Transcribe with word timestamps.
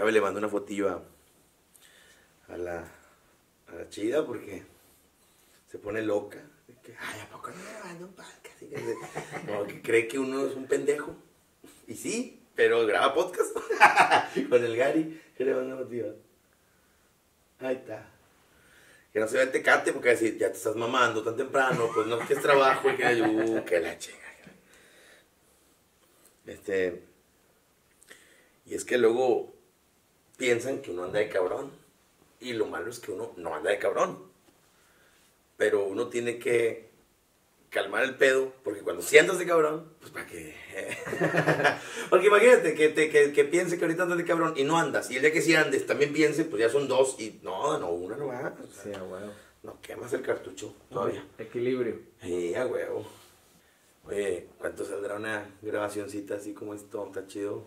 Javi 0.00 0.12
le 0.12 0.22
mandó 0.22 0.38
una 0.38 0.48
fotillo 0.48 1.04
a, 2.48 2.56
la, 2.56 2.90
chida 3.90 4.24
porque 4.24 4.62
se 5.70 5.78
pone 5.78 6.00
loca. 6.00 6.38
De 6.66 6.74
que, 6.76 6.96
Ay, 6.98 7.20
¿a 7.20 7.28
poco 7.28 7.50
no 7.50 7.62
grabando 7.62 8.06
un 8.06 8.14
podcast? 8.14 9.44
Como 9.46 9.66
que 9.66 9.82
cree 9.82 10.08
que 10.08 10.18
uno 10.18 10.46
es 10.46 10.54
un 10.54 10.66
pendejo. 10.66 11.14
Y 11.86 11.96
sí, 11.96 12.42
pero 12.54 12.86
graba 12.86 13.12
podcast 13.12 13.54
con 14.48 14.64
el 14.64 14.74
Gary. 14.74 15.20
Que 15.36 15.44
le 15.44 15.52
manda 15.52 15.74
una 15.74 15.84
fotillo. 15.84 16.16
Ahí 17.58 17.76
está. 17.76 18.10
Que 19.12 19.20
no 19.20 19.28
se 19.28 19.34
vea 19.34 19.42
el 19.42 19.52
tecate 19.52 19.92
porque 19.92 20.08
decir, 20.08 20.38
ya 20.38 20.50
te 20.50 20.56
estás 20.56 20.76
mamando 20.76 21.22
tan 21.22 21.36
temprano, 21.36 21.90
pues 21.94 22.06
no, 22.06 22.18
que 22.26 22.32
es 22.32 22.40
trabajo 22.40 22.90
y 22.90 22.96
que, 22.96 23.20
uh, 23.20 23.64
que 23.66 23.80
la 23.80 23.98
chinga. 23.98 24.18
Este. 26.46 27.02
Y 28.64 28.74
es 28.74 28.86
que 28.86 28.96
luego 28.96 29.59
piensan 30.40 30.80
que 30.80 30.90
uno 30.90 31.04
anda 31.04 31.20
de 31.20 31.28
cabrón. 31.28 31.70
Y 32.40 32.54
lo 32.54 32.66
malo 32.66 32.90
es 32.90 32.98
que 32.98 33.12
uno 33.12 33.32
no 33.36 33.54
anda 33.54 33.70
de 33.70 33.78
cabrón. 33.78 34.18
Pero 35.58 35.84
uno 35.84 36.08
tiene 36.08 36.38
que 36.38 36.88
calmar 37.68 38.02
el 38.02 38.16
pedo, 38.16 38.52
porque 38.64 38.80
cuando 38.80 39.02
sientas 39.02 39.38
de 39.38 39.46
cabrón, 39.46 39.92
pues 40.00 40.10
para 40.10 40.26
que... 40.26 40.56
porque 42.10 42.26
imagínate 42.26 42.74
que, 42.74 42.88
te, 42.88 43.10
que, 43.10 43.32
que 43.32 43.44
piense 43.44 43.78
que 43.78 43.84
ahorita 43.84 44.04
andas 44.04 44.18
de 44.18 44.24
cabrón 44.24 44.54
y 44.56 44.64
no 44.64 44.78
andas. 44.78 45.10
Y 45.10 45.16
el 45.16 45.22
día 45.22 45.32
que 45.32 45.42
sí 45.42 45.54
andes 45.54 45.86
también 45.86 46.12
piense, 46.12 46.44
pues 46.46 46.60
ya 46.60 46.70
son 46.70 46.88
dos 46.88 47.20
y 47.20 47.38
no, 47.42 47.78
no, 47.78 47.90
una 47.90 48.16
no 48.16 48.28
va. 48.28 48.56
o 48.60 48.72
sea, 48.74 48.82
Sí, 48.82 48.92
a 48.94 49.04
huevo. 49.04 49.32
No 49.62 49.78
quemas 49.82 50.12
el 50.14 50.22
cartucho 50.22 50.74
todavía. 50.90 51.22
Equilibrio. 51.38 52.00
Sí, 52.22 52.54
a 52.54 52.66
huevo. 52.66 53.06
Oye, 54.06 54.48
¿cuánto 54.58 54.86
saldrá 54.86 55.16
una 55.16 55.46
grabacioncita 55.60 56.36
así 56.36 56.54
como 56.54 56.72
esto? 56.72 57.06
Está 57.06 57.26
chido. 57.26 57.66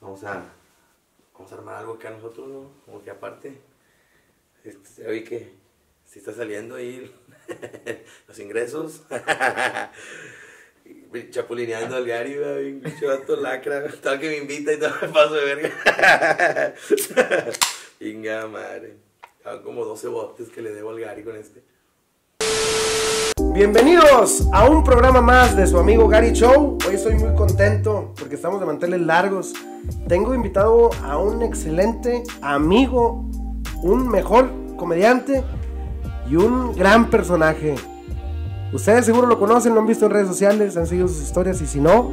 Vamos 0.00 0.22
a, 0.22 0.52
vamos 1.38 1.52
a 1.52 1.54
armar 1.54 1.76
algo 1.76 1.94
acá 1.94 2.10
nosotros, 2.10 2.48
¿no? 2.48 2.70
Como 2.84 3.02
que 3.02 3.10
aparte. 3.10 3.60
Este, 4.64 5.06
oye, 5.06 5.22
que 5.22 5.52
si 6.04 6.18
está 6.18 6.32
saliendo 6.32 6.74
ahí 6.74 7.10
los 8.28 8.38
ingresos. 8.38 9.02
Chapulineando 11.30 11.96
al 11.96 12.06
Gary, 12.06 12.36
un 12.36 12.82
vato 13.06 13.36
lacra. 13.36 13.88
Todo 13.90 14.18
que 14.18 14.28
me 14.28 14.36
invita 14.38 14.72
y 14.72 14.78
todo 14.78 14.92
me 15.00 15.08
paso 15.12 15.34
de 15.34 15.54
verga. 15.54 16.74
Inga 18.00 18.46
madre. 18.46 18.96
Son 19.42 19.62
como 19.62 19.84
12 19.84 20.08
botes 20.08 20.48
que 20.50 20.60
le 20.60 20.72
debo 20.72 20.90
al 20.90 21.00
Gary 21.00 21.22
con 21.22 21.36
este. 21.36 21.62
Bienvenidos 23.40 24.48
a 24.52 24.68
un 24.68 24.82
programa 24.82 25.20
más 25.20 25.54
de 25.54 25.64
su 25.68 25.78
amigo 25.78 26.08
Gary 26.08 26.32
Show. 26.32 26.76
Hoy 26.86 26.96
estoy 26.96 27.14
muy 27.14 27.32
contento 27.36 28.12
porque 28.18 28.34
estamos 28.34 28.58
de 28.58 28.66
manteles 28.66 29.00
largos. 29.00 29.52
Tengo 30.08 30.34
invitado 30.34 30.90
a 31.04 31.18
un 31.18 31.42
excelente 31.42 32.24
amigo, 32.42 33.24
un 33.80 34.08
mejor 34.08 34.50
comediante 34.76 35.44
y 36.28 36.34
un 36.34 36.74
gran 36.74 37.10
personaje. 37.10 37.76
Ustedes 38.72 39.06
seguro 39.06 39.28
lo 39.28 39.38
conocen, 39.38 39.72
lo 39.72 39.80
han 39.80 39.86
visto 39.86 40.06
en 40.06 40.12
redes 40.12 40.26
sociales, 40.26 40.76
han 40.76 40.88
seguido 40.88 41.06
sus 41.06 41.22
historias 41.22 41.60
y 41.60 41.66
si 41.68 41.78
no, 41.78 42.12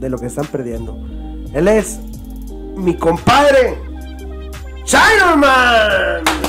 de 0.00 0.08
lo 0.08 0.16
que 0.18 0.26
están 0.26 0.46
perdiendo. 0.46 0.96
Él 1.52 1.68
es 1.68 2.00
mi 2.76 2.96
compadre, 2.96 3.78
Chinaman. 4.84 6.45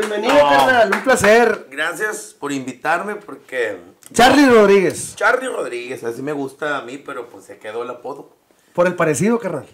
Bienvenido, 0.00 0.34
No. 0.34 0.48
carnal, 0.50 0.90
un 0.92 1.04
placer. 1.04 1.66
Gracias 1.70 2.34
por 2.38 2.50
invitarme 2.50 3.14
porque 3.16 3.78
Charlie 4.12 4.46
Rodríguez. 4.48 5.14
Charlie 5.14 5.48
Rodríguez, 5.48 6.02
así 6.02 6.20
me 6.20 6.32
gusta 6.32 6.78
a 6.78 6.82
mí, 6.82 6.98
pero 6.98 7.28
pues 7.28 7.44
se 7.44 7.58
quedó 7.58 7.84
el 7.84 7.90
apodo. 7.90 8.34
Por 8.72 8.88
el 8.88 8.96
parecido, 8.96 9.38
carnal. 9.38 9.66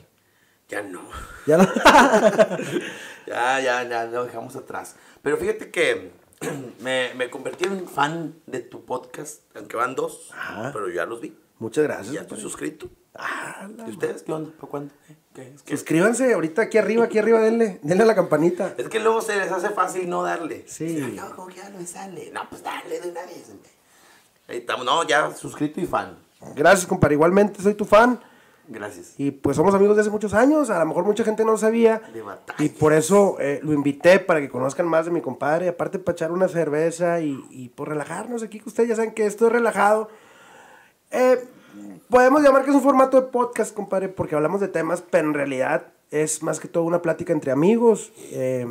Ya 0.69 0.83
no. 0.83 1.01
Ya 1.47 1.57
no. 1.57 1.67
Ya, 3.27 3.61
ya, 3.61 3.85
ya 3.89 4.05
lo 4.07 4.25
dejamos 4.25 4.57
atrás. 4.57 4.97
Pero 5.23 5.37
fíjate 5.37 5.71
que 5.71 6.11
me, 6.81 7.13
me 7.15 7.31
convertí 7.31 7.65
en 7.65 7.87
fan 7.89 8.35
de 8.47 8.61
tu 8.61 8.85
podcast, 8.85 9.43
aunque 9.55 9.77
van 9.77 9.95
dos, 9.95 10.31
Ajá. 10.33 10.71
pero 10.73 10.89
ya 10.91 11.07
los 11.07 11.21
vi. 11.21 11.37
Muchas 11.59 11.85
gracias. 11.85 12.13
Ya 12.13 12.23
estoy 12.23 12.41
suscrito. 12.41 12.89
Ah, 13.23 13.69
¿Y 13.87 13.91
ustedes 13.91 14.23
qué 14.23 14.33
onda? 14.33 14.51
¿Para 14.59 14.71
cuándo? 14.71 14.95
¿Qué? 15.07 15.17
¿Qué? 15.35 15.55
Es, 15.55 15.63
que, 15.63 15.77
Suscríbanse 15.77 16.33
ahorita 16.33 16.63
aquí 16.63 16.79
arriba, 16.79 17.05
aquí 17.05 17.19
arriba, 17.19 17.41
denle, 17.41 17.79
denle 17.83 18.05
a 18.05 18.07
la 18.07 18.15
campanita. 18.15 18.75
es 18.79 18.89
que 18.89 18.99
luego 18.99 19.21
se 19.21 19.37
les 19.37 19.53
hace 19.53 19.71
fácil 19.71 20.09
no 20.09 20.23
darle. 20.23 20.65
Sí. 20.67 21.15
No, 21.15 21.35
como 21.37 21.49
que 21.49 21.57
ya 21.57 21.69
no 21.69 21.79
me 21.79 21.87
sale. 21.87 22.31
No, 22.33 22.49
pues 22.49 22.63
dale 22.63 23.01
de 23.01 23.11
una 23.11 23.21
vez. 23.27 23.51
Ahí 24.49 24.59
estamos. 24.59 24.87
No, 24.87 25.07
ya 25.07 25.35
suscrito 25.35 25.81
y 25.81 25.87
fan. 25.87 26.17
Gracias, 26.57 26.87
compadre. 26.87 27.15
Igualmente 27.15 27.63
soy 27.63 27.75
tu 27.75 27.85
fan. 27.85 28.19
Gracias. 28.67 29.15
Y 29.19 29.33
pues 29.33 29.57
somos 29.57 29.75
amigos 29.75 29.97
de 29.97 30.03
hace 30.03 30.11
muchos 30.11 30.33
años. 30.33 30.71
A 30.71 30.79
lo 30.79 30.87
mejor 30.87 31.05
mucha 31.05 31.25
gente 31.25 31.45
no 31.45 31.53
lo 31.53 31.59
sabía. 31.59 32.01
De 32.15 32.23
batalla. 32.23 32.65
Y 32.65 32.69
por 32.71 32.93
eso 32.93 33.37
eh, 33.41 33.61
lo 33.63 33.73
invité 33.73 34.19
para 34.21 34.41
que 34.41 34.49
conozcan 34.49 34.87
más 34.89 35.05
de 35.05 35.11
mi 35.11 35.21
compadre. 35.21 35.69
Aparte, 35.69 35.99
para 35.99 36.15
echar 36.15 36.33
una 36.33 36.49
cerveza 36.49 37.21
y, 37.21 37.45
y 37.51 37.69
por 37.69 37.89
relajarnos 37.89 38.43
aquí, 38.43 38.61
que 38.61 38.69
ustedes 38.69 38.89
ya 38.89 38.97
saben 38.97 39.13
que 39.13 39.27
esto 39.27 39.47
es 39.47 39.53
relajado. 39.53 40.09
Eh, 41.11 41.45
podemos 42.11 42.43
llamar 42.43 42.65
que 42.65 42.71
es 42.71 42.77
un 42.77 42.83
formato 42.83 43.21
de 43.21 43.29
podcast, 43.29 43.75
compadre, 43.75 44.09
porque 44.09 44.35
hablamos 44.35 44.61
de 44.61 44.69
temas, 44.69 45.03
pero 45.09 45.29
en 45.29 45.35
realidad 45.35 45.93
es 46.11 46.43
más 46.43 46.61
que 46.61 46.69
todo 46.69 46.85
una 46.85 47.01
plática 47.01 47.33
entre 47.33 47.53
amigos. 47.53 48.13
Eh, 48.33 48.67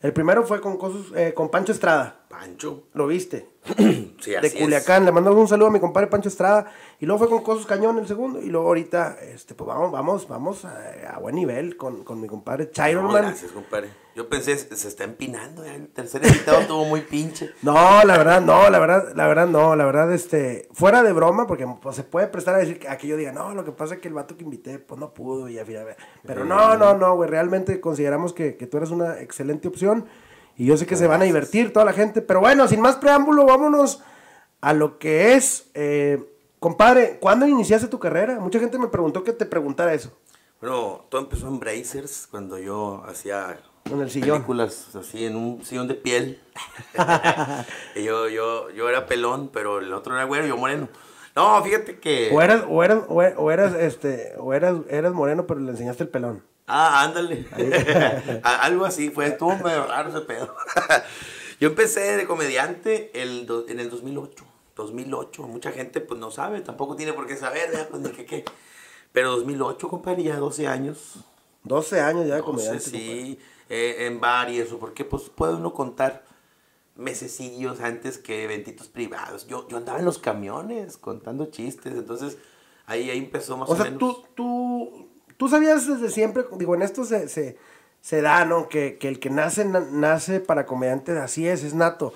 el 0.00 0.12
primero 0.12 0.44
fue 0.44 0.60
con, 0.60 0.76
cosas, 0.76 1.00
eh, 1.16 1.32
con 1.34 1.50
Pancho 1.50 1.72
Estrada. 1.72 2.24
Pancho. 2.28 2.84
¿Lo 2.94 3.06
viste? 3.06 3.48
Sí, 4.20 4.30
de 4.30 4.38
así 4.38 4.46
es. 4.46 4.54
Culiacán. 4.54 5.04
Le 5.04 5.12
mandamos 5.12 5.38
un 5.38 5.48
saludo 5.48 5.68
a 5.68 5.70
mi 5.70 5.80
compadre 5.80 6.06
Pancho 6.06 6.28
Estrada. 6.28 6.72
Y 7.04 7.06
luego 7.06 7.18
fue 7.18 7.28
con 7.28 7.42
Cosos 7.42 7.66
Cañón 7.66 7.98
el 7.98 8.06
segundo. 8.06 8.40
Y 8.40 8.46
luego 8.48 8.68
ahorita, 8.68 9.18
este, 9.20 9.54
pues 9.54 9.68
vamos, 9.68 9.92
vamos, 9.92 10.26
vamos 10.26 10.64
a, 10.64 11.12
a 11.14 11.18
buen 11.18 11.34
nivel 11.34 11.76
con, 11.76 12.02
con 12.02 12.18
mi 12.18 12.26
compadre 12.28 12.64
No, 12.64 12.70
Chiron 12.72 13.04
Man. 13.04 13.24
gracias, 13.24 13.52
compadre. 13.52 13.90
Yo 14.16 14.26
pensé, 14.30 14.56
se 14.56 14.88
está 14.88 15.04
empinando. 15.04 15.66
ya 15.66 15.74
El 15.74 15.88
tercer 15.88 16.24
invitado 16.24 16.60
estuvo 16.60 16.86
muy 16.86 17.02
pinche. 17.02 17.50
No, 17.62 18.02
la 18.04 18.16
verdad, 18.16 18.40
no, 18.40 18.70
la 18.70 18.78
verdad, 18.78 19.12
la 19.14 19.26
verdad, 19.26 19.46
no, 19.46 19.76
la 19.76 19.84
verdad, 19.84 20.10
este, 20.14 20.66
fuera 20.72 21.02
de 21.02 21.12
broma, 21.12 21.46
porque 21.46 21.66
pues, 21.82 21.94
se 21.94 22.04
puede 22.04 22.26
prestar 22.26 22.54
a 22.54 22.58
decir 22.58 22.78
que, 22.78 22.88
a 22.88 22.96
que 22.96 23.06
yo 23.06 23.18
diga, 23.18 23.32
no, 23.32 23.52
lo 23.52 23.66
que 23.66 23.72
pasa 23.72 23.96
es 23.96 24.00
que 24.00 24.08
el 24.08 24.14
vato 24.14 24.38
que 24.38 24.44
invité, 24.44 24.78
pues 24.78 24.98
no 24.98 25.12
pudo 25.12 25.50
y 25.50 25.58
al 25.58 25.66
final, 25.66 25.88
pero 26.26 26.46
no, 26.46 26.78
no, 26.78 26.96
no, 26.96 27.16
güey, 27.16 27.28
realmente 27.28 27.82
consideramos 27.82 28.32
que, 28.32 28.56
que 28.56 28.66
tú 28.66 28.78
eres 28.78 28.90
una 28.90 29.20
excelente 29.20 29.68
opción 29.68 30.06
y 30.56 30.64
yo 30.64 30.78
sé 30.78 30.86
que 30.86 30.96
se 30.96 31.06
van 31.06 31.20
a 31.20 31.26
divertir 31.26 31.70
toda 31.70 31.84
la 31.84 31.92
gente, 31.92 32.22
pero 32.22 32.40
bueno, 32.40 32.66
sin 32.66 32.80
más 32.80 32.96
preámbulo, 32.96 33.44
vámonos 33.44 34.02
a 34.62 34.72
lo 34.72 34.98
que 34.98 35.34
es, 35.34 35.70
eh, 35.74 36.30
compadre, 36.64 37.18
¿cuándo 37.20 37.46
iniciaste 37.46 37.88
tu 37.88 37.98
carrera? 37.98 38.40
Mucha 38.40 38.58
gente 38.58 38.78
me 38.78 38.88
preguntó 38.88 39.22
que 39.22 39.32
te 39.34 39.44
preguntara 39.44 39.92
eso, 39.92 40.10
Bueno, 40.62 41.04
todo 41.10 41.20
empezó 41.20 41.46
en 41.48 41.60
Brazers 41.60 42.26
cuando 42.30 42.58
yo 42.58 43.02
hacía 43.06 43.58
en 43.92 44.00
el 44.00 44.10
sillón. 44.10 44.38
películas 44.38 44.96
así 44.96 45.26
en 45.26 45.36
un 45.36 45.62
sillón 45.62 45.88
de 45.88 45.94
piel. 45.94 46.40
Y 47.94 48.04
yo, 48.04 48.28
yo, 48.30 48.70
yo 48.70 48.88
era 48.88 49.04
pelón, 49.04 49.50
pero 49.52 49.78
el 49.80 49.92
otro 49.92 50.14
era 50.14 50.24
güero 50.24 50.46
y 50.46 50.48
yo 50.48 50.56
moreno. 50.56 50.88
No, 51.36 51.62
fíjate 51.62 51.98
que. 52.00 52.30
O 52.32 52.40
eras, 52.40 52.64
o 52.66 52.82
eras, 52.82 53.00
o 53.08 53.50
eras, 53.50 53.74
este, 53.74 54.32
o 54.38 54.54
eras, 54.54 54.76
eras 54.88 55.12
moreno, 55.12 55.46
pero 55.46 55.60
le 55.60 55.70
enseñaste 55.70 56.04
el 56.04 56.08
pelón. 56.08 56.42
Ah, 56.66 57.02
ándale. 57.02 57.46
Algo 58.42 58.86
así 58.86 59.10
fue, 59.10 59.26
estuvo 59.26 59.54
medio 59.58 59.86
raro 59.86 60.08
ese 60.08 60.22
pedo. 60.22 60.54
Yo 61.60 61.68
empecé 61.68 62.16
de 62.16 62.24
comediante 62.26 63.10
el 63.20 63.44
do- 63.44 63.66
en 63.68 63.80
el 63.80 63.90
2008. 63.90 64.44
2008, 64.76 65.42
mucha 65.44 65.72
gente 65.72 66.00
pues 66.00 66.18
no 66.20 66.30
sabe, 66.30 66.60
tampoco 66.60 66.96
tiene 66.96 67.12
por 67.12 67.26
qué 67.26 67.36
saber, 67.36 67.70
¿verdad? 67.70 67.88
pues 67.90 68.02
ni 68.02 68.10
qué 68.10 68.24
qué. 68.26 68.44
Pero 69.12 69.30
2008, 69.36 69.88
compadre, 69.88 70.24
ya 70.24 70.36
12 70.36 70.66
años. 70.66 71.24
12 71.62 72.00
años 72.00 72.26
ya 72.26 72.34
de 72.34 72.40
12, 72.40 72.44
comediante. 72.44 72.80
sí, 72.90 73.38
eh, 73.68 74.06
en 74.06 74.20
bar 74.20 74.50
y 74.50 74.58
eso, 74.60 74.78
porque 74.78 75.04
pues 75.04 75.24
puede 75.34 75.54
uno 75.54 75.72
contar 75.72 76.24
mesecillos 76.96 77.80
antes 77.80 78.18
que 78.18 78.44
eventitos 78.44 78.88
privados. 78.88 79.46
Yo, 79.46 79.66
yo 79.68 79.76
andaba 79.78 79.98
en 79.98 80.04
los 80.04 80.18
camiones 80.18 80.96
contando 80.96 81.46
chistes, 81.46 81.92
entonces 81.94 82.36
ahí, 82.86 83.10
ahí 83.10 83.18
empezó 83.18 83.56
más 83.56 83.68
o, 83.68 83.72
O 83.72 83.76
sea, 83.76 83.84
menos. 83.86 83.98
tú, 83.98 84.24
tú, 84.34 85.08
tú 85.36 85.48
sabías 85.48 85.86
desde 85.86 86.10
siempre, 86.10 86.44
digo, 86.56 86.74
en 86.74 86.82
esto 86.82 87.04
se, 87.04 87.28
se, 87.28 87.58
se 88.00 88.22
da, 88.22 88.44
¿no? 88.44 88.68
Que, 88.68 88.98
que 88.98 89.08
el 89.08 89.18
que 89.18 89.30
nace, 89.30 89.64
na- 89.64 89.80
nace 89.90 90.40
para 90.40 90.66
comediante, 90.66 91.12
así 91.18 91.48
es, 91.48 91.64
es 91.64 91.74
nato. 91.74 92.12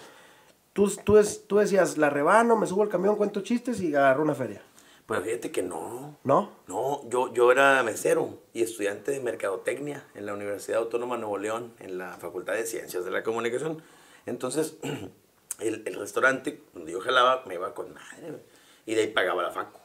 Tú, 0.79 0.89
tú, 1.03 1.19
es, 1.19 1.49
tú 1.49 1.57
decías, 1.59 1.99
la 1.99 2.09
rebano, 2.09 2.55
me 2.55 2.65
subo 2.65 2.85
al 2.85 2.89
camión, 2.89 3.17
cuento 3.17 3.41
chistes 3.41 3.81
y 3.81 3.97
agarro 3.97 4.23
una 4.23 4.37
feria. 4.37 4.63
Pero 5.09 5.23
fíjate 5.23 5.51
que 5.51 5.61
no. 5.61 6.17
¿No? 6.23 6.53
No, 6.69 7.01
yo, 7.11 7.35
yo 7.35 7.51
era 7.51 7.83
mesero 7.83 8.39
y 8.55 8.63
estudiante 8.63 9.11
de 9.11 9.19
mercadotecnia 9.19 10.05
en 10.15 10.25
la 10.25 10.35
Universidad 10.35 10.79
Autónoma 10.79 11.17
de 11.17 11.23
Nuevo 11.23 11.37
León, 11.37 11.73
en 11.81 11.99
la 11.99 12.13
Facultad 12.19 12.53
de 12.53 12.65
Ciencias 12.65 13.05
de 13.05 13.11
la 13.11 13.25
Comunicación. 13.25 13.83
Entonces, 14.25 14.77
el, 15.59 15.83
el 15.85 15.95
restaurante 15.97 16.63
donde 16.73 16.93
yo 16.93 17.01
jalaba 17.01 17.43
me 17.45 17.55
iba 17.55 17.75
con 17.75 17.93
madre, 17.93 18.39
y 18.87 18.95
de 18.95 19.01
ahí 19.01 19.07
pagaba 19.09 19.43
la 19.43 19.51
facu. 19.51 19.81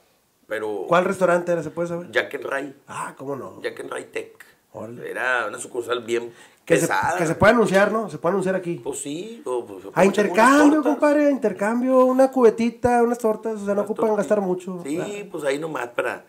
Pero 0.46 0.86
¿Cuál 0.88 1.06
restaurante 1.06 1.54
era? 1.54 1.64
¿Se 1.64 1.72
puede 1.72 1.88
saber? 1.88 2.12
Jack 2.12 2.36
and 2.36 2.46
Ray, 2.46 2.76
Ah, 2.88 3.16
¿cómo 3.18 3.36
no? 3.36 3.60
Jack 3.64 3.80
and 3.80 3.90
Ray 3.90 4.04
Tech. 4.12 4.46
Órale. 4.74 5.10
Era 5.10 5.46
una 5.48 5.60
sucursal 5.60 6.04
bien 6.04 6.32
Que 6.66 6.76
se, 6.76 6.82
pesada. 6.88 7.18
que 7.18 7.26
se 7.28 7.36
puede 7.36 7.54
anunciar, 7.54 7.92
¿no? 7.92 8.10
Se 8.10 8.18
puede 8.18 8.32
anunciar 8.34 8.56
aquí. 8.56 8.82
Pues 8.84 9.00
sí. 9.00 9.42
o, 9.46 9.66
pues, 9.66 9.82
se 9.84 9.88
A 9.88 9.92
unas 9.92 10.06
intercambio, 10.06 10.82
compadre, 10.84 11.28
a 11.28 11.32
intercambio, 11.32 12.06
una 12.06 12.32
cubetita, 12.32 13.04
unas 13.04 13.18
tortas, 13.20 13.54
o 13.62 13.66
sea, 13.66 13.68
no 13.68 13.82
Unas 13.82 13.86
ocupan 13.86 14.08
tortas. 14.08 14.18
gastar 14.26 14.42
mucho. 14.42 14.82
Sí, 14.84 15.00
Ah, 15.00 15.26
pues 15.32 15.44
ahí 15.44 15.60
nomás 15.60 15.88
para 15.90 16.26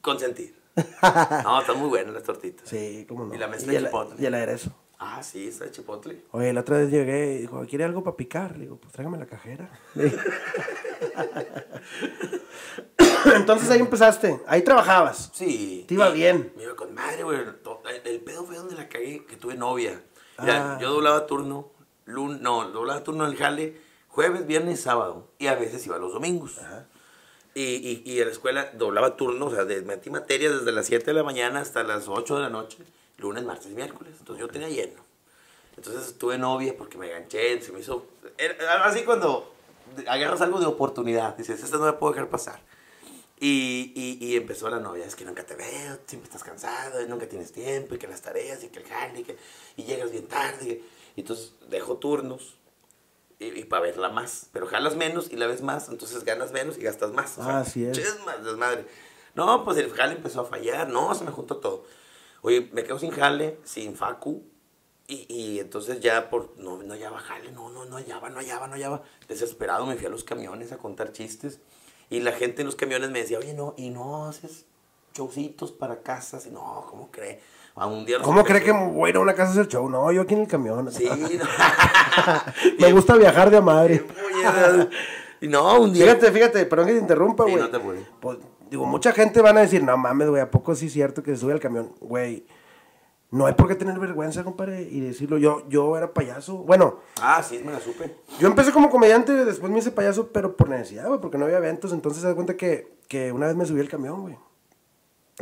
consentir. 0.00 0.54
No, 1.44 1.60
están 1.60 1.78
muy 1.78 1.88
buenas 1.88 2.14
las 2.14 2.22
tortitas. 2.22 2.68
Sí, 2.68 3.04
cómo 3.08 3.24
no. 3.24 3.34
Y 3.34 3.38
la 3.38 3.48
mezcla 3.48 3.72
de 3.72 3.78
el- 3.78 3.84
chipotle. 3.86 4.14
Y 4.18 4.26
el 4.26 4.34
aderezo. 4.34 4.70
Ah, 5.02 5.22
sí, 5.22 5.48
está 5.48 5.64
de 5.64 5.70
chipotle. 5.70 6.24
Oye, 6.32 6.52
la 6.52 6.60
otra 6.60 6.76
vez 6.76 6.90
llegué 6.90 7.32
y 7.34 7.38
dijo, 7.38 7.64
¿quiere 7.66 7.84
algo 7.84 8.04
para 8.04 8.16
picar? 8.16 8.52
Le 8.52 8.64
digo, 8.64 8.76
pues 8.76 8.92
tráigame 8.92 9.16
la 9.18 9.24
cajera. 9.26 9.70
Entonces 13.34 13.70
ahí 13.70 13.80
empezaste, 13.80 14.40
ahí 14.46 14.62
trabajabas. 14.62 15.30
Sí. 15.32 15.84
Te 15.88 15.94
iba 15.94 16.08
y 16.10 16.14
bien. 16.14 16.52
Me 16.56 16.64
iba 16.64 16.74
con 16.76 16.92
madre, 16.94 17.22
güey. 17.22 17.38
El, 17.90 18.20
pedo 18.20 18.44
fue 18.44 18.56
donde 18.56 18.74
la 18.74 18.88
cagué, 18.88 19.24
que 19.26 19.36
tuve 19.36 19.54
novia. 19.54 20.02
Mira, 20.38 20.74
Ah. 20.74 20.78
yo 20.80 20.92
doblaba 20.92 21.26
turno, 21.26 21.70
lun, 22.06 22.42
no, 22.42 22.68
doblaba 22.70 23.02
turno 23.04 23.24
en 23.24 23.32
el 23.32 23.36
jale, 23.36 23.80
jueves, 24.08 24.46
viernes 24.46 24.80
sábado. 24.80 25.28
Y 25.38 25.48
a 25.48 25.54
veces 25.54 25.84
iba 25.86 25.98
los 25.98 26.12
domingos. 26.12 26.56
Y, 27.54 27.62
y, 27.62 28.02
y 28.04 28.20
en 28.20 28.26
la 28.26 28.32
escuela 28.32 28.70
doblaba 28.74 29.16
turno, 29.16 29.46
o 29.46 29.50
sea, 29.50 29.64
de, 29.64 29.82
metí 29.82 30.08
materias 30.08 30.60
desde 30.60 30.72
las 30.72 30.86
7 30.86 31.04
de 31.06 31.14
la 31.14 31.22
mañana 31.24 31.60
hasta 31.60 31.82
las 31.82 32.08
8 32.08 32.36
de 32.36 32.42
la 32.42 32.48
noche, 32.48 32.78
lunes, 33.18 33.44
martes 33.44 33.66
y 33.70 33.74
miércoles. 33.74 34.14
Entonces 34.18 34.40
yo 34.40 34.48
tenía 34.48 34.68
lleno. 34.68 35.02
Entonces 35.76 36.16
tuve 36.18 36.38
novia 36.38 36.74
porque 36.76 36.96
me 36.98 37.06
enganché, 37.08 37.60
se 37.60 37.72
me 37.72 37.80
hizo... 37.80 38.06
Era 38.38 38.84
así 38.84 39.02
cuando 39.02 39.52
agarras 40.06 40.40
algo 40.42 40.60
de 40.60 40.66
oportunidad, 40.66 41.36
dices, 41.36 41.62
esta 41.62 41.78
no 41.78 41.86
la 41.86 41.98
puedo 41.98 42.12
dejar 42.12 42.28
pasar. 42.28 42.60
Y, 43.42 43.92
y, 43.96 44.24
y 44.26 44.36
empezó 44.36 44.68
la 44.68 44.78
novia, 44.80 45.06
es 45.06 45.16
que 45.16 45.24
nunca 45.24 45.44
te 45.46 45.54
veo, 45.54 45.98
siempre 46.06 46.26
estás 46.28 46.44
cansado, 46.44 47.00
y 47.02 47.06
nunca 47.08 47.26
tienes 47.26 47.52
tiempo, 47.52 47.94
y 47.94 47.98
que 47.98 48.06
las 48.06 48.20
tareas, 48.20 48.62
y 48.62 48.68
que 48.68 48.80
el 48.80 48.84
jale, 48.86 49.20
y, 49.20 49.24
que, 49.24 49.36
y 49.76 49.84
llegas 49.84 50.10
bien 50.10 50.26
tarde. 50.28 50.82
Y 51.16 51.20
entonces 51.20 51.54
dejo 51.70 51.96
turnos, 51.96 52.58
y, 53.38 53.64
para 53.64 53.82
verla 53.84 54.10
más, 54.10 54.48
pero 54.52 54.66
jalas 54.66 54.94
menos 54.96 55.30
y 55.32 55.36
la 55.36 55.46
ves 55.46 55.62
más, 55.62 55.88
entonces 55.88 56.22
ganas 56.24 56.52
menos 56.52 56.76
y 56.76 56.82
gastas 56.82 57.12
más. 57.12 57.38
O 57.38 57.42
Ah, 57.42 57.60
así 57.60 57.82
es. 57.86 57.98
más 58.26 58.44
desmadre. 58.44 58.84
No, 59.34 59.64
pues 59.64 59.78
el 59.78 59.90
jale 59.90 60.12
empezó 60.16 60.42
a 60.42 60.44
fallar, 60.44 60.90
no, 60.90 61.14
se 61.14 61.24
me 61.24 61.30
juntó 61.30 61.56
todo. 61.56 61.84
Oye, 62.42 62.68
me 62.72 62.84
quedo 62.84 62.98
sin 62.98 63.10
jale, 63.10 63.58
sin 63.64 63.96
facu, 63.96 64.44
y, 65.06 65.24
y 65.34 65.58
entonces 65.60 66.00
ya 66.00 66.28
por, 66.28 66.58
no, 66.58 66.82
no 66.82 66.92
hallaba 66.92 67.18
jale, 67.20 67.50
no, 67.52 67.70
no, 67.70 67.86
no 67.86 67.96
hallaba, 67.96 68.28
no 68.28 68.38
hallaba, 68.40 68.66
no 68.68 68.74
hallaba. 68.74 69.02
Desesperado 69.28 69.86
me 69.86 69.96
fui 69.96 70.04
a 70.04 70.10
los 70.10 70.24
camiones 70.24 70.72
a 70.72 70.76
contar 70.76 71.12
chistes, 71.12 71.60
y 72.10 72.20
la 72.20 72.32
gente 72.32 72.62
en 72.62 72.66
los 72.66 72.76
camiones 72.76 73.10
me 73.10 73.20
decía, 73.20 73.38
oye, 73.38 73.54
no, 73.54 73.74
y 73.76 73.90
no 73.90 74.26
haces 74.26 74.66
showcitos 75.14 75.72
para 75.72 76.02
casas, 76.02 76.46
y 76.46 76.50
no, 76.50 76.84
¿cómo 76.90 77.10
cree? 77.10 77.40
A 77.76 77.86
un 77.86 78.04
día 78.04 78.18
¿Cómo 78.20 78.44
cree 78.44 78.62
que 78.62 78.72
voy 78.72 79.06
a 79.06 79.10
ir 79.10 79.16
a 79.16 79.20
una 79.20 79.32
casa 79.34 79.50
a 79.50 79.52
hacer 79.52 79.68
show? 79.68 79.88
No, 79.88 80.10
yo 80.12 80.22
aquí 80.22 80.34
en 80.34 80.40
el 80.40 80.48
camión. 80.48 80.90
Sí, 80.92 81.08
no. 81.08 81.44
Me 82.78 82.92
gusta 82.92 83.16
viajar 83.16 83.48
de 83.50 83.56
a 83.58 83.60
madre. 83.60 84.04
Y 85.40 85.48
no, 85.48 85.80
un 85.80 85.92
día. 85.92 86.04
Fíjate, 86.04 86.32
fíjate, 86.32 86.66
perdón 86.66 86.88
que 86.88 86.92
te 86.94 86.98
interrumpa, 86.98 87.44
Sí, 87.44 87.52
güey. 87.52 87.62
no 87.62 87.70
te 87.70 87.76
apures. 87.76 88.02
Pues, 88.20 88.38
digo, 88.68 88.84
mucha 88.86 89.12
gente 89.12 89.40
van 89.40 89.56
a 89.56 89.60
decir, 89.60 89.82
no 89.82 89.96
mames, 89.96 90.28
güey, 90.28 90.42
¿a 90.42 90.50
poco 90.50 90.74
sí 90.74 90.86
es 90.86 90.92
cierto 90.92 91.22
que 91.22 91.30
se 91.30 91.38
sube 91.38 91.52
al 91.52 91.60
camión? 91.60 91.92
Güey, 92.00 92.44
no 93.30 93.46
hay 93.46 93.54
por 93.54 93.68
qué 93.68 93.74
tener 93.76 93.98
vergüenza, 93.98 94.42
compadre, 94.44 94.82
y 94.82 95.00
decirlo. 95.00 95.38
Yo, 95.38 95.68
yo 95.68 95.96
era 95.96 96.12
payaso. 96.12 96.56
Bueno, 96.58 96.98
Ah, 97.20 97.42
sí, 97.42 97.60
me 97.64 97.72
la 97.72 97.80
supe. 97.80 98.16
yo 98.38 98.48
empecé 98.48 98.72
como 98.72 98.90
comediante, 98.90 99.32
después 99.44 99.70
me 99.72 99.78
hice 99.78 99.92
payaso, 99.92 100.28
pero 100.32 100.56
por 100.56 100.68
necesidad, 100.68 101.06
güey, 101.08 101.20
porque 101.20 101.38
no 101.38 101.44
había 101.44 101.58
eventos. 101.58 101.92
Entonces, 101.92 102.22
se 102.22 102.28
da 102.28 102.34
cuenta 102.34 102.56
que, 102.56 102.92
que 103.08 103.30
una 103.32 103.46
vez 103.46 103.56
me 103.56 103.64
subí 103.66 103.80
al 103.80 103.88
camión, 103.88 104.22
güey. 104.22 104.36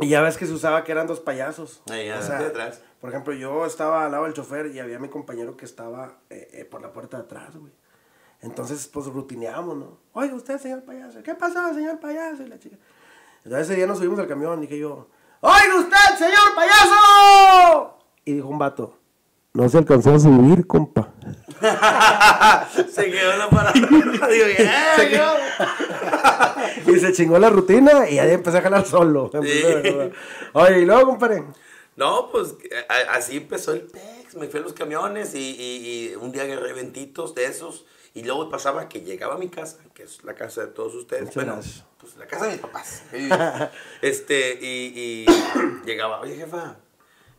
Y 0.01 0.07
ya 0.09 0.21
ves 0.21 0.37
que 0.37 0.45
se 0.45 0.53
usaba 0.53 0.83
que 0.83 0.91
eran 0.91 1.07
dos 1.07 1.19
payasos. 1.19 1.81
Ahí, 1.89 2.07
adelante 2.09 2.43
y 2.43 2.47
atrás. 2.47 2.81
Por 3.01 3.09
ejemplo, 3.09 3.33
yo 3.33 3.65
estaba 3.65 4.05
al 4.05 4.11
lado 4.11 4.25
del 4.25 4.33
chofer 4.33 4.67
y 4.67 4.79
había 4.79 4.99
mi 4.99 5.09
compañero 5.09 5.57
que 5.57 5.65
estaba 5.65 6.19
eh, 6.29 6.47
eh, 6.53 6.65
por 6.65 6.81
la 6.81 6.93
puerta 6.93 7.17
de 7.17 7.23
atrás, 7.23 7.55
güey. 7.57 7.71
Entonces, 8.41 8.87
pues 8.87 9.07
rutineamos, 9.07 9.75
¿no? 9.75 9.97
Oiga, 10.13 10.35
usted, 10.35 10.57
señor 10.59 10.83
payaso. 10.83 11.21
¿Qué 11.23 11.35
pasó, 11.35 11.73
señor 11.73 11.99
payaso? 11.99 12.43
Y 12.43 12.47
la 12.47 12.57
chica. 12.59 12.77
Entonces 13.43 13.67
ese 13.67 13.75
día 13.75 13.87
nos 13.87 13.97
subimos 13.97 14.19
al 14.19 14.27
camión 14.27 14.59
y 14.59 14.61
dije 14.67 14.77
yo, 14.79 15.07
¡Oiga 15.41 15.75
usted, 15.79 16.17
señor 16.17 16.55
payaso! 16.55 17.97
Y 18.25 18.33
dijo 18.33 18.47
un 18.47 18.57
vato, 18.59 18.97
no 19.53 19.69
se 19.69 19.77
alcanzó 19.77 20.13
a 20.13 20.19
subir, 20.19 20.67
compa. 20.67 21.13
se 22.91 23.11
quedó 23.11 23.37
la 23.37 23.49
parada. 23.49 23.73
Digo, 23.73 24.45
"Eh, 24.47 24.69
Se 24.97 25.09
quedó. 25.09 25.33
y 26.87 26.99
se 26.99 27.13
chingó 27.13 27.39
la 27.39 27.49
rutina 27.49 28.09
y 28.09 28.19
ahí 28.19 28.31
empecé 28.31 28.57
a 28.57 28.61
jalar 28.61 28.85
solo. 28.85 29.29
Oye, 30.53 30.79
y 30.81 30.85
luego, 30.85 31.05
compadre. 31.07 31.43
No, 31.95 32.29
pues 32.31 32.55
a- 32.87 33.13
así 33.17 33.37
empezó 33.37 33.73
el 33.73 33.81
PEX. 33.81 34.35
Me 34.35 34.47
fui 34.47 34.59
a 34.59 34.63
los 34.63 34.73
camiones 34.73 35.33
y, 35.35 35.39
y- 35.39 36.11
y 36.11 36.15
un 36.15 36.31
día 36.31 36.43
agarré 36.43 36.73
ventitos 36.73 37.33
de 37.35 37.45
esos. 37.45 37.85
Y 38.13 38.23
luego 38.23 38.49
pasaba 38.49 38.89
que 38.89 39.01
llegaba 39.01 39.35
a 39.35 39.37
mi 39.37 39.49
casa, 39.49 39.79
que 39.93 40.03
es 40.03 40.23
la 40.23 40.33
casa 40.35 40.61
de 40.61 40.67
todos 40.67 40.95
ustedes. 40.95 41.23
Muchas 41.23 41.35
bueno, 41.35 41.53
gracias. 41.53 41.85
pues 41.99 42.17
la 42.17 42.27
casa 42.27 42.45
de 42.45 42.51
mis 42.51 42.61
papás. 42.61 43.03
este, 44.01 44.57
y, 44.61 44.93
y 44.95 45.25
llegaba, 45.85 46.19
oye 46.21 46.35
jefa, 46.35 46.77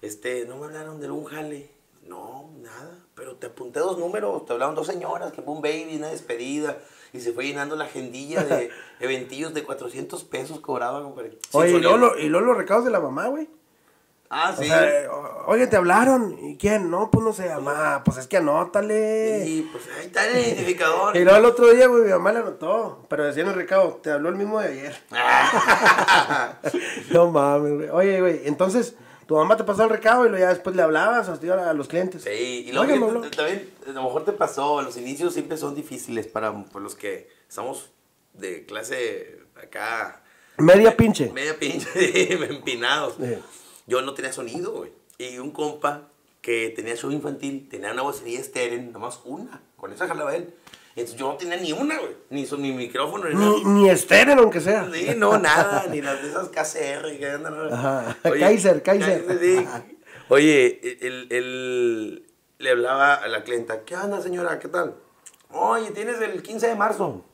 este, 0.02 0.46
no 0.46 0.56
me 0.58 0.66
hablaron 0.66 1.00
de 1.00 1.10
un 1.10 1.24
jale. 1.24 1.70
No, 2.06 2.50
nada. 2.60 2.98
Pero 3.14 3.36
te 3.36 3.48
apunté 3.48 3.80
dos 3.80 3.98
números, 3.98 4.44
te 4.46 4.52
hablaron 4.52 4.74
dos 4.74 4.86
señoras, 4.86 5.32
que 5.32 5.42
fue 5.42 5.52
un 5.54 5.62
baby, 5.62 5.96
una 5.96 6.08
despedida. 6.08 6.78
Y 7.12 7.20
se 7.20 7.32
fue 7.32 7.44
llenando 7.44 7.76
la 7.76 7.84
agendilla 7.84 8.44
de 8.44 8.70
eventillos 9.00 9.52
de 9.52 9.64
400 9.64 10.24
pesos 10.24 10.60
compadre. 10.60 11.38
Sin 11.50 11.60
Oye, 11.60 11.72
y 11.72 11.80
luego, 11.80 12.16
y 12.16 12.28
luego 12.28 12.46
los 12.46 12.56
recados 12.56 12.84
de 12.84 12.90
la 12.90 13.00
mamá, 13.00 13.28
güey. 13.28 13.48
Ah, 14.32 14.54
O 14.56 14.62
sí. 14.62 14.68
sea, 14.68 15.10
oye, 15.46 15.66
te 15.66 15.76
hablaron. 15.76 16.38
¿Y 16.40 16.56
quién? 16.56 16.88
No, 16.88 17.10
pues 17.10 17.24
no 17.24 17.32
sé, 17.32 17.48
mamá. 17.48 18.02
Pues 18.04 18.16
es 18.16 18.28
que 18.28 18.36
anótale. 18.36 19.44
Y 19.44 19.62
pues 19.62 19.84
ahí 19.98 20.06
está 20.06 20.24
el 20.28 20.38
identificador. 20.38 21.16
Y 21.16 21.24
luego 21.24 21.38
el 21.38 21.44
otro 21.44 21.74
día, 21.74 21.88
güey, 21.88 22.04
mi 22.04 22.10
mamá 22.10 22.30
le 22.32 22.38
anotó. 22.38 23.04
Pero 23.08 23.24
decía 23.24 23.42
en 23.42 23.48
el 23.48 23.56
recado, 23.56 23.98
te 24.00 24.12
habló 24.12 24.28
el 24.28 24.36
mismo 24.36 24.60
de 24.60 24.68
ayer. 24.68 24.96
no 27.10 27.28
mames, 27.32 27.72
güey. 27.74 27.88
Oye, 27.88 28.20
güey, 28.20 28.42
entonces, 28.44 28.94
tu 29.26 29.34
mamá 29.34 29.56
te 29.56 29.64
pasó 29.64 29.82
el 29.82 29.90
recado 29.90 30.24
y 30.26 30.28
luego 30.28 30.44
ya 30.44 30.50
después 30.50 30.76
le 30.76 30.82
hablabas 30.82 31.28
a, 31.28 31.74
los 31.74 31.88
clientes. 31.88 32.22
Sí, 32.22 32.66
y 32.68 32.72
luego 32.72 33.06
Oye, 33.06 33.30
también 33.30 33.68
a 33.84 33.90
lo 33.90 34.04
mejor 34.04 34.24
te 34.24 34.32
pasó, 34.32 34.80
los 34.82 34.96
inicios 34.96 35.34
siempre 35.34 35.56
son 35.56 35.74
difíciles 35.74 36.28
para 36.28 36.52
por 36.52 36.82
los 36.82 36.94
que 36.94 37.28
estamos 37.48 37.90
de 38.34 38.64
clase 38.64 39.40
acá. 39.60 40.22
Media 40.56 40.96
pinche. 40.96 41.32
Media 41.32 41.58
pinche, 41.58 42.32
empinados. 42.50 43.14
Sí. 43.20 43.36
Yo 43.86 44.02
no 44.02 44.14
tenía 44.14 44.32
sonido, 44.32 44.72
güey. 44.72 44.92
Y 45.18 45.38
un 45.38 45.50
compa 45.50 46.08
que 46.40 46.70
tenía 46.74 46.96
show 46.96 47.10
infantil, 47.10 47.68
tenía 47.70 47.92
una 47.92 48.02
vocería 48.02 48.40
estéreo, 48.40 48.80
nomás 48.90 49.20
una. 49.24 49.60
Con 49.76 49.92
esa 49.92 50.06
jalaba 50.08 50.34
él. 50.34 50.54
Entonces 50.96 51.16
yo 51.18 51.28
no 51.28 51.36
tenía 51.36 51.56
ni 51.56 51.72
una, 51.72 51.98
güey. 51.98 52.16
Ni, 52.30 52.42
ni 52.58 52.72
micrófono, 52.72 53.28
ni, 53.28 53.34
nada. 53.34 53.52
Ni, 53.64 53.64
ni 53.82 53.90
estéreo, 53.90 54.38
aunque 54.38 54.60
sea. 54.60 54.88
Sí, 54.92 55.10
no, 55.16 55.38
nada, 55.38 55.86
ni 55.90 56.00
las 56.02 56.22
de 56.22 56.28
esas 56.30 56.48
KCR 56.48 57.18
que 57.18 57.30
andan. 57.30 57.72
Ajá. 57.72 58.16
Kaiser, 58.22 58.82
Kaiser. 58.82 59.24
sí. 59.40 59.66
Oye, 60.28 60.80
el, 61.00 61.26
el- 61.30 62.26
le 62.58 62.70
hablaba 62.70 63.14
a 63.14 63.26
la 63.28 63.42
clienta, 63.42 63.84
¿qué 63.84 63.96
onda, 63.96 64.20
señora? 64.20 64.58
¿Qué 64.58 64.68
tal? 64.68 64.94
Oye, 65.50 65.90
tienes 65.92 66.20
el 66.20 66.42
15 66.42 66.66
de 66.68 66.74
marzo. 66.74 67.24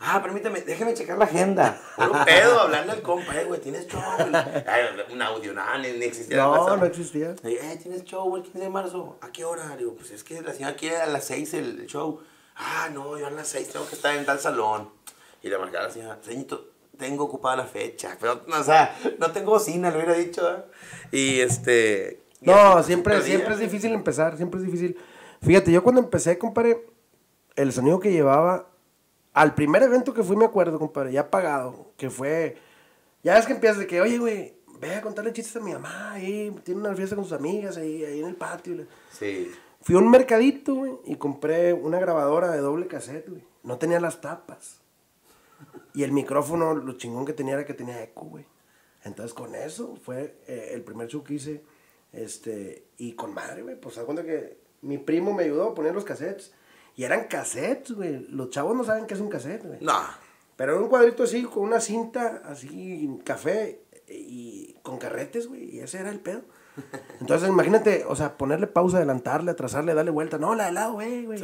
Ah, 0.00 0.22
permíteme, 0.22 0.60
déjeme 0.62 0.94
checar 0.94 1.18
la 1.18 1.24
agenda. 1.24 1.80
Un 1.98 2.24
pedo, 2.24 2.60
hablarle 2.60 2.92
al 2.92 3.02
compa, 3.02 3.38
eh, 3.38 3.44
güey, 3.44 3.60
tienes 3.60 3.86
show. 3.86 4.00
Ay, 4.66 4.84
un 5.12 5.20
audio, 5.20 5.52
nada, 5.52 5.78
ni, 5.78 5.92
ni 5.92 6.04
existía. 6.04 6.36
No, 6.36 6.76
no 6.76 6.84
existía. 6.84 7.34
Le 7.42 7.54
eh, 7.54 7.76
¿tienes 7.76 8.04
show 8.04 8.34
el 8.36 8.42
15 8.42 8.58
de 8.58 8.70
marzo? 8.70 9.18
¿A 9.20 9.30
qué 9.30 9.44
hora? 9.44 9.68
Le 9.70 9.78
digo, 9.78 9.94
pues 9.94 10.10
es 10.10 10.24
que 10.24 10.40
la 10.40 10.52
señora 10.52 10.74
quiere 10.74 10.96
a 10.96 11.06
las 11.06 11.24
6 11.24 11.54
el, 11.54 11.86
show. 11.86 12.20
Ah, 12.56 12.88
no, 12.92 13.18
yo 13.18 13.26
a 13.26 13.30
las 13.30 13.48
6 13.48 13.70
tengo 13.70 13.86
que 13.88 13.94
estar 13.94 14.14
en 14.14 14.24
tal 14.24 14.38
salón. 14.38 14.90
Y 15.42 15.48
le 15.48 15.58
marcaba 15.58 15.84
a 15.84 15.88
la 15.88 15.92
señora, 15.92 16.18
señorito, 16.22 16.70
tengo 16.96 17.24
ocupada 17.24 17.56
la 17.56 17.66
fecha. 17.66 18.16
Pero, 18.20 18.42
no, 18.46 18.60
o 18.60 18.64
sea, 18.64 18.96
no 19.18 19.32
tengo 19.32 19.50
bocina, 19.52 19.90
lo 19.90 19.96
hubiera 19.96 20.14
dicho. 20.14 20.48
¿eh? 20.50 20.64
Y 21.12 21.40
este... 21.40 22.22
y 22.40 22.46
No, 22.46 22.78
así, 22.78 22.88
siempre, 22.88 23.20
siempre 23.22 23.54
es 23.54 23.60
difícil 23.60 23.92
empezar, 23.92 24.36
siempre 24.36 24.60
es 24.60 24.66
difícil. 24.66 24.96
Fíjate, 25.42 25.72
yo 25.72 25.82
cuando 25.82 26.00
empecé, 26.00 26.38
compadre, 26.38 26.86
el 27.56 27.72
sonido 27.72 28.00
que 28.00 28.12
llevaba, 28.12 28.69
al 29.32 29.54
primer 29.54 29.82
evento 29.82 30.12
que 30.12 30.22
fui, 30.22 30.36
me 30.36 30.44
acuerdo, 30.44 30.78
compadre, 30.78 31.12
ya 31.12 31.30
pagado, 31.30 31.92
que 31.96 32.10
fue, 32.10 32.56
ya 33.22 33.34
ves 33.34 33.46
que 33.46 33.52
empiezas 33.52 33.78
de 33.78 33.86
que, 33.86 34.00
oye, 34.00 34.18
güey, 34.18 34.54
ve 34.80 34.94
a 34.94 35.02
contarle 35.02 35.32
chistes 35.32 35.56
a 35.56 35.60
mi 35.60 35.72
mamá, 35.72 36.12
ahí, 36.12 36.54
tiene 36.64 36.80
una 36.80 36.94
fiesta 36.94 37.14
con 37.14 37.24
sus 37.24 37.34
amigas, 37.34 37.76
ahí, 37.76 38.04
ahí 38.04 38.20
en 38.20 38.26
el 38.26 38.36
patio. 38.36 38.86
Sí. 39.12 39.50
Fui 39.82 39.94
a 39.94 39.98
un 39.98 40.10
mercadito, 40.10 40.74
güey, 40.74 40.92
y 41.06 41.16
compré 41.16 41.72
una 41.72 41.98
grabadora 41.98 42.50
de 42.50 42.58
doble 42.58 42.86
cassette, 42.86 43.28
güey. 43.28 43.44
No 43.62 43.78
tenía 43.78 44.00
las 44.00 44.20
tapas. 44.20 44.80
Y 45.94 46.02
el 46.02 46.12
micrófono, 46.12 46.74
lo 46.74 46.92
chingón 46.94 47.24
que 47.24 47.32
tenía 47.32 47.54
era 47.54 47.64
que 47.64 47.74
tenía 47.74 48.02
eco, 48.02 48.26
güey. 48.26 48.46
Entonces, 49.04 49.34
con 49.34 49.54
eso 49.54 49.96
fue 49.96 50.36
eh, 50.46 50.70
el 50.72 50.82
primer 50.82 51.08
show 51.08 51.24
que 51.24 51.34
hice. 51.34 51.62
Este, 52.12 52.84
y 52.98 53.12
con 53.12 53.34
madre, 53.34 53.62
güey. 53.62 53.80
Pues, 53.80 53.94
se 53.94 54.02
cuenta 54.04 54.22
que 54.22 54.58
mi 54.82 54.98
primo 54.98 55.32
me 55.32 55.44
ayudó 55.44 55.70
a 55.70 55.74
poner 55.74 55.94
los 55.94 56.04
cassettes. 56.04 56.52
Y 57.00 57.04
eran 57.04 57.28
cassettes, 57.28 57.92
güey. 57.92 58.26
Los 58.28 58.50
chavos 58.50 58.76
no 58.76 58.84
saben 58.84 59.06
qué 59.06 59.14
es 59.14 59.20
un 59.20 59.30
cassette, 59.30 59.64
güey. 59.64 59.78
No. 59.80 59.98
Pero 60.56 60.72
era 60.72 60.82
un 60.82 60.88
cuadrito 60.90 61.22
así, 61.22 61.44
con 61.44 61.62
una 61.62 61.80
cinta, 61.80 62.42
así, 62.44 63.08
café, 63.24 63.80
y 64.06 64.74
con 64.82 64.98
carretes, 64.98 65.46
güey, 65.48 65.76
y 65.76 65.80
ese 65.80 65.98
era 65.98 66.10
el 66.10 66.20
pedo. 66.20 66.42
Entonces, 67.22 67.48
imagínate, 67.48 68.04
o 68.06 68.14
sea, 68.14 68.36
ponerle 68.36 68.66
pausa, 68.66 68.98
adelantarle, 68.98 69.50
atrasarle, 69.50 69.94
darle 69.94 70.10
vuelta. 70.10 70.36
No, 70.36 70.54
la 70.54 70.66
de 70.66 70.72
lado, 70.72 70.92
güey, 70.92 71.24
güey. 71.24 71.38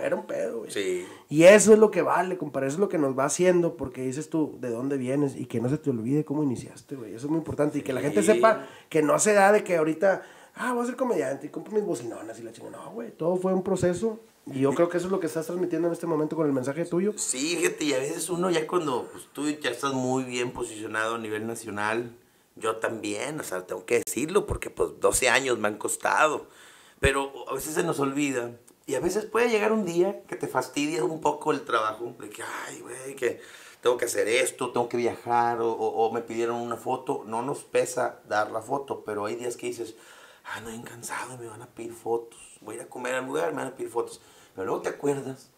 Era 0.00 0.14
un 0.14 0.24
pedo, 0.24 0.58
güey. 0.60 0.70
Sí. 0.70 1.04
Y 1.30 1.42
eso 1.42 1.72
es 1.72 1.80
lo 1.80 1.90
que 1.90 2.02
vale, 2.02 2.38
compadre. 2.38 2.68
Eso 2.68 2.76
es 2.76 2.80
lo 2.80 2.88
que 2.88 2.98
nos 2.98 3.18
va 3.18 3.24
haciendo, 3.24 3.76
porque 3.76 4.02
dices 4.02 4.30
tú 4.30 4.56
de 4.60 4.70
dónde 4.70 4.98
vienes 4.98 5.34
y 5.34 5.46
que 5.46 5.60
no 5.60 5.68
se 5.68 5.78
te 5.78 5.90
olvide 5.90 6.24
cómo 6.24 6.44
iniciaste, 6.44 6.94
güey. 6.94 7.12
Eso 7.12 7.26
es 7.26 7.30
muy 7.30 7.38
importante. 7.38 7.78
Y 7.78 7.82
que 7.82 7.92
la 7.92 8.00
gente 8.02 8.20
Sí. 8.22 8.34
sepa 8.34 8.68
que 8.88 9.02
no 9.02 9.18
se 9.18 9.32
da 9.32 9.50
de 9.50 9.64
que 9.64 9.78
ahorita, 9.78 10.22
ah, 10.54 10.74
voy 10.74 10.84
a 10.84 10.86
ser 10.86 10.94
comediante 10.94 11.48
y 11.48 11.50
compro 11.50 11.74
mis 11.74 11.84
bocinonas 11.84 12.38
y 12.38 12.44
la 12.44 12.52
chingada. 12.52 12.76
No, 12.84 12.92
güey. 12.92 13.10
Todo 13.10 13.34
fue 13.36 13.52
un 13.52 13.64
proceso. 13.64 14.20
Y 14.46 14.60
yo 14.60 14.72
creo 14.74 14.88
que 14.88 14.98
eso 14.98 15.06
es 15.06 15.12
lo 15.12 15.18
que 15.18 15.26
estás 15.26 15.46
transmitiendo 15.46 15.88
en 15.88 15.92
este 15.92 16.06
momento 16.06 16.36
con 16.36 16.46
el 16.46 16.52
mensaje 16.52 16.84
tuyo. 16.84 17.12
Sí, 17.16 17.56
fíjate, 17.56 17.84
y 17.84 17.92
a 17.94 17.98
veces 17.98 18.28
uno 18.30 18.48
ya 18.48 18.66
cuando 18.66 19.08
pues, 19.10 19.24
tú 19.32 19.48
ya 19.50 19.70
estás 19.70 19.92
muy 19.92 20.22
bien 20.22 20.52
posicionado 20.52 21.16
a 21.16 21.18
nivel 21.18 21.46
nacional, 21.46 22.14
yo 22.54 22.76
también, 22.76 23.40
o 23.40 23.42
sea, 23.42 23.66
tengo 23.66 23.84
que 23.84 24.02
decirlo 24.06 24.46
porque 24.46 24.70
pues 24.70 25.00
12 25.00 25.28
años 25.28 25.58
me 25.58 25.66
han 25.68 25.76
costado, 25.78 26.46
pero 27.00 27.32
a 27.50 27.54
veces 27.54 27.74
se 27.74 27.82
nos 27.82 27.98
olvida 27.98 28.52
y 28.86 28.94
a 28.94 29.00
veces 29.00 29.24
puede 29.24 29.50
llegar 29.50 29.72
un 29.72 29.84
día 29.84 30.22
que 30.28 30.36
te 30.36 30.46
fastidia 30.46 31.04
un 31.04 31.20
poco 31.20 31.50
el 31.50 31.62
trabajo, 31.62 32.14
de 32.20 32.30
que, 32.30 32.42
ay, 32.68 32.80
güey, 32.82 33.16
que 33.16 33.40
tengo 33.80 33.96
que 33.96 34.04
hacer 34.04 34.28
esto, 34.28 34.70
tengo 34.70 34.88
que 34.88 34.96
viajar 34.96 35.60
o, 35.60 35.72
o- 35.72 36.06
o 36.06 36.12
me 36.12 36.20
pidieron 36.20 36.56
una 36.56 36.76
foto, 36.76 37.24
no 37.26 37.42
nos 37.42 37.64
pesa 37.64 38.20
dar 38.28 38.52
la 38.52 38.62
foto, 38.62 39.02
pero 39.04 39.26
hay 39.26 39.34
días 39.34 39.56
que 39.56 39.66
dices, 39.66 39.96
ah, 40.44 40.60
no, 40.60 40.68
bien 40.70 40.82
cansado 40.82 41.34
y 41.34 41.38
me 41.38 41.48
van 41.48 41.62
a 41.62 41.66
pedir 41.66 41.92
fotos, 41.92 42.38
voy 42.60 42.76
a 42.76 42.78
ir 42.78 42.82
a 42.84 42.88
comer 42.88 43.16
al 43.16 43.26
lugar, 43.26 43.50
me 43.50 43.58
van 43.58 43.72
a 43.72 43.76
pedir 43.76 43.90
fotos, 43.90 44.20
pero 44.56 44.66
luego 44.66 44.82
te 44.82 44.88
acuerdas 44.88 45.50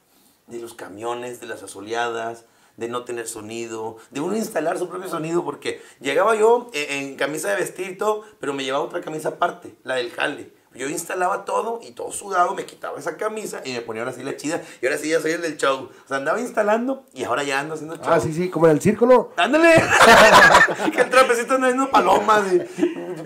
de 0.49 0.59
los 0.61 0.75
camiones, 0.75 1.41
de 1.41 1.47
las 1.47 1.63
asoleadas, 1.63 2.45
de 2.77 2.89
no 2.89 3.05
tener 3.05 3.27
sonido, 3.27 3.97
de 4.11 4.21
uno 4.21 4.37
instalar 4.37 4.79
su 4.79 4.89
propio 4.89 5.09
sonido, 5.09 5.45
porque 5.45 5.81
llegaba 6.01 6.37
yo 6.37 6.71
en, 6.75 7.09
en 7.11 7.17
camisa 7.17 7.49
de 7.51 7.57
vestir 7.57 7.91
y 7.91 7.97
todo, 7.97 8.25
pero 8.41 8.53
me 8.53 8.63
llevaba 8.65 8.85
otra 8.85 9.01
camisa 9.01 9.31
aparte, 9.31 9.75
la 9.85 9.95
del 9.97 10.11
jale. 10.11 10.53
Yo 10.75 10.89
instalaba 10.89 11.45
todo 11.45 11.81
y 11.83 11.91
todo 11.93 12.13
sudado, 12.13 12.55
me 12.55 12.65
quitaba 12.65 12.99
esa 13.01 13.17
camisa 13.17 13.63
y 13.65 13.73
me 13.73 13.81
ponía 13.81 14.03
ahora 14.03 14.15
sí 14.15 14.23
la 14.23 14.37
chida. 14.37 14.63
Y 14.81 14.87
ahora 14.87 14.99
sí 14.99 15.09
ya 15.09 15.19
soy 15.21 15.33
el 15.33 15.41
del 15.41 15.57
show. 15.57 15.89
O 16.05 16.07
sea, 16.09 16.19
andaba 16.19 16.41
instalando 16.41 17.05
y 17.15 17.25
ahora 17.25 17.43
ya 17.43 17.59
ando 17.59 17.75
haciendo 17.75 17.97
show. 17.97 18.05
Ah, 18.07 18.21
sí, 18.21 18.33
sí, 18.33 18.49
como 18.49 18.67
en 18.67 18.73
el 18.73 18.81
circo, 18.81 19.05
¿no? 19.07 19.31
¡Ándale! 19.37 19.75
que 20.95 21.01
el 21.01 21.11
trapecito 21.11 21.55
anda 21.55 21.69
haciendo 21.69 21.91
palomas. 21.91 22.53
y- 22.53 22.59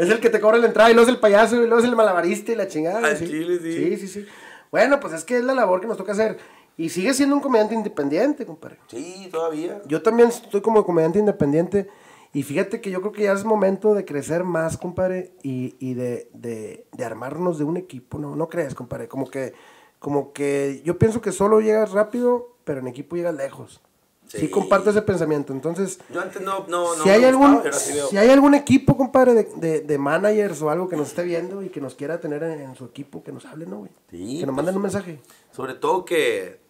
Es 0.01 0.09
el 0.09 0.21
que 0.21 0.31
te 0.31 0.41
cobra 0.41 0.57
la 0.57 0.67
entrada 0.69 0.91
y 0.91 0.95
luego 0.95 1.09
es 1.11 1.15
el 1.15 1.21
payaso 1.21 1.57
y 1.57 1.67
luego 1.67 1.79
es 1.81 1.85
el 1.85 1.95
malabarista 1.97 2.53
y 2.53 2.55
la 2.55 2.69
chingada. 2.69 3.07
Al 3.09 3.19
sí. 3.19 3.27
chile, 3.27 3.59
sí. 3.61 3.73
Sí, 3.73 3.97
sí, 3.99 4.09
sí. 4.09 4.27
Bueno, 4.73 4.99
pues 5.01 5.13
es 5.13 5.25
que 5.25 5.37
es 5.37 5.45
la 5.45 5.55
labor 5.55 5.83
que 5.83 5.87
nos 5.87 5.99
toca 5.99 6.13
hacer. 6.13 6.39
Y 6.79 6.89
sigue 6.89 7.13
siendo 7.13 7.37
un 7.37 7.43
comediante 7.43 7.75
independiente, 7.75 8.47
compadre. 8.47 8.79
Sí, 8.89 9.29
todavía. 9.31 9.83
Yo 9.87 10.01
también 10.03 10.31
estoy 10.31 10.63
como 10.63 10.85
comediante 10.85 11.19
independiente. 11.19 11.89
Y 12.33 12.43
fíjate 12.43 12.81
que 12.81 12.91
yo 12.91 13.01
creo 13.01 13.13
que 13.13 13.25
ya 13.25 13.33
es 13.33 13.45
momento 13.45 13.93
de 13.93 14.07
crecer 14.07 14.43
más, 14.43 14.79
compadre, 14.79 15.35
y, 15.43 15.77
y 15.79 15.93
de, 15.93 16.31
de, 16.33 16.87
de 16.91 17.05
armarnos 17.05 17.59
de 17.59 17.65
un 17.65 17.77
equipo, 17.77 18.19
¿no? 18.19 18.35
¿No 18.35 18.49
crees, 18.49 18.75
compadre? 18.75 19.07
Como 19.07 19.29
que, 19.29 19.53
como 19.99 20.33
que 20.33 20.81
yo 20.83 20.97
pienso 20.99 21.21
que 21.21 21.33
solo 21.33 21.61
llegas 21.61 21.93
rápido, 21.93 22.57
pero 22.65 22.81
en 22.81 22.89
equipo 22.89 23.17
llegas 23.17 23.35
lejos. 23.35 23.83
Sí, 24.29 24.39
Sí. 24.39 24.49
comparto 24.49 24.89
ese 24.91 25.03
pensamiento. 25.03 25.53
Entonces, 25.53 25.99
Yo 26.11 26.21
antes 26.23 26.41
no, 26.41 26.65
no, 26.69 26.97
no 26.97 27.03
si, 27.03 27.11
hay 27.11 27.21
gustaba, 27.31 27.49
algún, 27.61 27.73
sí 27.73 27.93
si 28.09 28.17
hay 28.17 28.31
algún 28.31 28.55
equipo, 28.55 28.97
compadre, 28.97 29.35
de, 29.35 29.45
de, 29.57 29.81
de 29.81 29.99
managers 29.99 30.63
o 30.63 30.71
algo 30.71 30.89
que 30.89 30.97
nos 30.97 31.09
esté 31.09 31.23
viendo 31.23 31.63
y 31.63 31.69
que 31.69 31.83
nos 31.83 31.95
quiera 31.95 32.19
tener 32.19 32.43
en, 32.43 32.61
en 32.61 32.75
su 32.75 32.87
equipo, 32.87 33.23
que 33.23 33.31
nos 33.31 33.45
hable, 33.45 33.67
¿no, 33.67 33.79
güey? 33.79 33.91
Sí, 34.11 34.39
que 34.41 34.47
nos 34.47 34.55
pues. 34.55 34.57
manden 34.57 34.77
un 34.77 34.83
mensaje. 34.83 35.21
Sobre 35.51 35.75
todo 35.75 36.07
que, 36.07 36.63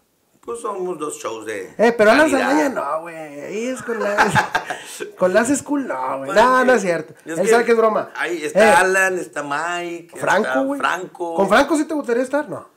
pues 0.44 0.58
somos 0.60 0.98
dos 0.98 1.14
shows 1.18 1.46
de. 1.46 1.72
Eh, 1.78 1.94
pero 1.96 2.10
Alan. 2.10 2.28
Saldaña 2.28 2.68
no, 2.70 3.02
güey. 3.02 3.14
Ahí 3.16 3.66
es 3.66 3.80
con 3.82 4.00
las. 4.02 4.34
con 5.16 5.32
las 5.32 5.56
school, 5.56 5.86
no, 5.86 6.18
güey. 6.18 6.32
No, 6.32 6.64
no 6.64 6.72
es 6.72 6.82
cierto. 6.82 7.14
es 7.24 7.38
Él 7.38 7.48
sabe 7.48 7.64
que 7.64 7.70
es 7.72 7.78
broma. 7.78 8.10
Ahí 8.16 8.42
está 8.42 8.58
Eh, 8.58 8.74
Alan, 8.74 9.18
está 9.18 9.44
Mike. 9.44 10.16
Franco, 10.18 10.48
está 10.48 10.60
güey. 10.62 10.80
Franco. 10.80 11.34
¿Con 11.36 11.48
Franco 11.48 11.76
sí 11.76 11.84
te 11.84 11.94
gustaría 11.94 12.24
estar? 12.24 12.48
No. 12.48 12.71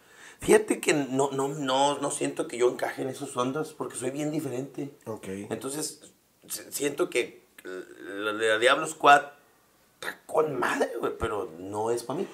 Fíjate 0.45 0.79
que 0.79 0.93
no, 0.93 1.31
no, 1.31 1.47
no, 1.49 1.97
no 1.97 2.11
siento 2.11 2.47
que 2.47 2.57
yo 2.57 2.69
encaje 2.69 3.01
en 3.01 3.09
esos 3.09 3.35
ondas 3.35 3.73
porque 3.73 3.95
soy 3.97 4.11
bien 4.11 4.31
diferente. 4.31 4.91
Ok. 5.05 5.27
Entonces, 5.49 6.01
siento 6.69 7.09
que 7.09 7.43
la 7.63 8.31
de 8.33 8.59
Diablo 8.59 8.85
Squad 8.87 9.21
está 9.99 10.19
con 10.27 10.57
madre, 10.59 10.91
güey, 10.99 11.13
pero 11.17 11.49
no 11.59 11.89
es 11.91 12.03
para 12.03 12.19
mí. 12.19 12.27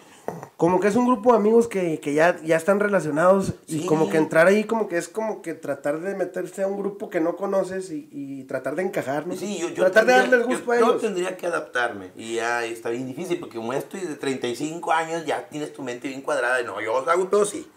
Como 0.56 0.80
que 0.80 0.88
es 0.88 0.96
un 0.96 1.08
grupo 1.08 1.32
de 1.32 1.38
amigos 1.40 1.68
que, 1.68 2.00
que 2.00 2.14
ya, 2.14 2.40
ya 2.44 2.56
están 2.56 2.80
relacionados 2.80 3.54
y 3.68 3.80
Sí. 3.80 3.86
como 3.86 4.10
que 4.10 4.18
entrar 4.18 4.46
ahí 4.48 4.66
como 4.66 4.88
que 4.88 4.98
es 4.98 5.10
como 5.10 5.42
que 5.42 5.54
tratar 5.56 6.00
de 6.00 6.14
meterse 6.16 6.62
a 6.64 6.68
un 6.68 6.78
grupo 6.78 7.10
que 7.10 7.20
no 7.20 7.36
conoces 7.36 7.90
y, 7.92 8.08
y 8.12 8.44
tratar 8.44 8.76
de 8.76 8.84
encajar, 8.84 9.26
¿no? 9.26 9.36
Sí, 9.36 9.58
yo, 9.60 9.70
yo 9.70 9.76
tratar 9.76 10.06
de 10.06 10.14
tendría- 10.14 10.38
darles 10.38 10.48
gusto 10.48 10.66
yo- 10.66 10.72
a 10.74 10.80
yo 10.80 10.90
ellos. 10.90 11.02
tendría 11.02 11.38
que 11.38 11.48
adaptarme 11.48 12.12
y 12.16 12.36
ya 12.36 12.64
está 12.66 12.90
bien 12.90 13.08
difícil 13.08 13.40
porque 13.40 13.58
como 13.58 13.74
ya 13.74 13.80
estoy 13.80 14.02
de 14.02 14.16
35 14.16 14.92
años 14.92 15.26
ya 15.26 15.50
tienes 15.50 15.74
tu 15.74 15.82
mente 15.82 16.08
bien 16.08 16.22
cuadrada 16.22 16.62
y 16.62 16.66
no, 16.66 16.80
yo 16.82 16.98
hago 16.98 17.28
todo 17.28 17.44
sí. 17.46 17.68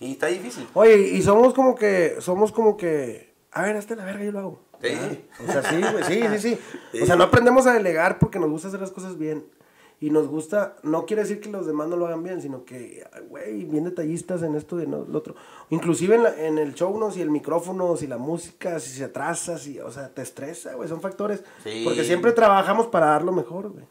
Y 0.00 0.12
está 0.12 0.26
difícil. 0.28 0.66
Oye, 0.74 0.96
y 0.98 1.22
somos 1.22 1.54
como 1.54 1.74
que, 1.74 2.16
somos 2.20 2.50
como 2.52 2.76
que, 2.76 3.32
a 3.52 3.62
ver, 3.62 3.76
hazte 3.76 3.94
la 3.96 4.04
verga, 4.04 4.24
yo 4.24 4.32
lo 4.32 4.38
hago. 4.38 4.60
Sí. 4.82 4.96
O 5.46 5.52
sea, 5.52 5.62
sí, 5.62 5.76
güey, 5.92 6.04
sí, 6.04 6.22
sí, 6.32 6.38
sí. 6.56 6.58
Sí. 6.92 7.02
O 7.02 7.06
sea, 7.06 7.16
no 7.16 7.24
aprendemos 7.24 7.66
a 7.66 7.74
delegar 7.74 8.18
porque 8.18 8.38
nos 8.38 8.48
gusta 8.50 8.68
hacer 8.68 8.80
las 8.80 8.90
cosas 8.90 9.18
bien. 9.18 9.44
Y 10.02 10.08
nos 10.08 10.28
gusta, 10.28 10.76
no 10.82 11.04
quiere 11.04 11.20
decir 11.24 11.40
que 11.42 11.50
los 11.50 11.66
demás 11.66 11.86
no 11.88 11.96
lo 11.96 12.06
hagan 12.06 12.22
bien, 12.22 12.40
sino 12.40 12.64
que, 12.64 13.04
güey, 13.28 13.64
bien 13.66 13.84
detallistas 13.84 14.42
en 14.42 14.54
esto 14.54 14.80
y 14.80 14.84
en 14.84 14.92
lo 14.92 15.06
otro. 15.12 15.34
Inclusive 15.68 16.14
en, 16.16 16.22
la- 16.22 16.34
en 16.46 16.56
el 16.56 16.72
show, 16.74 16.98
¿no? 16.98 17.10
Si 17.10 17.20
el 17.20 17.28
micrófono, 17.30 17.94
si 17.98 18.06
la 18.06 18.16
música, 18.16 18.80
si 18.80 18.88
se 18.92 19.04
atrasa, 19.04 19.58
si, 19.58 19.78
o 19.78 19.90
sea, 19.90 20.08
te 20.08 20.22
estresa, 20.22 20.72
güey, 20.72 20.88
son 20.88 21.02
factores. 21.02 21.44
Sí. 21.62 21.82
Porque 21.84 22.02
siempre 22.04 22.32
trabajamos 22.32 22.86
para 22.86 23.08
dar 23.08 23.22
lo 23.24 23.32
mejor, 23.32 23.68
güey. 23.68 23.84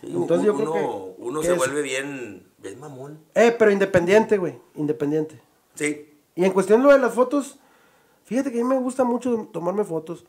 Sí, 0.00 0.08
Entonces 0.12 0.44
yo 0.44 0.54
uno, 0.54 0.72
creo 0.72 0.72
que- 1.14 1.22
uno 1.22 1.40
se 1.44 1.52
es- 1.52 1.56
vuelve 1.56 1.82
bien, 1.82 2.42
bien 2.58 2.80
mamón. 2.80 3.20
Eh, 3.36 3.54
pero 3.56 3.70
independiente, 3.70 4.38
güey, 4.38 4.58
independiente. 4.74 5.40
Sí. 5.74 6.10
Y 6.34 6.44
en 6.44 6.52
cuestión 6.52 6.80
de 6.80 6.86
lo 6.88 6.92
de 6.92 6.98
las 6.98 7.14
fotos, 7.14 7.58
fíjate 8.24 8.50
que 8.52 8.60
a 8.60 8.62
mí 8.64 8.68
me 8.68 8.78
gusta 8.78 9.04
mucho 9.04 9.48
tomarme 9.52 9.84
fotos 9.84 10.24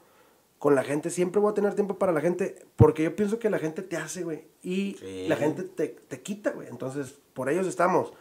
con 0.59 0.75
la 0.75 0.83
gente. 0.83 1.09
Siempre 1.09 1.41
voy 1.41 1.51
a 1.51 1.55
tener 1.55 1.73
tiempo 1.75 1.97
para 1.97 2.11
la 2.11 2.21
gente, 2.21 2.65
porque 2.75 3.03
yo 3.03 3.15
pienso 3.15 3.39
que 3.39 3.49
la 3.49 3.59
gente 3.59 3.81
te 3.81 3.97
hace, 3.97 4.23
güey. 4.23 4.45
Y 4.63 4.95
Sí. 4.99 5.27
la 5.27 5.35
gente 5.35 5.63
te, 5.63 5.87
te 5.89 6.21
quita, 6.21 6.51
güey. 6.51 6.67
Entonces, 6.67 7.15
por 7.33 7.49
ellos 7.49 7.67
estamos. 7.67 8.13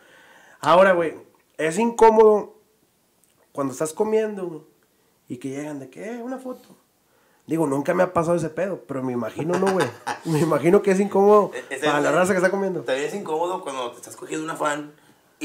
Ahora, 0.60 0.92
güey, 0.92 1.14
es 1.58 1.78
incómodo 1.78 2.54
cuando 3.52 3.72
estás 3.72 3.92
comiendo 3.92 4.46
güey, 4.48 4.60
y 5.28 5.36
que 5.36 5.50
llegan 5.50 5.78
de 5.78 5.90
que, 5.90 6.04
eh, 6.16 6.22
una 6.22 6.38
foto. 6.38 6.76
Digo, 7.46 7.66
nunca 7.66 7.92
me 7.92 8.02
ha 8.02 8.12
pasado 8.14 8.36
ese 8.36 8.48
pedo, 8.48 8.82
pero 8.86 9.02
me 9.02 9.12
imagino, 9.12 9.58
¿no, 9.58 9.70
güey? 9.72 9.86
me 10.24 10.40
imagino 10.40 10.80
que 10.80 10.92
es 10.92 11.00
incómodo 11.00 11.50
E- 11.70 11.76
para 11.78 12.00
la 12.00 12.10
raza 12.10 12.32
que 12.32 12.38
está 12.38 12.50
comiendo. 12.50 12.80
También 12.82 13.06
es 13.08 13.14
incómodo 13.14 13.60
cuando 13.62 13.90
te 13.92 13.96
estás 13.98 14.16
cogiendo 14.16 14.44
una 14.44 14.56
fan 14.56 14.92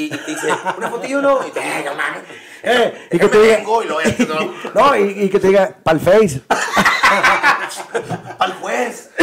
y, 0.04 0.14
y 0.14 0.18
te 0.18 0.32
dice, 0.32 0.48
una 0.78 0.90
fotillo 0.90 1.22
no, 1.22 1.46
y 1.48 1.52
te. 1.52 1.62
Eh, 2.64 3.08
y 3.12 3.20
que 3.20 3.28
te 3.28 3.42
diga, 3.42 3.58
vengo", 3.58 3.84
y 3.84 3.86
luego 3.88 4.02
ya 4.02 4.16
te- 4.16 4.26
no. 4.26 4.54
no, 4.74 4.96
y, 4.96 5.02
y 5.24 5.30
que 5.30 5.40
te 5.40 5.48
diga, 5.48 5.76
pa'l 5.84 6.00
face. 6.00 6.42
Para 8.38 8.52
el 8.54 8.58
juez. 8.60 9.10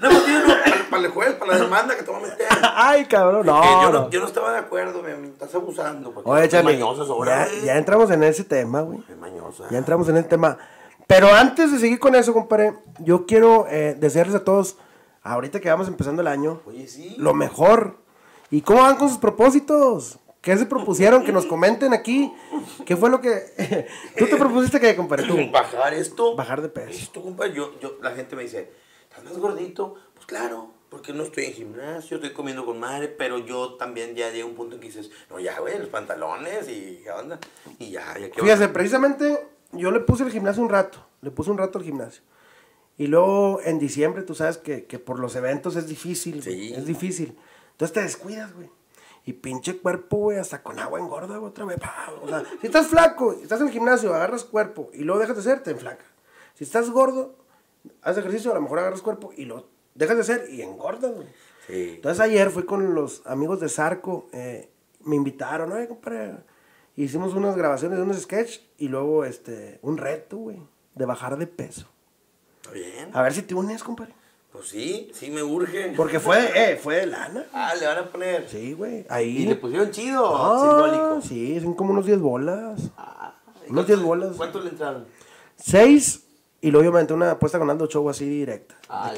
Una 0.00 0.10
fotillo 0.10 0.38
no, 0.46 0.54
para 0.90 1.02
el 1.04 1.08
juez, 1.10 1.34
para 1.34 1.52
la 1.52 1.58
demanda 1.58 1.94
que 1.96 2.02
te 2.02 2.10
va 2.10 2.16
a 2.18 2.20
meter. 2.22 2.46
Ay, 2.74 3.04
cabrón, 3.04 3.44
no. 3.44 3.62
Yo, 3.62 3.92
no. 3.92 4.00
no, 4.04 4.10
yo 4.10 4.20
no 4.20 4.26
estaba 4.26 4.52
de 4.52 4.58
acuerdo, 4.58 5.02
me, 5.02 5.14
me 5.14 5.28
estás 5.28 5.54
abusando. 5.54 6.12
porque 6.12 6.28
Oye, 6.30 6.48
Charlie, 6.48 6.78
ya, 6.78 7.48
ya 7.64 7.76
entramos 7.76 8.10
en 8.10 8.22
ese 8.22 8.44
tema, 8.44 8.80
güey. 8.80 9.00
Es. 9.00 9.70
Ya 9.70 9.76
entramos 9.78 10.08
en 10.08 10.16
ese 10.16 10.28
tema. 10.28 10.56
Pero 11.06 11.34
antes 11.34 11.70
de 11.72 11.78
seguir 11.78 11.98
con 11.98 12.14
eso, 12.14 12.32
compadre, 12.32 12.72
yo 13.00 13.26
quiero 13.26 13.66
eh, 13.68 13.94
desearles 13.98 14.34
a 14.36 14.44
todos, 14.44 14.78
ahorita 15.22 15.60
que 15.60 15.68
vamos 15.68 15.88
empezando 15.88 16.22
el 16.22 16.28
año, 16.28 16.60
Oye, 16.66 16.86
sí. 16.88 17.14
lo 17.18 17.34
mejor. 17.34 17.98
¿Y 18.50 18.62
cómo 18.62 18.80
van 18.80 18.96
con 18.96 19.08
sus 19.08 19.18
propósitos? 19.18 20.18
¿Qué 20.40 20.56
se 20.56 20.66
propusieron? 20.66 21.24
Que 21.24 21.32
nos 21.32 21.46
comenten 21.46 21.92
aquí. 21.92 22.32
¿Qué 22.86 22.96
fue 22.96 23.10
lo 23.10 23.20
que... 23.20 23.86
Tú 24.18 24.26
te 24.26 24.36
propusiste 24.36 24.80
que, 24.80 24.96
compadre, 24.96 25.26
tú? 25.26 25.36
Bajar 25.50 25.92
esto. 25.92 26.34
Bajar 26.34 26.62
de 26.62 26.70
peso. 26.70 26.90
Esto, 26.90 27.22
compadre, 27.22 27.52
yo, 27.52 27.78
yo, 27.80 27.98
la 28.02 28.12
gente 28.12 28.36
me 28.36 28.42
dice, 28.42 28.70
¿estás 29.02 29.22
más 29.22 29.36
gordito? 29.36 29.96
Pues 30.14 30.26
claro, 30.26 30.70
porque 30.88 31.12
no 31.12 31.24
estoy 31.24 31.44
en 31.44 31.52
gimnasio, 31.52 32.16
estoy 32.16 32.32
comiendo 32.32 32.64
con 32.64 32.80
madre, 32.80 33.08
pero 33.08 33.38
yo 33.38 33.74
también 33.74 34.14
ya 34.14 34.28
llegué 34.28 34.42
a 34.42 34.46
un 34.46 34.54
punto 34.54 34.76
en 34.76 34.80
que 34.80 34.88
dices, 34.88 35.10
no, 35.28 35.38
ya, 35.38 35.58
güey, 35.60 35.78
los 35.78 35.88
pantalones 35.88 36.68
y 36.68 37.00
qué 37.04 37.10
onda. 37.10 37.38
Y 37.78 37.90
ya, 37.90 38.18
ya 38.18 38.30
que 38.30 38.40
Fíjate, 38.40 38.68
precisamente 38.68 39.46
yo 39.72 39.90
le 39.90 40.00
puse 40.00 40.24
el 40.24 40.32
gimnasio 40.32 40.62
un 40.62 40.70
rato. 40.70 41.06
Le 41.20 41.30
puse 41.30 41.50
un 41.50 41.58
rato 41.58 41.78
al 41.78 41.84
gimnasio. 41.84 42.22
Y 42.96 43.06
luego 43.06 43.60
en 43.62 43.78
diciembre, 43.78 44.22
tú 44.22 44.34
sabes 44.34 44.56
que, 44.56 44.86
que 44.86 44.98
por 44.98 45.18
los 45.18 45.36
eventos 45.36 45.76
es 45.76 45.86
difícil. 45.86 46.42
Sí. 46.42 46.72
Es 46.74 46.86
difícil. 46.86 47.36
Entonces 47.80 47.94
te 47.94 48.02
descuidas, 48.02 48.52
güey. 48.52 48.68
Y 49.24 49.32
pinche 49.32 49.78
cuerpo, 49.78 50.18
güey, 50.18 50.36
hasta 50.36 50.62
con 50.62 50.78
agua 50.78 50.98
engorda, 50.98 51.38
güey, 51.38 51.50
otra 51.50 51.64
vez. 51.64 51.78
pa, 51.80 52.12
O 52.20 52.28
sea, 52.28 52.42
si 52.60 52.66
estás 52.66 52.88
flaco, 52.88 53.32
estás 53.32 53.58
en 53.62 53.68
el 53.68 53.72
gimnasio, 53.72 54.14
agarras 54.14 54.44
cuerpo 54.44 54.90
y 54.92 55.02
luego 55.02 55.18
dejas 55.18 55.36
de 55.36 55.40
hacer, 55.40 55.62
te 55.62 55.70
enflaca. 55.70 56.04
Si 56.54 56.64
estás 56.64 56.90
gordo, 56.90 57.36
haces 58.02 58.18
ejercicio, 58.18 58.50
a 58.50 58.54
lo 58.54 58.60
mejor 58.60 58.80
agarras 58.80 59.00
cuerpo 59.00 59.32
y 59.34 59.46
lo 59.46 59.66
dejas 59.94 60.16
de 60.16 60.20
hacer 60.20 60.48
y 60.50 60.60
engordas, 60.60 61.14
güey. 61.14 61.28
Sí. 61.66 61.92
Entonces 61.94 62.20
ayer 62.20 62.50
fui 62.50 62.64
con 62.64 62.94
los 62.94 63.26
amigos 63.26 63.60
de 63.60 63.70
Zarco, 63.70 64.28
eh, 64.32 64.68
me 65.04 65.16
invitaron, 65.16 65.72
oye, 65.72 65.88
compadre, 65.88 66.34
hicimos 66.96 67.32
unas 67.32 67.56
grabaciones 67.56 67.96
de 67.96 68.04
unos 68.04 68.20
sketch 68.20 68.60
y 68.76 68.88
luego 68.88 69.24
este, 69.24 69.78
un 69.80 69.96
reto, 69.96 70.36
güey, 70.36 70.62
de 70.94 71.06
bajar 71.06 71.38
de 71.38 71.46
peso. 71.46 71.88
Está 72.60 72.72
bien. 72.72 73.10
A 73.14 73.22
ver 73.22 73.32
si 73.32 73.40
te 73.40 73.54
unes, 73.54 73.82
compadre. 73.82 74.19
Pues 74.52 74.68
sí, 74.68 75.10
sí 75.14 75.30
me 75.30 75.42
urge. 75.42 75.92
Porque 75.96 76.18
fue, 76.18 76.38
eh, 76.54 76.76
fue 76.76 76.96
de 76.96 77.06
lana. 77.06 77.46
Ah, 77.52 77.72
le 77.78 77.86
van 77.86 77.98
a 77.98 78.04
poner. 78.10 78.48
Sí, 78.48 78.72
güey. 78.72 79.00
Y 79.00 79.06
Ahí. 79.08 79.46
le 79.46 79.54
pusieron 79.54 79.90
chido, 79.92 80.26
Ah, 80.36 80.58
simbólico. 80.60 81.20
Sí, 81.22 81.60
son 81.60 81.74
como 81.74 81.92
unos 81.92 82.04
10 82.06 82.18
bolas. 82.20 82.80
Ah, 82.96 83.32
¿y 83.66 83.70
Unos 83.70 83.84
cuánto- 83.84 83.86
10 83.86 84.02
bolas. 84.02 84.36
¿Cuánto 84.36 84.60
le 84.60 84.70
entraron? 84.70 85.06
6 85.56 86.24
y 86.60 86.70
luego 86.70 86.84
yo 86.84 86.90
me 86.90 86.98
aventé 86.98 87.14
una 87.14 87.30
apuesta 87.32 87.58
con 87.60 87.70
Aldo 87.70 87.86
Show 87.86 88.08
así 88.10 88.28
directa. 88.28 88.74
Ah. 88.88 89.12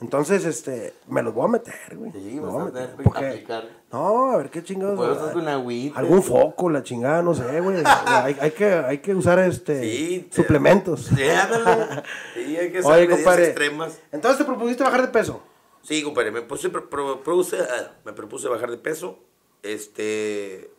Entonces, 0.00 0.44
este, 0.44 0.94
me 1.08 1.22
los 1.22 1.32
voy 1.34 1.44
a 1.44 1.48
meter, 1.48 1.96
güey. 1.96 2.12
Sí, 2.12 2.34
Me 2.36 2.40
vas 2.40 2.52
voy 2.52 2.62
a 2.62 2.64
meter, 2.66 2.90
porque-. 3.02 3.46
No, 3.92 4.30
a 4.32 4.36
ver 4.38 4.50
qué 4.50 4.62
chingados. 4.62 4.96
Puedes 4.96 5.18
con 5.32 5.48
agüita. 5.48 5.98
Algún 5.98 6.22
foco, 6.22 6.70
la 6.70 6.82
chingada, 6.82 7.22
no 7.22 7.34
sé, 7.34 7.60
güey. 7.60 7.82
hay, 8.06 8.36
hay 8.40 8.50
que, 8.52 8.64
hay 8.72 8.98
que 8.98 9.14
usar 9.14 9.38
este 9.40 9.80
Sí, 9.82 10.28
suplementos. 10.32 11.10
Sí, 11.14 11.22
ándale. 11.28 12.02
Sí, 12.34 12.56
hay 12.56 12.72
que 12.72 12.80
Oye, 12.82 13.08
compadre. 13.08 13.46
extremas. 13.46 13.98
Entonces 14.12 14.38
te 14.38 14.44
propusiste 14.44 14.82
bajar 14.84 15.02
de 15.02 15.08
peso. 15.08 15.42
Sí, 15.82 16.02
compadre, 16.02 16.30
me, 16.30 16.42
puse, 16.42 16.68
pro- 16.68 16.90
pro- 16.90 17.22
propuse, 17.22 17.58
ah, 17.60 17.92
me 18.04 18.12
propuse 18.12 18.48
bajar 18.48 18.70
de 18.70 18.76
peso. 18.78 19.18
Este. 19.62 20.70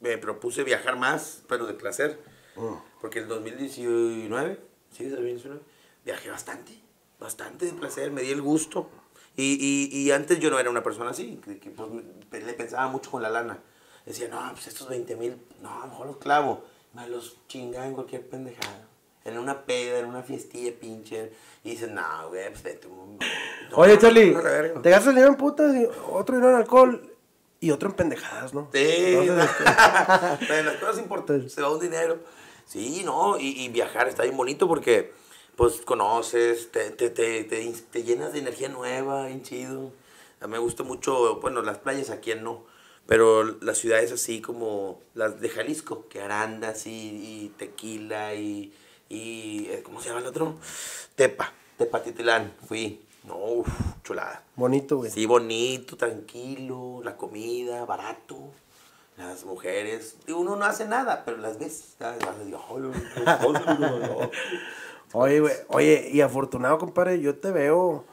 Me 0.00 0.18
propuse 0.18 0.64
viajar 0.64 0.96
más, 0.98 1.42
pero 1.48 1.66
de 1.66 1.74
placer. 1.74 2.18
Mm. 2.56 2.74
Porque 3.00 3.20
el 3.20 3.28
2019, 3.28 4.58
sí, 4.90 5.04
2019, 5.08 5.60
viajé 6.04 6.30
bastante. 6.30 6.72
Bastante 7.22 7.66
de 7.66 7.72
placer, 7.72 8.10
me 8.10 8.22
di 8.22 8.30
el 8.32 8.42
gusto. 8.42 8.88
Y, 9.36 9.56
y, 9.92 9.96
y 9.98 10.10
antes 10.10 10.38
yo 10.40 10.50
no 10.50 10.58
era 10.58 10.68
una 10.68 10.82
persona 10.82 11.10
así, 11.10 11.40
que, 11.44 11.58
que, 11.58 11.70
pues, 11.70 12.44
le 12.44 12.52
pensaba 12.54 12.88
mucho 12.88 13.10
con 13.12 13.22
la 13.22 13.30
lana. 13.30 13.58
Decía, 14.04 14.28
no, 14.28 14.40
pues 14.52 14.66
estos 14.66 14.88
20 14.88 15.14
mil, 15.16 15.36
no, 15.62 15.86
mejor 15.86 16.06
los 16.08 16.16
clavo. 16.16 16.64
Me 16.94 17.08
los 17.08 17.36
chingaba 17.48 17.86
en 17.86 17.94
cualquier 17.94 18.28
pendejada. 18.28 18.88
En 19.24 19.38
una 19.38 19.62
peda, 19.64 20.00
en 20.00 20.06
una 20.06 20.22
fiestilla 20.22 20.72
pinche. 20.78 21.32
Y 21.62 21.70
dicen, 21.70 21.94
no, 21.94 22.28
güey, 22.28 22.50
pues 22.50 22.62
vete. 22.64 22.88
no, 22.88 23.76
Oye, 23.76 23.96
Charlie, 23.98 24.32
no, 24.32 24.42
la 24.42 24.50
verga". 24.50 24.82
te 24.82 24.90
gastas 24.90 25.14
dinero 25.14 25.28
en 25.30 25.36
putas, 25.36 25.74
y 25.76 25.86
otro 26.10 26.34
dinero 26.34 26.50
en 26.54 26.60
alcohol 26.60 27.08
y 27.60 27.70
otro 27.70 27.88
en 27.90 27.94
pendejadas, 27.94 28.52
¿no? 28.52 28.68
Sí, 28.74 28.78
este, 28.80 30.62
las 30.64 30.76
cosas 30.80 30.98
importantes 30.98 31.52
se 31.52 31.62
va 31.62 31.70
un 31.70 31.78
dinero. 31.78 32.18
Sí, 32.66 33.02
no, 33.04 33.38
y, 33.38 33.62
y 33.62 33.68
viajar 33.68 34.08
está 34.08 34.24
bien 34.24 34.36
bonito 34.36 34.66
porque, 34.66 35.12
pues, 35.56 35.80
conoces, 35.82 36.70
te, 36.70 36.90
te, 36.90 37.10
te, 37.10 37.44
te, 37.44 38.02
llenas 38.02 38.32
de 38.32 38.40
energía 38.40 38.68
nueva, 38.68 39.26
bien 39.26 39.42
chido. 39.42 39.92
A 40.40 40.46
mí 40.46 40.52
me 40.52 40.58
gusta 40.58 40.82
mucho, 40.82 41.40
bueno, 41.40 41.62
las 41.62 41.78
playas 41.78 42.10
aquí 42.10 42.34
no, 42.34 42.64
pero 43.06 43.44
las 43.44 43.78
ciudades 43.78 44.12
así 44.12 44.40
como 44.40 45.00
las 45.14 45.40
de 45.40 45.48
Jalisco, 45.48 46.08
que 46.08 46.20
Arandas 46.20 46.86
y, 46.86 46.90
y 46.90 47.52
Tequila 47.56 48.34
y, 48.34 48.72
y, 49.08 49.66
eh, 49.68 49.82
¿cómo 49.84 50.00
se 50.00 50.08
llama 50.08 50.20
el 50.20 50.26
otro? 50.26 50.56
Tepa, 51.14 51.52
Tepatitlán, 51.78 52.52
fui. 52.66 53.00
No, 53.24 53.36
uf, 53.36 53.68
chulada. 54.02 54.42
bonito, 54.56 54.96
güey. 54.96 55.10
Sí, 55.10 55.26
bonito, 55.26 55.96
tranquilo, 55.96 57.00
la 57.04 57.16
comida, 57.16 57.84
barato, 57.84 58.50
las 59.16 59.44
mujeres. 59.44 60.16
Uno 60.26 60.56
no 60.56 60.64
hace 60.64 60.86
nada, 60.86 61.24
pero 61.24 61.36
las 61.36 61.58
ves. 61.58 61.94
¿sabes? 61.98 62.18
Vas 62.18 62.34
a 62.36 62.42
Oye, 65.12 65.40
güey, 65.40 65.52
oye, 65.68 66.08
y 66.12 66.20
afortunado, 66.20 66.78
compadre, 66.78 67.20
yo 67.20 67.36
te 67.36 67.50
veo. 67.50 68.04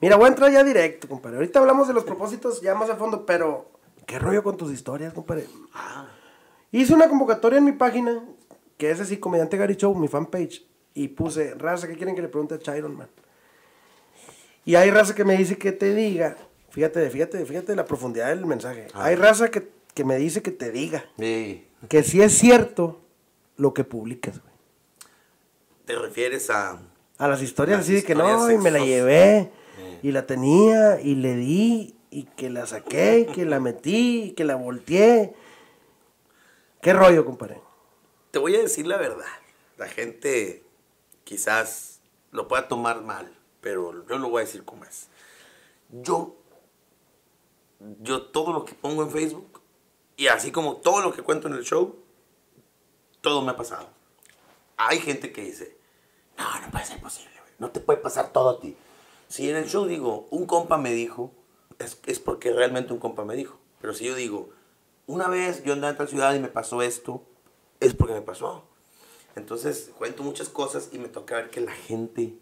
Mira, 0.00 0.16
voy 0.16 0.26
a 0.26 0.28
entrar 0.28 0.50
ya 0.50 0.62
directo, 0.64 1.08
compadre. 1.08 1.36
Ahorita 1.36 1.58
hablamos 1.58 1.88
de 1.88 1.94
los 1.94 2.04
propósitos 2.04 2.60
ya 2.60 2.74
más 2.74 2.90
a 2.90 2.96
fondo, 2.96 3.24
pero 3.26 3.70
¿qué 4.06 4.18
rollo 4.18 4.42
con 4.42 4.56
tus 4.56 4.72
historias, 4.72 5.12
compadre? 5.12 5.46
Ah, 5.74 6.08
Hice 6.72 6.94
una 6.94 7.08
convocatoria 7.08 7.58
en 7.58 7.64
mi 7.64 7.72
página, 7.72 8.22
que 8.78 8.90
es 8.90 9.00
así, 9.00 9.16
Comediante 9.18 9.56
Gary 9.56 9.74
Show, 9.74 9.94
mi 9.94 10.06
fanpage, 10.08 10.64
y 10.94 11.08
puse, 11.08 11.54
raza, 11.54 11.88
¿qué 11.88 11.96
quieren 11.96 12.14
que 12.14 12.22
le 12.22 12.28
pregunte 12.28 12.54
a 12.54 12.58
Chiron, 12.58 12.96
man? 12.96 13.08
Y 14.64 14.74
hay 14.76 14.90
raza 14.90 15.14
que 15.14 15.24
me 15.24 15.36
dice 15.36 15.58
que 15.58 15.72
te 15.72 15.94
diga, 15.94 16.36
fíjate, 16.70 17.08
fíjate, 17.10 17.44
fíjate 17.44 17.74
la 17.74 17.84
profundidad 17.86 18.28
del 18.28 18.46
mensaje. 18.46 18.86
A 18.94 19.04
Hay 19.06 19.16
raza 19.16 19.50
que, 19.50 19.68
que 19.94 20.04
me 20.04 20.16
dice 20.16 20.42
que 20.42 20.50
te 20.52 20.70
diga, 20.70 21.04
sí. 21.18 21.66
que 21.88 22.02
si 22.02 22.22
es 22.22 22.32
cierto 22.38 23.00
lo 23.56 23.74
que 23.74 23.84
publicas, 23.84 24.40
güey. 24.40 24.49
¿Te 25.90 25.98
refieres 25.98 26.50
a...? 26.50 26.80
A 27.18 27.26
las 27.26 27.42
historias 27.42 27.80
así 27.80 27.94
de 27.94 28.04
que 28.04 28.14
no, 28.14 28.48
y 28.48 28.58
me 28.58 28.70
la 28.70 28.78
llevé, 28.78 29.50
Eh. 29.76 29.98
y 30.04 30.12
la 30.12 30.24
tenía, 30.24 31.00
y 31.00 31.16
le 31.16 31.34
di, 31.34 31.96
y 32.10 32.26
que 32.36 32.48
la 32.48 32.64
saqué, 32.68 33.26
y 33.28 33.32
que 33.32 33.44
la 33.44 33.58
metí, 33.58 34.22
y 34.22 34.30
que 34.30 34.44
la 34.44 34.54
volteé. 34.54 35.34
¿Qué 36.80 36.92
rollo, 36.92 37.24
compadre? 37.24 37.60
Te 38.30 38.38
voy 38.38 38.54
a 38.54 38.60
decir 38.60 38.86
la 38.86 38.98
verdad. 38.98 39.26
La 39.78 39.88
gente 39.88 40.62
quizás 41.24 42.00
lo 42.30 42.46
pueda 42.46 42.68
tomar 42.68 43.02
mal, 43.02 43.36
pero 43.60 44.06
yo 44.06 44.16
lo 44.18 44.28
voy 44.28 44.42
a 44.42 44.46
decir 44.46 44.64
como 44.64 44.84
es. 44.84 45.08
Yo, 45.90 46.36
yo 48.00 48.22
todo 48.26 48.52
lo 48.52 48.64
que 48.64 48.74
pongo 48.74 49.02
en 49.02 49.10
Facebook, 49.10 49.60
y 50.16 50.28
así 50.28 50.52
como 50.52 50.76
todo 50.76 51.00
lo 51.02 51.12
que 51.12 51.22
cuento 51.22 51.48
en 51.48 51.54
el 51.54 51.64
show, 51.64 51.96
todo 53.20 53.42
me 53.42 53.50
ha 53.50 53.56
pasado. 53.56 53.88
Hay 54.76 55.00
gente 55.00 55.32
que 55.32 55.42
dice, 55.42 55.79
no, 56.40 56.60
no 56.60 56.70
puede 56.70 56.86
ser 56.86 57.00
posible. 57.00 57.30
No 57.58 57.70
te 57.70 57.80
puede 57.80 57.98
pasar 57.98 58.32
todo 58.32 58.50
a 58.50 58.60
ti. 58.60 58.76
Si 59.28 59.48
en 59.48 59.56
el 59.56 59.68
show 59.68 59.86
digo, 59.86 60.26
un 60.30 60.46
compa 60.46 60.78
me 60.78 60.92
dijo, 60.92 61.30
es, 61.78 62.00
es 62.06 62.18
porque 62.18 62.52
realmente 62.52 62.92
un 62.92 62.98
compa 62.98 63.24
me 63.24 63.36
dijo. 63.36 63.58
Pero 63.80 63.92
si 63.94 64.06
yo 64.06 64.14
digo, 64.14 64.48
una 65.06 65.28
vez 65.28 65.62
yo 65.62 65.74
andaba 65.74 65.90
en 65.90 65.98
tal 65.98 66.08
ciudad 66.08 66.34
y 66.34 66.40
me 66.40 66.48
pasó 66.48 66.82
esto, 66.82 67.22
es 67.78 67.94
porque 67.94 68.14
me 68.14 68.22
pasó. 68.22 68.64
Entonces 69.36 69.92
cuento 69.98 70.22
muchas 70.22 70.48
cosas 70.48 70.88
y 70.92 70.98
me 70.98 71.08
toca 71.08 71.36
ver 71.36 71.50
que 71.50 71.60
la 71.60 71.72
gente 71.72 72.34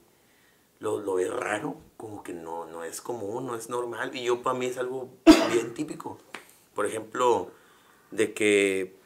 lo, 0.78 1.00
lo 1.00 1.14
ve 1.14 1.28
raro, 1.28 1.76
como 1.96 2.22
que 2.22 2.32
no, 2.32 2.66
no 2.66 2.84
es 2.84 3.00
común, 3.00 3.46
no 3.46 3.56
es 3.56 3.68
normal. 3.68 4.14
Y 4.14 4.24
yo 4.24 4.42
para 4.42 4.58
mí 4.58 4.66
es 4.66 4.78
algo 4.78 5.08
bien 5.52 5.74
típico. 5.74 6.18
Por 6.74 6.86
ejemplo, 6.86 7.50
de 8.10 8.32
que 8.32 8.97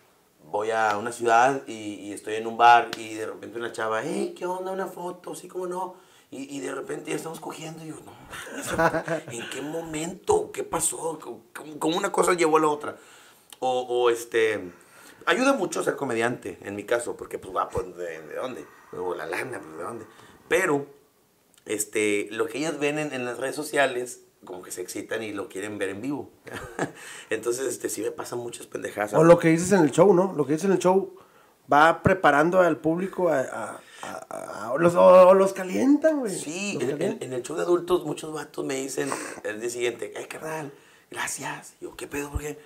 voy 0.51 0.71
a 0.71 0.97
una 0.97 1.13
ciudad 1.13 1.63
y, 1.67 1.95
y 1.95 2.13
estoy 2.13 2.35
en 2.35 2.47
un 2.47 2.57
bar 2.57 2.91
y 2.97 3.15
de 3.15 3.27
repente 3.27 3.59
una 3.59 3.73
chava, 3.73 4.03
hey, 4.03 4.35
¿qué 4.37 4.47
onda? 4.47 4.71
Una 4.73 4.87
foto, 4.87 5.35
sí, 5.35 5.49
cómo 5.49 5.67
no. 5.67 5.97
Y, 6.31 6.57
y 6.57 6.61
de 6.61 6.75
repente 6.75 7.11
ya 7.11 7.17
estamos 7.17 7.41
cogiendo 7.41 7.85
y 7.85 7.89
yo, 7.89 7.97
no, 8.05 8.13
¿en 9.33 9.51
qué 9.51 9.61
momento? 9.61 10.51
¿Qué 10.51 10.65
pasó? 10.65 11.19
¿Cómo, 11.21 11.43
cómo 11.79 11.97
una 11.99 12.11
cosa 12.11 12.33
llevó 12.33 12.57
a 12.57 12.61
la 12.61 12.69
otra? 12.69 12.97
O, 13.61 13.81
o 13.83 14.11
este, 14.11 14.73
ayuda 15.27 15.53
mucho 15.53 15.83
ser 15.83 15.97
comediante, 15.97 16.59
en 16.63 16.75
mi 16.75 16.85
caso, 16.85 17.17
porque 17.17 17.39
pues 17.39 17.55
va, 17.55 17.69
pues, 17.69 17.95
¿de, 17.97 18.23
de 18.23 18.35
dónde? 18.35 18.67
O 18.93 19.15
la 19.15 19.27
lana, 19.27 19.61
pues, 19.61 19.77
¿de 19.77 19.83
dónde? 19.83 20.07
Pero, 20.49 20.87
este, 21.67 22.29
lo 22.31 22.47
que 22.47 22.59
ellas 22.59 22.79
ven 22.79 22.99
en, 22.99 23.13
en 23.13 23.25
las 23.25 23.39
redes 23.39 23.55
sociales, 23.55 24.23
como 24.45 24.63
que 24.63 24.71
se 24.71 24.81
excitan 24.83 25.23
y 25.23 25.33
lo 25.33 25.49
quieren 25.49 25.79
ver 25.79 25.91
en 25.91 26.01
vivo. 26.03 26.31
Entonces, 27.31 27.67
este, 27.67 27.89
sí 27.89 28.01
me 28.03 28.11
pasan 28.11 28.39
muchas 28.41 28.67
pendejadas. 28.67 29.15
O 29.15 29.25
lo 29.25 29.39
que 29.39 29.49
dices 29.49 29.73
en 29.73 29.81
el 29.83 29.91
show, 29.91 30.13
¿no? 30.15 30.33
Lo 30.37 30.45
que 30.47 30.53
dices 30.55 30.67
en 30.67 30.73
el 30.73 30.79
show 30.79 31.15
va 31.73 32.03
preparando 32.03 32.61
al 32.61 32.79
público 32.79 33.29
a... 33.29 33.41
a- 33.41 33.81
a- 34.03 34.71
a- 34.73 34.75
los, 34.79 34.95
o- 34.97 35.33
los 35.35 35.53
calientan, 35.53 36.19
güey. 36.21 36.35
Sí, 36.37 36.73
en, 36.81 36.83
en- 36.83 36.89
calientan. 36.91 37.23
en 37.29 37.33
el 37.35 37.43
show 37.43 37.57
de 37.57 37.63
adultos 37.63 38.05
muchos 38.05 38.33
vatos 38.33 38.65
me 38.65 38.75
dicen 38.75 39.09
el 39.45 39.61
día 39.61 39.71
siguiente, 39.71 40.13
ay 40.17 40.25
carnal, 40.27 40.73
gracias. 41.11 41.75
Y 41.81 41.85
yo, 41.85 41.95
¿qué 41.97 42.09
pedo? 42.09 42.31
¿Por 42.33 42.41
qué? 42.41 42.59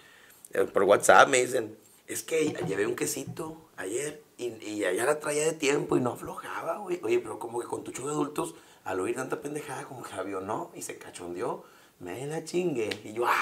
Eh, 0.55 0.65
Por 0.65 0.85
WhatsApp 0.85 1.29
me 1.29 1.43
dicen, 1.45 1.77
es 2.07 2.23
que 2.23 2.55
llevé 2.67 2.87
un 2.87 2.97
quesito 2.97 3.69
ayer 3.77 4.23
y, 4.39 4.47
y 4.65 4.79
ya 4.79 4.93
la 5.05 5.21
traía 5.21 5.45
de 5.45 5.53
tiempo 5.53 5.99
y 5.99 6.01
no 6.01 6.13
aflojaba, 6.13 6.79
güey. 6.79 7.01
Oye, 7.03 7.19
pero 7.19 7.39
como 7.39 7.61
que 7.61 7.67
con 7.67 7.85
tu 7.85 7.91
show 7.93 8.07
de 8.07 8.13
adultos, 8.13 8.55
al 8.87 9.01
oír 9.01 9.15
tanta 9.17 9.41
pendejada, 9.41 9.83
como 9.85 10.03
que 10.03 10.15
avionó 10.15 10.71
y 10.75 10.81
se 10.83 10.97
cachondeó, 10.97 11.65
me 11.99 12.27
la 12.27 12.45
chingue. 12.45 12.89
Y 13.05 13.13
yo, 13.13 13.27
¡ah! 13.27 13.33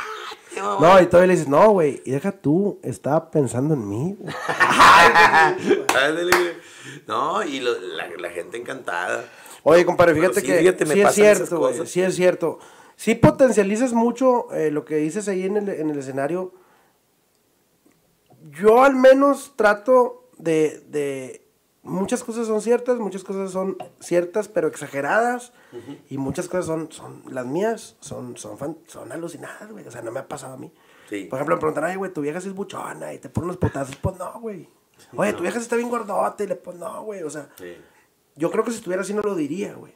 te 0.53 0.61
mamá". 0.61 0.79
No, 0.95 1.01
y 1.01 1.07
todavía 1.07 1.29
le 1.29 1.33
dices, 1.35 1.49
no, 1.49 1.71
güey, 1.71 2.03
y 2.05 2.11
deja 2.13 2.33
tú, 2.33 2.81
estaba 2.83 3.31
pensando 3.31 3.75
en 3.75 3.89
mí. 3.89 4.17
güey". 4.19 4.35
Ándale, 5.95 6.31
güey. 6.31 6.53
No, 7.07 7.43
y 7.45 7.61
lo- 7.61 7.79
la, 7.79 8.09
la 8.19 8.31
gente 8.31 8.57
encantada. 8.57 9.25
Oye, 9.63 9.85
compadre, 9.87 10.15
fíjate 10.15 10.41
sí, 10.41 10.47
que 10.47 10.59
fíjate, 10.59 10.85
me 10.87 10.95
sí 10.95 11.01
es 11.01 11.15
cierto, 11.15 11.59
güey, 11.59 11.87
sí 11.87 12.03
es 12.03 12.15
cierto. 12.17 12.59
Sí 12.97 13.15
potencializas 13.15 13.93
mucho 13.93 14.53
eh, 14.53 14.71
lo 14.71 14.85
que 14.85 14.97
dices 14.97 15.27
ahí 15.29 15.45
en 15.45 15.57
el, 15.57 15.69
en 15.69 15.91
el 15.91 15.99
escenario. 15.99 16.53
Yo 18.51 18.83
al 18.85 18.95
menos 18.95 19.55
trato 19.57 20.29
de, 20.39 20.81
de... 20.89 21.44
Muchas 21.85 22.25
cosas 22.25 22.47
son 22.47 22.61
ciertas, 22.63 22.99
muchas 22.99 23.23
cosas 23.25 23.51
son 23.53 23.77
ciertas, 24.01 24.49
pero 24.49 24.69
exageradas. 24.69 25.53
Y 26.09 26.17
muchas 26.19 26.49
cosas 26.49 26.67
son, 26.67 26.91
son 26.91 27.23
las 27.31 27.45
mías, 27.47 27.97
son, 28.01 28.37
son, 28.37 28.57
fan- 28.59 28.79
son 28.87 29.13
alucinadas, 29.13 29.71
güey. 29.71 29.87
O 29.87 29.91
sea, 29.91 30.01
no 30.03 30.11
me 30.11 30.21
ha 30.21 30.27
pasado 30.29 30.55
a 30.55 30.57
mí. 30.57 30.73
Sí. 31.11 31.25
Por 31.25 31.37
ejemplo, 31.39 31.57
me 31.57 31.61
preguntan, 31.61 31.85
ay, 31.85 31.97
güey, 31.97 32.11
tu 32.13 32.23
vieja 32.23 32.41
sí 32.41 32.49
es 32.49 32.55
buchona 32.55 33.13
y 33.13 33.19
te 33.19 33.29
pone 33.29 33.45
unos 33.47 33.59
potazos. 33.59 33.97
Pues 33.97 34.17
no, 34.19 34.33
güey. 34.41 34.67
Oye, 35.15 35.33
tu 35.35 35.43
vieja 35.43 35.59
sí 35.59 35.65
está 35.65 35.77
bien 35.77 35.91
gordota 35.91 36.43
y 36.43 36.47
le 36.47 36.55
pues 36.57 36.77
no, 36.79 37.03
güey. 37.03 37.23
O 37.23 37.29
sea, 37.31 37.49
Sí. 37.59 37.77
yo 38.37 38.51
creo 38.51 38.65
que 38.65 38.71
si 38.71 38.79
estuviera 38.79 39.03
así 39.03 39.13
no 39.13 39.21
lo 39.23 39.35
diría, 39.35 39.75
güey. 39.75 39.93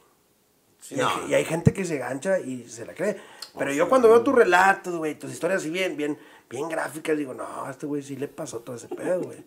Sí, 0.79 0.95
y, 0.95 0.99
hay, 0.99 1.05
no. 1.23 1.27
y 1.27 1.33
hay 1.33 1.45
gente 1.45 1.73
que 1.73 1.85
se 1.85 1.97
gancha 1.97 2.39
y 2.39 2.69
se 2.69 2.85
la 2.85 2.93
cree. 2.93 3.17
Pero 3.57 3.73
yo 3.73 3.89
cuando 3.89 4.07
veo 4.09 4.21
tus 4.21 4.35
relatos, 4.35 4.95
güey, 4.95 5.17
tus 5.17 5.31
historias 5.31 5.61
así 5.61 5.69
bien, 5.71 5.97
bien, 5.97 6.17
bien 6.49 6.69
gráficas, 6.69 7.17
digo, 7.17 7.33
no, 7.33 7.65
a 7.65 7.71
este 7.71 7.85
güey 7.87 8.03
sí 8.03 8.15
le 8.15 8.27
pasó 8.27 8.59
todo 8.59 8.75
ese 8.75 8.87
pedo, 8.89 9.21
güey. 9.23 9.43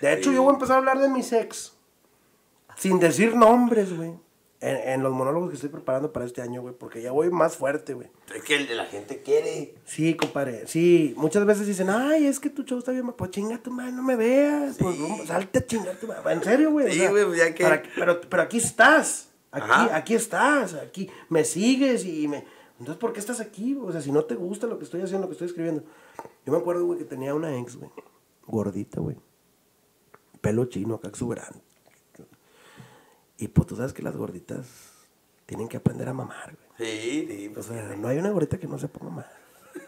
De 0.00 0.12
hecho, 0.12 0.30
Sí. 0.30 0.36
yo 0.36 0.42
voy 0.42 0.50
a 0.50 0.54
empezar 0.54 0.76
a 0.76 0.78
hablar 0.78 0.98
de 0.98 1.08
mis 1.08 1.32
ex. 1.32 1.76
sin 2.76 2.98
decir 2.98 3.34
nombres, 3.36 3.94
güey. 3.96 4.14
En, 4.62 4.76
en 4.90 5.02
los 5.02 5.12
monólogos 5.12 5.48
que 5.50 5.54
estoy 5.54 5.70
preparando 5.70 6.12
para 6.12 6.26
este 6.26 6.42
año, 6.42 6.60
güey, 6.60 6.74
porque 6.74 7.00
ya 7.00 7.12
voy 7.12 7.30
más 7.30 7.56
fuerte, 7.56 7.94
güey. 7.94 8.08
Es 8.34 8.42
que 8.42 8.56
el 8.56 8.68
de 8.68 8.74
la 8.74 8.84
gente 8.86 9.22
quiere. 9.22 9.74
Sí, 9.86 10.14
compadre, 10.14 10.66
sí. 10.66 11.14
Muchas 11.16 11.46
veces 11.46 11.66
dicen, 11.66 11.88
ay, 11.90 12.26
es 12.26 12.40
que 12.40 12.50
tu 12.50 12.62
show 12.64 12.78
está 12.78 12.92
bien, 12.92 13.06
ma-". 13.06 13.16
pues 13.16 13.30
chinga 13.30 13.56
tu 13.58 13.70
madre, 13.70 13.92
no 13.92 14.02
me 14.02 14.16
veas. 14.16 14.76
Pues 14.78 14.98
no, 14.98 15.24
salte 15.26 15.60
a 15.60 15.66
chingar 15.66 15.96
tu 15.96 16.06
madre. 16.06 16.32
En 16.32 16.42
serio, 16.44 16.70
güey. 16.72 16.92
Sí, 16.92 17.06
güey, 17.06 17.24
pues, 17.24 17.38
ya 17.38 17.54
que- 17.54 17.64
para- 17.64 17.82
pero, 17.94 18.20
pero 18.20 18.42
aquí 18.42 18.58
estás. 18.58 19.30
Aquí, 19.50 19.66
Ajá. 19.70 19.96
aquí 19.96 20.14
estás. 20.14 20.74
Aquí 20.74 21.10
me 21.30 21.44
sigues 21.44 22.04
y 22.04 22.28
me. 22.28 22.44
Entonces, 22.78 22.96
¿por 23.00 23.12
qué 23.14 23.20
estás 23.20 23.40
aquí? 23.40 23.76
O 23.82 23.90
sea, 23.92 24.00
si 24.02 24.12
no 24.12 24.24
te 24.24 24.34
gusta 24.34 24.66
lo 24.66 24.78
que 24.78 24.84
estoy 24.84 25.00
haciendo, 25.02 25.22
lo 25.26 25.28
que 25.28 25.34
estoy 25.34 25.48
escribiendo. 25.48 25.84
Yo 26.46 26.52
me 26.52 26.58
acuerdo, 26.58 26.84
güey, 26.86 26.98
que 26.98 27.04
tenía 27.06 27.34
una 27.34 27.58
ex, 27.58 27.76
güey. 27.76 27.90
Gordita, 28.46 29.00
güey. 29.00 29.16
Pelo 30.40 30.64
chino, 30.66 30.94
acá 30.96 31.08
exuberante. 31.08 31.60
Y 33.38 33.48
pues 33.48 33.66
tú 33.66 33.76
sabes 33.76 33.92
que 33.92 34.02
las 34.02 34.16
gorditas 34.16 34.66
tienen 35.46 35.68
que 35.68 35.76
aprender 35.78 36.08
a 36.08 36.12
mamar, 36.14 36.54
güey. 36.76 36.90
Sí, 36.90 37.26
sí, 37.28 37.48
O 37.48 37.52
pues. 37.54 37.66
sea, 37.66 37.94
no 37.96 38.08
hay 38.08 38.18
una 38.18 38.30
gordita 38.30 38.58
que 38.58 38.66
no 38.66 38.78
sepa 38.78 39.02
mamar. 39.04 39.30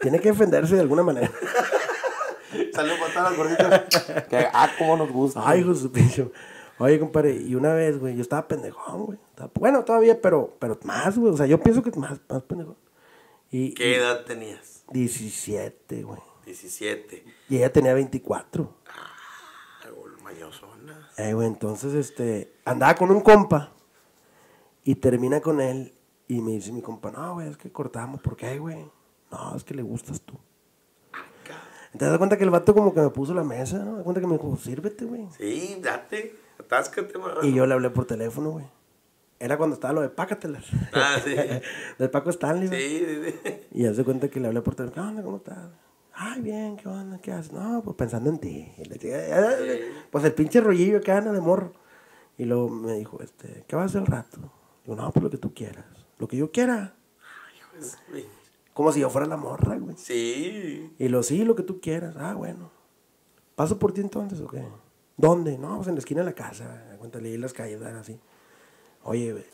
Tiene 0.01 0.19
que 0.19 0.29
defenderse 0.29 0.75
de 0.75 0.81
alguna 0.81 1.03
manera. 1.03 1.31
Saludos 2.73 2.99
para 2.99 3.13
todas 3.13 3.29
las 3.29 3.37
gorditas. 3.37 4.25
que, 4.27 4.37
ah, 4.53 4.69
cómo 4.77 4.97
nos 4.97 5.11
gusta. 5.11 5.41
Ay, 5.43 5.61
hijo 5.61 5.73
su 5.75 5.91
pinche. 5.91 6.29
Oye, 6.79 6.99
compadre, 6.99 7.35
y 7.35 7.55
una 7.55 7.73
vez, 7.73 7.99
güey, 7.99 8.15
yo 8.15 8.21
estaba 8.21 8.47
pendejón, 8.47 9.05
güey. 9.05 9.19
Estaba- 9.29 9.51
Bueno, 9.55 9.83
todavía, 9.85 10.19
pero, 10.21 10.55
pero 10.59 10.77
más, 10.83 11.17
güey. 11.17 11.33
O 11.33 11.37
sea, 11.37 11.45
yo 11.45 11.59
pienso 11.59 11.81
que 11.83 11.91
más, 11.91 12.19
más 12.29 12.43
pendejón. 12.43 12.75
Y, 13.51 13.73
¿Qué 13.73 13.95
edad 13.97 14.23
tenías? 14.25 14.83
y 14.91 14.99
17, 14.99 16.03
güey. 16.03 16.19
17. 16.45 17.23
Y 17.49 17.57
ella 17.57 17.71
tenía 17.71 17.93
24. 17.93 18.73
Eh, 21.17 21.33
güey, 21.33 21.47
entonces, 21.47 21.93
este, 21.93 22.53
andaba 22.65 22.95
con 22.95 23.11
un 23.11 23.21
compa 23.21 23.71
y 24.83 24.95
termina 24.95 25.41
con 25.41 25.61
él 25.61 25.93
y 26.27 26.41
me 26.41 26.53
dice 26.53 26.71
mi 26.71 26.81
compa, 26.81 27.11
no, 27.11 27.35
güey, 27.35 27.49
es 27.49 27.57
que 27.57 27.71
cortamos. 27.71 28.21
¿Por 28.21 28.35
qué, 28.35 28.57
güey? 28.59 28.89
No, 29.31 29.55
es 29.55 29.63
que 29.63 29.73
le 29.73 29.81
gustas 29.81 30.21
tú. 30.21 30.37
Entonces, 31.93 32.09
das 32.09 32.17
cuenta 32.17 32.37
que 32.37 32.43
el 32.43 32.49
vato 32.49 32.73
como 32.73 32.93
que 32.93 33.01
me 33.01 33.09
puso 33.09 33.33
la 33.35 33.43
mesa, 33.43 33.77
¿no? 33.79 33.95
Das 33.95 34.03
cuenta 34.03 34.19
que 34.19 34.27
me 34.27 34.33
dijo, 34.33 34.55
sírvete, 34.57 35.05
güey. 35.05 35.27
Sí, 35.37 35.77
date. 35.79 36.35
Atáscate. 36.59 37.13
Y 37.43 37.53
yo 37.53 37.67
le 37.67 37.73
hablé 37.73 37.91
por 37.91 38.05
teléfono, 38.05 38.51
güey. 38.51 38.65
Era 39.39 39.57
cuando 39.57 39.75
estaba 39.75 39.93
lo 39.93 40.01
de 40.01 40.09
Pácatelas. 40.09 40.65
Ah, 40.93 41.17
sí. 41.23 41.35
Del 41.99 42.09
Paco 42.09 42.29
Stanley, 42.29 42.67
güey. 42.67 42.81
Sí, 42.81 43.05
sí, 43.05 43.39
sí. 43.43 43.59
Y 43.73 43.85
hace 43.85 44.03
cuenta 44.03 44.29
que 44.29 44.39
le 44.39 44.47
hablé 44.47 44.61
por 44.61 44.73
teléfono. 44.73 45.03
¿Qué 45.03 45.09
onda? 45.09 45.23
¿Cómo 45.23 45.37
estás? 45.37 45.69
Ay, 46.13 46.41
bien, 46.41 46.77
¿qué 46.77 46.87
onda? 46.87 47.17
¿Qué 47.19 47.31
haces? 47.31 47.51
No, 47.51 47.81
pues 47.83 47.95
pensando 47.95 48.29
en 48.29 48.37
ti. 48.39 48.71
Le 48.77 48.93
dije, 48.95 49.09
"Eh, 49.13 49.91
Pues 50.11 50.23
el 50.25 50.33
pinche 50.33 50.61
rollillo 50.61 51.01
que 51.01 51.11
anda 51.11 51.31
de 51.31 51.41
morro. 51.41 51.73
Y 52.37 52.45
luego 52.45 52.69
me 52.69 52.93
dijo, 52.93 53.19
este, 53.21 53.63
¿qué 53.67 53.75
vas 53.75 53.83
a 53.83 53.85
hacer 53.87 54.01
al 54.01 54.07
rato? 54.07 54.37
Digo, 54.83 54.95
no, 54.95 55.11
pues 55.11 55.23
lo 55.23 55.29
que 55.29 55.37
tú 55.37 55.53
quieras. 55.53 55.85
Lo 56.19 56.27
que 56.27 56.37
yo 56.37 56.51
quiera. 56.51 56.95
Pues, 57.71 57.97
güey. 58.09 58.25
Como 58.73 58.91
si 58.91 58.99
yo 58.99 59.09
fuera 59.09 59.27
la 59.27 59.37
morra, 59.37 59.75
güey. 59.77 59.95
Sí. 59.97 60.91
Y 60.97 61.07
lo 61.09 61.21
sí, 61.23 61.43
lo 61.45 61.55
que 61.55 61.63
tú 61.63 61.79
quieras. 61.79 62.15
Ah, 62.17 62.33
bueno. 62.33 62.71
¿Paso 63.55 63.77
por 63.77 63.93
ti 63.93 64.01
entonces 64.01 64.39
o 64.41 64.47
qué? 64.47 64.63
¿Dónde? 65.17 65.57
No, 65.59 65.75
pues 65.75 65.87
en 65.87 65.95
la 65.95 65.99
esquina 65.99 66.21
de 66.21 66.25
la 66.25 66.33
casa. 66.33 66.95
Cuéntale 66.97 67.29
ahí 67.29 67.37
las 67.37 67.53
calles, 67.53 67.81
así. 67.81 68.19
Oye, 69.03 69.31
güey, 69.31 69.45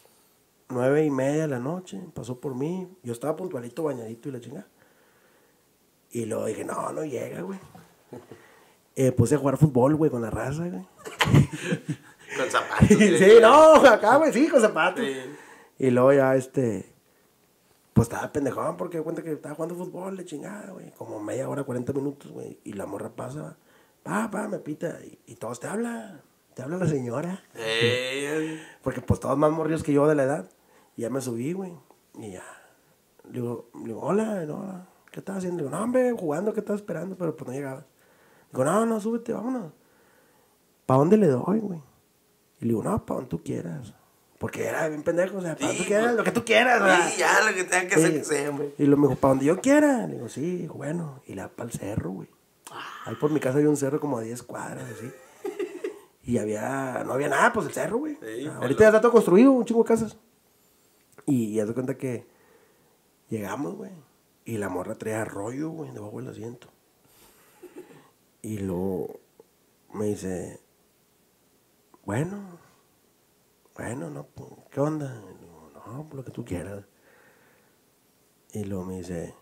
nueve 0.69 1.03
y 1.05 1.09
media 1.09 1.41
de 1.43 1.47
la 1.49 1.59
noche, 1.59 1.99
pasó 2.13 2.39
por 2.39 2.55
mí. 2.55 2.87
Yo 3.03 3.11
estaba 3.11 3.35
puntualito, 3.35 3.83
bañadito 3.83 4.29
y 4.29 4.31
la 4.31 4.39
chingada. 4.39 4.67
Y 6.11 6.25
luego 6.25 6.45
dije, 6.45 6.65
no, 6.65 6.91
no 6.91 7.03
llega, 7.03 7.41
güey. 7.41 7.59
Eh, 8.95 9.13
puse 9.13 9.35
a 9.35 9.37
jugar 9.37 9.55
fútbol, 9.55 9.95
güey, 9.95 10.11
con 10.11 10.21
la 10.21 10.29
raza, 10.29 10.67
güey. 10.67 10.85
Con 12.37 12.51
zapatos. 12.51 12.87
sí, 12.89 13.37
no, 13.41 13.75
acá, 13.75 14.17
güey, 14.17 14.33
sí, 14.33 14.49
con 14.49 14.59
zapatos. 14.59 15.05
Sí. 15.05 15.15
Y 15.77 15.89
luego 15.89 16.11
ya, 16.11 16.35
este, 16.35 16.93
pues 17.93 18.09
estaba 18.09 18.31
pendejón 18.31 18.77
porque 18.77 18.97
me 18.97 19.03
cuenta 19.03 19.23
que 19.23 19.31
estaba 19.31 19.55
jugando 19.55 19.75
fútbol, 19.75 20.17
le 20.17 20.25
chingada, 20.25 20.71
güey. 20.71 20.91
Como 20.91 21.21
media 21.21 21.47
hora, 21.47 21.63
40 21.63 21.93
minutos, 21.93 22.31
güey. 22.31 22.59
Y 22.63 22.73
la 22.73 22.85
morra 22.85 23.09
pasa, 23.09 23.57
pa, 24.03 24.29
pa, 24.29 24.47
me 24.47 24.59
pita. 24.59 24.99
Y, 25.03 25.17
y 25.27 25.35
todos 25.35 25.59
te 25.59 25.67
habla, 25.67 26.21
te 26.53 26.61
habla 26.61 26.77
la 26.77 26.87
señora. 26.87 27.43
Eh, 27.55 28.61
Porque 28.83 29.01
pues 29.01 29.19
todos 29.19 29.37
más 29.37 29.51
morridos 29.51 29.83
que 29.83 29.93
yo 29.93 30.07
de 30.07 30.15
la 30.15 30.23
edad. 30.23 30.49
Y 30.97 31.03
ya 31.03 31.09
me 31.09 31.21
subí, 31.21 31.53
güey. 31.53 31.73
Y 32.15 32.31
ya. 32.31 32.43
Le 33.25 33.31
digo, 33.31 33.69
le 33.75 33.85
digo, 33.85 34.01
hola, 34.01 34.43
no, 34.45 34.87
¿qué 35.11 35.19
estás 35.19 35.37
haciendo? 35.37 35.57
Le 35.57 35.63
digo, 35.67 35.77
no, 35.77 35.83
hombre, 35.83 36.11
jugando, 36.11 36.53
¿qué 36.53 36.59
estás 36.59 36.77
esperando? 36.77 37.15
Pero 37.17 37.35
pues 37.35 37.47
no 37.47 37.53
llegaba. 37.53 37.85
Digo, 38.51 38.63
no, 38.63 38.85
no, 38.85 38.99
súbete, 38.99 39.33
vámonos. 39.33 39.71
¿Para 40.85 40.99
dónde 40.99 41.17
le 41.17 41.27
doy, 41.27 41.59
güey? 41.59 41.79
Y 42.59 42.65
le 42.65 42.69
digo, 42.69 42.83
no, 42.83 43.05
para 43.05 43.17
donde 43.17 43.29
tú 43.29 43.43
quieras. 43.43 43.93
Porque 44.39 44.65
era 44.65 44.87
bien 44.87 45.03
pendejo, 45.03 45.37
o 45.37 45.41
sea, 45.41 45.55
para 45.55 45.67
Sí, 45.71 45.77
donde 45.77 45.83
tú 45.83 45.87
quieras, 45.87 46.15
lo 46.15 46.23
que 46.23 46.31
tú 46.31 46.45
quieras, 46.45 46.81
¿verdad? 46.81 47.09
Sí, 47.09 47.19
ya, 47.19 47.41
lo 47.49 47.53
que 47.55 47.63
tenga 47.65 47.87
que 47.87 47.95
hacer 47.95 48.13
que 48.13 48.23
sea, 48.23 48.49
hombre. 48.49 48.73
Y 48.77 48.85
lo 48.85 48.97
me 48.97 49.07
dijo, 49.07 49.19
para 49.19 49.31
donde 49.33 49.45
yo 49.45 49.59
quiera. 49.59 50.07
Le 50.07 50.15
digo, 50.15 50.29
sí, 50.29 50.67
bueno. 50.73 51.21
Y 51.27 51.35
le 51.35 51.41
da 51.41 51.49
para 51.49 51.69
el 51.69 51.77
cerro, 51.77 52.11
güey. 52.11 52.29
Ahí 53.05 53.15
por 53.15 53.31
mi 53.31 53.39
casa 53.39 53.57
había 53.57 53.69
un 53.69 53.77
cerro 53.77 53.99
como 53.99 54.17
a 54.17 54.21
10 54.21 54.43
cuadras, 54.43 54.83
así. 54.89 55.11
Y 56.23 56.37
había, 56.37 57.03
no 57.05 57.13
había 57.13 57.27
nada, 57.27 57.51
pues 57.51 57.65
el 57.67 57.73
cerro, 57.73 57.97
güey. 57.97 58.15
Sí, 58.15 58.47
Ah, 58.47 58.59
Ahorita 58.61 58.81
ya 58.81 58.87
está 58.89 59.01
todo 59.01 59.11
construido, 59.11 59.51
un 59.51 59.65
chingo 59.65 59.83
de 59.83 59.87
casas. 59.87 60.17
Y 61.25 61.55
ya 61.55 61.65
se 61.65 61.73
cuenta 61.73 61.97
que 61.97 62.25
llegamos, 63.29 63.75
güey. 63.75 63.91
Y 64.49 64.57
la 64.57 64.67
morra 64.67 64.95
traía 64.95 65.23
rollo, 65.25 65.69
güey, 65.69 65.91
debajo 65.91 66.17
del 66.17 66.29
asiento. 66.29 66.69
Y 68.41 68.57
luego 68.57 69.19
me 69.93 70.05
dice, 70.05 70.59
bueno, 72.03 72.57
bueno, 73.75 74.09
no, 74.09 74.25
pues, 74.25 74.49
¿qué 74.71 74.79
onda? 74.79 75.21
Y 75.29 75.37
digo, 75.43 75.69
no, 75.75 76.03
pues, 76.05 76.15
lo 76.15 76.25
que 76.25 76.31
tú 76.31 76.43
quieras. 76.43 76.83
Y 78.51 78.63
luego 78.63 78.85
me 78.85 78.97
dice, 78.97 79.35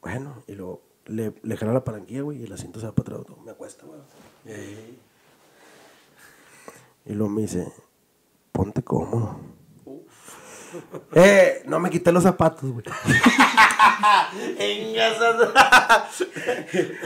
bueno, 0.00 0.42
y 0.46 0.54
luego 0.54 0.80
le, 1.04 1.34
le 1.42 1.56
jala 1.58 1.74
la 1.74 1.84
palanquilla, 1.84 2.22
güey, 2.22 2.38
y 2.40 2.44
el 2.44 2.52
asiento 2.54 2.80
se 2.80 2.86
va 2.86 2.94
para 2.94 3.18
atrás. 3.18 3.36
Me 3.44 3.50
acuesta, 3.50 3.84
güey. 3.84 4.00
Y 7.04 7.12
luego 7.12 7.30
me 7.30 7.42
dice, 7.42 7.70
ponte 8.52 8.82
cómodo. 8.82 9.47
Eh, 11.14 11.62
no 11.66 11.80
me 11.80 11.90
quité 11.90 12.12
los 12.12 12.22
zapatos, 12.22 12.70
güey. 12.70 12.84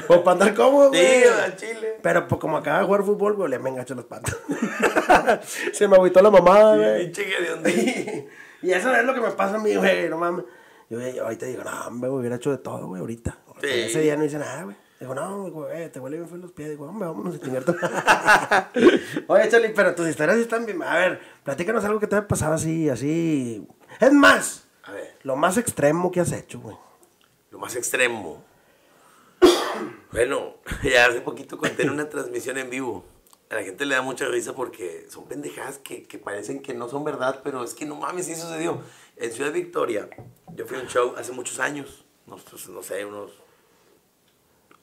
o 0.08 0.24
para 0.24 0.32
andar 0.32 0.54
cómodo, 0.54 0.92
Sí, 0.92 0.98
güey. 1.00 1.24
a 1.28 1.56
Chile. 1.56 1.98
Pero 2.02 2.28
pues 2.28 2.40
como 2.40 2.56
acaba 2.56 2.80
de 2.80 2.86
jugar 2.86 3.02
fútbol, 3.04 3.34
güey, 3.34 3.50
le 3.50 3.58
me 3.58 3.70
engancho 3.70 3.94
las 3.94 4.04
patas. 4.04 4.36
Se 5.72 5.88
me 5.88 5.96
agüitó 5.96 6.20
la 6.22 6.30
mamá, 6.30 6.76
güey. 6.76 7.12
De 7.12 7.48
dónde. 7.50 8.28
y 8.62 8.72
eso 8.72 8.94
es 8.94 9.04
lo 9.04 9.14
que 9.14 9.20
me 9.20 9.30
pasa 9.30 9.56
a 9.56 9.58
mí, 9.58 9.74
güey, 9.76 10.08
no 10.08 10.18
mames. 10.18 10.44
Yo, 10.90 11.00
yo 11.00 11.24
ahorita 11.24 11.46
digo, 11.46 11.62
no, 11.64 11.98
güey, 11.98 12.12
hubiera 12.12 12.36
hecho 12.36 12.50
de 12.50 12.58
todo, 12.58 12.86
güey, 12.88 13.00
ahorita. 13.00 13.36
Sí. 13.60 13.68
Ese 13.70 14.00
día 14.00 14.16
no 14.16 14.24
hice 14.24 14.38
nada, 14.38 14.64
güey. 14.64 14.76
Digo, 15.02 15.16
no, 15.16 15.50
güey, 15.50 15.90
te 15.90 15.98
huele 15.98 16.16
bien 16.16 16.28
feo 16.28 16.38
los 16.38 16.52
pies. 16.52 16.70
Digo, 16.70 16.86
hombre, 16.86 17.08
vámonos 17.08 17.34
a 17.34 17.40
chingar. 17.40 17.64
Oye, 19.26 19.48
Charlie, 19.48 19.72
pero 19.74 19.96
tus 19.96 20.06
historias 20.06 20.38
están 20.38 20.64
bien. 20.64 20.80
A 20.80 20.94
ver, 20.94 21.20
platícanos 21.42 21.84
algo 21.84 21.98
que 21.98 22.06
te 22.06 22.14
haya 22.14 22.28
pasado 22.28 22.54
así, 22.54 22.88
así. 22.88 23.66
Es 23.98 24.12
más, 24.12 24.68
A 24.84 24.92
ver, 24.92 25.18
lo 25.24 25.34
más 25.34 25.56
extremo 25.56 26.12
que 26.12 26.20
has 26.20 26.30
hecho, 26.30 26.60
güey. 26.60 26.76
lo 27.50 27.58
más 27.58 27.74
extremo. 27.74 28.44
Bueno, 30.12 30.58
ya 30.84 31.06
hace 31.06 31.20
poquito 31.20 31.58
conté 31.58 31.82
en 31.82 31.90
una 31.90 32.08
transmisión 32.08 32.56
en 32.58 32.70
vivo. 32.70 33.04
A 33.50 33.56
la 33.56 33.64
gente 33.64 33.84
le 33.84 33.96
da 33.96 34.02
mucha 34.02 34.26
risa 34.26 34.54
porque 34.54 35.08
son 35.10 35.24
pendejadas 35.24 35.78
que, 35.78 36.04
que 36.04 36.18
parecen 36.18 36.62
que 36.62 36.74
no 36.74 36.88
son 36.88 37.02
verdad, 37.02 37.40
pero 37.42 37.64
es 37.64 37.74
que 37.74 37.86
no 37.86 37.96
mames, 37.96 38.26
sí 38.26 38.36
sucedió. 38.36 38.80
En 39.16 39.32
Ciudad 39.32 39.52
Victoria, 39.52 40.08
yo 40.54 40.64
fui 40.64 40.76
a 40.76 40.80
un 40.80 40.86
show 40.86 41.14
hace 41.16 41.32
muchos 41.32 41.58
años, 41.58 42.04
no, 42.26 42.36
no 42.68 42.82
sé, 42.84 43.04
unos 43.04 43.32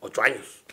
ocho 0.02 0.22
años. 0.22 0.64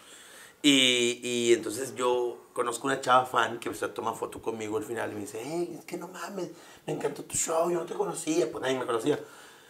Y, 0.62 1.21
y 1.23 1.53
entonces 1.53 1.95
yo 1.95 2.47
conozco 2.53 2.87
una 2.87 3.01
chava 3.01 3.27
fan 3.27 3.59
que 3.59 3.73
se 3.75 3.87
toma 3.89 4.15
foto 4.15 4.41
conmigo 4.41 4.79
al 4.79 4.85
final 4.85 5.12
y 5.12 5.15
me 5.15 5.21
dice, 5.21 5.41
hey, 5.45 5.77
es 5.79 5.85
que 5.85 5.97
no 5.97 6.09
mames, 6.09 6.51
me 6.87 6.95
encantó 6.95 7.23
tu 7.23 7.37
show, 7.37 7.71
yo 7.71 7.79
no 7.79 7.87
te 7.87 7.95
conocía, 7.95 8.51
pues 8.51 8.62
nadie 8.62 8.79
me 8.79 8.87
conocía. 8.87 9.21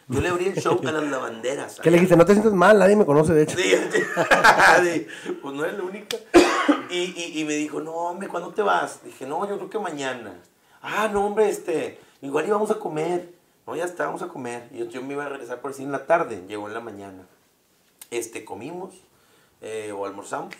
Yo 0.08 0.20
le 0.20 0.28
abrí 0.28 0.46
el 0.46 0.54
show 0.54 0.80
a 0.86 0.92
las 0.92 1.02
lavanderas. 1.02 1.80
Que 1.80 1.90
le 1.90 1.96
dijiste, 1.96 2.16
no 2.16 2.24
te 2.24 2.32
sientes 2.32 2.52
mal, 2.52 2.78
nadie 2.78 2.94
me 2.94 3.04
conoce, 3.04 3.32
de 3.34 3.42
hecho. 3.42 3.58
Sí, 3.58 3.74
sí. 3.92 4.02
Sí, 4.84 5.32
pues 5.42 5.54
no 5.54 5.64
eres 5.64 5.78
la 5.78 5.84
única. 5.84 6.16
Y, 6.88 6.96
y, 6.96 7.40
y 7.40 7.44
me 7.44 7.54
dijo, 7.54 7.80
no, 7.80 7.92
hombre, 7.92 8.28
¿cuándo 8.28 8.50
te 8.54 8.62
vas? 8.62 9.02
Dije, 9.02 9.26
no, 9.26 9.48
yo 9.48 9.56
creo 9.56 9.68
que 9.68 9.80
mañana. 9.80 10.40
Ah, 10.80 11.10
no, 11.12 11.26
hombre, 11.26 11.48
este, 11.48 11.98
igual 12.22 12.46
íbamos 12.46 12.70
a 12.70 12.78
comer. 12.78 13.34
No, 13.66 13.74
ya 13.74 13.84
está, 13.84 14.06
vamos 14.06 14.22
a 14.22 14.28
comer. 14.28 14.68
Y 14.72 14.78
yo, 14.78 14.84
yo 14.84 15.02
me 15.02 15.14
iba 15.14 15.26
a 15.26 15.28
regresar 15.28 15.60
por 15.60 15.72
así 15.72 15.82
en 15.82 15.90
la 15.90 16.06
tarde, 16.06 16.44
llegó 16.46 16.68
en 16.68 16.74
la 16.74 16.80
mañana. 16.80 17.26
Este, 18.12 18.44
comimos 18.44 18.94
eh, 19.60 19.92
o 19.92 20.06
almorzamos. 20.06 20.54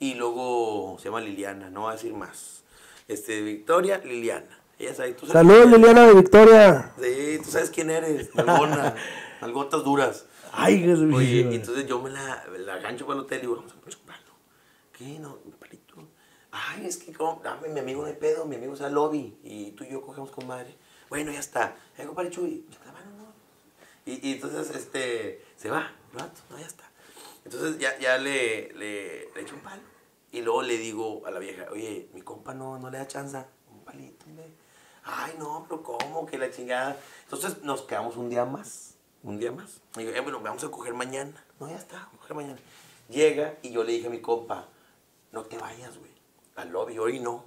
Y 0.00 0.14
luego 0.14 0.96
se 0.98 1.06
llama 1.06 1.20
Liliana, 1.20 1.70
no 1.70 1.82
voy 1.82 1.90
a 1.90 1.94
decir 1.94 2.14
más. 2.14 2.62
Este, 3.08 3.42
Victoria, 3.42 3.98
Liliana. 3.98 4.60
Ella 4.78 4.94
sabe, 4.94 5.12
tú 5.12 5.26
sabes 5.26 5.32
Saludos, 5.32 5.72
Liliana 5.72 6.06
de 6.06 6.14
Victoria. 6.14 6.92
Sí, 7.00 7.40
tú 7.42 7.50
sabes 7.50 7.70
quién 7.70 7.90
eres, 7.90 8.32
Nalgona, 8.34 8.94
nalgotas 9.40 9.82
duras. 9.82 10.26
Ay, 10.52 10.80
Jesús. 10.80 11.12
Oye, 11.12 11.54
entonces 11.54 11.86
yo 11.86 12.00
me 12.00 12.10
la, 12.10 12.44
la 12.58 12.78
gancho 12.78 13.06
para 13.06 13.18
el 13.18 13.24
hotel 13.24 13.38
y 13.38 13.40
digo, 13.42 13.56
vamos 13.56 13.72
a 13.72 13.80
comprarlo. 13.80 14.32
¿Qué? 14.92 15.18
No, 15.18 15.38
un 15.44 15.52
palito. 15.52 15.94
Ay, 16.50 16.86
es 16.86 16.96
que, 16.96 17.12
como, 17.12 17.40
dame, 17.42 17.68
mi 17.68 17.80
amigo 17.80 18.04
hay 18.04 18.14
pedo, 18.14 18.44
mi 18.44 18.56
amigo 18.56 18.74
es 18.74 18.80
al 18.80 18.94
lobby. 18.94 19.36
Y 19.42 19.72
tú 19.72 19.84
y 19.84 19.90
yo 19.90 20.02
cogemos 20.02 20.30
con 20.30 20.46
madre. 20.46 20.76
Bueno, 21.08 21.32
ya 21.32 21.40
está. 21.40 21.76
Eh, 21.96 22.04
compadre 22.04 22.30
Chuy, 22.30 22.66
la 22.84 22.92
mano, 22.92 23.10
no. 23.16 23.32
Y, 24.04 24.28
y 24.28 24.32
entonces, 24.34 24.74
este, 24.74 25.44
se 25.56 25.70
va, 25.70 25.92
un 26.12 26.18
rato, 26.18 26.40
no, 26.50 26.58
ya 26.58 26.66
está. 26.66 26.87
Entonces 27.48 27.78
ya, 27.78 27.98
ya 27.98 28.18
le, 28.18 28.74
le, 28.74 29.30
le 29.34 29.40
echo 29.40 29.54
un 29.54 29.62
palo. 29.62 29.80
Y 30.30 30.42
luego 30.42 30.60
le 30.60 30.76
digo 30.76 31.22
a 31.24 31.30
la 31.30 31.38
vieja, 31.38 31.66
oye, 31.72 32.10
mi 32.12 32.20
compa 32.20 32.52
no, 32.52 32.78
no 32.78 32.90
le 32.90 32.98
da 32.98 33.06
chanza. 33.06 33.48
Un 33.72 33.82
palito, 33.84 34.26
hombre. 34.26 34.44
Ay, 35.02 35.34
no, 35.38 35.64
pero 35.66 35.82
¿cómo? 35.82 36.26
Que 36.26 36.36
la 36.36 36.50
chingada. 36.50 37.00
Entonces 37.22 37.62
nos 37.62 37.80
quedamos 37.80 38.18
un 38.18 38.28
día 38.28 38.44
más. 38.44 38.96
Un 39.22 39.38
día 39.38 39.50
más. 39.50 39.80
Y 39.96 40.00
digo, 40.00 40.12
eh, 40.12 40.20
bueno, 40.20 40.40
vamos 40.40 40.62
a 40.62 40.70
coger 40.70 40.92
mañana. 40.92 41.42
No, 41.58 41.70
ya 41.70 41.76
está, 41.76 41.96
vamos 41.96 42.16
a 42.16 42.18
coger 42.18 42.36
mañana. 42.36 42.58
Llega 43.08 43.56
y 43.62 43.70
yo 43.70 43.82
le 43.82 43.92
dije 43.92 44.08
a 44.08 44.10
mi 44.10 44.20
compa, 44.20 44.68
no 45.32 45.44
te 45.44 45.56
vayas, 45.56 45.96
güey. 45.96 46.12
Al 46.54 46.68
lobby, 46.68 46.98
hoy 46.98 47.18
no. 47.18 47.46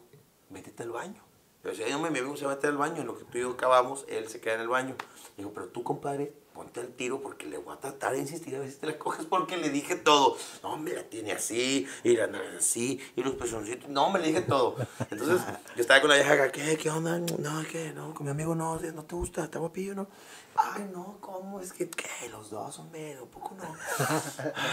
Métete 0.50 0.82
al 0.82 0.90
baño. 0.90 1.22
Pero 1.62 1.76
si 1.76 1.84
mi 1.84 1.92
amigo 1.92 2.36
se 2.36 2.46
va 2.46 2.54
a 2.54 2.56
meter 2.56 2.72
al 2.72 2.78
baño, 2.78 3.02
en 3.02 3.06
lo 3.06 3.16
que 3.16 3.26
tú 3.26 3.38
y 3.38 3.42
yo 3.42 3.52
acabamos, 3.52 4.04
él 4.10 4.28
se 4.30 4.42
queda 4.42 4.56
en 4.56 4.62
el 4.62 4.68
baño. 4.68 4.96
Digo, 5.38 5.52
pero 5.54 5.68
tú, 5.68 5.84
compadre, 5.84 6.34
ponte 6.54 6.80
al 6.80 6.90
tiro 6.90 7.22
porque 7.22 7.46
le 7.46 7.58
voy 7.58 7.74
a 7.76 7.80
tratar 7.80 8.14
de 8.14 8.20
insistir 8.20 8.56
a 8.56 8.60
ver 8.60 8.70
si 8.70 8.78
te 8.78 8.88
la 8.88 8.98
coges 8.98 9.26
porque 9.26 9.58
le 9.58 9.70
dije 9.70 9.96
todo. 9.96 10.38
No, 10.64 10.78
me 10.78 10.94
la 10.94 11.04
tiene 11.04 11.32
así, 11.32 11.88
y 12.04 12.16
la 12.16 12.28
nariz 12.28 12.58
así, 12.60 13.00
y 13.16 13.24
los 13.24 13.36
pezoncitos. 13.36 13.90
No, 13.90 14.10
me 14.10 14.20
le 14.20 14.28
dije 14.28 14.42
todo. 14.42 14.76
Entonces, 15.10 15.42
yo 15.76 15.82
estaba 15.82 16.02
con 16.02 16.10
la 16.10 16.16
vieja 16.16 16.34
acá, 16.34 16.52
¿qué? 16.52 16.78
¿Qué 16.78 16.90
onda? 16.90 17.20
No, 17.20 17.64
¿qué? 17.72 17.94
No, 17.94 18.14
con 18.14 18.26
mi 18.26 18.32
amigo 18.32 18.56
no, 18.56 18.80
no 18.80 19.04
te 19.04 19.16
gusta, 19.16 19.44
está 19.44 19.60
guapillo, 19.60 19.96
¿no? 19.96 20.08
Ay, 20.56 20.90
no, 20.94 21.18
¿cómo? 21.22 21.60
Es 21.60 21.74
que, 21.74 21.90
¿qué? 21.90 22.30
Los 22.30 22.50
dos, 22.50 22.78
hombre, 22.80 23.22
un 23.22 23.30
poco 23.30 23.56
no. 23.56 23.76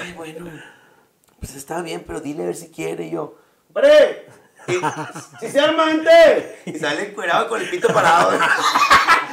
Ay, 0.01 0.13
bueno, 0.13 0.51
pues 1.39 1.55
está 1.55 1.83
bien, 1.83 2.05
pero 2.07 2.21
dile 2.21 2.43
a 2.43 2.47
ver 2.47 2.57
si 2.57 2.69
quiere. 2.71 3.07
Y 3.07 3.11
yo, 3.13 3.37
¡Hombre! 3.69 4.27
¡Si 5.41 5.49
se 5.49 5.61
arma, 5.61 5.87
gente! 5.89 6.63
Y 6.67 6.79
sale 6.79 7.11
encuerado 7.11 7.49
con 7.49 7.61
el 7.61 7.71
pito 7.71 7.89
parado. 7.89 8.39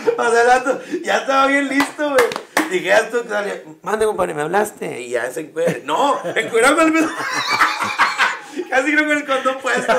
o 0.18 0.32
sea, 0.32 0.80
ya 1.04 1.18
estaba 1.18 1.48
bien 1.48 1.68
listo, 1.68 2.10
güey. 2.10 2.26
Dije, 2.72 2.86
ya 2.86 2.98
esto 2.98 3.24
mande, 3.84 4.06
compadre, 4.06 4.34
me 4.34 4.42
hablaste. 4.42 5.02
Y 5.02 5.10
ya 5.12 5.30
se 5.32 5.42
encuera. 5.42 5.76
No, 5.86 6.18
encuerado 6.36 6.76
con 6.78 6.88
el 6.88 6.94
pito. 6.94 7.08
Casi 8.70 8.94
creo 8.94 9.06
con 9.08 9.18
el 9.18 9.26
condón 9.26 9.56
puesto. 9.62 9.94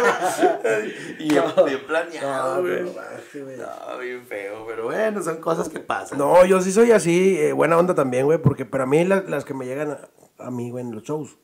Y 1.19 1.29
yo, 1.35 1.65
bien 1.65 1.87
planeado, 1.87 2.63
güey. 2.63 2.83
No, 2.83 3.99
bien 3.99 4.27
feo, 4.27 4.65
pero 4.67 4.85
bueno, 4.85 5.23
son 5.23 5.37
cosas 5.41 5.69
que 5.69 5.79
pasan. 5.79 6.19
No, 6.19 6.45
yo 6.45 6.61
sí 6.61 6.73
soy 6.73 6.91
así, 6.93 7.39
eh, 7.39 7.53
buena 7.53 7.77
onda 7.79 7.95
también, 7.95 8.25
güey, 8.25 8.39
porque 8.39 8.65
para 8.65 8.87
mí 8.87 9.05
la- 9.05 9.23
las 9.29 9.45
que 9.45 9.55
me 9.55 9.67
llegan 9.67 9.91
a, 9.93 10.45
a 10.45 10.51
mí, 10.51 10.71
güey, 10.71 10.85
en 10.85 10.93
los 10.95 11.03
shows. 11.05 11.37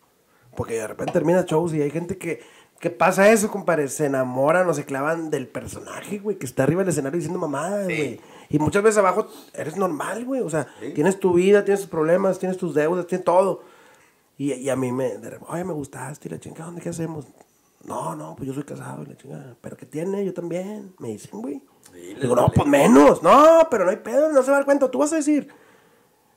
Porque 0.57 0.75
de 0.75 0.87
repente 0.87 1.13
termina 1.13 1.43
shows 1.47 1.73
y 1.75 1.83
hay 1.83 1.91
gente 1.91 2.19
que, 2.19 2.43
que 2.81 2.91
pasa 2.91 3.31
eso, 3.31 3.51
compadre, 3.51 3.89
se 3.89 4.07
enamoran 4.07 4.69
o 4.69 4.75
se 4.75 4.85
clavan 4.85 5.31
del 5.31 5.47
personaje, 5.49 6.19
güey, 6.19 6.37
que 6.39 6.47
está 6.47 6.63
arriba 6.65 6.81
del 6.83 6.91
escenario 6.91 7.17
diciendo 7.19 7.39
mamadas, 7.39 7.87
Sí. 7.87 7.95
güey. 7.97 8.21
Y 8.53 8.59
muchas 8.59 8.83
veces 8.83 8.99
abajo 8.99 9.27
eres 9.55 9.77
normal, 9.77 10.25
güey, 10.25 10.43
o 10.43 10.51
sea, 10.51 10.67
tienes 10.95 11.19
tu 11.19 11.33
vida, 11.33 11.65
tienes 11.65 11.81
tus 11.81 11.91
problemas, 11.91 12.39
tienes 12.39 12.59
tus 12.59 12.75
deudas, 12.75 13.07
tienes 13.07 13.25
todo. 13.25 13.63
Y, 14.39 14.53
y 14.55 14.69
a 14.71 14.77
mí 14.77 14.93
me, 14.93 15.19
de 15.19 15.31
repente, 15.31 15.47
oye, 15.53 15.65
me 15.65 15.73
gustaste, 15.73 16.29
y 16.29 16.31
la 16.33 16.39
chinga, 16.39 16.65
¿dónde 16.65 16.81
qué 16.81 16.91
hacemos? 16.91 17.27
No, 17.85 18.15
no, 18.15 18.37
pues 18.37 18.47
yo 18.47 18.55
soy 18.55 18.63
casado, 18.65 19.03
y 19.03 19.07
la 19.07 19.17
chinga, 19.17 19.57
pero 19.61 19.77
¿qué 19.77 19.87
tiene? 19.87 20.25
Yo 20.25 20.33
también, 20.35 20.95
me 20.99 21.09
dicen, 21.09 21.41
güey. 21.41 21.63
Sí, 21.93 22.15
Digo, 22.21 22.35
no, 22.37 22.43
vale. 22.43 22.55
pues 22.55 22.67
menos. 22.69 23.23
No, 23.23 23.67
pero 23.71 23.85
no 23.85 23.91
hay 23.91 23.97
pedo, 23.99 24.31
no 24.33 24.43
se 24.43 24.51
va 24.51 24.57
a 24.57 24.61
dar 24.61 24.65
cuenta. 24.65 24.91
Tú 24.91 24.99
vas 24.99 25.13
a 25.13 25.17
decir, 25.17 25.49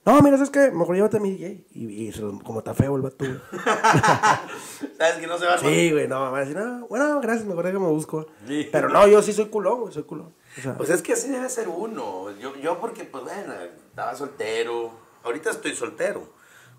no, 0.05 0.19
mira, 0.21 0.37
¿sabes 0.37 0.49
qué? 0.49 0.71
Mejor 0.71 0.95
llévate 0.95 1.17
a 1.17 1.19
mi 1.19 1.31
DJ. 1.31 1.65
Y, 1.73 1.85
y 2.07 2.11
se 2.11 2.21
lo- 2.21 2.39
como 2.39 2.59
está 2.59 2.73
feo 2.73 2.95
el 2.95 3.01
vato. 3.03 3.25
¿Sabes 4.97 5.15
que 5.19 5.27
no 5.27 5.37
se 5.37 5.45
va 5.45 5.53
a 5.55 5.57
Sí, 5.59 5.91
güey, 5.91 6.07
no, 6.07 6.19
va 6.31 6.37
a 6.37 6.41
decir, 6.41 6.55
no, 6.57 6.87
bueno, 6.87 7.19
gracias, 7.21 7.45
mejor 7.47 7.65
déjame 7.65 7.87
busco. 7.87 8.27
Sí. 8.47 8.67
Pero 8.71 8.89
no, 8.89 9.07
yo 9.07 9.21
sí 9.21 9.33
soy 9.33 9.45
culón, 9.45 9.81
güey, 9.81 9.93
soy 9.93 10.03
culón. 10.03 10.33
O 10.57 10.61
sea, 10.61 10.77
Pues 10.77 10.89
es 10.89 11.01
que 11.01 11.13
así 11.13 11.29
debe 11.29 11.49
ser 11.49 11.67
uno. 11.67 12.31
Yo, 12.39 12.55
yo 12.57 12.79
porque, 12.79 13.03
pues 13.03 13.23
bueno, 13.23 13.53
estaba 13.89 14.15
soltero. 14.15 14.91
Ahorita 15.23 15.49
estoy 15.51 15.75
soltero. 15.75 16.33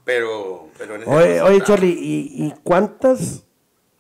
Pero, 0.05 0.69
pero 0.79 0.95
en 0.95 1.03
ese 1.03 1.11
oye, 1.11 1.41
oye, 1.43 1.61
Charlie, 1.63 1.89
¿y, 1.99 2.47
¿y 2.47 2.55
cuántas? 2.63 3.43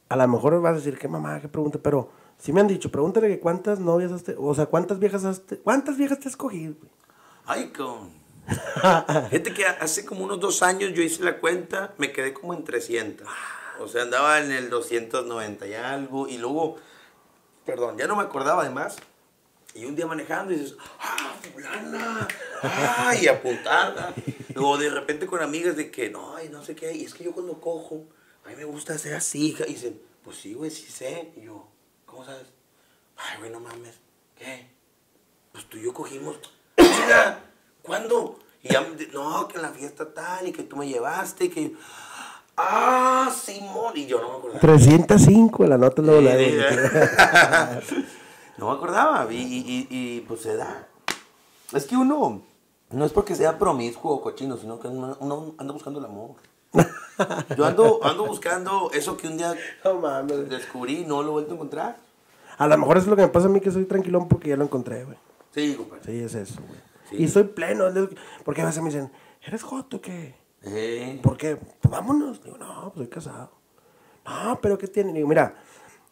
A 0.08 0.16
lo 0.16 0.28
mejor 0.28 0.60
vas 0.62 0.74
a 0.74 0.76
decir, 0.76 0.96
qué 0.98 1.08
mamá, 1.08 1.40
qué 1.40 1.48
pregunta, 1.48 1.80
pero 1.82 2.10
sí 2.38 2.52
me 2.52 2.60
han 2.60 2.68
dicho, 2.68 2.92
pregúntale 2.92 3.26
que 3.26 3.40
cuántas 3.40 3.80
novias 3.80 4.12
has, 4.12 4.22
te- 4.22 4.36
o 4.38 4.54
sea, 4.54 4.66
cuántas 4.66 5.00
viejas 5.00 5.24
has, 5.24 5.44
te- 5.44 5.58
cuántas 5.58 5.96
viejas 5.96 6.20
te 6.20 6.28
has 6.28 6.36
cogido. 6.36 6.74
Ay, 7.44 7.72
con... 7.76 8.10
Gente 9.30 9.52
que 9.52 9.66
hace 9.66 10.04
como 10.06 10.22
unos 10.24 10.38
dos 10.38 10.62
años 10.62 10.92
yo 10.94 11.02
hice 11.02 11.24
la 11.24 11.38
cuenta, 11.40 11.92
me 11.98 12.12
quedé 12.12 12.32
como 12.32 12.54
en 12.54 12.62
300. 12.62 13.26
O 13.80 13.88
sea, 13.88 14.02
andaba 14.02 14.38
en 14.40 14.52
el 14.52 14.70
290 14.70 15.66
y 15.66 15.74
algo. 15.74 16.28
Y 16.28 16.38
luego, 16.38 16.76
perdón, 17.64 17.98
ya 17.98 18.06
no 18.06 18.14
me 18.14 18.22
acordaba 18.22 18.62
de 18.62 18.70
más. 18.70 18.96
Y 19.76 19.84
un 19.84 19.94
día 19.94 20.06
manejando 20.06 20.52
y 20.52 20.56
dices, 20.56 20.76
¡ah, 21.00 21.34
fulana! 21.52 22.26
¡Ah! 22.62 23.14
Y 23.20 23.28
apuntarla. 23.28 24.14
Luego 24.54 24.78
de 24.78 24.88
repente 24.88 25.26
con 25.26 25.42
amigas 25.42 25.76
de 25.76 25.90
que, 25.90 26.08
no, 26.08 26.42
y 26.42 26.48
no 26.48 26.64
sé 26.64 26.74
qué. 26.74 26.94
Y 26.94 27.04
es 27.04 27.12
que 27.12 27.24
yo 27.24 27.32
cuando 27.32 27.60
cojo, 27.60 28.04
a 28.44 28.48
mí 28.48 28.56
me 28.56 28.64
gusta 28.64 28.94
hacer 28.94 29.14
así. 29.14 29.48
hija". 29.48 29.64
Y 29.66 29.74
dicen, 29.74 30.00
pues 30.24 30.38
sí, 30.38 30.54
güey, 30.54 30.70
sí 30.70 30.86
sé. 30.90 31.32
Y 31.36 31.42
yo, 31.42 31.68
¿cómo 32.06 32.24
sabes? 32.24 32.46
Ay, 33.18 33.38
güey, 33.38 33.50
no 33.50 33.60
mames. 33.60 33.96
¿Qué? 34.34 34.66
Pues 35.52 35.66
tú 35.66 35.76
y 35.76 35.82
yo 35.84 35.92
cogimos. 35.92 36.36
Mira, 36.78 37.40
¿cuándo? 37.82 38.38
Y 38.62 38.68
ya, 38.72 38.80
me- 38.80 39.06
no, 39.12 39.46
que 39.46 39.56
en 39.56 39.62
la 39.62 39.70
fiesta 39.70 40.12
tal, 40.14 40.48
y 40.48 40.52
que 40.52 40.62
tú 40.62 40.76
me 40.76 40.88
llevaste, 40.88 41.44
y 41.44 41.48
que. 41.50 41.72
¡Ah, 42.56 43.30
Simón! 43.44 43.92
Y 43.94 44.06
yo 44.06 44.20
no 44.22 44.30
me 44.30 44.36
acordaba. 44.38 44.60
305, 44.60 45.66
la 45.66 45.76
nota 45.76 46.00
luego 46.00 46.22
la 46.22 46.36
sí. 46.38 48.06
no 48.58 48.66
me 48.70 48.72
acordaba. 48.76 49.26
Y, 49.32 49.86
y- 49.90 50.20
pues 50.26 50.40
se 50.40 50.56
da. 50.56 50.86
Es 51.72 51.84
que 51.86 51.96
uno 51.96 52.42
no 52.90 53.04
es 53.04 53.12
porque 53.12 53.34
sea 53.34 53.58
promiscuo 53.58 54.12
o 54.12 54.22
cochino, 54.22 54.56
sino 54.56 54.78
que 54.78 54.88
uno, 54.88 55.54
anda 55.58 55.72
buscando 55.72 55.98
el 55.98 56.04
amor. 56.04 56.30
Yo 57.56 57.64
ando, 57.64 58.00
ando 58.04 58.26
buscando 58.26 58.90
eso 58.92 59.16
que 59.16 59.26
un 59.26 59.38
día 59.38 59.54
No 59.84 59.94
mames. 60.00 60.48
descubrí 60.50 60.98
y 61.00 61.04
no 61.06 61.22
lo 61.22 61.28
he 61.28 61.32
vuelto 61.32 61.52
a 61.52 61.54
encontrar. 61.54 61.96
A 62.58 62.66
lo 62.66 62.78
mejor 62.78 62.98
es 62.98 63.06
lo 63.06 63.16
que 63.16 63.22
me 63.22 63.28
pasa 63.28 63.46
a 63.46 63.50
mí 63.50 63.60
que 63.60 63.70
soy 63.70 63.84
tranquilón 63.84 64.28
porque 64.28 64.50
ya 64.50 64.56
lo 64.56 64.64
encontré, 64.64 65.04
güey. 65.04 65.16
Sí, 65.54 65.74
compadre. 65.74 66.02
Sí, 66.04 66.22
es 66.22 66.34
eso, 66.34 66.60
güey. 66.66 66.80
Sí. 67.10 67.16
Y 67.22 67.28
soy 67.28 67.44
pleno. 67.44 67.84
Porque 68.44 68.62
a 68.62 68.66
veces 68.66 68.82
me 68.82 68.90
dicen, 68.90 69.10
¿eres 69.42 69.62
joto 69.62 69.98
o 69.98 70.00
qué? 70.00 70.34
Eh, 70.62 71.18
¿Por 71.22 71.36
qué? 71.36 71.56
Pues 71.56 71.90
vámonos. 71.90 72.42
Digo, 72.42 72.58
no, 72.58 72.92
pues 72.94 73.06
soy 73.06 73.08
casado. 73.08 73.50
No, 74.26 74.58
pero 74.60 74.76
¿qué 74.76 74.86
tiene? 74.88 75.12
Digo, 75.12 75.28
mira, 75.28 75.54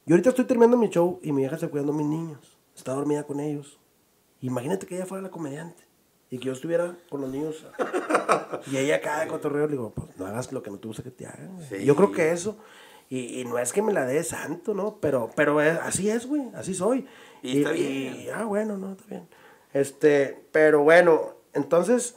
yo 0.07 0.15
ahorita 0.15 0.31
estoy 0.31 0.45
terminando 0.45 0.77
mi 0.77 0.89
show 0.89 1.19
y 1.23 1.33
mi 1.33 1.43
vieja 1.43 1.55
está 1.57 1.69
cuidando 1.69 1.93
a 1.93 1.97
mis 1.97 2.07
niños. 2.07 2.59
Está 2.77 2.93
dormida 2.93 3.25
con 3.25 3.41
ellos. 3.41 3.79
Imagínate 4.41 4.87
que 4.87 4.97
ella 4.97 5.07
fuera 5.07 5.23
la 5.23 5.31
comediante 5.31 5.83
y 6.31 6.39
que 6.39 6.47
yo 6.47 6.53
estuviera 6.53 6.97
con 7.09 7.21
los 7.21 7.31
niños. 7.31 7.67
y 8.71 8.77
ella 8.77 8.97
acá 8.97 9.21
de 9.21 9.29
cotorreo, 9.29 9.67
le 9.67 9.73
digo, 9.73 9.93
pues 9.95 10.09
no 10.19 10.27
hagas 10.27 10.53
lo 10.53 10.63
que 10.63 10.71
no 10.71 10.79
te 10.79 10.89
gusta 10.89 11.03
que 11.03 11.11
te 11.11 11.27
hagan. 11.27 11.59
Sí. 11.69 11.85
Yo 11.85 11.97
creo 11.97 12.13
que 12.13 12.33
eso. 12.33 12.57
Y, 13.11 13.41
y 13.41 13.45
no 13.45 13.59
es 13.59 13.73
que 13.73 13.83
me 13.83 13.93
la 13.93 14.05
dé 14.07 14.23
santo, 14.25 14.75
¿no? 14.75 14.97
Pero, 15.01 15.31
pero 15.37 15.61
es- 15.61 15.79
así 15.81 16.11
es, 16.11 16.27
güey. 16.27 16.43
Así 16.55 16.75
soy. 16.75 17.07
Y 17.43 17.59
está 17.59 17.71
bien. 17.73 18.15
y- 18.17 18.29
ah, 18.31 18.45
bueno, 18.45 18.77
no, 18.77 18.93
está 18.93 19.05
bien. 19.07 19.29
Este, 19.73 20.47
pero 20.53 20.83
bueno, 20.83 21.35
entonces, 21.53 22.17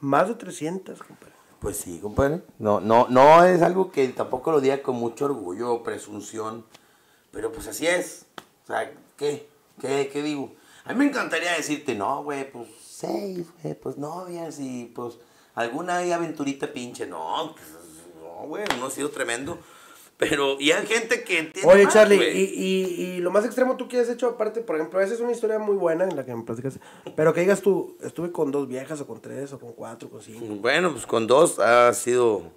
más 0.00 0.28
de 0.28 0.34
300, 0.34 1.02
compadre. 1.02 1.34
Pues 1.60 1.76
sí, 1.78 1.98
compadre. 2.00 2.42
No, 2.58 2.80
no, 2.80 3.08
no 3.08 3.44
es 3.44 3.62
algo 3.62 3.90
que 3.90 4.06
tampoco 4.08 4.52
lo 4.52 4.60
diga 4.60 4.80
con 4.82 4.96
mucho 4.96 5.24
orgullo 5.24 5.72
o 5.72 5.82
presunción. 5.82 6.64
Pero 7.30 7.52
pues 7.52 7.66
así 7.66 7.86
es. 7.86 8.26
O 8.64 8.66
sea, 8.66 8.92
¿qué? 9.16 9.48
¿Qué, 9.80 10.10
qué 10.12 10.22
digo? 10.22 10.54
A 10.84 10.92
mí 10.92 11.00
me 11.00 11.06
encantaría 11.06 11.52
decirte, 11.52 11.94
no, 11.94 12.22
güey, 12.24 12.50
pues 12.50 12.68
seis, 12.82 13.46
güey, 13.62 13.74
pues 13.74 13.98
novias 13.98 14.58
y 14.58 14.90
pues 14.94 15.18
alguna 15.54 15.98
aventurita 15.98 16.72
pinche. 16.72 17.06
No, 17.06 17.54
pues, 17.54 17.66
no, 18.22 18.46
güey, 18.46 18.64
uno 18.76 18.86
ha 18.86 18.90
sido 18.90 19.10
tremendo. 19.10 19.58
Pero, 20.16 20.56
y 20.58 20.72
hay 20.72 20.84
gente 20.84 21.22
que 21.22 21.44
tiene. 21.44 21.68
Oye, 21.68 21.84
más, 21.84 21.94
Charlie, 21.94 22.16
y, 22.16 22.42
y, 22.42 23.02
y 23.02 23.18
lo 23.18 23.30
más 23.30 23.44
extremo 23.44 23.76
tú 23.76 23.86
que 23.86 24.00
has 24.00 24.08
hecho, 24.08 24.26
aparte, 24.26 24.62
por 24.62 24.74
ejemplo, 24.74 25.00
esa 25.00 25.14
es 25.14 25.20
una 25.20 25.30
historia 25.30 25.60
muy 25.60 25.76
buena 25.76 26.04
en 26.04 26.16
la 26.16 26.24
que 26.24 26.34
me 26.34 26.42
platicas, 26.42 26.80
pero 27.14 27.32
que 27.32 27.42
digas 27.42 27.62
tú, 27.62 27.96
estuve 28.02 28.32
con 28.32 28.50
dos 28.50 28.66
viejas, 28.66 29.00
o 29.00 29.06
con 29.06 29.20
tres, 29.20 29.52
o 29.52 29.60
con 29.60 29.74
cuatro, 29.74 30.10
con 30.10 30.20
cinco. 30.20 30.56
Bueno, 30.56 30.90
pues 30.90 31.06
con 31.06 31.28
dos 31.28 31.60
ha 31.60 31.92
sido 31.94 32.50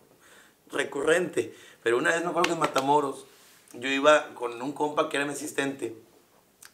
recurrente. 0.72 1.54
Pero 1.84 2.00
una 2.00 2.12
vez 2.12 2.24
me 2.24 2.30
acuerdo 2.30 2.48
que 2.48 2.54
en 2.54 2.60
Matamoros 2.60 3.28
yo 3.74 3.90
iba 3.90 4.34
con 4.34 4.62
un 4.62 4.74
compa 4.74 5.10
que 5.10 5.18
era 5.18 5.26
mi 5.26 5.34
asistente 5.34 5.96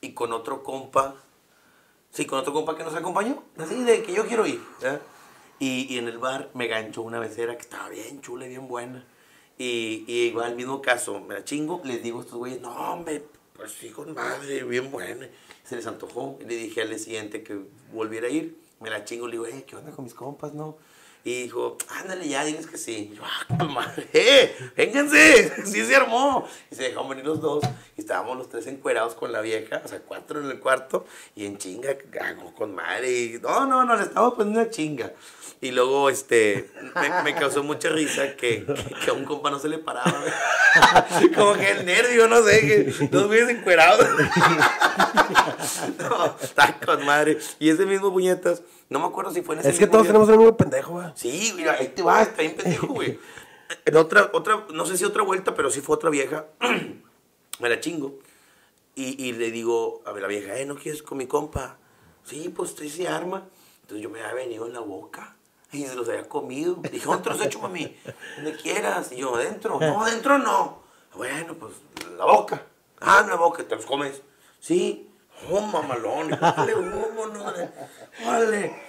y 0.02 0.14
con 0.14 0.34
otro 0.34 0.64
compa, 0.64 1.16
sí, 2.12 2.26
con 2.26 2.40
otro 2.40 2.54
compa 2.54 2.76
que 2.76 2.84
nos 2.84 2.96
acompañó, 2.96 3.44
así 3.58 3.84
de 3.84 4.04
que 4.04 4.14
yo 4.14 4.26
quiero 4.28 4.46
ir. 4.46 4.62
Y, 5.60 5.92
y 5.94 5.98
en 5.98 6.08
el 6.08 6.20
bar 6.20 6.52
me 6.54 6.68
ganchó 6.68 7.02
una 7.02 7.20
becera 7.20 7.56
que 7.56 7.64
estaba 7.64 7.90
bien 7.90 8.22
chula 8.22 8.46
bien 8.46 8.68
buena. 8.68 9.06
Y, 9.58 10.06
y 10.08 10.28
igual, 10.28 10.56
mismo 10.56 10.82
caso, 10.82 11.20
me 11.20 11.34
la 11.34 11.44
chingo, 11.44 11.82
les 11.84 12.04
digo 12.04 12.20
a 12.20 12.22
estos 12.22 12.38
güeyes, 12.38 12.62
no, 12.62 12.72
hombre, 12.72 13.24
pues 13.54 13.72
sí, 13.72 13.90
con 13.90 14.14
madre, 14.14 14.64
bien 14.64 14.92
buena. 14.92 15.28
Se 15.64 15.76
les 15.76 15.88
antojó. 15.88 16.38
Y 16.40 16.46
le 16.46 16.56
dije 16.56 16.84
al 16.84 16.98
siguiente 17.00 17.44
que 17.44 17.60
volviera 17.92 18.28
a 18.28 18.30
ir. 18.30 18.56
Me 18.80 18.92
la 18.92 19.04
chingo, 19.04 19.26
le 19.26 19.34
digo, 19.34 19.48
eh, 19.48 19.66
¿qué 19.68 19.76
onda 19.76 19.92
con 19.92 20.06
mis 20.06 20.14
compas, 20.14 20.54
no? 20.54 20.78
Y 21.28 21.44
dijo, 21.44 21.76
ándale 21.90 22.26
ya, 22.26 22.46
diles 22.46 22.68
que 22.68 22.78
sí. 22.78 23.10
Y 23.12 23.16
yo, 23.18 23.22
ah, 23.26 23.66
madre, 23.66 24.08
eh, 24.14 24.56
vénganse, 24.78 25.66
sí 25.66 25.84
se 25.84 25.94
armó. 25.94 26.48
Y 26.72 26.76
se 26.76 26.84
dejaron 26.84 27.10
venir 27.10 27.26
los 27.26 27.42
dos. 27.42 27.66
Y 27.98 28.00
estábamos 28.00 28.38
los 28.38 28.48
tres 28.48 28.66
encuerados 28.68 29.14
con 29.14 29.34
la 29.34 29.42
vieja, 29.42 29.82
o 29.84 29.88
sea, 29.90 30.00
cuatro 30.00 30.40
en 30.40 30.50
el 30.50 30.62
cuarto, 30.62 31.06
y 31.36 31.46
en 31.46 31.58
chinga, 31.58 31.98
cago 31.98 32.54
con 32.54 32.74
madre. 32.74 33.12
Y, 33.12 33.40
no, 33.42 33.66
no, 33.66 33.84
no, 33.84 33.98
le 33.98 34.04
estábamos 34.04 34.36
poniendo 34.36 34.62
una 34.62 34.70
chinga. 34.70 35.12
Y 35.60 35.72
luego, 35.72 36.10
este, 36.10 36.72
me, 36.96 37.24
me 37.24 37.36
causó 37.36 37.62
mucha 37.62 37.90
risa 37.90 38.38
que, 38.38 38.66
que, 38.66 38.96
que 39.04 39.10
a 39.10 39.14
un 39.14 39.26
compa 39.26 39.52
no 39.52 39.60
se 39.60 39.68
le 39.68 39.80
paraba. 39.80 40.24
Como 41.36 41.56
que 41.56 41.72
el 41.72 41.86
nervio, 41.86 42.30
no 42.30 42.42
sé, 42.42 42.62
que 42.62 43.08
dos 43.08 43.28
güeyes 43.28 43.50
encuerados. 43.50 44.08
no, 46.00 46.38
está 46.42 46.80
con 46.80 47.06
madre. 47.06 47.38
Y 47.60 47.70
ese 47.70 47.86
mismo 47.86 48.14
puñetas, 48.14 48.62
no 48.90 49.00
me 49.00 49.06
acuerdo 49.06 49.32
si 49.32 49.42
fue 49.42 49.56
en 49.56 49.60
ese 49.62 49.70
Es 49.70 49.80
que 49.80 49.88
todos 49.88 50.04
día. 50.04 50.12
tenemos 50.12 50.30
el 50.30 50.38
mismo 50.38 50.58
pendejo, 50.58 50.94
güey. 50.94 51.08
Sí, 51.16 51.54
mira, 51.56 51.74
ahí 51.74 51.90
te 51.90 52.02
va, 52.02 52.22
está 52.22 52.42
bien 52.42 52.56
pendejo, 52.56 52.88
güey. 52.88 53.20
En 53.84 53.98
otra, 53.98 54.30
otra, 54.32 54.66
no 54.74 54.86
sé 54.86 54.96
si 54.98 55.04
otra 55.04 55.24
vuelta, 55.24 55.54
pero 55.54 55.70
sí 55.70 55.82
fue 55.82 55.96
otra 55.98 56.10
vieja. 56.10 56.46
Me 57.60 57.68
la 57.70 57.82
chingo. 57.82 58.18
Y, 58.96 59.22
y 59.22 59.34
le 59.34 59.52
digo 59.52 60.02
a 60.06 60.14
la 60.14 60.28
vieja, 60.28 60.58
eh, 60.58 60.66
¿no 60.66 60.76
quieres 60.76 61.04
con 61.04 61.18
mi 61.18 61.28
compa? 61.28 61.78
Sí, 62.24 62.48
pues 62.48 62.70
usted 62.72 62.88
se 62.88 63.10
arma. 63.10 63.46
Entonces 63.82 64.04
yo 64.04 64.10
me 64.10 64.22
había 64.22 64.34
venido 64.36 64.68
en 64.68 64.74
la 64.74 64.80
boca. 64.80 65.36
Y 65.74 65.84
se 65.86 65.96
los 65.96 66.08
había 66.08 66.30
comido. 66.30 66.76
Dije, 66.92 67.06
¿dónde 67.06 67.24
te 67.24 67.30
los 67.30 67.42
he 67.42 67.46
hecho, 67.48 67.60
mami? 67.60 67.94
Donde 68.38 68.56
quieras. 68.56 69.12
Y 69.12 69.18
yo, 69.18 69.36
¿adentro? 69.36 69.80
No, 69.82 70.02
adentro 70.04 70.38
no. 70.38 70.82
Bueno, 71.16 71.54
pues, 71.56 71.74
la 72.18 72.24
boca. 72.26 72.64
Ah, 73.02 73.20
en 73.24 73.30
la 73.30 73.36
boca, 73.36 73.64
¿te 73.68 73.76
los 73.76 73.86
comes? 73.86 74.22
Sí. 74.62 75.07
Oh, 75.50 75.62
mamalón. 75.62 76.30
Dale, 76.30 76.74
vámonos. 76.74 77.44
Dale. 77.44 77.70
Dale. 78.26 78.82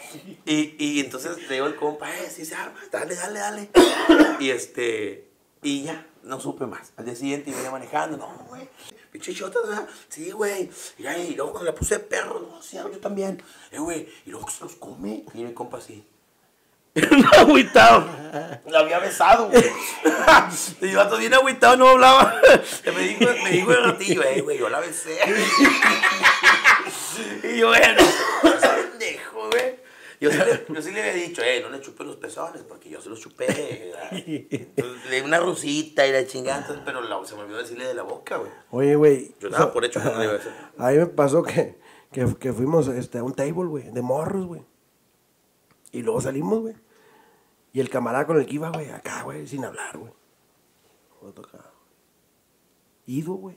Y, 0.44 0.76
y 0.78 1.00
entonces 1.00 1.36
le 1.48 1.54
digo 1.54 1.66
al 1.66 1.76
compa, 1.76 2.10
eh, 2.10 2.30
sí 2.30 2.44
se 2.44 2.54
arma. 2.54 2.78
Dale, 2.90 3.14
dale, 3.14 3.38
dale. 3.38 3.70
Y 4.40 4.50
este, 4.50 5.28
y 5.62 5.82
ya, 5.84 6.06
no 6.22 6.40
supe 6.40 6.66
más. 6.66 6.92
Al 6.96 7.04
día 7.04 7.14
siguiente 7.14 7.50
iba 7.50 7.70
manejando, 7.70 8.16
no, 8.16 8.26
güey. 8.48 8.68
Pinche 9.10 9.34
chota. 9.34 9.58
Sí, 10.08 10.30
güey. 10.30 10.70
Y, 10.98 11.06
ahí, 11.06 11.30
y 11.32 11.34
luego 11.34 11.52
cuando 11.52 11.70
la 11.70 11.76
puse 11.76 11.98
perro, 11.98 12.40
no, 12.40 12.62
sí, 12.62 12.76
yo 12.76 12.98
también. 12.98 13.42
Eh, 13.70 13.78
güey. 13.78 14.08
Y 14.26 14.30
luego 14.30 14.48
se 14.50 14.64
los 14.64 14.76
come. 14.76 15.24
Y 15.34 15.44
mi 15.44 15.52
compa 15.52 15.78
así. 15.78 16.06
No, 17.10 17.30
agüitado. 17.38 18.06
La 18.66 18.80
había 18.80 18.98
besado, 18.98 19.48
güey. 19.48 19.64
Y 20.80 20.90
yo, 20.90 21.18
bien 21.18 21.34
agüitado, 21.34 21.76
no 21.76 21.88
hablaba. 21.88 22.40
Me 22.86 23.50
dijo 23.50 23.72
el 23.72 23.84
ratillo, 23.84 24.22
eh, 24.22 24.40
güey, 24.40 24.58
yo 24.58 24.68
la 24.68 24.80
besé. 24.80 25.18
Y 27.42 27.58
yo, 27.58 27.68
bueno, 27.68 28.02
pendejo, 28.42 29.48
güey. 29.50 29.76
Yo 30.20 30.32
sí, 30.32 30.36
le, 30.38 30.74
yo 30.74 30.82
sí 30.82 30.90
le 30.90 31.00
había 31.00 31.14
dicho, 31.14 31.42
eh, 31.42 31.60
no 31.62 31.70
le 31.70 31.80
chupes 31.80 32.04
los 32.06 32.16
pezones, 32.16 32.62
porque 32.62 32.90
yo 32.90 33.00
se 33.00 33.08
los 33.08 33.20
chupé. 33.20 33.46
le 34.26 35.16
di 35.16 35.20
una 35.24 35.38
rosita 35.38 36.04
y 36.06 36.12
la 36.12 36.26
chingada, 36.26 36.58
entonces, 36.62 36.82
pero 36.84 37.00
la- 37.02 37.24
se 37.24 37.36
me 37.36 37.42
olvidó 37.42 37.58
decirle 37.58 37.86
de 37.86 37.94
la 37.94 38.02
boca, 38.02 38.36
güey. 38.38 38.50
Oye, 38.70 38.96
güey. 38.96 39.34
Yo 39.38 39.48
daba 39.48 39.72
por 39.72 39.84
hecho 39.84 40.00
no 40.00 40.18
le 40.18 40.24
iba 40.24 40.32
a 40.32 40.36
hacer. 40.36 40.52
A 40.76 40.90
mí 40.90 40.96
me 40.98 41.06
pasó 41.06 41.42
que, 41.44 41.78
que, 42.10 42.26
que 42.40 42.52
fuimos 42.52 42.88
este, 42.88 43.18
a 43.18 43.22
un 43.22 43.32
table, 43.34 43.66
güey, 43.66 43.90
de 43.92 44.02
morros, 44.02 44.46
güey. 44.46 44.62
Y 45.92 46.02
luego 46.02 46.20
salimos, 46.20 46.60
güey. 46.60 46.74
Y 47.72 47.78
el 47.80 47.88
camarada 47.88 48.26
con 48.26 48.38
el 48.40 48.46
que 48.46 48.54
iba, 48.54 48.70
güey, 48.70 48.90
acá, 48.90 49.22
güey, 49.22 49.46
sin 49.46 49.64
hablar, 49.64 49.96
güey. 49.98 50.12
Ido, 53.06 53.34
güey. 53.34 53.56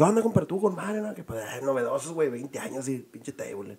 ¿Qué 0.00 0.04
onda, 0.04 0.22
compadre? 0.22 0.46
Tú 0.46 0.58
con 0.58 0.74
madre, 0.74 1.02
no? 1.02 1.14
Que 1.14 1.22
pues, 1.22 1.44
ay, 1.46 1.60
novedosos, 1.60 2.14
güey, 2.14 2.30
20 2.30 2.58
años 2.58 2.88
y 2.88 3.00
pinche 3.00 3.32
table. 3.32 3.78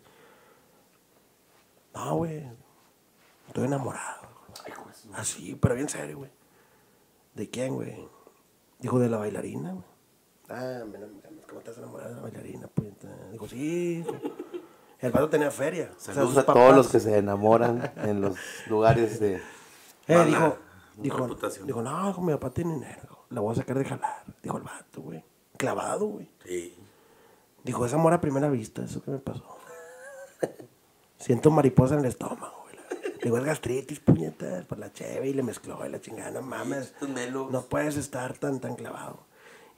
No, 1.95 2.17
güey. 2.17 2.47
Estoy 3.47 3.65
enamorado. 3.65 4.21
Así, 5.15 5.57
pero 5.59 5.73
bien 5.73 5.89
serio, 5.89 6.19
güey. 6.19 6.29
¿De 7.33 7.49
quién, 7.49 7.73
güey? 7.73 8.07
Dijo, 8.77 8.99
de 8.99 9.09
la 9.09 9.17
bailarina, 9.17 9.71
güey. 9.71 9.83
Ah, 10.47 10.83
me, 10.85 10.99
¿cómo 11.47 11.59
estás 11.59 11.79
enamorado 11.79 12.09
de 12.11 12.15
la 12.17 12.21
bailarina? 12.21 12.67
Pues, 12.67 12.93
dijo, 13.31 13.47
sí. 13.47 14.05
El 14.99 15.11
vato 15.11 15.27
tenía 15.27 15.49
feria. 15.49 15.91
O 15.97 15.99
sea, 15.99 16.13
Saludos 16.13 16.35
sus 16.35 16.43
a 16.43 16.53
todos 16.53 16.75
los 16.75 16.87
que 16.89 16.99
se 16.99 17.17
enamoran 17.17 17.93
en 17.95 18.21
los 18.21 18.37
lugares 18.67 19.19
de... 19.19 19.37
Eh, 19.37 19.41
Mala 20.09 20.25
dijo, 20.25 20.57
dijo, 20.97 21.27
dijo, 21.65 21.81
no, 21.81 22.13
mi 22.21 22.33
papá 22.33 22.51
tiene 22.51 22.75
dinero. 22.75 23.25
La 23.31 23.41
voy 23.41 23.53
a 23.53 23.55
sacar 23.55 23.75
de 23.79 23.85
jalar. 23.85 24.23
Dijo 24.43 24.57
el 24.57 24.63
vato, 24.63 25.01
güey. 25.01 25.30
Clavado, 25.61 26.07
güey. 26.07 26.27
Sí. 26.43 26.73
Dijo, 27.63 27.85
es 27.85 27.93
amor 27.93 28.13
a 28.13 28.19
primera 28.19 28.49
vista, 28.49 28.83
eso 28.83 28.99
que 29.03 29.11
me 29.11 29.19
pasó. 29.19 29.45
Siento 31.19 31.51
mariposa 31.51 31.93
en 31.93 31.99
el 31.99 32.07
estómago, 32.07 32.63
güey. 32.63 33.11
Digo, 33.21 33.37
es 33.37 33.43
gastritis, 33.43 33.99
puñetas, 33.99 34.65
por 34.65 34.79
la 34.79 34.91
cheve 34.91 35.29
y 35.29 35.33
le 35.33 35.43
mezcló 35.43 35.85
y 35.85 35.89
la 35.89 36.01
chingada, 36.01 36.31
no 36.31 36.41
mames. 36.41 36.95
No 37.51 37.61
puedes 37.61 37.95
estar 37.95 38.39
tan, 38.39 38.59
tan 38.59 38.75
clavado. 38.75 39.19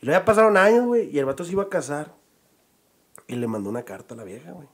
Y 0.01 0.05
luego 0.05 0.21
ya 0.21 0.23
pasaron 0.23 0.55
años, 0.55 0.85
güey, 0.85 1.09
y 1.13 1.19
el 1.19 1.25
vato 1.25 1.43
se 1.43 1.51
iba 1.51 1.63
a 1.63 1.69
casar. 1.69 2.13
Y 3.27 3.35
le 3.35 3.47
mandó 3.47 3.69
una 3.69 3.83
carta 3.83 4.13
a 4.13 4.17
la 4.17 4.23
vieja, 4.23 4.53
güey. 4.53 4.69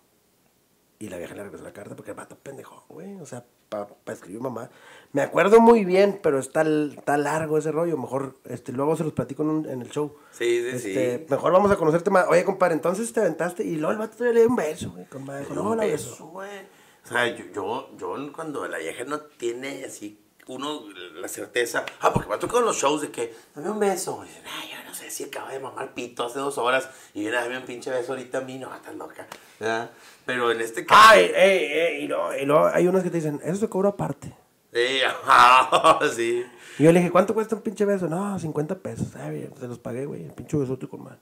Y 0.99 1.09
la 1.09 1.17
vieja 1.17 1.33
le 1.33 1.41
regresó 1.41 1.63
la 1.63 1.73
carta 1.73 1.95
porque 1.95 2.11
el 2.11 2.17
vato 2.17 2.37
pendejo, 2.37 2.85
güey. 2.87 3.19
O 3.19 3.25
sea, 3.25 3.45
para 3.69 3.87
escribir 4.07 4.41
mamá. 4.41 4.69
Me 5.11 5.21
acuerdo 5.21 5.59
muy 5.59 5.85
bien, 5.85 6.19
pero 6.21 6.37
está, 6.39 6.61
está 6.61 7.17
largo 7.17 7.57
ese 7.57 7.71
rollo. 7.71 7.97
Mejor, 7.97 8.37
este, 8.45 8.71
luego 8.71 8.95
se 8.95 9.03
los 9.03 9.13
platico 9.13 9.41
en, 9.43 9.49
un- 9.49 9.69
en 9.69 9.81
el 9.81 9.89
show. 9.89 10.15
Sí, 10.31 10.61
sí, 10.61 10.67
Este, 10.75 11.17
sí. 11.19 11.25
Mejor 11.29 11.51
vamos 11.51 11.71
a 11.71 11.77
conocerte 11.77 12.09
más. 12.11 12.25
Oye, 12.29 12.43
compadre, 12.43 12.75
entonces 12.75 13.11
te 13.11 13.19
aventaste 13.19 13.63
y 13.63 13.75
luego 13.77 13.91
el 13.93 13.97
vato 13.97 14.17
todavía 14.17 14.33
le 14.35 14.39
dio 14.41 14.49
un 14.49 14.55
beso, 14.55 14.91
güey. 14.91 15.05
Compadre, 15.05 15.41
dijo, 15.41 15.53
no, 15.55 15.75
la 15.75 15.85
beso, 15.85 16.27
güey. 16.27 16.59
O 17.05 17.07
sea, 17.07 17.25
yo, 17.35 17.45
yo, 17.53 17.89
yo 17.97 18.33
cuando 18.33 18.67
la 18.67 18.77
vieja 18.77 19.03
no 19.05 19.19
tiene 19.21 19.83
así, 19.85 20.19
uno 20.47 20.81
la 21.15 21.27
certeza, 21.27 21.85
ah, 22.01 22.11
porque 22.13 22.29
me 22.29 22.35
ha 22.35 22.39
tocado 22.39 22.61
los 22.61 22.75
shows 22.77 23.01
de 23.01 23.09
que, 23.11 23.33
dame 23.55 23.69
un 23.71 23.79
beso. 23.79 24.23
Y 24.25 24.29
ay, 24.47 24.69
yo 24.71 24.87
no 24.87 24.93
sé 24.93 25.09
si 25.09 25.23
acaba 25.23 25.51
de 25.51 25.59
mamar 25.59 25.93
pito 25.95 26.23
hace 26.25 26.37
dos 26.39 26.57
horas 26.59 26.89
y 27.15 27.21
viene 27.21 27.37
a 27.37 27.41
darme 27.41 27.57
un 27.57 27.65
pinche 27.65 27.89
beso 27.89 28.11
ahorita 28.13 28.39
a 28.39 28.41
mí, 28.41 28.59
no, 28.59 28.73
estás 28.75 28.93
loca. 28.95 29.27
¿verdad? 29.59 29.89
Pero 30.29 30.51
en 30.51 30.61
este 30.61 30.85
caso. 30.85 31.01
Ay, 31.09 31.31
ey, 31.35 31.63
ey, 31.65 32.03
y 32.03 32.07
luego, 32.07 32.29
y 32.39 32.45
luego 32.45 32.67
hay 32.71 32.87
unos 32.87 33.01
que 33.01 33.09
te 33.09 33.17
dicen, 33.17 33.41
eso 33.43 33.55
se 33.57 33.67
cobra 33.67 33.89
aparte. 33.89 34.31
Sí, 34.71 34.99
ajá, 35.03 35.97
sí. 36.15 36.45
Y 36.77 36.83
yo 36.83 36.91
le 36.91 36.99
dije, 36.99 37.11
¿cuánto 37.11 37.33
cuesta 37.33 37.55
un 37.55 37.63
pinche 37.63 37.83
beso? 37.85 38.07
No, 38.07 38.37
50 38.37 38.75
pesos. 38.77 39.15
Ay, 39.15 39.49
se 39.59 39.67
los 39.67 39.79
pagué, 39.79 40.05
güey. 40.05 40.25
El 40.25 40.31
pinche 40.33 40.55
besote 40.57 40.87
con 40.87 41.03
más. 41.03 41.17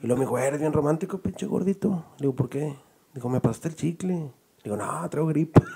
Y 0.00 0.06
luego 0.06 0.20
me 0.20 0.24
dijo, 0.26 0.38
eres 0.38 0.60
bien 0.60 0.72
romántico, 0.72 1.18
pinche 1.18 1.46
gordito. 1.46 2.04
Le 2.18 2.26
digo, 2.26 2.36
¿por 2.36 2.48
qué? 2.48 2.76
Dijo, 3.12 3.28
me 3.28 3.40
pasaste 3.40 3.68
el 3.68 3.74
chicle. 3.76 4.30
Digo, 4.62 4.76
no, 4.76 5.10
traigo 5.10 5.26
gripe. 5.28 5.60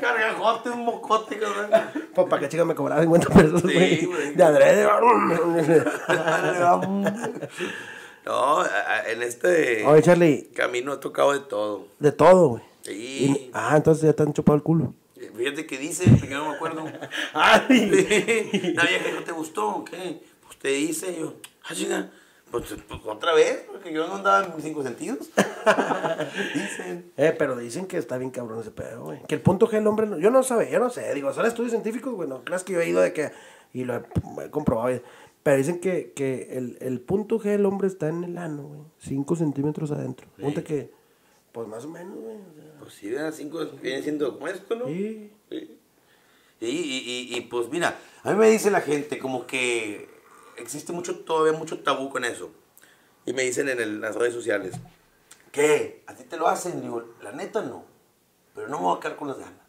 Cargajote, 0.00 0.70
un 0.70 0.84
mocote, 0.86 1.38
cabrón. 1.38 1.70
Pues 2.14 2.26
para 2.28 2.40
que 2.40 2.48
chica 2.48 2.64
me 2.64 2.74
cobraba 2.74 3.02
50 3.02 3.28
pesos, 3.28 3.60
Sí, 3.62 3.72
güey. 3.74 4.04
güey. 4.06 4.34
de 4.34 4.42
adrede. 4.44 4.88
No, 8.26 8.64
en 8.64 9.22
este 9.22 9.84
Oye, 9.86 10.02
Charlie, 10.02 10.50
camino 10.54 10.94
he 10.94 10.96
tocado 10.98 11.32
de 11.32 11.40
todo. 11.40 11.88
de 11.98 12.12
todo, 12.12 12.48
güey. 12.48 12.62
Sí. 12.82 12.92
Y- 12.92 13.50
ah, 13.52 13.74
entonces 13.76 14.04
ya 14.04 14.12
te 14.12 14.22
han 14.22 14.32
chupado 14.32 14.56
el 14.56 14.62
culo. 14.62 14.94
Fíjate 15.36 15.66
que 15.66 15.78
dice, 15.78 16.04
que 16.20 16.28
no 16.34 16.48
me 16.50 16.54
acuerdo. 16.56 16.84
Ay. 17.34 18.72
La 18.76 18.82
vieja 18.84 19.10
no 19.14 19.24
te 19.24 19.32
gustó, 19.32 19.68
¿o 19.76 19.84
¿qué? 19.84 20.22
Pues 20.44 20.58
te 20.58 20.68
dice, 20.68 21.16
yo, 21.18 21.34
ah, 21.64 21.74
chinga, 21.74 22.10
pues, 22.50 22.74
pues, 22.86 23.00
otra 23.06 23.32
vez, 23.34 23.64
porque 23.70 23.92
yo 23.92 24.06
no 24.06 24.16
andaba 24.16 24.44
en 24.46 24.54
mis 24.54 24.64
cinco 24.64 24.82
sentidos. 24.82 25.30
Dicen. 26.54 27.12
Eh, 27.16 27.34
pero 27.38 27.56
dicen 27.56 27.86
que 27.86 27.96
está 27.98 28.18
bien 28.18 28.30
cabrón 28.30 28.60
ese 28.60 28.70
pedo, 28.70 29.04
güey. 29.04 29.22
Que 29.26 29.34
el 29.34 29.40
punto 29.40 29.66
G 29.68 29.74
el 29.78 29.86
hombre, 29.86 30.06
no- 30.06 30.18
yo 30.18 30.30
no 30.30 30.42
sabía, 30.42 30.70
yo 30.70 30.78
no 30.78 30.90
sé, 30.90 31.12
digo, 31.14 31.32
son 31.32 31.46
estudios 31.46 31.72
científicos, 31.72 32.12
güey, 32.14 32.28
no 32.28 32.44
creas 32.44 32.64
que 32.64 32.74
yo 32.74 32.80
he 32.80 32.88
ido 32.88 33.00
de 33.00 33.12
que, 33.12 33.32
y 33.72 33.84
lo 33.84 33.96
he, 33.96 34.02
he 34.44 34.50
comprobado. 34.50 35.00
Pero 35.44 35.56
dicen 35.58 35.78
que, 35.80 36.12
que 36.12 36.48
el, 36.58 36.76
el 36.80 37.00
punto 37.00 37.38
G 37.38 37.44
del 37.44 37.66
hombre 37.66 37.86
está 37.86 38.08
en 38.08 38.24
el 38.24 38.36
ano, 38.38 38.62
güey, 38.64 38.80
5 38.98 39.36
centímetros 39.36 39.92
adentro. 39.92 40.26
Sí. 40.36 40.42
Ponte 40.42 40.64
que, 40.64 40.90
pues 41.52 41.68
más 41.68 41.84
o 41.84 41.88
menos, 41.88 42.16
güey. 42.18 42.36
o 42.36 42.54
sea, 42.54 42.78
Pues 42.80 42.94
sí, 42.94 43.08
eran 43.14 43.32
cinco, 43.32 43.64
viene 43.80 44.02
siendo 44.02 44.32
como 44.34 44.48
esto, 44.48 44.74
¿no? 44.74 44.86
Sí. 44.88 45.30
Sí. 45.50 45.78
Y, 46.60 46.66
y, 46.66 47.28
y, 47.30 47.36
y, 47.36 47.40
pues 47.42 47.68
mira, 47.68 47.96
a 48.24 48.30
mí 48.32 48.36
me 48.38 48.48
dice 48.50 48.70
la 48.72 48.80
gente 48.80 49.18
como 49.18 49.46
que 49.46 50.08
existe 50.56 50.92
mucho, 50.92 51.20
todavía 51.20 51.56
mucho 51.56 51.78
tabú 51.80 52.08
con 52.10 52.24
eso. 52.24 52.50
Y 53.26 53.32
me 53.34 53.42
dicen 53.42 53.68
en 53.68 53.80
el- 53.80 54.00
las 54.00 54.16
redes 54.16 54.34
sociales, 54.34 54.74
¿qué? 55.52 56.02
¿A 56.06 56.14
ti 56.14 56.24
te 56.24 56.36
lo 56.36 56.48
hacen? 56.48 56.80
Digo, 56.80 57.04
la 57.22 57.32
neta 57.32 57.62
no, 57.62 57.84
pero 58.54 58.68
no 58.68 58.78
me 58.78 58.84
voy 58.84 58.96
a 58.96 59.00
quedar 59.00 59.16
con 59.16 59.28
las 59.28 59.38
ganas. 59.38 59.60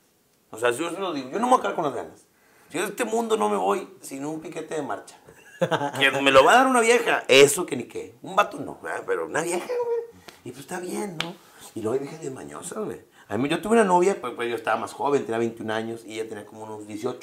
O 0.52 0.58
sea, 0.58 0.72
yo 0.72 0.90
se 0.90 1.00
lo 1.00 1.14
digo, 1.14 1.30
yo 1.32 1.40
no 1.40 1.48
me 1.48 1.52
voy 1.52 1.60
a 1.60 1.62
quedar 1.64 1.76
con 1.76 1.84
las 1.86 1.94
ganas. 1.96 2.26
Yo 2.72 2.82
de 2.82 2.88
este 2.88 3.04
mundo 3.06 3.36
no 3.38 3.50
me 3.50 3.58
voy 3.58 3.88
sin 4.02 4.26
un 4.26 4.40
piquete 4.42 4.76
de 4.76 4.82
marcha. 4.82 5.20
Me 6.22 6.32
lo 6.32 6.44
va 6.44 6.54
a 6.54 6.56
dar 6.58 6.68
una 6.68 6.82
vieja, 6.82 7.24
eso 7.28 7.66
que 7.66 7.76
ni 7.76 7.86
qué. 7.86 8.16
Un 8.22 8.36
vato 8.36 8.60
no, 8.60 8.80
¿verdad? 8.82 9.04
pero 9.06 9.26
una 9.26 9.42
vieja, 9.42 9.66
güey. 9.66 10.24
Y 10.44 10.52
pues 10.52 10.62
está 10.62 10.80
bien, 10.80 11.18
¿no? 11.18 11.36
Y 11.74 11.82
luego 11.82 11.94
hay 11.94 12.00
viejas 12.00 12.22
de 12.22 12.32
mañosas, 12.32 12.84
güey. 12.84 13.02
A 13.28 13.38
mí 13.38 13.50
yo 13.50 13.62
tuve 13.62 13.74
una 13.74 13.84
novia, 13.84 14.20
pues, 14.22 14.34
pues 14.36 14.50
yo 14.50 14.56
estaba 14.56 14.78
más 14.78 14.94
joven, 14.94 15.24
tenía 15.26 15.40
21 15.40 15.74
años 15.74 16.06
y 16.06 16.20
ella 16.20 16.30
tenía 16.30 16.46
como 16.46 16.64
unos 16.64 16.88
18. 16.88 17.20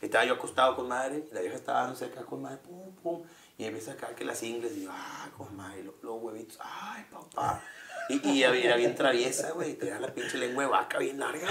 Estaba 0.00 0.24
yo 0.24 0.34
acostado 0.34 0.76
con 0.76 0.88
madre, 0.88 1.26
y 1.30 1.34
la 1.34 1.40
vieja 1.40 1.56
estaba 1.56 1.80
dándose 1.80 2.06
acá 2.06 2.22
con 2.22 2.42
madre, 2.42 2.58
pum, 2.58 2.94
pum. 3.02 3.22
Y 3.56 3.64
empieza 3.64 3.92
acá 3.92 4.08
que 4.14 4.24
las 4.24 4.42
ingles, 4.42 4.76
y 4.76 4.84
yo, 4.84 4.90
ah, 4.92 5.28
con 5.36 5.54
madre, 5.56 5.84
los 5.84 6.22
huevitos, 6.22 6.58
ay, 6.60 7.04
papá. 7.10 7.62
Y, 8.10 8.28
y 8.28 8.42
era 8.42 8.76
bien 8.76 8.94
traviesa, 8.94 9.52
güey, 9.52 9.70
y 9.70 9.74
tenía 9.74 9.98
la 9.98 10.08
pinche 10.12 10.36
lengua 10.36 10.64
de 10.64 10.70
vaca 10.70 10.98
bien 10.98 11.18
larga, 11.18 11.48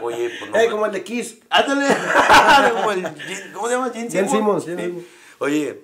güey. 0.00 0.14
Oye, 0.14 0.30
pues 0.38 0.50
no. 0.50 0.58
Eh, 0.58 0.68
como 0.70 0.84
el 0.86 0.92
de 0.92 1.02
Kiss. 1.02 1.38
Ándale. 1.48 1.86
Como 2.74 2.92
el 2.92 3.02
Gene- 3.16 3.52
¿Cómo 3.54 3.66
se 3.68 3.72
llama? 3.74 3.90
Gene 3.92 4.28
Simmons. 4.28 4.64
Sí. 4.64 5.06
Oye, 5.38 5.82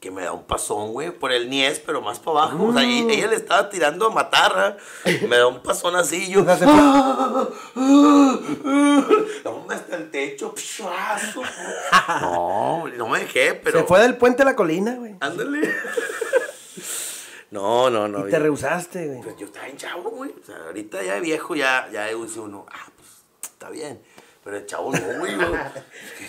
que 0.00 0.10
me 0.12 0.22
da 0.22 0.32
un 0.32 0.44
pasón, 0.44 0.92
güey, 0.92 1.10
por 1.10 1.32
el 1.32 1.50
niés, 1.50 1.82
pero 1.84 2.00
más 2.00 2.20
para 2.20 2.44
abajo. 2.44 2.66
O 2.68 2.72
sea, 2.72 2.84
y- 2.84 3.10
ella 3.10 3.26
le 3.26 3.36
estaba 3.36 3.68
tirando 3.68 4.06
a 4.06 4.10
matar, 4.10 4.52
¿ah? 4.56 4.76
Me 5.28 5.36
da 5.38 5.46
un 5.48 5.60
pasón 5.62 5.96
así, 5.96 6.30
yo. 6.30 6.42
O 6.42 6.44
sea, 6.44 6.56
se 6.56 6.64
fue- 6.64 6.74
No, 9.44 9.66
hasta 9.70 9.96
el 9.96 10.10
techo. 10.10 10.54
No, 12.20 12.86
no 12.96 13.08
me 13.08 13.18
dejé, 13.20 13.54
pero. 13.54 13.80
Se 13.80 13.86
fue 13.86 14.00
del 14.00 14.16
puente 14.16 14.42
a 14.42 14.44
la 14.46 14.54
colina, 14.56 14.94
güey. 14.94 15.16
Ándale. 15.20 15.68
No, 17.50 17.90
no, 17.90 18.06
no. 18.08 18.20
Y 18.20 18.30
te 18.30 18.36
yo- 18.36 18.38
rehusaste, 18.44 19.06
güey. 19.08 19.20
Pues 19.22 19.36
yo 19.36 19.46
estaba 19.46 19.66
en 19.68 19.76
chavo, 19.76 20.10
güey. 20.10 20.30
O 20.40 20.44
sea, 20.46 20.56
ahorita 20.66 21.02
ya 21.02 21.14
de 21.14 21.20
viejo 21.20 21.54
ya, 21.56 21.88
ya 21.92 22.06
dice 22.06 22.40
uno, 22.40 22.66
ah, 22.70 22.88
pues 22.96 23.08
está 23.52 23.70
bien. 23.70 24.00
Pero 24.42 24.56
el 24.56 24.64
chavo 24.66 24.90
no, 24.92 25.18
güey. 25.18 25.34
güey. 25.36 25.50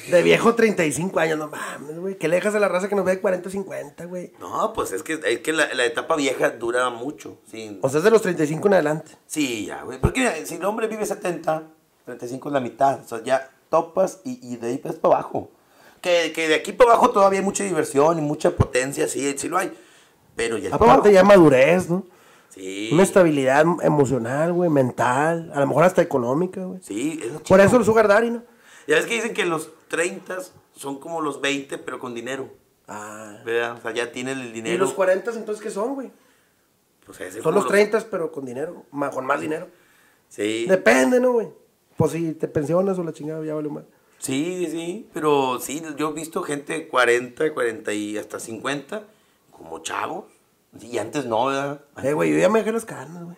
De 0.10 0.22
viejo 0.24 0.54
35 0.54 1.18
años, 1.20 1.38
no 1.38 1.48
mames, 1.48 1.98
güey. 1.98 2.18
¿Qué 2.18 2.28
le 2.28 2.36
dejas 2.36 2.54
a 2.56 2.60
la 2.60 2.68
raza 2.68 2.90
que 2.90 2.96
nos 2.96 3.06
ve 3.06 3.12
de 3.16 3.22
40 3.22 3.48
o 3.48 3.52
50, 3.52 4.06
güey? 4.06 4.34
No, 4.40 4.74
pues 4.74 4.92
es 4.92 5.02
que, 5.04 5.20
es 5.24 5.40
que 5.40 5.54
la, 5.54 5.74
la 5.74 5.86
etapa 5.86 6.16
vieja 6.18 6.50
dura 6.50 6.90
mucho. 6.90 7.38
Sí, 7.50 7.80
O 7.82 7.88
sea, 7.90 8.00
es 8.00 8.04
de 8.04 8.12
los 8.12 8.22
35 8.22 8.68
en 8.68 8.74
adelante. 8.74 9.12
sí 9.28 9.66
ya, 9.68 9.84
güey. 9.84 10.00
Porque 10.00 10.46
si 10.46 10.56
el 10.56 10.66
hombre 10.66 10.88
vive 10.88 11.06
70, 11.06 11.64
35 12.06 12.50
es 12.50 12.54
la 12.54 12.60
mitad. 12.60 13.00
O 13.00 13.08
sea, 13.08 13.24
ya 13.24 13.50
topas 13.70 14.20
y, 14.26 14.40
y 14.46 14.58
de 14.58 14.68
ahí 14.68 14.78
para 14.78 14.96
abajo. 15.04 15.50
Que, 16.02 16.34
que 16.34 16.50
de 16.50 16.56
aquí 16.56 16.74
para 16.74 16.92
abajo 16.92 17.12
todavía 17.12 17.40
hay 17.40 17.46
mucha 17.46 17.64
diversión 17.64 18.18
y 18.18 18.22
mucha 18.22 18.52
potencia, 18.58 19.08
sí, 19.08 19.36
sí 19.38 19.48
lo 19.48 19.58
hay. 19.58 19.72
Pero 20.44 20.58
ya 20.58 20.70
para 20.72 20.92
Aparte 20.92 21.12
ya 21.14 21.24
madurez, 21.24 21.90
¿no? 21.90 22.06
Sí. 22.50 22.90
Una 22.92 23.04
estabilidad 23.04 23.66
emocional, 23.82 24.52
güey, 24.54 24.70
mental, 24.70 25.52
a 25.54 25.60
lo 25.62 25.68
mejor 25.68 25.84
hasta 25.86 26.02
económica, 26.02 26.64
güey. 26.66 26.82
Sí, 26.82 27.20
es 27.24 27.42
Por 27.48 27.62
eso 27.62 27.78
el 27.78 27.86
sugar 27.86 28.08
daddy, 28.08 28.32
¿no? 28.32 28.44
Ya 28.88 28.96
ves 28.96 29.06
que 29.06 29.14
dicen 29.16 29.34
que 29.34 29.46
los 29.46 29.70
30 29.88 30.38
son 30.76 31.00
como 31.00 31.22
los 31.22 31.40
20, 31.40 31.78
pero 31.78 32.00
con 32.00 32.14
dinero. 32.14 32.50
Ah. 32.88 33.38
¿Verdad? 33.46 33.78
O 33.78 33.82
sea, 33.82 33.92
ya 33.94 34.12
tienen 34.12 34.40
el 34.40 34.52
dinero. 34.52 34.76
¿Y 34.76 34.78
los 34.78 34.94
40 34.94 35.32
entonces 35.32 35.64
qué 35.64 35.70
son, 35.70 35.96
güey? 35.96 36.12
Pues 37.06 37.18
Son 37.42 37.54
los 37.54 37.68
30 37.68 38.06
pero 38.12 38.32
con 38.32 38.46
dinero, 38.46 38.86
ma- 38.92 39.10
con 39.12 39.26
más 39.26 39.40
dinero. 39.42 39.68
Sí. 40.30 40.66
Depende, 40.68 41.20
¿no, 41.20 41.34
güey? 41.34 41.48
Pues 41.98 42.12
si 42.12 42.34
te 42.34 42.48
pensionas 42.48 42.98
o 43.00 43.04
la 43.04 43.14
chingada, 43.14 43.44
ya 43.46 43.54
vale 43.54 43.70
más. 43.70 43.84
Sí, 44.18 44.68
sí, 44.70 45.10
pero 45.14 45.60
sí, 45.60 45.82
yo 45.98 46.10
he 46.10 46.14
visto 46.14 46.44
gente 46.44 46.74
de 46.74 46.88
40, 46.88 47.54
40 47.54 47.94
y 47.94 48.18
hasta 48.18 48.40
50 48.40 49.04
como 49.52 49.80
chavos. 49.80 50.26
Y 50.80 50.98
antes 50.98 51.26
no, 51.26 51.48
¿verdad? 51.48 51.82
Eh, 52.04 52.14
güey, 52.14 52.32
yo 52.32 52.38
ya 52.40 52.50
me 52.50 52.60
dejé 52.60 52.72
las 52.72 52.86
canas, 52.86 53.24
güey. 53.24 53.36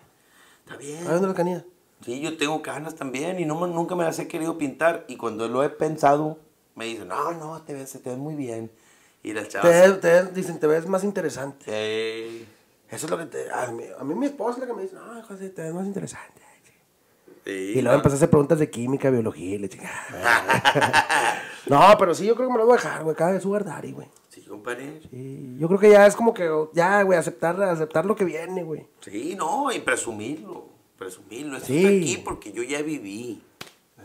Está 0.64 0.76
bien. 0.76 0.98
¿Sabes 0.98 1.12
dónde 1.20 1.26
las 1.28 1.36
canillas? 1.36 1.64
Sí, 2.04 2.20
yo 2.20 2.36
tengo 2.36 2.62
canas 2.62 2.94
también 2.94 3.40
y 3.40 3.44
no, 3.44 3.66
nunca 3.66 3.94
me 3.96 4.04
las 4.04 4.18
he 4.18 4.28
querido 4.28 4.56
pintar. 4.58 5.04
Y 5.08 5.16
cuando 5.16 5.48
lo 5.48 5.62
he 5.64 5.68
pensado, 5.70 6.38
me 6.74 6.84
dicen, 6.84 7.08
no, 7.08 7.32
no, 7.32 7.62
te 7.62 7.72
ves, 7.74 7.90
se 7.90 7.98
te 7.98 8.10
ves 8.10 8.18
muy 8.18 8.34
bien. 8.34 8.70
Y 9.22 9.32
las 9.32 9.44
Te, 9.44 9.50
chavas... 9.50 9.70
ves- 9.70 10.00
te 10.00 10.08
ves- 10.12 10.34
dicen, 10.34 10.60
te 10.60 10.66
ves 10.66 10.86
más 10.86 11.02
interesante. 11.02 11.64
"Ey". 11.68 12.46
Eso 12.90 13.06
es 13.06 13.10
lo 13.10 13.18
que 13.18 13.26
te... 13.26 13.50
A 13.50 13.66
mí, 13.72 13.84
a 13.98 14.04
mí 14.04 14.14
mi 14.14 14.26
esposa 14.26 14.52
es 14.54 14.58
la 14.60 14.66
que 14.66 14.72
me 14.74 14.82
dice, 14.82 14.94
no, 14.96 15.22
José, 15.22 15.48
te 15.50 15.62
ves 15.62 15.72
más 15.74 15.86
interesante. 15.86 16.42
Sí, 17.44 17.50
Y 17.50 17.82
luego 17.82 17.90
no. 17.90 17.94
empecé 17.96 18.14
a 18.14 18.16
hacer 18.16 18.30
preguntas 18.30 18.58
de 18.58 18.70
química, 18.70 19.10
biología 19.10 19.56
y 19.56 19.58
le 19.58 19.68
chingada. 19.68 21.42
no, 21.66 21.80
pero 21.98 22.14
sí, 22.14 22.24
yo 22.26 22.34
creo 22.36 22.48
que 22.48 22.52
me 22.52 22.58
lo 22.58 22.66
voy 22.66 22.74
a 22.74 22.76
dejar, 22.76 23.02
güey. 23.04 23.14
Cada 23.16 23.32
vez 23.32 23.42
sugar 23.42 23.64
daddy, 23.64 23.92
güey. 23.92 24.08
Compadre. 24.56 25.00
Sí, 25.10 25.56
yo 25.58 25.68
creo 25.68 25.78
que 25.80 25.90
ya 25.90 26.06
es 26.06 26.16
como 26.16 26.32
que, 26.34 26.48
ya, 26.72 27.02
güey, 27.02 27.18
aceptar, 27.18 27.60
aceptar 27.62 28.04
lo 28.06 28.14
que 28.16 28.24
viene, 28.24 28.62
güey. 28.62 28.86
Sí, 29.00 29.34
no, 29.36 29.70
y 29.72 29.80
presumirlo. 29.80 30.66
Presumirlo. 30.98 31.56
Esto 31.56 31.66
Sí. 31.68 31.78
está 31.84 31.88
aquí 31.88 32.22
porque 32.24 32.52
yo 32.52 32.62
ya 32.62 32.82
viví. 32.82 33.42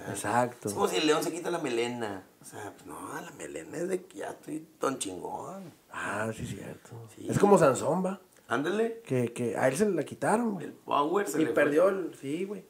Exacto. 0.09 0.67
Es 0.69 0.73
como 0.73 0.87
si 0.87 0.97
el 0.97 1.07
león 1.07 1.23
se 1.23 1.31
quita 1.31 1.51
la 1.51 1.59
melena. 1.59 2.23
O 2.41 2.45
sea, 2.45 2.73
pues, 2.73 2.85
no, 2.85 2.95
la 3.21 3.31
melena 3.37 3.77
es 3.77 3.89
de 3.89 4.03
que 4.05 4.19
ya 4.19 4.29
estoy 4.29 4.65
don 4.79 4.97
chingón. 4.97 5.71
Ah, 5.91 6.31
sí, 6.35 6.45
cierto. 6.45 6.91
Sí. 7.15 7.27
Es 7.29 7.37
como 7.37 7.57
Sansón, 7.57 8.03
va. 8.05 8.19
Ándale. 8.47 9.01
Que, 9.05 9.31
que 9.33 9.55
a 9.57 9.67
él 9.67 9.75
se 9.77 9.87
la 9.89 10.03
quitaron, 10.03 10.53
güey. 10.53 10.65
El 10.67 10.73
power 10.73 11.27
se 11.27 11.41
Y 11.41 11.45
le 11.45 11.51
perdió 11.51 11.83
fue. 11.83 11.91
el... 11.91 12.15
Sí, 12.19 12.45
güey. 12.45 12.63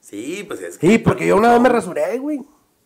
Sí, 0.00 0.44
pues 0.48 0.60
es 0.62 0.78
que. 0.78 0.86
Sí, 0.88 0.98
porque 0.98 1.26
yo 1.26 1.36
una 1.36 1.52
vez 1.52 1.60
me 1.60 1.68
rasuré, 1.68 2.18
güey. 2.18 2.38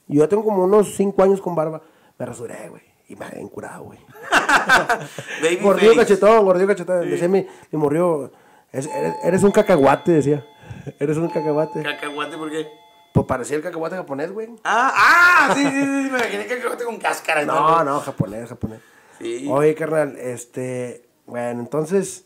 Yo 0.08 0.22
ya 0.24 0.28
tengo 0.28 0.44
como 0.44 0.64
unos 0.64 0.94
5 0.96 1.22
años 1.22 1.40
con 1.40 1.54
barba. 1.54 1.80
Me 2.18 2.26
rasuré, 2.26 2.68
güey. 2.68 2.82
Y 3.10 3.16
me 3.16 3.24
había 3.26 3.40
encurado, 3.40 3.84
güey. 3.84 3.98
Gordillo 5.60 5.96
cachetón, 5.96 6.44
gordillo 6.44 6.68
cachetón. 6.68 7.10
Decía 7.10 7.28
mi, 7.28 7.46
mi 7.72 7.78
morrió, 7.78 8.30
"Es- 8.72 8.86
eres, 8.86 9.14
eres 9.24 9.42
un 9.42 9.50
cacahuate, 9.50 10.12
decía. 10.12 10.46
Eres 10.98 11.16
un 11.18 11.28
cacahuate. 11.28 11.82
Cacahuate, 11.82 12.38
¿por 12.38 12.50
qué? 12.50 12.66
Pues 13.12 13.26
parecía 13.26 13.56
el 13.56 13.62
cacahuate 13.62 13.96
japonés, 13.96 14.32
güey. 14.32 14.48
Ah, 14.64 14.92
ah, 14.96 15.52
sí, 15.54 15.62
sí, 15.64 15.68
sí, 15.70 15.76
me 15.76 16.08
imaginé 16.08 16.46
cacahuate 16.46 16.84
con 16.84 16.96
cáscara. 16.98 17.44
No, 17.44 17.82
no, 17.84 18.00
japonés, 18.00 18.48
japonés. 18.48 18.80
Sí. 19.18 19.46
Oye, 19.50 19.74
carnal, 19.74 20.16
este, 20.16 21.04
bueno, 21.26 21.60
entonces, 21.60 22.24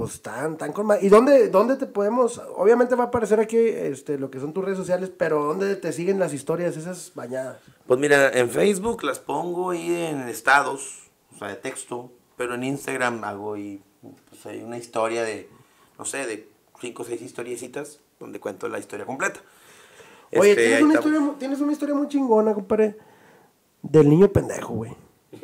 pues 0.00 0.22
tan, 0.22 0.56
tan 0.56 0.72
con 0.72 0.86
ma- 0.86 0.98
¿Y 0.98 1.10
dónde, 1.10 1.48
dónde 1.50 1.76
te 1.76 1.84
podemos? 1.86 2.40
Obviamente 2.56 2.94
va 2.94 3.04
a 3.04 3.06
aparecer 3.08 3.38
aquí, 3.38 3.58
este, 3.58 4.16
lo 4.18 4.30
que 4.30 4.40
son 4.40 4.54
tus 4.54 4.64
redes 4.64 4.78
sociales, 4.78 5.10
pero 5.14 5.44
¿dónde 5.44 5.76
te 5.76 5.92
siguen 5.92 6.18
las 6.18 6.32
historias 6.32 6.74
esas 6.78 7.12
bañadas? 7.14 7.58
Pues 7.86 8.00
mira, 8.00 8.30
en 8.30 8.48
Facebook 8.48 9.04
las 9.04 9.18
pongo 9.18 9.70
ahí 9.70 9.94
en 9.94 10.20
estados, 10.28 11.10
o 11.34 11.38
sea, 11.38 11.48
de 11.48 11.56
texto, 11.56 12.10
pero 12.38 12.54
en 12.54 12.64
Instagram 12.64 13.22
hago 13.24 13.58
y 13.58 13.82
pues 14.30 14.46
hay 14.46 14.62
una 14.62 14.78
historia 14.78 15.22
de, 15.22 15.50
no 15.98 16.06
sé, 16.06 16.26
de 16.26 16.48
cinco 16.80 17.02
o 17.02 17.04
seis 17.04 17.20
historiecitas 17.20 18.00
donde 18.18 18.40
cuento 18.40 18.68
la 18.68 18.78
historia 18.78 19.04
completa. 19.04 19.40
Oye, 20.34 20.52
Este, 20.52 20.62
tienes, 20.64 20.82
una 20.82 20.94
historia, 20.94 21.20
tienes 21.38 21.60
una 21.60 21.72
historia 21.72 21.94
muy 21.94 22.08
chingona, 22.08 22.54
compadre, 22.54 22.96
del 23.82 24.08
niño 24.08 24.28
pendejo, 24.32 24.72
güey. 24.74 24.92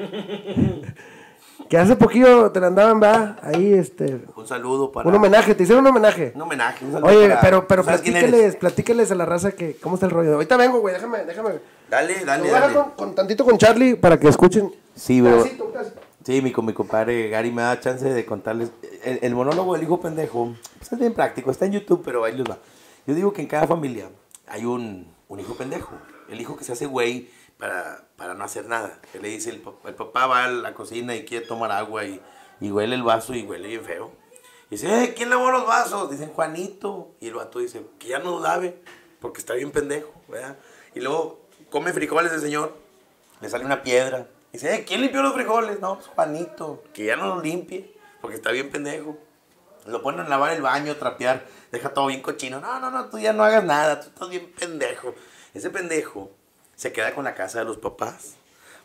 que 1.69 1.79
hace 1.79 1.97
poquillo 1.97 2.51
te 2.53 2.61
la 2.61 2.69
andaban, 2.69 3.03
va, 3.03 3.37
ahí, 3.43 3.73
este, 3.75 4.21
Un 4.37 4.47
saludo 4.47 4.93
para... 4.93 5.09
un 5.09 5.15
homenaje, 5.15 5.55
te 5.55 5.63
hicieron 5.65 5.85
un 5.85 5.91
homenaje. 5.91 6.33
Un 6.35 6.43
homenaje, 6.43 6.85
un 6.85 6.93
saludo 6.93 7.09
Oye, 7.11 7.29
para- 7.29 7.41
pero, 7.41 7.69
pero 7.69 7.83
¿sabes 7.85 8.01
quién 8.03 8.15
platíqueles, 8.15 8.57
platíqueles 8.57 9.11
a 9.11 9.15
la 9.15 9.25
raza 9.27 9.53
que, 9.53 9.77
¿cómo 9.77 9.97
está 9.97 10.07
el 10.07 10.13
rollo? 10.13 10.35
Ahorita 10.35 10.57
vengo, 10.57 10.81
güey, 10.81 10.95
déjame, 10.95 11.25
déjame. 11.25 11.51
Dale, 11.91 12.25
dale, 12.25 12.51
dale. 12.51 12.75
con, 12.75 12.91
con 12.93 13.15
tantito 13.15 13.45
con 13.45 13.59
Charlie 13.59 13.95
para 13.95 14.19
que 14.19 14.29
escuchen. 14.29 14.73
Sí, 14.95 15.21
bro. 15.21 15.33
pedacito, 15.43 15.65
un 15.67 15.73
pedacito. 15.73 16.01
Sí, 16.25 16.43
mi, 16.43 16.53
mi 16.65 16.73
compadre 16.73 17.29
Gary 17.29 17.53
me 17.53 17.63
da 17.63 17.79
chance 17.79 18.05
de 18.13 18.25
contarles. 18.27 18.71
El, 19.05 19.21
el 19.23 19.35
monólogo 19.35 19.75
del 19.75 19.85
hijo 19.85 20.01
pendejo 20.01 20.53
pues 20.79 20.93
es 20.93 20.99
bien 20.99 21.15
práctico, 21.15 21.51
está 21.53 21.67
en 21.67 21.73
YouTube, 21.73 22.03
pero 22.05 22.25
ahí 22.25 22.37
les 22.37 22.45
va. 22.51 22.59
Yo 23.07 23.15
digo 23.15 23.33
que 23.33 23.43
en 23.43 23.47
cada 23.49 23.67
familia 23.69 24.09
hay 24.49 24.65
un, 24.65 25.07
un 25.29 25.39
hijo 25.41 25.55
pendejo. 25.55 25.93
El 26.29 26.41
hijo 26.41 26.57
que 26.57 26.65
se 26.65 26.73
hace 26.73 26.87
güey 26.87 27.31
para, 27.59 28.07
para 28.17 28.35
no 28.35 28.45
hacer 28.45 28.67
nada. 28.67 29.01
Que 29.13 29.19
le 29.21 29.29
dice, 29.29 29.51
el, 29.51 29.61
papá- 29.61 30.27
va 30.27 30.45
a 30.45 30.49
la 30.49 30.75
cocina 30.75 31.15
y 31.15 31.25
quiere 31.25 31.47
tomar 31.47 31.73
agua 31.73 32.05
y, 32.05 32.21
y 32.61 32.71
huele 32.71 32.95
el 32.95 33.03
vaso 33.03 33.35
y 33.35 33.43
huele 33.43 33.69
bien 33.69 33.85
feo. 33.85 34.13
Y 34.69 34.77
dice, 34.77 35.05
eh, 35.05 35.15
¿quién 35.15 35.31
lavó 35.31 35.51
los 35.51 35.67
vasos? 35.67 36.11
Dicen, 36.11 36.33
Juanito. 36.33 37.15
Y 37.21 37.29
el 37.29 37.35
vato 37.35 37.59
dice, 37.61 37.85
que 37.99 38.09
ya 38.09 38.19
no 38.19 38.33
los 38.33 38.43
lave, 38.43 38.81
porque 39.21 39.39
está 39.41 39.55
bien 39.55 39.71
pendejo, 39.71 40.13
¿verdad? 40.29 40.57
Y 40.95 41.01
luego 41.01 41.41
come 41.71 41.93
frijoles 41.93 42.33
el 42.33 42.41
señor, 42.41 42.77
le 43.41 43.49
sale 43.49 43.65
una 43.65 43.83
piedra. 43.83 44.27
Dice, 44.53 44.75
eh, 44.75 44.85
¿quién 44.87 45.03
limpió 45.03 45.23
los 45.23 45.35
frijoles? 45.35 45.81
No, 45.81 45.97
pues 45.97 46.07
Juanito, 46.09 46.83
que 46.95 47.05
ya 47.05 47.17
no 47.17 47.35
los 47.35 47.43
limpie, 47.43 47.95
porque 48.21 48.37
está 48.37 48.51
bien 48.51 48.71
pendejo. 48.71 49.19
Lo 49.87 50.03
ponen 50.03 50.21
a 50.23 50.29
lavar 50.29 50.53
el 50.53 50.63
baño, 50.63 50.97
trapear, 50.97 51.47
deja 51.71 51.95
todo 51.95 52.07
bien 52.07 52.21
cochino. 52.23 52.59
No, 52.61 52.81
no, 52.81 52.91
no, 52.91 53.09
tú 53.09 53.19
ya 53.19 53.33
no 53.33 53.45
hagas 53.45 53.63
nada, 53.63 54.01
tú 54.01 54.09
estás 54.09 54.29
bien 54.31 54.51
pendejo. 54.59 55.15
Ese 55.55 55.71
pendejo 55.71 56.31
se 56.77 56.93
queda 56.93 57.15
con 57.15 57.25
la 57.25 57.35
casa 57.35 57.59
de 57.59 57.65
los 57.65 57.79
papás, 57.79 58.35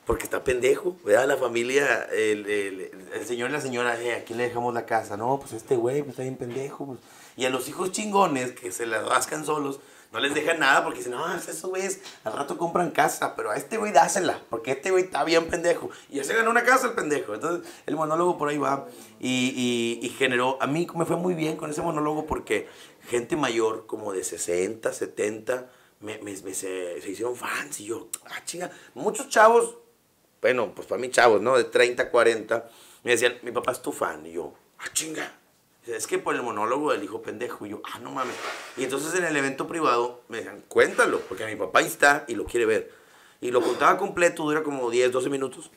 porque 0.05 0.23
está 0.23 0.43
pendejo, 0.43 0.97
¿verdad? 1.05 1.27
La 1.27 1.37
familia, 1.37 2.07
el, 2.11 2.45
el- 2.49 2.91
el 3.13 3.25
señor 3.25 3.49
y 3.49 3.53
la 3.53 3.61
señora, 3.61 4.01
eh, 4.01 4.15
¿a 4.15 4.23
quién 4.23 4.37
le 4.39 4.45
dejamos 4.45 4.73
la 4.73 4.85
casa? 4.85 5.15
No, 5.17 5.39
pues 5.39 5.53
este 5.53 5.75
güey, 5.75 5.99
pues 5.99 6.11
está 6.11 6.23
bien 6.23 6.37
pendejo. 6.37 6.85
pues. 6.87 6.99
Y 7.37 7.45
a 7.45 7.49
los 7.49 7.69
hijos 7.69 7.91
chingones 7.91 8.51
que 8.53 8.71
se 8.71 8.85
la 8.87 9.01
rascan 9.03 9.45
solos, 9.45 9.79
no 10.11 10.19
les 10.19 10.33
dejan 10.33 10.59
nada 10.59 10.83
porque 10.83 10.97
dicen, 10.99 11.13
no, 11.13 11.33
esos 11.35 11.61
güeyes 11.69 12.01
al 12.25 12.33
rato 12.33 12.57
compran 12.57 12.91
casa, 12.91 13.33
pero 13.35 13.51
a 13.51 13.55
este 13.55 13.77
güey 13.77 13.93
dásela, 13.93 14.41
porque 14.49 14.71
este 14.71 14.91
güey 14.91 15.05
está 15.05 15.23
bien 15.23 15.47
pendejo. 15.47 15.89
Y 16.09 16.15
ya 16.17 16.23
se 16.25 16.33
ganó 16.33 16.49
una 16.49 16.63
casa 16.65 16.87
el 16.87 16.93
pendejo. 16.93 17.33
Entonces, 17.33 17.71
el 17.85 17.95
monólogo 17.95 18.37
por 18.37 18.49
ahí 18.49 18.57
va 18.57 18.87
y, 19.21 19.53
y- 20.01 20.05
y 20.05 20.09
generó, 20.09 20.57
a 20.61 20.67
mí 20.67 20.85
me 20.95 21.05
fue 21.05 21.15
muy 21.15 21.33
bien 21.33 21.55
con 21.55 21.69
ese 21.69 21.81
monólogo 21.81 22.25
porque 22.25 22.67
gente 23.07 23.37
mayor, 23.37 23.85
como 23.85 24.11
de 24.11 24.23
60, 24.25 24.91
70, 24.91 25.69
me, 26.01 26.17
me- 26.19 26.35
me- 26.41 26.53
se, 26.53 27.01
se 27.01 27.09
hicieron 27.09 27.35
fans 27.35 27.79
y 27.79 27.85
yo, 27.85 28.09
ah, 28.25 28.43
chinga, 28.45 28.69
muchos 28.93 29.29
chavos, 29.29 29.75
bueno, 30.41 30.73
pues 30.75 30.87
para 30.87 30.99
mí 30.99 31.09
chavos, 31.09 31.41
¿no? 31.41 31.57
De 31.57 31.63
30, 31.65 32.09
40, 32.09 32.69
me 33.03 33.11
decían, 33.11 33.37
mi 33.43 33.51
papá 33.51 33.71
es 33.71 33.81
tu 33.81 33.91
fan. 33.91 34.25
Y 34.25 34.33
yo, 34.33 34.53
ah, 34.79 34.85
chinga. 34.93 35.37
Es 35.85 36.05
que 36.07 36.19
por 36.19 36.35
el 36.35 36.43
monólogo 36.43 36.91
del 36.91 37.03
hijo 37.03 37.21
pendejo. 37.21 37.65
Y 37.65 37.69
yo, 37.69 37.81
ah, 37.93 37.99
no 37.99 38.11
mames. 38.11 38.35
Y 38.77 38.83
entonces 38.83 39.13
en 39.15 39.25
el 39.25 39.35
evento 39.35 39.67
privado 39.67 40.21
me 40.29 40.37
decían, 40.37 40.63
cuéntalo, 40.67 41.19
porque 41.21 41.45
mi 41.45 41.55
papá 41.55 41.79
ahí 41.79 41.87
está 41.87 42.25
y 42.27 42.35
lo 42.35 42.45
quiere 42.45 42.65
ver. 42.65 42.91
Y 43.39 43.51
lo 43.51 43.61
contaba 43.61 43.97
completo, 43.97 44.43
dura 44.43 44.61
como 44.63 44.89
10, 44.91 45.11
12 45.11 45.29
minutos. 45.29 45.71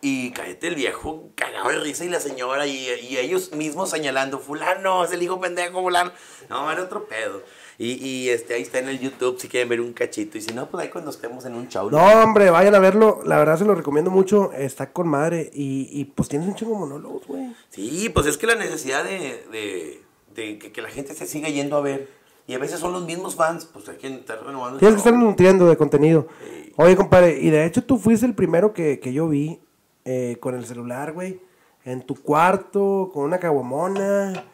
Y 0.00 0.32
cállate 0.32 0.66
el 0.66 0.74
viejo 0.74 1.30
cagado 1.36 1.68
de 1.68 1.78
risa 1.78 2.04
y 2.04 2.08
la 2.08 2.18
señora 2.18 2.66
y, 2.66 2.88
y 2.88 3.18
ellos 3.18 3.52
mismos 3.52 3.90
señalando, 3.90 4.40
fulano, 4.40 5.04
es 5.04 5.12
el 5.12 5.22
hijo 5.22 5.40
pendejo, 5.40 5.80
fulano. 5.80 6.10
No, 6.48 6.70
era 6.72 6.82
otro 6.82 7.06
pedo. 7.06 7.42
Y, 7.78 7.92
y 8.06 8.28
este, 8.28 8.54
ahí 8.54 8.62
está 8.62 8.78
en 8.78 8.88
el 8.88 9.00
YouTube 9.00 9.40
si 9.40 9.48
quieren 9.48 9.68
ver 9.68 9.80
un 9.80 9.92
cachito. 9.92 10.38
Y 10.38 10.40
si 10.40 10.54
no, 10.54 10.68
pues 10.68 10.84
ahí 10.84 10.90
cuando 10.90 11.10
estemos 11.10 11.44
en 11.46 11.54
un 11.54 11.68
show. 11.68 11.90
No, 11.90 12.04
hombre, 12.22 12.50
vayan 12.50 12.74
a 12.74 12.78
verlo. 12.78 13.20
La 13.24 13.38
verdad 13.38 13.58
se 13.58 13.64
lo 13.64 13.74
recomiendo 13.74 14.10
mucho. 14.10 14.52
Está 14.52 14.92
con 14.92 15.08
madre. 15.08 15.50
Y, 15.54 15.88
y 15.90 16.04
pues 16.04 16.28
tienes 16.28 16.48
un 16.48 16.54
chingo 16.54 16.76
monólogos, 16.76 17.26
güey. 17.26 17.54
Sí, 17.70 18.10
pues 18.12 18.26
es 18.26 18.36
que 18.36 18.46
la 18.46 18.54
necesidad 18.54 19.04
de, 19.04 19.44
de, 19.50 20.02
de 20.34 20.58
que, 20.58 20.72
que 20.72 20.82
la 20.82 20.90
gente 20.90 21.14
se 21.14 21.26
siga 21.26 21.48
yendo 21.48 21.76
a 21.76 21.80
ver. 21.80 22.08
Y 22.46 22.54
a 22.54 22.58
veces 22.58 22.80
son 22.80 22.92
los 22.92 23.04
mismos 23.04 23.36
fans, 23.36 23.66
pues 23.72 23.88
hay 23.88 23.96
que 23.96 24.08
estar 24.08 24.44
renovando. 24.44 24.78
Tienes 24.78 24.96
que 24.96 25.08
estar 25.08 25.14
nutriendo 25.14 25.68
de 25.68 25.76
contenido. 25.76 26.26
Sí. 26.44 26.72
Oye, 26.76 26.96
compadre, 26.96 27.38
y 27.40 27.50
de 27.50 27.64
hecho 27.64 27.84
tú 27.84 27.98
fuiste 27.98 28.26
el 28.26 28.34
primero 28.34 28.72
que, 28.72 28.98
que 28.98 29.12
yo 29.12 29.28
vi 29.28 29.60
eh, 30.04 30.36
con 30.40 30.54
el 30.56 30.66
celular, 30.66 31.12
güey. 31.12 31.40
En 31.84 32.02
tu 32.02 32.14
cuarto, 32.16 33.10
con 33.12 33.24
una 33.24 33.38
caguamona. 33.38 34.44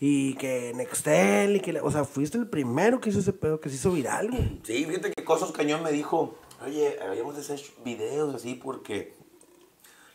Y 0.00 0.34
que 0.34 0.72
Nextel, 0.74 1.56
y 1.56 1.60
que... 1.60 1.72
la- 1.72 1.82
O 1.82 1.90
sea, 1.90 2.04
fuiste 2.04 2.38
el 2.38 2.46
primero 2.48 3.00
que 3.00 3.10
hizo 3.10 3.18
ese 3.18 3.32
pedo, 3.32 3.60
que 3.60 3.68
se 3.68 3.76
hizo 3.76 3.90
viral, 3.90 4.30
güey. 4.30 4.60
Sí, 4.62 4.84
fíjate 4.84 5.12
que 5.12 5.24
Cosos 5.24 5.50
Cañón 5.52 5.82
me 5.82 5.90
dijo, 5.92 6.38
oye, 6.64 6.98
habíamos 7.02 7.34
de 7.34 7.40
hacer 7.40 7.60
videos 7.84 8.34
así 8.34 8.54
porque 8.54 9.14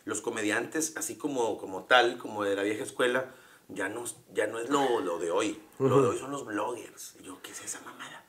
los 0.04 0.20
comediantes, 0.20 0.94
así 0.96 1.16
como, 1.16 1.58
como 1.58 1.84
tal, 1.84 2.18
como 2.18 2.44
de 2.44 2.56
la 2.56 2.62
vieja 2.62 2.82
escuela, 2.82 3.30
ya 3.68 3.88
no, 3.88 4.04
ya 4.34 4.46
no 4.46 4.58
es 4.58 4.68
lo, 4.70 5.00
lo 5.00 5.18
de 5.18 5.30
hoy. 5.30 5.60
Lo 5.78 6.00
de 6.02 6.08
hoy 6.08 6.18
son 6.18 6.30
los 6.30 6.44
bloggers. 6.46 7.14
Y 7.20 7.24
yo, 7.24 7.40
¿qué 7.42 7.50
es 7.52 7.64
esa 7.64 7.80
mamada? 7.80 8.22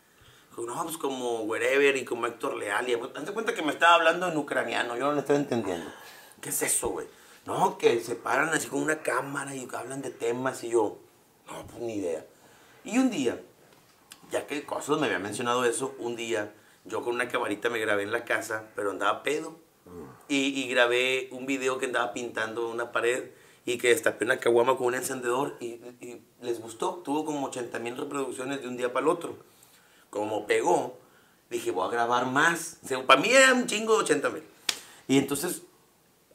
No, 0.58 0.84
pues 0.84 0.98
como 0.98 1.42
Wherever 1.42 1.98
y 1.98 2.06
como 2.06 2.28
Héctor 2.28 2.56
Leal. 2.56 2.88
Y 2.90 2.94
hazte 2.94 3.34
cuenta 3.34 3.54
que 3.54 3.62
me 3.62 3.72
estaba 3.74 3.96
hablando 3.96 4.30
en 4.30 4.38
ucraniano, 4.38 4.96
yo 4.96 5.06
no 5.08 5.12
lo 5.12 5.20
estoy 5.20 5.36
entendiendo. 5.36 5.86
¿Qué 6.42 6.50
es 6.50 6.62
eso, 6.62 6.90
güey? 6.90 7.08
No, 7.46 7.78
que 7.78 8.00
se 8.00 8.16
paran 8.16 8.50
así 8.50 8.68
con 8.70 8.82
una 8.82 9.00
cámara 9.02 9.54
y 9.54 9.68
hablan 9.74 10.02
de 10.02 10.12
temas 10.12 10.64
y 10.64 10.70
yo, 10.70 10.98
no, 11.48 11.68
pues 11.68 11.82
ni 11.82 11.96
idea. 11.96 12.26
Y 12.84 12.98
un 12.98 13.10
día, 13.10 13.42
ya 14.32 14.46
que 14.48 14.64
Cosos 14.64 15.00
me 15.00 15.08
había 15.08 15.20
mencionado 15.20 15.66
eso, 15.66 15.96
un 16.00 16.16
día 16.16 16.54
yo 16.86 17.04
con 17.04 17.16
una 17.16 17.28
camarita 17.28 17.70
me 17.70 17.80
grabé 17.80 18.04
en 18.04 18.12
la 18.12 18.26
casa, 18.26 18.70
pero 18.76 18.92
andaba 18.92 19.24
pedo. 19.24 19.58
Y, 20.28 20.68
grabé 20.68 21.30
un 21.32 21.46
video 21.46 21.78
que 21.78 21.86
andaba 21.86 22.12
pintando 22.14 22.70
una 22.70 22.92
pared 22.92 23.30
y 23.66 23.78
que 23.78 23.90
destapé 23.90 24.26
una 24.26 24.40
caguama 24.40 24.78
con 24.78 24.88
un 24.88 24.96
encendedor 24.96 25.58
y, 25.60 25.80
les 26.42 26.60
gustó. 26.60 27.02
Tuvo 27.04 27.26
como 27.26 27.48
80 27.48 27.80
mil 27.80 27.98
reproducciones 27.98 28.62
de 28.62 28.68
un 28.68 28.78
día 28.78 28.94
para 28.94 29.06
el 29.06 29.12
otro. 29.12 29.38
Como 30.10 30.48
pegó, 30.48 30.98
dije, 31.50 31.72
voy 31.72 31.88
a 31.88 31.92
grabar 31.92 32.28
más. 32.28 32.80
O 32.96 33.04
para 33.04 33.22
mí 33.22 33.30
era 33.30 33.54
un 33.54 33.68
chingo 33.68 33.94
de 33.98 34.04
80 34.04 34.30
mil. 34.30 34.44
Y 35.08 35.18
entonces 35.18 35.64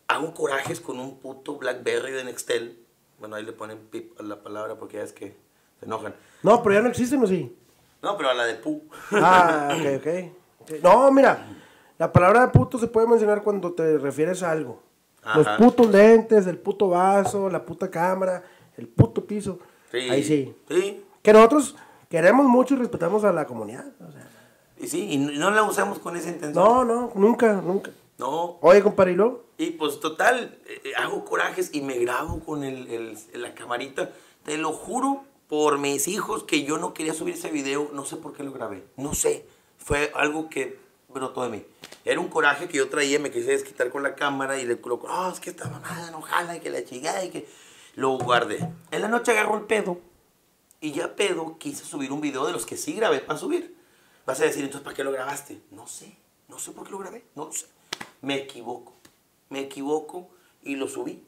hago 0.07 0.35
corajes 0.35 0.81
con 0.81 0.99
un 0.99 1.19
puto 1.19 1.57
Blackberry 1.57 2.13
de 2.13 2.25
Nextel. 2.25 2.79
Bueno, 3.21 3.37
ahí 3.37 3.45
le 3.45 3.53
ponen 3.53 3.79
pip 3.91 4.19
a 4.19 4.23
la 4.23 4.43
palabra 4.43 4.77
porque 4.77 4.97
ya 4.97 5.03
es 5.05 5.13
que 5.13 5.37
se 5.79 5.87
enojan. 5.87 6.15
No, 6.43 6.63
pero 6.63 6.75
ya 6.75 6.81
no 6.83 6.89
existen, 6.89 7.23
¿o 7.23 7.27
sí? 7.27 7.55
No, 8.03 8.17
pero 8.17 8.31
a 8.31 8.35
la 8.35 8.45
de 8.45 8.55
Pu. 8.55 8.83
Ah, 9.13 9.77
ok, 9.79 10.01
ok. 10.01 10.83
No, 10.83 11.11
mira, 11.13 11.47
la 11.99 12.11
palabra 12.11 12.51
puto 12.51 12.79
se 12.79 12.87
puede 12.87 13.07
mencionar 13.07 13.43
cuando 13.43 13.73
te 13.73 13.99
refieres 13.99 14.43
a 14.43 14.51
algo. 14.51 14.83
Los 15.35 15.47
putos 15.59 15.91
lentes, 15.91 16.47
el 16.47 16.57
puto 16.57 16.89
vaso, 16.89 17.51
la 17.51 17.63
puta 17.65 17.91
cámara, 17.91 18.43
el 18.79 18.89
puto 18.89 19.25
piso. 19.27 19.59
Sí. 19.91 19.99
Ahí 20.09 20.25
sí. 20.25 20.55
Sí. 20.69 21.05
Que 21.23 21.33
nosotros 21.35 21.77
queremos 22.09 22.47
mucho 22.47 22.75
y 22.75 22.79
respetamos 22.79 23.23
a 23.25 23.33
la 23.33 23.45
comunidad. 23.47 23.85
o 24.01 24.11
sea, 24.13 24.27
Y 24.79 24.87
sí, 24.87 25.13
y 25.13 25.19
no 25.19 25.51
la 25.51 25.63
usamos 25.63 25.99
con 25.99 26.17
esa 26.17 26.31
intención. 26.31 26.65
no, 26.65 26.85
no, 26.85 27.13
nunca, 27.15 27.53
nunca. 27.61 27.91
No. 28.21 28.59
Oye, 28.61 28.83
compadre, 28.83 29.17
¿y 29.57 29.71
pues 29.73 29.99
total, 29.99 30.59
eh, 30.67 30.93
hago 30.97 31.25
corajes 31.25 31.71
y 31.73 31.81
me 31.81 31.99
grabo 31.99 32.41
con 32.41 32.65
el, 32.65 32.87
el- 32.89 33.19
la 33.43 33.55
camarita. 33.55 34.13
Te 34.45 34.59
lo 34.59 34.73
juro 34.73 35.25
por 35.49 35.79
mis 35.79 36.07
hijos 36.07 36.45
que 36.45 36.63
yo 36.65 36.77
no 36.77 36.93
quería 36.93 37.15
subir 37.15 37.35
ese 37.35 37.51
video. 37.51 37.91
No 37.95 38.05
sé 38.05 38.17
por 38.17 38.35
qué 38.35 38.43
lo 38.45 38.53
grabé. 38.53 38.85
No 38.97 39.15
sé. 39.15 39.47
Fue 39.79 40.13
algo 40.15 40.51
que 40.51 40.79
brotó 41.09 41.43
de 41.45 41.49
mí. 41.49 41.65
Era 42.05 42.21
un 42.21 42.29
coraje 42.29 42.69
que 42.69 42.77
yo 42.77 42.91
traía, 42.91 43.19
me 43.19 43.31
quise 43.31 43.53
desquitar 43.53 43.89
con 43.91 44.03
la 44.03 44.15
cámara 44.15 44.59
y 44.61 44.67
le 44.67 44.79
coloco, 44.81 45.07
oh, 45.11 45.31
es 45.33 45.41
que 45.41 45.51
esta 45.51 45.69
mamada 45.71 46.11
no 46.11 46.21
jala 46.21 46.57
y 46.57 46.61
que 46.61 46.69
la 46.71 46.85
chingada 46.85 47.25
y 47.25 47.31
que... 47.31 47.49
Lo 47.97 48.17
guardé. 48.19 48.59
En 48.93 49.01
la 49.03 49.09
noche 49.09 49.33
agarro 49.33 49.57
el 49.57 49.65
pedo 49.65 49.99
y 50.81 50.93
ya 50.93 51.17
pedo 51.17 51.59
quise 51.59 51.85
subir 51.85 52.13
un 52.13 52.21
video 52.21 52.47
de 52.47 52.53
los 52.53 52.65
que 52.65 52.77
sí 52.77 52.93
grabé 52.93 53.19
para 53.21 53.39
subir. 53.39 53.77
Vas 54.27 54.41
a 54.41 54.45
decir, 54.45 54.63
entonces, 54.63 54.85
¿para 54.85 54.95
qué 54.95 55.03
lo 55.05 55.11
grabaste? 55.11 55.61
No 55.73 55.87
sé, 55.89 56.17
no 56.49 56.59
sé 56.59 56.71
por 56.71 56.85
qué 56.85 56.93
lo 56.93 56.99
grabé, 56.99 57.25
no 57.35 57.47
lo 57.47 57.53
sé. 57.53 57.67
Me 58.23 58.37
equivoco, 58.37 58.95
me 59.49 59.61
equivoco 59.61 60.31
y 60.63 60.77
lo 60.77 60.89
subí. 60.89 61.25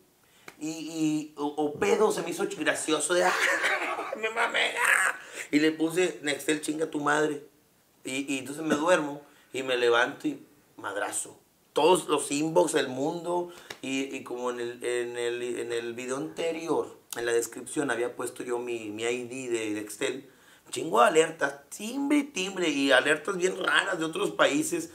Y, 0.59 0.69
y 0.69 1.35
o, 1.37 1.47
o 1.47 1.75
pedo 1.75 2.13
se 2.13 2.23
me 2.23 2.31
hizo 2.31 2.47
gracioso 2.59 3.15
de, 3.15 3.25
¡ah! 3.25 3.33
me 4.17 4.31
mamé. 4.31 4.75
Y 5.51 5.61
le 5.61 5.73
puse, 5.73 6.21
Nextel, 6.23 6.61
chinga 6.61 6.91
tu 6.91 7.01
madre. 7.01 7.45
Y, 8.05 8.35
y 8.35 8.39
entonces 8.39 8.65
me 8.65 8.75
duermo 8.75 9.23
y 9.53 9.63
me 9.63 9.77
levanto 9.77 10.29
y 10.29 10.45
madrazo. 10.77 11.39
Todos 11.73 12.09
los 12.09 12.31
inbox 12.31 12.73
del 12.73 12.89
mundo 12.89 13.51
y, 13.81 14.23
como 14.25 14.51
en 14.51 14.61
el, 14.61 14.85
en, 14.85 15.17
el, 15.17 15.43
en 15.43 15.73
el 15.73 15.95
video 15.95 16.19
anterior, 16.19 16.99
en 17.17 17.27
la 17.27 17.33
descripción 17.33 17.91
había 17.91 18.15
puesto 18.15 18.43
yo 18.43 18.59
mi, 18.59 18.91
mi 18.91 19.05
ID 19.05 19.51
de 19.51 19.71
Nextel, 19.71 20.29
chingo 20.71 21.01
de 21.01 21.07
alertas, 21.07 21.69
timbre 21.71 22.19
y 22.19 22.25
timbre 22.25 22.69
y 22.69 22.93
alertas 22.93 23.37
bien 23.37 23.57
raras 23.63 23.99
de 23.99 24.05
otros 24.05 24.33
países. 24.33 24.91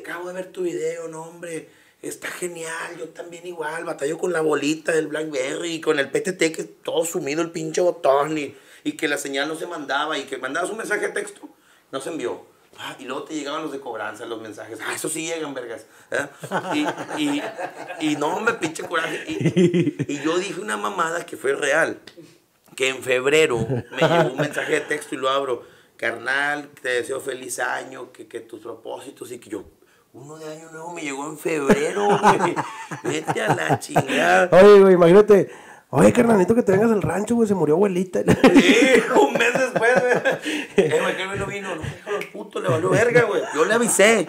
Acabo 0.00 0.28
de 0.28 0.34
ver 0.34 0.52
tu 0.52 0.62
video, 0.62 1.08
no 1.08 1.22
hombre, 1.22 1.68
está 2.02 2.28
genial, 2.28 2.96
yo 2.98 3.08
también 3.08 3.46
igual, 3.46 3.84
batallo 3.84 4.18
con 4.18 4.32
la 4.32 4.40
bolita 4.40 4.92
del 4.92 5.08
Blackberry 5.08 5.80
con 5.80 5.98
el 5.98 6.10
PTT 6.10 6.54
que 6.54 6.64
todo 6.82 7.04
sumido 7.04 7.42
el 7.42 7.50
pinche 7.50 7.80
botón 7.80 8.38
y, 8.38 8.54
y 8.84 8.92
que 8.92 9.08
la 9.08 9.18
señal 9.18 9.48
no 9.48 9.56
se 9.56 9.66
mandaba 9.66 10.18
y 10.18 10.24
que 10.24 10.38
mandabas 10.38 10.70
un 10.70 10.78
mensaje 10.78 11.08
de 11.08 11.12
texto, 11.12 11.48
no 11.90 12.00
se 12.00 12.10
envió. 12.10 12.46
Ah, 12.80 12.94
y 12.98 13.06
luego 13.06 13.24
te 13.24 13.34
llegaban 13.34 13.62
los 13.62 13.72
de 13.72 13.80
cobranza, 13.80 14.24
los 14.24 14.40
mensajes. 14.40 14.78
Ah, 14.86 14.94
eso 14.94 15.08
sí 15.08 15.26
llegan, 15.26 15.52
vergas. 15.52 15.86
¿eh? 16.12 16.26
Y, 16.74 16.86
y, 17.20 17.42
y 18.00 18.16
no, 18.16 18.40
me 18.40 18.52
pinche 18.52 18.84
coraje. 18.84 19.24
Y, 19.26 20.12
y 20.12 20.22
yo 20.22 20.38
dije 20.38 20.60
una 20.60 20.76
mamada 20.76 21.26
que 21.26 21.36
fue 21.36 21.54
real. 21.54 21.98
Que 22.76 22.90
en 22.90 23.02
febrero 23.02 23.58
me 23.90 24.08
llegó 24.08 24.30
un 24.30 24.36
mensaje 24.36 24.74
de 24.74 24.80
texto 24.82 25.16
y 25.16 25.18
lo 25.18 25.28
abro. 25.28 25.64
Carnal, 25.98 26.70
te 26.80 26.88
deseo 26.90 27.20
feliz 27.20 27.58
año, 27.58 28.12
que, 28.12 28.26
que 28.28 28.40
tus 28.40 28.60
propósitos 28.60 29.30
y 29.32 29.38
que 29.38 29.50
yo. 29.50 29.64
Uno 30.12 30.38
de 30.38 30.46
año 30.50 30.70
nuevo 30.70 30.92
me 30.94 31.02
llegó 31.02 31.26
en 31.28 31.36
febrero, 31.36 32.06
güey. 32.06 32.54
Vete 33.02 33.42
a 33.42 33.54
la 33.54 33.78
chingada. 33.78 34.48
Oye, 34.56 34.80
güey, 34.80 34.94
imagínate. 34.94 35.50
Oye, 35.90 36.12
carnalito, 36.12 36.54
que 36.54 36.62
te 36.62 36.70
vengas 36.72 36.90
al 36.92 37.02
rancho, 37.02 37.34
güey, 37.34 37.48
se 37.48 37.54
murió 37.54 37.74
abuelita. 37.74 38.20
Sí, 38.22 39.02
un 39.18 39.32
mes 39.32 39.52
después, 39.54 39.92
güey. 40.00 40.62
Eh, 40.76 40.98
güey, 41.02 41.16
que 41.16 41.26
no 41.36 41.46
vino. 41.46 41.74
No, 41.74 41.82
hijo 41.82 42.18
de 42.18 42.26
puto, 42.26 42.60
le 42.60 42.68
valió 42.68 42.90
verga, 42.90 43.22
güey. 43.22 43.42
Yo 43.54 43.64
le 43.64 43.74
avisé. 43.74 44.26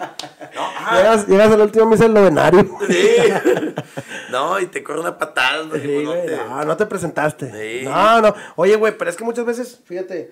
No, 0.54 0.60
ajá. 0.62 0.96
llegas, 0.96 1.28
llegas 1.28 1.52
al 1.52 1.60
último 1.60 1.86
misa 1.86 2.04
del 2.04 2.14
novenario. 2.14 2.66
Sí. 2.88 3.16
No, 4.30 4.58
y 4.58 4.66
te 4.66 4.82
corre 4.82 5.00
una 5.00 5.16
patada. 5.18 5.62
Tipo, 5.64 6.00
no 6.02 6.10
güey, 6.12 6.26
te- 6.26 6.36
no, 6.36 6.64
no 6.64 6.76
te 6.76 6.86
presentaste. 6.86 7.50
Sí. 7.80 7.84
No, 7.84 8.20
no. 8.22 8.34
Oye, 8.56 8.76
güey, 8.76 8.96
pero 8.96 9.10
es 9.10 9.16
que 9.16 9.24
muchas 9.24 9.44
veces, 9.44 9.80
fíjate, 9.84 10.30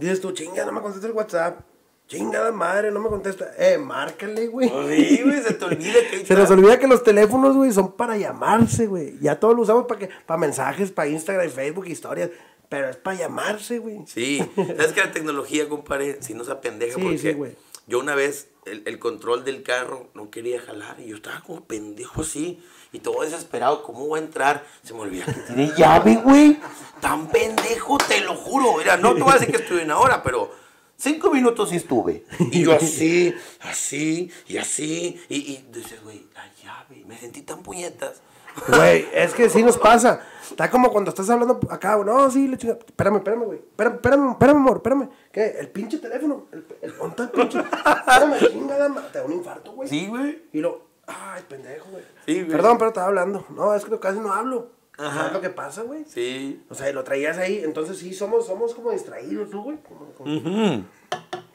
dices 0.00 0.20
tú, 0.20 0.32
chinga, 0.32 0.64
no 0.64 0.72
me 0.72 0.80
contesta 0.80 1.06
el 1.06 1.12
WhatsApp. 1.12 1.60
Chingada 2.06 2.50
madre, 2.50 2.90
no 2.90 2.98
me 2.98 3.08
contesta. 3.08 3.52
Eh, 3.56 3.78
márcale, 3.78 4.48
güey. 4.48 4.68
Sí, 4.68 5.20
güey, 5.22 5.42
se 5.42 5.54
te 5.54 5.64
olvida 5.64 5.94
que 6.10 6.26
Se 6.26 6.34
nos 6.34 6.50
olvida 6.50 6.76
que 6.78 6.88
los 6.88 7.04
teléfonos, 7.04 7.54
güey, 7.54 7.70
son 7.72 7.92
para 7.92 8.16
llamarse, 8.16 8.88
güey. 8.88 9.16
Ya 9.20 9.38
todos 9.38 9.54
lo 9.54 9.62
usamos 9.62 9.86
para 9.86 10.00
que, 10.00 10.10
para 10.26 10.36
mensajes, 10.38 10.90
para 10.90 11.08
Instagram 11.08 11.46
y 11.46 11.50
Facebook, 11.50 11.86
historias. 11.86 12.30
Pero 12.68 12.88
es 12.90 12.96
para 12.96 13.16
llamarse, 13.16 13.78
güey. 13.78 13.98
Sí, 14.06 14.38
sabes 14.56 14.92
que 14.92 15.00
la 15.00 15.12
tecnología, 15.12 15.68
compadre, 15.68 16.20
si 16.20 16.34
no 16.34 16.42
se 16.44 16.50
apendeja, 16.50 16.96
Sí, 16.96 17.00
porque 17.00 17.18
sí, 17.18 17.32
güey. 17.32 17.52
yo 17.86 18.00
una 18.00 18.16
vez 18.16 18.48
el, 18.64 18.82
el 18.86 18.98
control 18.98 19.44
del 19.44 19.62
carro 19.62 20.08
no 20.14 20.30
quería 20.30 20.60
jalar 20.60 20.98
y 21.00 21.06
yo 21.08 21.16
estaba 21.16 21.40
como 21.42 21.64
pendejo 21.64 22.22
así 22.22 22.60
y 22.92 22.98
todo 22.98 23.22
desesperado, 23.22 23.82
¿cómo 23.82 24.06
voy 24.06 24.20
a 24.20 24.22
entrar? 24.22 24.64
Se 24.82 24.92
me 24.94 25.00
olvida 25.00 25.24
que 25.26 25.32
tiene 25.32 25.72
llave, 25.76 26.16
güey. 26.16 26.58
Tan 27.00 27.28
pendejo, 27.28 27.98
te 27.98 28.20
lo 28.20 28.34
juro. 28.34 28.76
Mira, 28.78 28.96
no 28.96 29.14
te 29.14 29.22
voy 29.22 29.30
a 29.30 29.38
decir 29.38 29.50
que 29.50 29.62
estuve 29.62 29.84
una 29.84 29.98
hora, 29.98 30.22
pero 30.22 30.50
cinco 30.96 31.30
minutos 31.30 31.70
sí 31.70 31.76
estuve. 31.76 32.24
Y 32.50 32.62
yo 32.62 32.74
así, 32.74 33.34
así 33.60 34.30
y 34.48 34.58
así. 34.58 35.20
Y, 35.28 35.36
y 35.36 35.68
dices, 35.72 36.02
güey, 36.02 36.26
la 36.34 36.44
llave. 36.62 37.04
Me 37.06 37.16
sentí 37.16 37.42
tan 37.42 37.62
puñetas. 37.62 38.20
Güey, 38.66 39.06
es 39.14 39.32
que 39.32 39.48
sí 39.48 39.62
nos 39.62 39.78
pasa. 39.78 40.20
Está 40.42 40.68
como 40.68 40.90
cuando 40.90 41.10
estás 41.10 41.30
hablando 41.30 41.60
acá, 41.70 41.94
güey. 41.94 42.06
No, 42.06 42.28
sí, 42.30 42.48
le 42.48 42.58
chinga. 42.58 42.74
Espérame, 42.74 43.18
espérame, 43.18 43.44
güey. 43.44 43.58
Espérame, 43.60 43.94
espérame, 43.94 44.30
espérame, 44.32 44.56
amor, 44.56 44.76
espérame. 44.78 45.08
¿Qué? 45.32 45.56
El 45.60 45.68
pinche 45.68 45.98
teléfono. 45.98 46.48
El, 46.50 46.66
el, 46.82 46.92
el 46.92 47.28
pinche. 47.30 47.58
Espérame, 47.60 48.38
chingada, 48.50 49.10
te 49.12 49.18
da 49.20 49.24
un 49.24 49.32
infarto, 49.32 49.72
güey. 49.72 49.88
Sí, 49.88 50.08
güey. 50.08 50.42
Y 50.52 50.58
lo, 50.58 50.89
ay, 51.10 51.42
pendejo, 51.48 51.88
güey. 51.90 52.04
Sí, 52.26 52.34
güey. 52.34 52.48
Perdón, 52.48 52.78
pero 52.78 52.88
estaba 52.88 53.06
hablando. 53.08 53.46
No, 53.50 53.74
es 53.74 53.84
que 53.84 53.98
casi 53.98 54.18
no 54.20 54.32
hablo. 54.32 54.70
Ajá. 54.98 55.14
¿Sabes 55.18 55.32
lo 55.32 55.40
que 55.40 55.50
pasa, 55.50 55.82
güey? 55.82 56.04
Sí. 56.06 56.62
O 56.68 56.74
sea, 56.74 56.92
lo 56.92 57.02
traías 57.04 57.38
ahí. 57.38 57.62
Entonces 57.64 57.98
sí, 57.98 58.12
somos, 58.12 58.46
somos 58.46 58.74
como 58.74 58.90
distraídos, 58.90 59.48
¿no, 59.50 59.62
güey? 59.62 59.78
Como, 59.82 60.12
como- 60.12 60.84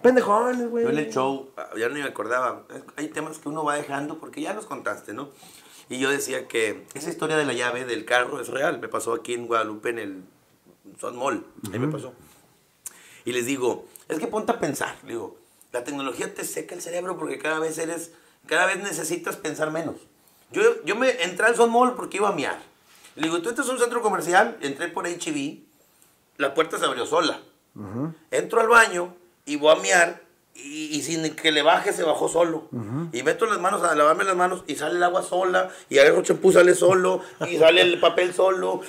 Pendejones, 0.01 0.69
güey. 0.69 0.83
Yo 0.83 0.89
en 0.91 0.97
el 0.99 1.11
show, 1.11 1.49
ah, 1.57 1.69
ya 1.77 1.87
no 1.89 1.95
me 1.95 2.03
acordaba. 2.03 2.63
Hay 2.95 3.07
temas 3.07 3.39
que 3.39 3.49
uno 3.49 3.63
va 3.63 3.75
dejando 3.75 4.19
porque 4.19 4.41
ya 4.41 4.53
los 4.53 4.65
contaste, 4.65 5.13
¿no? 5.13 5.29
Y 5.89 5.99
yo 5.99 6.09
decía 6.09 6.47
que 6.47 6.85
esa 6.93 7.09
historia 7.09 7.37
de 7.37 7.45
la 7.45 7.53
llave 7.53 7.85
del 7.85 8.05
carro 8.05 8.39
es 8.39 8.49
real. 8.49 8.79
Me 8.79 8.87
pasó 8.87 9.13
aquí 9.13 9.33
en 9.33 9.47
Guadalupe 9.47 9.89
en 9.89 9.99
el 9.99 10.23
Sun 10.99 11.15
Mall. 11.15 11.45
Ahí 11.71 11.79
me 11.79 11.87
pasó. 11.87 12.13
Y 13.25 13.31
les 13.31 13.45
digo, 13.45 13.85
es 14.07 14.19
que 14.19 14.27
ponte 14.27 14.51
a 14.51 14.59
pensar. 14.59 14.95
Digo, 15.03 15.37
la 15.71 15.83
tecnología 15.83 16.33
te 16.33 16.43
seca 16.43 16.75
el 16.75 16.81
cerebro 16.81 17.17
porque 17.17 17.37
cada 17.39 17.59
vez 17.59 17.77
eres, 17.79 18.11
cada 18.47 18.65
vez 18.67 18.77
necesitas 18.77 19.35
pensar 19.35 19.71
menos. 19.71 19.95
Yo, 20.51 20.61
yo 20.85 20.95
me 20.95 21.23
entré 21.23 21.45
al 21.47 21.55
Sun 21.55 21.71
Mall 21.71 21.95
porque 21.95 22.17
iba 22.17 22.29
a 22.29 22.33
miar. 22.33 22.59
Le 23.15 23.23
digo, 23.23 23.41
tú 23.41 23.49
estás 23.49 23.65
en 23.67 23.73
un 23.73 23.79
centro 23.79 24.01
comercial, 24.01 24.57
entré 24.61 24.87
por 24.89 25.07
HB, 25.07 25.59
la 26.37 26.53
puerta 26.53 26.77
se 26.77 26.85
abrió 26.85 27.05
sola. 27.05 27.39
Entro 28.31 28.61
al 28.61 28.67
baño 28.67 29.13
y 29.45 29.57
voy 29.57 29.73
a 29.73 29.79
miar 29.81 30.21
y, 30.53 30.95
y 30.95 31.01
sin 31.01 31.35
que 31.35 31.51
le 31.51 31.61
baje 31.61 31.91
se 31.93 32.03
bajó 32.03 32.29
solo. 32.29 32.67
Y 33.11 33.23
meto 33.23 33.45
las 33.45 33.59
manos 33.59 33.83
a 33.83 33.95
lavarme 33.95 34.23
las 34.23 34.35
manos 34.35 34.63
y 34.67 34.75
sale 34.75 34.95
el 34.95 35.03
agua 35.03 35.23
sola 35.23 35.69
y 35.89 35.97
agarro 35.99 36.21
champú 36.23 36.51
sale 36.51 36.73
solo 36.75 37.21
y 37.49 37.57
sale 37.57 37.81
el 37.81 37.99
papel 37.99 38.33
solo. 38.33 38.81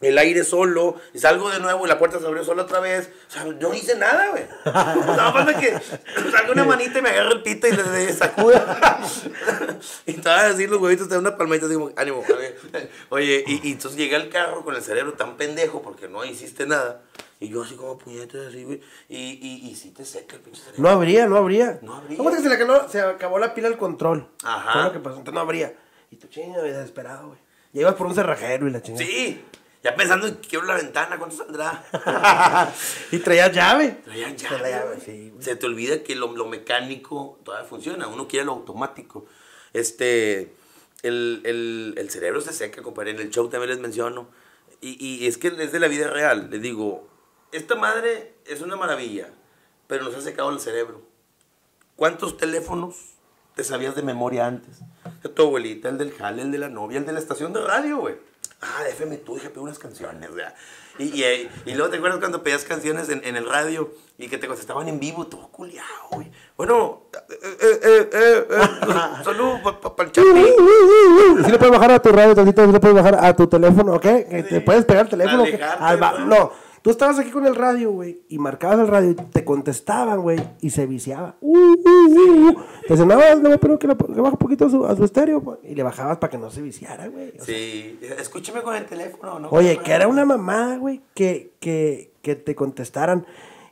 El 0.00 0.16
aire 0.18 0.44
solo, 0.44 0.96
y 1.12 1.18
salgo 1.18 1.50
de 1.50 1.60
nuevo 1.60 1.84
y 1.84 1.88
la 1.88 1.98
puerta 1.98 2.18
se 2.18 2.26
abrió 2.26 2.42
sola 2.44 2.62
otra 2.62 2.80
vez. 2.80 3.10
O 3.28 3.32
sea, 3.32 3.44
no 3.44 3.74
hice 3.74 3.96
nada, 3.96 4.30
güey. 4.30 4.44
Sea, 4.64 5.32
falta 5.32 5.58
que 5.58 5.78
salga 6.30 6.52
una 6.52 6.64
manita 6.64 6.98
y 6.98 7.02
me 7.02 7.10
agarre 7.10 7.34
el 7.34 7.42
pito 7.42 7.68
y 7.68 7.72
le, 7.72 7.82
le 7.82 8.12
sacuda. 8.12 9.00
y 10.06 10.12
estaba 10.12 10.46
así 10.46 10.66
los 10.66 10.80
huevitos 10.80 11.08
de 11.08 11.18
una 11.18 11.36
palmadita, 11.36 11.66
así 11.66 11.74
como, 11.74 11.90
ánimo. 11.96 12.24
Oye, 12.28 12.56
oye 13.10 13.44
y, 13.46 13.68
y 13.68 13.72
entonces 13.72 13.98
llegué 13.98 14.16
al 14.16 14.28
carro 14.30 14.64
con 14.64 14.74
el 14.74 14.82
cerebro 14.82 15.12
tan 15.14 15.36
pendejo 15.36 15.82
porque 15.82 16.08
no 16.08 16.24
hiciste 16.24 16.66
nada. 16.66 17.02
Y 17.42 17.48
yo 17.48 17.62
así 17.62 17.74
como 17.74 17.96
puñetas, 17.96 18.48
así, 18.48 18.64
güey. 18.64 18.82
Y, 19.08 19.16
y, 19.16 19.70
y 19.70 19.74
sí 19.74 19.90
te 19.92 20.04
seca 20.04 20.36
el 20.36 20.42
pinche 20.42 20.60
cerebro. 20.60 20.82
No 20.82 20.90
habría, 20.90 21.26
no 21.26 21.36
habría. 21.36 21.78
No 21.80 21.94
habría. 21.94 22.18
¿Cómo 22.18 22.30
que 22.30 22.36
se 22.38 22.48
le 22.48 22.54
acabó, 22.54 22.86
se 22.88 23.00
acabó 23.00 23.38
la 23.38 23.54
pila 23.54 23.68
al 23.68 23.78
control? 23.78 24.28
Ajá. 24.44 24.72
Fue 24.72 24.82
lo 24.82 24.92
que 24.92 24.98
pasó. 24.98 25.16
Entonces 25.16 25.34
no 25.34 25.40
habría. 25.40 25.74
Y 26.10 26.16
tú 26.16 26.26
chinga, 26.28 26.60
desesperado, 26.60 27.28
güey. 27.28 27.38
Ya 27.72 27.82
ibas 27.82 27.94
por 27.94 28.08
un 28.08 28.14
cerrajero 28.14 28.66
y 28.66 28.70
la 28.70 28.82
chingada. 28.82 29.06
Sí. 29.06 29.42
Ya 29.82 29.94
pensando 29.96 30.26
en 30.26 30.36
que 30.36 30.48
quiero 30.48 30.66
la 30.66 30.74
ventana, 30.74 31.18
¿cuánto 31.18 31.36
saldrá? 31.36 31.82
y 33.12 33.18
traías 33.18 33.50
llave. 33.52 34.00
Traían 34.04 34.36
Traía 34.36 34.58
llave, 34.58 34.70
llave, 34.70 34.86
güey. 34.96 35.00
sí. 35.00 35.34
Se 35.40 35.56
te 35.56 35.66
olvida 35.66 36.02
que 36.02 36.14
lo, 36.14 36.36
lo 36.36 36.46
mecánico 36.46 37.38
todavía 37.44 37.66
funciona. 37.68 38.06
Uno 38.06 38.28
quiere 38.28 38.44
lo 38.44 38.52
automático. 38.52 39.24
Este, 39.72 40.54
el, 41.02 41.40
el, 41.44 41.94
el 41.96 42.10
cerebro 42.10 42.42
se 42.42 42.52
seca, 42.52 42.82
compadre. 42.82 43.12
En 43.12 43.20
el 43.20 43.30
show 43.30 43.48
también 43.48 43.70
les 43.70 43.80
menciono. 43.80 44.28
Y, 44.82 45.02
y 45.02 45.26
es 45.26 45.38
que 45.38 45.48
es 45.48 45.72
de 45.72 45.80
la 45.80 45.88
vida 45.88 46.08
real. 46.08 46.48
Les 46.50 46.60
digo, 46.60 47.08
esta 47.52 47.74
madre 47.74 48.34
es 48.46 48.60
una 48.60 48.76
maravilla, 48.76 49.30
pero 49.86 50.04
nos 50.04 50.14
ha 50.14 50.20
secado 50.20 50.50
el 50.50 50.60
cerebro. 50.60 51.02
¿Cuántos 51.96 52.36
teléfonos 52.36 52.96
te 53.54 53.64
sabías 53.64 53.94
de 53.94 54.02
memoria 54.02 54.46
antes? 54.46 54.80
De 55.22 55.28
tu 55.30 55.42
abuelita, 55.42 55.88
el 55.88 55.96
del 55.98 56.12
jale, 56.12 56.42
el 56.42 56.50
de 56.52 56.58
la 56.58 56.68
novia, 56.68 56.98
el 56.98 57.06
de 57.06 57.12
la 57.12 57.18
estación 57.18 57.52
de 57.54 57.60
radio, 57.62 57.98
güey. 57.98 58.16
Ah, 58.62 58.86
FM 58.88 59.16
tú, 59.18 59.36
dije, 59.36 59.48
pedí 59.48 59.60
unas 59.60 59.78
canciones, 59.78 60.30
güey. 60.30 60.44
Y, 60.98 61.22
y, 61.22 61.50
y 61.64 61.74
luego 61.74 61.90
te 61.90 61.96
acuerdas 61.96 62.18
cuando 62.20 62.42
pedías 62.42 62.64
canciones 62.64 63.08
en, 63.08 63.24
en 63.24 63.36
el 63.36 63.48
radio 63.48 63.90
y 64.18 64.28
que 64.28 64.36
te 64.36 64.46
contestaban 64.46 64.86
en 64.86 65.00
vivo, 65.00 65.26
todo 65.26 65.48
culiao, 65.48 65.86
güey. 66.10 66.30
Bueno, 66.58 67.04
eh, 67.30 67.34
eh, 67.40 67.80
eh, 67.82 68.10
eh, 68.12 68.46
eh, 68.50 69.24
salud 69.24 69.54
para 69.62 70.08
el 70.08 70.12
Chapi. 70.12 70.44
Si 71.44 71.50
le 71.50 71.58
puedes 71.58 71.72
bajar 71.72 71.92
a 71.92 72.02
tu 72.02 72.10
radio 72.10 72.34
tantito, 72.34 72.66
si 72.66 72.72
le 72.72 72.80
puedes 72.80 72.96
bajar 72.96 73.24
a 73.24 73.34
tu 73.34 73.46
teléfono, 73.46 73.94
¿ok? 73.94 74.02
Que 74.02 74.46
te 74.48 74.60
puedes 74.60 74.84
pegar 74.84 75.04
el 75.04 75.10
teléfono. 75.10 75.42
¿ok? 75.44 75.48
Alejarte, 75.48 75.84
Al 76.18 76.28
no, 76.28 76.52
tú 76.82 76.90
estabas 76.90 77.18
aquí 77.18 77.30
con 77.30 77.46
el 77.46 77.54
radio, 77.54 77.90
güey, 77.92 78.22
y 78.28 78.38
marcabas 78.38 78.78
el 78.80 78.88
radio 78.88 79.10
y 79.10 79.14
te 79.14 79.44
contestaban, 79.44 80.20
güey, 80.20 80.40
y 80.60 80.70
se 80.70 80.86
viciaba. 80.86 81.36
Uh, 81.40 81.56
uh, 81.56 81.74
uh, 81.74 82.48
uh. 82.48 82.54
Te 82.86 82.94
decían, 82.94 83.08
no, 83.08 83.48
no, 83.48 83.58
pero 83.58 83.78
que 83.78 83.86
le, 83.86 83.94
baje 83.94 84.32
un 84.32 84.38
poquito 84.38 84.66
a 84.66 84.70
su, 84.70 84.86
a 84.86 84.96
su 84.96 85.04
estéreo, 85.04 85.42
pues", 85.42 85.58
y 85.64 85.74
le 85.74 85.82
bajabas 85.82 86.18
para 86.18 86.30
que 86.30 86.38
no 86.38 86.50
se 86.50 86.62
viciara, 86.62 87.08
güey. 87.08 87.30
O 87.30 87.44
sea, 87.44 87.44
Sí, 87.44 87.98
escúchame 88.18 88.62
con 88.62 88.74
el 88.74 88.86
teléfono, 88.86 89.38
¿no? 89.38 89.48
Oye, 89.50 89.78
que 89.78 89.92
era 89.92 90.08
una 90.08 90.24
mamada, 90.24 90.76
güey, 90.76 91.00
que, 91.14 91.52
que, 91.60 92.12
que 92.22 92.36
te 92.36 92.54
contestaran 92.54 93.26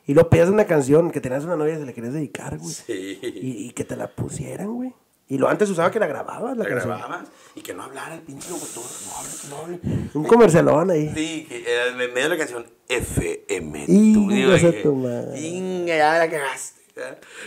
y 0.05 0.13
lo 0.13 0.29
pedías 0.29 0.49
una 0.49 0.65
canción 0.65 1.11
que 1.11 1.21
tenías 1.21 1.43
una 1.43 1.55
novia 1.55 1.75
y 1.75 1.77
se 1.77 1.85
le 1.85 1.93
querías 1.93 2.13
dedicar, 2.13 2.57
güey. 2.57 2.73
Sí. 2.73 3.19
Y, 3.21 3.67
y 3.67 3.71
que 3.71 3.83
te 3.83 3.95
la 3.95 4.07
pusieran, 4.07 4.73
güey. 4.73 4.93
Y 5.29 5.37
lo 5.37 5.47
antes 5.47 5.69
usaba 5.69 5.91
que 5.91 5.99
la 5.99 6.07
grababas, 6.07 6.57
la, 6.57 6.63
La 6.63 6.69
grababas 6.69 7.27
y 7.53 7.61
que 7.61 7.73
no 7.73 7.83
hablara 7.83 8.15
el 8.15 8.21
pinche 8.21 8.49
locutor. 8.49 8.83
No 8.83 9.15
hable, 9.15 9.29
que 9.39 9.47
no 9.47 9.57
hable. 9.57 10.09
Un 10.15 10.23
comercialón 10.25 10.89
ahí. 10.89 11.11
Sí, 11.13 11.47
en 11.49 11.97
medio 11.97 12.23
de 12.23 12.29
la 12.29 12.37
canción 12.37 12.65
FM. 12.87 13.85
Inga 13.87 14.81
tu 14.81 14.95
madre. 14.95 15.39
Inga, 15.39 15.95
ya 15.95 16.17
la 16.17 16.29
cagaste. 16.29 16.79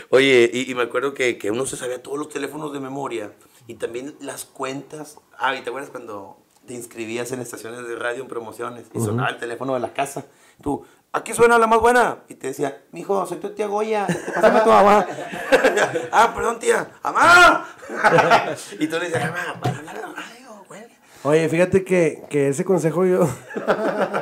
Oye, 0.09 0.49
y, 0.51 0.71
y 0.71 0.75
me 0.75 0.83
acuerdo 0.83 1.13
que, 1.13 1.37
que 1.37 1.51
uno 1.51 1.65
se 1.65 1.75
sabía 1.75 2.01
todos 2.01 2.17
los 2.17 2.29
teléfonos 2.29 2.71
de 2.73 2.79
memoria 2.79 3.33
y 3.67 3.75
también 3.75 4.15
las 4.21 4.45
cuentas. 4.45 5.17
Ah, 5.37 5.55
y 5.55 5.61
te 5.61 5.69
acuerdas 5.69 5.91
cuando 5.91 6.37
te 6.65 6.73
inscribías 6.73 7.31
en 7.33 7.41
estaciones 7.41 7.85
de 7.87 7.95
radio 7.95 8.21
en 8.21 8.29
promociones 8.29 8.85
y 8.93 8.99
sonaba 8.99 9.29
el 9.29 9.37
teléfono 9.37 9.73
de 9.73 9.81
la 9.81 9.93
casa. 9.93 10.25
Tú, 10.61 10.85
aquí 11.13 11.33
suena 11.33 11.57
la 11.57 11.67
más 11.67 11.79
buena. 11.79 12.23
Y 12.27 12.35
te 12.35 12.47
decía, 12.47 12.83
mijo, 12.91 13.25
soy 13.25 13.37
tu 13.37 13.51
tía 13.51 13.67
Goya, 13.67 14.07
pásame 14.35 14.61
tu 14.61 14.71
agua. 14.71 15.07
ah, 16.11 16.33
perdón, 16.35 16.59
tía, 16.59 16.91
¡amá! 17.01 17.65
y 18.79 18.87
tú 18.87 18.97
le 18.97 19.05
decías, 19.05 19.31
mamá, 19.31 19.59
para 19.61 19.77
hablar 19.77 19.95
de 19.95 20.01
güey. 20.67 20.81
Oye, 21.23 21.47
fíjate 21.47 21.83
que, 21.85 22.23
que 22.29 22.49
ese 22.49 22.65
consejo 22.65 23.05
yo. 23.05 23.29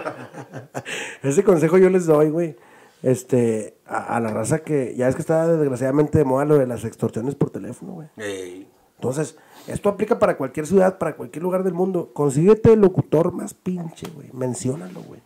ese 1.23 1.43
consejo 1.43 1.77
yo 1.77 1.89
les 1.89 2.05
doy, 2.05 2.29
güey. 2.29 2.55
Este, 3.01 3.79
a, 3.87 4.17
a 4.17 4.19
la 4.19 4.29
raza 4.29 4.59
que 4.59 4.93
ya 4.95 5.07
es 5.07 5.15
que 5.15 5.21
está 5.21 5.47
desgraciadamente 5.47 6.19
de 6.19 6.23
moda 6.23 6.45
lo 6.45 6.59
de 6.59 6.67
las 6.67 6.85
extorsiones 6.85 7.33
por 7.33 7.49
teléfono, 7.49 7.93
güey. 7.93 8.09
Ey. 8.17 8.69
Entonces, 8.95 9.35
esto 9.65 9.89
aplica 9.89 10.19
para 10.19 10.37
cualquier 10.37 10.67
ciudad, 10.67 10.99
para 10.99 11.15
cualquier 11.15 11.41
lugar 11.41 11.63
del 11.63 11.73
mundo. 11.73 12.11
Consíguete 12.13 12.73
el 12.73 12.81
locutor 12.81 13.31
más 13.31 13.55
pinche, 13.55 14.07
güey. 14.13 14.29
Menciónalo, 14.31 15.01
güey. 15.01 15.21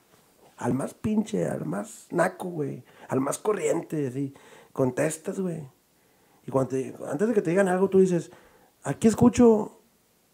Al 0.57 0.73
más 0.73 0.93
pinche, 0.93 1.45
al 1.47 1.65
más 1.65 2.07
naco, 2.11 2.47
güey. 2.49 2.83
Al 3.09 3.19
más 3.21 3.37
corriente, 3.37 4.07
así. 4.07 4.33
Contestas, 4.73 5.39
güey. 5.39 5.63
Y 6.47 6.51
cuando 6.51 6.69
te- 6.69 6.95
antes 7.09 7.27
de 7.27 7.33
que 7.33 7.41
te 7.41 7.49
digan 7.49 7.67
algo, 7.67 7.89
tú 7.89 7.99
dices, 7.99 8.31
aquí 8.83 9.07
escucho 9.07 9.79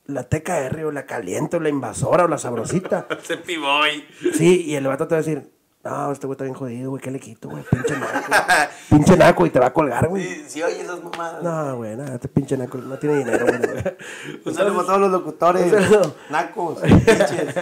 la 0.05 0.23
TKR 0.27 0.85
o 0.85 0.91
la 0.91 1.05
caliente 1.05 1.57
o 1.57 1.59
la 1.59 1.69
invasora 1.69 2.25
o 2.25 2.27
la 2.27 2.37
sabrosita. 2.37 3.07
Ese 3.23 3.37
piboy. 3.37 4.03
Sí, 4.33 4.63
y 4.65 4.75
el 4.75 4.87
vato 4.87 5.07
te 5.07 5.15
va 5.15 5.19
a 5.19 5.23
decir, 5.23 5.51
no, 5.83 6.11
este 6.11 6.27
güey 6.27 6.35
está 6.35 6.43
bien 6.43 6.55
jodido, 6.55 6.91
güey, 6.91 7.01
¿qué 7.01 7.09
le 7.09 7.19
quito, 7.19 7.49
güey? 7.49 7.63
Pinche 7.63 7.97
naco. 7.97 8.13
pinche 8.89 9.17
naco 9.17 9.45
y 9.47 9.49
te 9.49 9.59
va 9.59 9.67
a 9.67 9.73
colgar, 9.73 10.07
güey. 10.09 10.23
Sí, 10.23 10.45
sí, 10.47 10.63
oye 10.63 10.81
esas 10.81 11.03
mamadas. 11.03 11.41
No, 11.41 11.77
güey, 11.77 11.95
nada, 11.95 12.15
este 12.15 12.27
pinche 12.27 12.55
naco 12.55 12.77
no 12.77 12.99
tiene 12.99 13.17
dinero, 13.17 13.45
güey. 13.47 13.59
Un 14.45 14.53
saludo 14.53 14.81
a 14.81 14.85
todos 14.85 14.99
los 14.99 15.11
locutores. 15.11 15.73
Nacos, 16.29 16.79
pinches. 16.81 17.55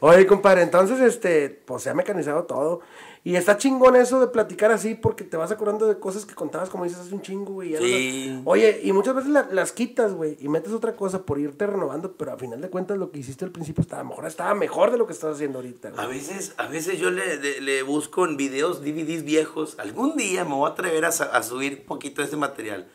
Oye, 0.00 0.26
compadre, 0.26 0.62
entonces, 0.62 1.00
este, 1.00 1.48
pues 1.48 1.82
se 1.82 1.90
ha 1.90 1.94
mecanizado 1.94 2.44
todo. 2.44 2.80
Y 3.28 3.36
está 3.36 3.58
chingón 3.58 3.94
eso 3.94 4.20
de 4.20 4.28
platicar 4.28 4.70
así 4.72 4.94
porque 4.94 5.22
te 5.22 5.36
vas 5.36 5.50
acordando 5.50 5.86
de 5.86 5.98
cosas 5.98 6.24
que 6.24 6.34
contabas, 6.34 6.70
como 6.70 6.84
dices, 6.84 7.00
hace 7.00 7.14
un 7.14 7.20
chingo, 7.20 7.52
güey. 7.52 7.72
no 7.72 7.78
Sí. 7.80 8.30
las- 8.30 8.42
Oye, 8.46 8.80
y 8.84 8.92
muchas 8.92 9.14
veces 9.16 9.30
la- 9.30 9.46
las 9.52 9.72
quitas, 9.72 10.14
güey, 10.14 10.38
y 10.40 10.48
metes 10.48 10.72
otra 10.72 10.96
cosa 10.96 11.24
por 11.26 11.38
irte 11.38 11.66
renovando, 11.66 12.12
pero 12.12 12.32
a 12.32 12.38
final 12.38 12.62
de 12.62 12.70
cuentas 12.70 12.96
lo 12.96 13.10
que 13.10 13.18
hiciste 13.18 13.44
al 13.44 13.50
principio 13.50 13.82
estaba 13.82 14.02
mejor, 14.02 14.24
estaba 14.24 14.54
mejor 14.54 14.90
de 14.92 14.96
lo 14.96 15.06
que 15.06 15.12
estás 15.12 15.34
haciendo 15.34 15.58
ahorita, 15.58 15.88
A 15.88 16.06
güey. 16.06 16.08
veces, 16.20 16.54
a 16.56 16.68
veces 16.68 16.98
yo 16.98 17.10
le, 17.10 17.36
le- 17.36 17.60
le 17.60 17.82
busco 17.82 18.24
en 18.24 18.38
videos, 18.38 18.80
DVDs 18.82 19.24
viejos. 19.24 19.74
Algún 19.78 20.16
día 20.16 20.46
me 20.46 20.54
voy 20.54 20.66
a 20.66 20.72
atrever 20.72 21.04
a, 21.04 21.08
a 21.08 21.42
subir 21.42 21.80
un 21.80 21.86
poquito 21.86 22.22
de 22.22 22.28
ese 22.28 22.36
material. 22.38 22.88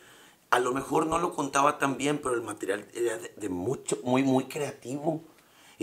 A 0.49 0.57
lo 0.59 0.73
mejor 0.73 1.05
no 1.05 1.19
lo 1.19 1.33
contaba 1.33 1.77
tan 1.77 1.95
bien, 1.97 2.17
pero 2.17 2.33
el 2.33 2.41
material 2.41 2.87
era 2.95 3.19
de, 3.19 3.31
de 3.37 3.49
mucho, 3.49 3.99
muy, 4.03 4.23
muy 4.23 4.45
creativo. 4.45 5.21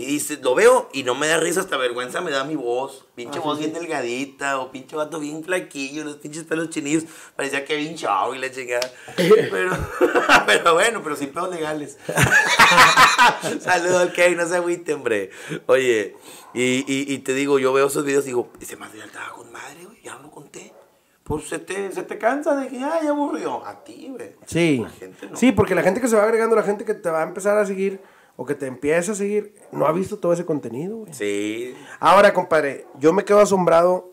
Y 0.01 0.05
dices, 0.05 0.39
lo 0.41 0.55
veo 0.55 0.89
y 0.93 1.03
no 1.03 1.13
me 1.13 1.27
da 1.27 1.37
risa, 1.37 1.59
hasta 1.59 1.77
vergüenza 1.77 2.21
me 2.21 2.31
da 2.31 2.43
mi 2.43 2.55
voz. 2.55 3.05
Pinche 3.13 3.37
voz 3.37 3.59
bien 3.59 3.71
delgadita, 3.71 4.59
o 4.59 4.71
pinche 4.71 4.95
vato 4.95 5.19
bien 5.19 5.43
flaquillo, 5.43 6.03
los 6.03 6.15
pinches 6.15 6.43
pelos 6.45 6.71
chinillos. 6.71 7.03
Parecía 7.35 7.63
que 7.63 7.75
bien 7.75 7.95
chavo 7.95 8.33
y 8.33 8.39
la 8.39 8.49
chingada. 8.49 8.91
Pero, 9.15 9.77
pero 10.47 10.73
bueno, 10.73 11.01
pero 11.03 11.15
sin 11.15 11.29
pedos 11.29 11.51
legales. 11.51 11.97
Saludos 13.59 14.01
al 14.01 14.13
Kevin, 14.13 14.37
no 14.37 14.47
se 14.47 14.55
agüite, 14.55 14.93
hombre. 14.93 15.29
Oye, 15.67 16.15
y, 16.53 16.83
y, 16.91 17.13
y 17.13 17.17
te 17.19 17.33
digo, 17.33 17.59
yo 17.59 17.73
veo 17.73 17.87
esos 17.87 18.03
videos 18.03 18.23
y 18.23 18.27
digo, 18.27 18.51
ese 18.59 18.77
material 18.77 19.09
estaba 19.09 19.29
con 19.29 19.51
madre, 19.51 19.85
güey, 19.85 20.01
ya 20.01 20.15
no 20.15 20.23
lo 20.23 20.31
conté. 20.31 20.73
Pues 21.23 21.47
se 21.47 21.59
te, 21.59 21.91
se 21.91 22.03
te 22.03 22.17
cansa 22.17 22.55
de 22.55 22.67
que, 22.67 22.77
ay, 22.77 23.03
ya 23.03 23.11
aburrió. 23.11 23.65
A 23.65 23.83
ti, 23.83 24.07
güey. 24.09 24.31
Sí. 24.45 24.83
Gente 24.99 25.27
no. 25.29 25.37
Sí, 25.37 25.51
porque 25.51 25.75
la 25.75 25.83
gente 25.83 26.01
que 26.01 26.07
se 26.07 26.15
va 26.15 26.23
agregando, 26.23 26.55
la 26.55 26.63
gente 26.63 26.83
que 26.83 26.93
te 26.93 27.09
va 27.09 27.21
a 27.21 27.23
empezar 27.23 27.57
a 27.57 27.65
seguir 27.65 28.01
o 28.35 28.45
que 28.45 28.55
te 28.55 28.67
empieza 28.67 29.11
a 29.11 29.15
seguir, 29.15 29.55
no 29.71 29.85
ha 29.85 29.91
visto 29.91 30.17
todo 30.17 30.33
ese 30.33 30.45
contenido, 30.45 30.97
güey. 30.97 31.13
Sí. 31.13 31.75
Ahora, 31.99 32.33
compadre, 32.33 32.85
yo 32.99 33.13
me 33.13 33.23
quedo 33.23 33.39
asombrado. 33.39 34.11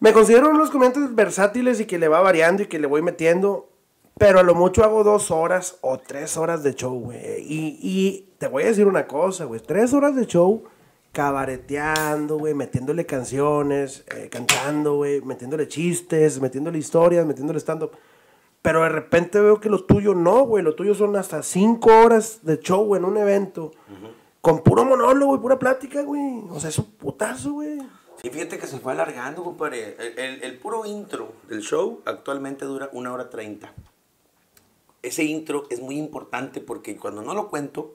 Me 0.00 0.12
considero 0.12 0.48
uno 0.48 0.58
de 0.58 0.64
los 0.64 0.70
comediantes 0.70 1.14
versátiles 1.14 1.80
y 1.80 1.86
que 1.86 1.98
le 1.98 2.08
va 2.08 2.20
variando 2.20 2.62
y 2.62 2.66
que 2.66 2.78
le 2.78 2.86
voy 2.86 3.02
metiendo. 3.02 3.68
Pero 4.16 4.40
a 4.40 4.42
lo 4.42 4.54
mucho 4.54 4.84
hago 4.84 5.04
dos 5.04 5.30
horas 5.30 5.78
o 5.80 5.98
tres 5.98 6.36
horas 6.36 6.62
de 6.62 6.74
show, 6.74 6.98
güey. 6.98 7.40
Y, 7.40 7.78
y 7.80 8.28
te 8.38 8.48
voy 8.48 8.64
a 8.64 8.66
decir 8.66 8.86
una 8.86 9.06
cosa, 9.06 9.44
güey. 9.44 9.60
Tres 9.60 9.92
horas 9.92 10.14
de 10.16 10.26
show 10.26 10.64
cabareteando, 11.12 12.38
güey, 12.38 12.54
metiéndole 12.54 13.06
canciones, 13.06 14.04
eh, 14.14 14.28
cantando, 14.30 14.96
güey, 14.96 15.20
metiéndole 15.22 15.66
chistes, 15.66 16.40
metiéndole 16.40 16.78
historias, 16.78 17.26
metiéndole 17.26 17.58
stand-up. 17.58 17.92
Pero 18.62 18.82
de 18.82 18.88
repente 18.88 19.40
veo 19.40 19.60
que 19.60 19.70
lo 19.70 19.84
tuyo 19.84 20.14
no, 20.14 20.42
güey. 20.44 20.62
Lo 20.64 20.74
tuyo 20.74 20.94
son 20.94 21.14
hasta 21.16 21.42
cinco 21.42 21.90
horas 22.04 22.40
de 22.42 22.58
show 22.58 22.94
en 22.96 23.04
un 23.04 23.16
evento. 23.16 23.72
Con 24.40 24.62
puro 24.62 24.84
monólogo 24.84 25.34
y 25.34 25.38
pura 25.38 25.58
plática, 25.58 26.02
güey. 26.02 26.42
O 26.50 26.58
sea, 26.60 26.70
es 26.70 26.78
un 26.78 26.86
putazo, 26.92 27.52
güey. 27.52 27.78
Sí, 28.20 28.30
fíjate 28.30 28.58
que 28.58 28.66
se 28.66 28.78
fue 28.80 28.92
alargando, 28.92 29.44
compadre. 29.44 29.96
El, 29.98 30.18
el- 30.18 30.42
el 30.42 30.58
puro 30.58 30.84
intro 30.84 31.32
del 31.48 31.60
show 31.60 32.00
actualmente 32.04 32.64
dura 32.64 32.88
una 32.92 33.12
hora 33.12 33.30
treinta. 33.30 33.72
Ese 35.02 35.22
intro 35.24 35.64
es 35.70 35.80
muy 35.80 35.96
importante 35.96 36.60
porque 36.60 36.96
cuando 36.96 37.22
no 37.22 37.34
lo 37.34 37.48
cuento, 37.48 37.94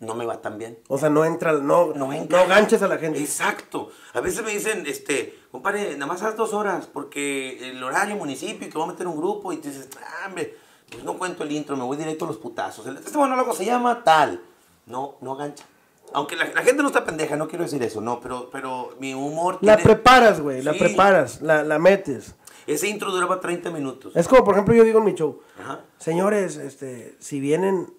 no 0.00 0.14
me 0.14 0.26
va 0.26 0.42
tan 0.42 0.58
bien. 0.58 0.78
O 0.88 0.98
sea, 0.98 1.08
no 1.08 1.24
entra, 1.24 1.52
no, 1.52 1.88
no, 1.94 1.94
No 1.94 2.12
entra. 2.12 2.44
ganches 2.46 2.82
a 2.82 2.88
la 2.88 2.98
gente. 2.98 3.18
Exacto. 3.20 3.88
A 4.12 4.20
veces 4.20 4.44
me 4.44 4.50
dicen, 4.52 4.84
este, 4.86 5.38
compadre, 5.54 5.92
nada 5.96 6.06
más 6.06 6.20
haz 6.22 6.36
dos 6.36 6.52
horas 6.52 6.86
porque 6.92 7.70
el 7.70 7.80
horario 7.82 8.16
municipio 8.16 8.66
y 8.66 8.70
que 8.70 8.76
voy 8.76 8.88
a 8.88 8.92
meter 8.92 9.06
un 9.06 9.16
grupo 9.16 9.52
y 9.52 9.58
tú 9.58 9.68
dices, 9.68 9.88
"Ah, 10.00 10.26
hombre, 10.26 10.56
pues 10.90 11.04
no 11.04 11.16
cuento 11.16 11.44
el 11.44 11.52
intro, 11.52 11.76
me 11.76 11.84
voy 11.84 11.96
directo 11.96 12.24
a 12.24 12.28
los 12.28 12.38
putazos. 12.38 12.84
Este 12.86 13.16
monólogo 13.16 13.54
se 13.54 13.64
llama 13.64 14.02
tal. 14.02 14.40
No, 14.86 15.14
no 15.20 15.36
gancha. 15.36 15.64
Aunque 16.12 16.34
la, 16.36 16.46
la 16.52 16.62
gente 16.62 16.82
no 16.82 16.88
está 16.88 17.04
pendeja, 17.04 17.36
no 17.36 17.46
quiero 17.48 17.64
decir 17.64 17.82
eso, 17.84 18.00
no, 18.00 18.20
pero, 18.20 18.48
pero 18.50 18.96
mi 18.98 19.14
humor 19.14 19.58
La 19.60 19.76
tiene- 19.76 19.92
preparas, 19.94 20.40
güey. 20.40 20.60
La 20.62 20.72
preparas, 20.74 21.40
la, 21.40 21.62
la 21.62 21.78
metes. 21.78 22.34
Ese 22.66 22.88
intro 22.88 23.10
duraba 23.12 23.40
30 23.40 23.70
minutos. 23.70 24.14
Es 24.16 24.26
como, 24.26 24.42
por 24.44 24.54
ejemplo, 24.54 24.74
yo 24.74 24.82
digo 24.84 24.98
en 24.98 25.04
mi 25.04 25.14
show. 25.14 25.40
Ajá. 25.60 25.82
Señores, 25.98 26.56
este, 26.56 27.14
si 27.20 27.38
vienen, 27.40 27.92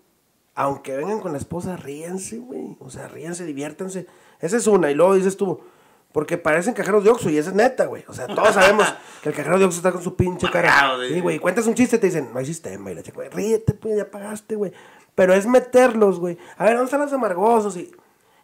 aunque 0.56 0.96
vengan 0.98 1.20
con 1.22 1.32
la 1.32 1.38
esposa, 1.38 1.78
ríense, 1.78 2.38
güey. 2.40 2.76
O 2.80 2.90
sea, 2.90 3.08
ríense, 3.08 3.46
diviértanse. 3.46 4.08
Esa 4.40 4.58
es 4.58 4.68
una. 4.68 4.92
Y 4.92 4.96
luego 4.96 5.16
dices 5.16 5.38
tú, 5.38 5.62
porque 6.16 6.38
parecen 6.38 6.74
cajeros 6.74 7.04
de 7.04 7.10
Oxxo 7.10 7.30
y 7.30 7.38
esa 7.38 7.50
es 7.50 7.56
neta, 7.58 7.88
güey. 7.88 8.06
O 8.08 8.14
sea, 8.14 8.26
todos 8.28 8.54
sabemos 8.54 8.88
que 9.22 9.28
el 9.28 9.36
cajero 9.36 9.60
de 9.60 9.66
Oxxo 9.66 9.80
está 9.80 9.92
con 9.92 10.02
su 10.02 10.16
pinche 10.16 10.50
cara. 10.50 10.96
Sí, 11.10 11.20
güey. 11.20 11.40
Cuentas 11.40 11.68
un 11.68 11.74
chiste 11.76 11.98
y 11.98 12.00
te 12.00 12.08
dicen, 12.08 12.30
no 12.32 12.40
hay 12.40 12.46
sistema. 12.46 12.90
Y 12.90 12.96
la 12.96 13.04
chica, 13.04 13.16
güey, 13.18 13.28
ríete, 13.30 13.74
pues, 13.74 13.98
ya 13.98 14.10
pagaste, 14.10 14.56
güey. 14.56 14.72
Pero 15.14 15.34
es 15.34 15.46
meterlos, 15.46 16.18
güey. 16.22 16.38
A 16.56 16.64
ver, 16.64 16.76
¿dónde 16.76 16.86
están 16.86 17.02
los 17.02 17.12
amargosos? 17.12 17.76
Y, 17.76 17.92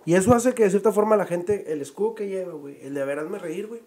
y 0.03 0.15
eso 0.15 0.36
hace 0.36 0.53
que 0.53 0.63
de 0.63 0.69
cierta 0.69 0.91
forma 0.91 1.15
la 1.15 1.26
gente, 1.26 1.72
el 1.72 1.82
escudo 1.82 2.13
que 2.15 2.28
lleva, 2.28 2.51
güey, 2.51 2.78
el 2.82 2.93
de 2.93 3.05
verásme 3.05 3.39
reír, 3.39 3.67
güey. 3.67 3.82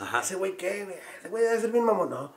Ajá. 0.00 0.22
Ese 0.22 0.34
güey, 0.34 0.56
¿qué, 0.56 0.84
güey? 0.86 0.96
Ese 1.20 1.28
güey 1.28 1.44
debe 1.44 1.60
ser 1.60 1.70
bien 1.70 1.84
mamón. 1.84 2.10
No. 2.10 2.32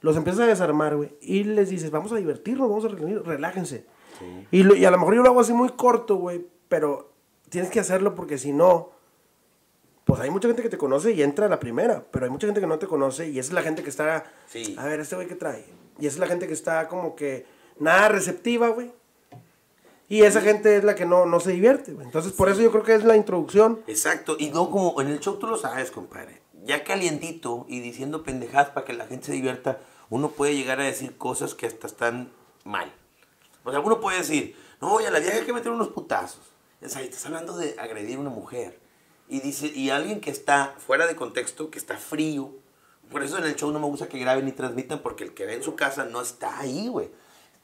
Los 0.00 0.16
empiezas 0.16 0.42
a 0.42 0.46
desarmar, 0.46 0.94
güey. 0.94 1.16
Y 1.20 1.42
les 1.42 1.70
dices, 1.70 1.90
vamos 1.90 2.12
a 2.12 2.16
divertirnos, 2.18 2.68
vamos 2.70 2.84
a 2.84 2.88
reunir, 2.88 3.20
relájense. 3.24 3.84
Y, 4.52 4.62
lo- 4.62 4.76
y 4.76 4.84
a 4.84 4.92
lo 4.92 4.98
mejor 4.98 5.16
yo 5.16 5.22
lo 5.24 5.30
hago 5.30 5.40
así 5.40 5.52
muy 5.52 5.70
corto, 5.70 6.14
güey. 6.16 6.46
Pero 6.68 7.10
tienes 7.48 7.68
que 7.72 7.80
hacerlo 7.80 8.14
porque 8.14 8.38
si 8.38 8.52
no, 8.52 8.90
pues 10.06 10.20
hay 10.20 10.30
mucha 10.30 10.46
gente 10.46 10.62
que 10.62 10.68
te 10.68 10.78
conoce 10.78 11.10
y 11.12 11.20
entra 11.22 11.46
a 11.46 11.48
la 11.48 11.58
primera. 11.58 12.04
Pero 12.12 12.24
hay 12.26 12.30
mucha 12.30 12.46
gente 12.46 12.60
que 12.60 12.66
no 12.68 12.78
te 12.78 12.86
conoce 12.86 13.28
y 13.28 13.38
esa 13.40 13.48
es 13.50 13.54
la 13.54 13.62
gente 13.62 13.82
que 13.82 13.90
está, 13.90 14.24
Sí. 14.46 14.74
a 14.78 14.84
ver, 14.86 15.00
este 15.00 15.16
güey 15.16 15.26
que 15.26 15.34
trae. 15.34 15.64
Y 15.98 16.06
esa 16.06 16.14
es 16.14 16.20
la 16.20 16.28
gente 16.28 16.46
que 16.46 16.54
está 16.54 16.86
como 16.86 17.16
que 17.16 17.44
nada 17.78 18.08
receptiva, 18.08 18.68
güey. 18.68 18.92
Y 20.08 20.22
esa 20.22 20.40
gente 20.40 20.76
es 20.76 20.84
la 20.84 20.94
que 20.94 21.04
no, 21.04 21.26
no 21.26 21.40
se 21.40 21.50
divierte, 21.50 21.92
güey. 21.92 22.06
Entonces, 22.06 22.32
por 22.32 22.48
eso 22.48 22.60
yo 22.62 22.70
creo 22.70 22.84
que 22.84 22.94
es 22.94 23.02
la 23.02 23.16
introducción. 23.16 23.82
Exacto. 23.88 24.36
Y 24.38 24.50
no 24.50 24.70
como 24.70 25.00
en 25.00 25.08
el 25.08 25.18
show 25.18 25.36
tú 25.38 25.48
lo 25.48 25.56
sabes, 25.56 25.90
compadre. 25.90 26.40
Ya 26.64 26.84
calientito 26.84 27.66
y 27.68 27.80
diciendo 27.80 28.22
pendejadas 28.22 28.70
para 28.70 28.86
que 28.86 28.92
la 28.92 29.06
gente 29.06 29.26
se 29.26 29.32
divierta, 29.32 29.80
uno 30.08 30.30
puede 30.30 30.54
llegar 30.54 30.78
a 30.80 30.84
decir 30.84 31.16
cosas 31.16 31.54
que 31.56 31.66
hasta 31.66 31.88
están 31.88 32.30
mal. 32.64 32.92
O 33.64 33.72
sea, 33.72 33.80
uno 33.80 34.00
puede 34.00 34.18
decir, 34.18 34.54
no, 34.80 34.92
oye, 34.94 35.08
a 35.08 35.10
la 35.10 35.18
vieja 35.18 35.38
hay 35.38 35.44
que 35.44 35.52
meter 35.52 35.72
unos 35.72 35.88
putazos. 35.88 36.42
O 36.80 36.88
sea, 36.88 37.02
estás 37.02 37.26
hablando 37.26 37.56
de 37.56 37.74
agredir 37.76 38.16
a 38.18 38.20
una 38.20 38.30
mujer. 38.30 38.78
Y 39.28 39.40
dice, 39.40 39.66
y 39.74 39.90
alguien 39.90 40.20
que 40.20 40.30
está 40.30 40.74
fuera 40.78 41.06
de 41.06 41.16
contexto, 41.16 41.70
que 41.70 41.78
está 41.78 41.96
frío. 41.96 42.50
Por 43.10 43.22
eso 43.22 43.38
en 43.38 43.44
el 43.44 43.56
show 43.56 43.70
no 43.72 43.78
me 43.80 43.86
gusta 43.86 44.08
que 44.08 44.18
graben 44.18 44.44
ni 44.44 44.52
transmitan, 44.52 45.00
porque 45.00 45.24
el 45.24 45.34
que 45.34 45.46
ve 45.46 45.54
en 45.54 45.62
su 45.62 45.74
casa 45.76 46.04
no 46.04 46.20
está 46.20 46.58
ahí, 46.60 46.88
güey. 46.88 47.08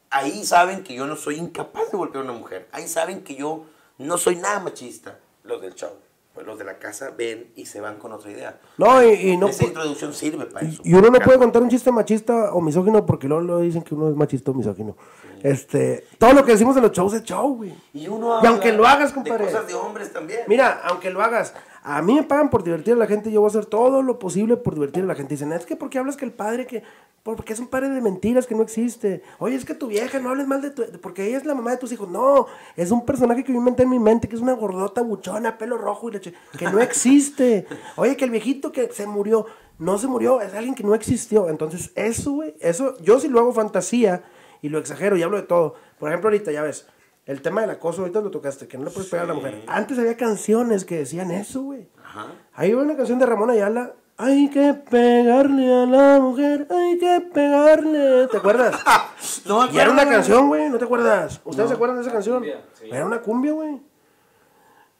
Ahí 0.09 0.45
saben 0.45 0.83
que 0.83 0.93
yo 0.93 1.07
no 1.07 1.15
soy 1.15 1.35
incapaz 1.37 1.91
de 1.91 1.97
golpear 1.97 2.23
a 2.23 2.29
una 2.29 2.37
mujer. 2.39 2.67
Ahí 2.71 2.87
saben 2.87 3.23
que 3.23 3.35
yo 3.35 3.65
no 3.97 4.17
soy 4.17 4.35
nada 4.35 4.59
machista. 4.59 5.19
Los 5.43 5.61
del 5.61 5.73
show. 5.75 5.89
Pues 6.33 6.47
los 6.47 6.57
de 6.57 6.63
la 6.65 6.79
casa 6.79 7.11
ven 7.15 7.51
y 7.55 7.65
se 7.67 7.79
van 7.81 7.97
con 7.97 8.11
otra 8.11 8.31
idea. 8.31 8.59
No, 8.77 9.03
y, 9.03 9.13
y 9.13 9.37
no. 9.37 9.47
Esa 9.49 9.65
introducción 9.65 10.13
sirve 10.13 10.45
para 10.45 10.67
eso. 10.67 10.81
Y 10.83 10.93
uno 10.93 11.03
no 11.03 11.09
Claro. 11.11 11.25
puede 11.25 11.37
contar 11.39 11.61
un 11.61 11.69
chiste 11.69 11.91
machista 11.91 12.53
o 12.53 12.61
misógino 12.61 13.05
porque 13.05 13.27
luego, 13.27 13.43
luego 13.43 13.61
dicen 13.61 13.83
que 13.83 13.93
uno 13.93 14.09
es 14.09 14.15
machista 14.15 14.51
o 14.51 14.53
misógino. 14.53 14.95
Este, 15.43 16.05
todo 16.17 16.31
lo 16.31 16.45
que 16.45 16.53
decimos 16.53 16.75
en 16.77 16.83
los 16.83 16.93
shows 16.93 17.13
es 17.13 17.23
show, 17.23 17.55
güey. 17.57 17.73
Y 17.93 18.07
uno 18.07 18.39
Y 18.41 18.45
aunque 18.47 18.71
lo 18.71 18.87
hagas, 18.87 19.09
de 19.09 19.15
compadre. 19.15 19.45
cosas 19.45 19.67
de 19.67 19.73
hombres 19.73 20.13
también. 20.13 20.39
Mira, 20.47 20.81
aunque 20.85 21.09
lo 21.09 21.21
hagas, 21.21 21.53
a 21.83 22.01
mí 22.01 22.15
me 22.15 22.23
pagan 22.23 22.49
por 22.49 22.63
divertir 22.63 22.93
a 22.93 22.97
la 22.97 23.07
gente, 23.07 23.29
yo 23.29 23.41
voy 23.41 23.49
a 23.49 23.51
hacer 23.51 23.65
todo 23.65 24.01
lo 24.01 24.19
posible 24.19 24.55
por 24.55 24.73
divertir 24.73 25.03
a 25.03 25.07
la 25.07 25.15
gente. 25.15 25.33
Dicen, 25.33 25.51
es 25.51 25.65
que 25.65 25.75
porque 25.75 25.99
hablas 25.99 26.15
que 26.15 26.23
el 26.23 26.31
padre 26.31 26.65
que 26.65 26.81
porque 27.23 27.53
es 27.53 27.59
un 27.59 27.67
padre 27.67 27.89
de 27.89 28.01
mentiras 28.01 28.47
que 28.47 28.55
no 28.55 28.63
existe. 28.63 29.21
Oye, 29.39 29.55
es 29.55 29.65
que 29.65 29.73
tu 29.73 29.87
vieja, 29.87 30.19
no 30.19 30.29
hables 30.29 30.47
mal 30.47 30.61
de 30.61 30.71
tu 30.71 30.83
porque 31.01 31.27
ella 31.27 31.37
es 31.37 31.45
la 31.45 31.55
mamá 31.55 31.71
de 31.71 31.77
tus 31.77 31.91
hijos. 31.91 32.09
No, 32.09 32.47
es 32.77 32.91
un 32.91 33.05
personaje 33.05 33.43
que 33.43 33.51
yo 33.51 33.59
inventé 33.59 33.83
en 33.83 33.89
mi 33.89 33.99
mente, 33.99 34.29
que 34.29 34.35
es 34.35 34.41
una 34.41 34.53
gordota 34.53 35.01
buchona, 35.01 35.57
pelo 35.57 35.77
rojo 35.77 36.07
y 36.07 36.13
leche, 36.13 36.33
que 36.57 36.69
no 36.69 36.79
existe. 36.79 37.65
Oye, 37.97 38.15
que 38.15 38.23
el 38.23 38.31
viejito 38.31 38.71
que 38.71 38.91
se 38.93 39.07
murió, 39.07 39.45
no 39.77 39.97
se 39.97 40.07
murió, 40.07 40.39
es 40.39 40.53
alguien 40.53 40.75
que 40.75 40.83
no 40.83 40.95
existió. 40.95 41.49
Entonces, 41.49 41.91
eso, 41.95 42.31
güey, 42.31 42.55
eso, 42.61 42.97
yo 42.99 43.19
sí 43.19 43.27
lo 43.27 43.39
hago 43.39 43.53
fantasía 43.53 44.23
y 44.63 44.69
lo 44.69 44.79
exagero 44.79 45.15
y 45.17 45.21
hablo 45.21 45.37
de 45.37 45.43
todo. 45.43 45.75
Por 45.99 46.09
ejemplo, 46.09 46.29
ahorita, 46.29 46.51
ya 46.51 46.63
ves, 46.63 46.87
el 47.25 47.41
tema 47.41 47.61
del 47.61 47.69
acoso, 47.69 48.01
ahorita 48.01 48.21
lo 48.21 48.31
tocaste, 48.31 48.67
que 48.67 48.77
no 48.77 48.85
le 48.85 48.91
puedes 48.91 49.09
pegar 49.09 49.25
a 49.25 49.27
la 49.27 49.33
mujer. 49.35 49.61
Antes 49.67 49.99
había 49.99 50.15
canciones 50.17 50.85
que 50.85 50.97
decían 50.97 51.31
eso, 51.31 51.61
güey. 51.61 51.89
Ajá. 52.03 52.27
Ahí 52.53 52.73
va 52.73 52.81
una 52.81 52.95
canción 52.95 53.19
de 53.19 53.25
Ramón 53.25 53.49
Ayala. 53.49 53.93
Hay 54.15 54.49
que 54.49 54.73
pegarle 54.73 55.73
a 55.73 55.85
la 55.85 56.19
mujer, 56.19 56.65
hay 56.69 56.97
que 56.97 57.21
pegarle. 57.33 58.27
¿Te 58.27 58.37
acuerdas? 58.37 58.75
No 59.45 59.69
Y 59.71 59.77
era 59.79 59.89
una 59.91 60.07
canción, 60.07 60.47
güey, 60.47 60.69
¿no 60.69 60.77
te 60.77 60.85
acuerdas? 60.85 61.41
¿Ustedes 61.43 61.69
se 61.69 61.75
acuerdan 61.75 61.97
de 61.97 62.03
esa 62.03 62.11
canción? 62.11 62.37
cumbia, 62.37 62.61
sí. 62.73 62.89
Era 62.89 63.05
una 63.05 63.21
cumbia, 63.21 63.51
güey. 63.51 63.81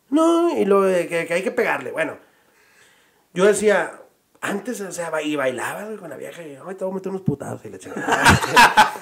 No, 0.10 0.58
y 0.58 0.66
lo 0.66 0.82
de 0.82 1.08
que, 1.08 1.26
que 1.26 1.34
hay 1.34 1.44
que 1.44 1.52
pegarle. 1.52 1.92
Bueno, 1.92 2.18
yo 3.34 3.46
decía, 3.46 4.03
antes, 4.44 4.82
o 4.82 4.92
sea, 4.92 5.10
y 5.22 5.36
bailaba 5.38 5.86
güey, 5.86 5.98
con 5.98 6.10
la 6.10 6.18
vieja 6.18 6.42
y, 6.44 6.58
ay, 6.68 6.76
te 6.76 6.84
voy 6.84 6.92
a 6.92 6.96
meter 6.96 7.10
unos 7.12 7.22
putados 7.22 7.64
y 7.64 7.70
la 7.70 7.78
chingada. 7.78 8.24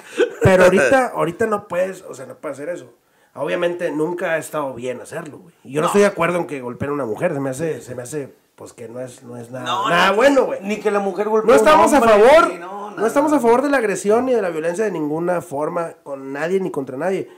Pero 0.42 0.64
ahorita, 0.64 1.08
ahorita 1.14 1.46
no 1.46 1.66
puedes, 1.66 2.02
o 2.02 2.14
sea, 2.14 2.26
no 2.26 2.36
puedes 2.36 2.58
hacer 2.58 2.68
eso. 2.68 2.94
Obviamente 3.34 3.90
nunca 3.90 4.32
ha 4.34 4.38
estado 4.38 4.72
bien 4.74 5.00
hacerlo, 5.00 5.38
güey. 5.38 5.54
Yo 5.64 5.80
no, 5.80 5.86
estoy 5.88 6.02
de 6.02 6.06
acuerdo 6.06 6.38
en 6.38 6.46
que 6.46 6.60
golpeen 6.60 6.90
a 6.90 6.94
una 6.94 7.06
mujer, 7.06 7.34
se 7.34 7.40
me 7.40 7.50
hace, 7.50 7.80
se 7.80 7.94
me 7.96 8.02
hace, 8.02 8.32
pues 8.54 8.72
que 8.72 8.88
no 8.88 9.00
es, 9.00 9.24
no 9.24 9.36
es 9.36 9.50
nada, 9.50 9.64
No, 9.64 9.88
nada 9.88 10.10
ni- 10.10 10.16
bueno, 10.16 10.44
güey. 10.44 10.60
Ni 10.62 10.76
que 10.78 10.90
la 10.92 11.00
mujer 11.00 11.28
golpee 11.28 11.48
No 11.48 11.54
a 11.54 11.56
estamos 11.56 11.92
a 11.92 11.96
hombre, 11.98 12.12
favor, 12.12 12.52
no, 12.96 13.06
estamos 13.06 13.32
a 13.32 13.40
favor 13.40 13.62
de 13.62 13.68
la 13.70 13.78
agresión 13.78 14.26
ni 14.26 14.34
de 14.34 14.42
la 14.42 14.50
violencia 14.50 14.84
de 14.84 14.92
ninguna 14.92 15.40
forma 15.40 15.94
con 16.04 16.32
nadie 16.32 16.60
ni 16.60 16.70
contra 16.70 16.96
nadie. 16.96 17.28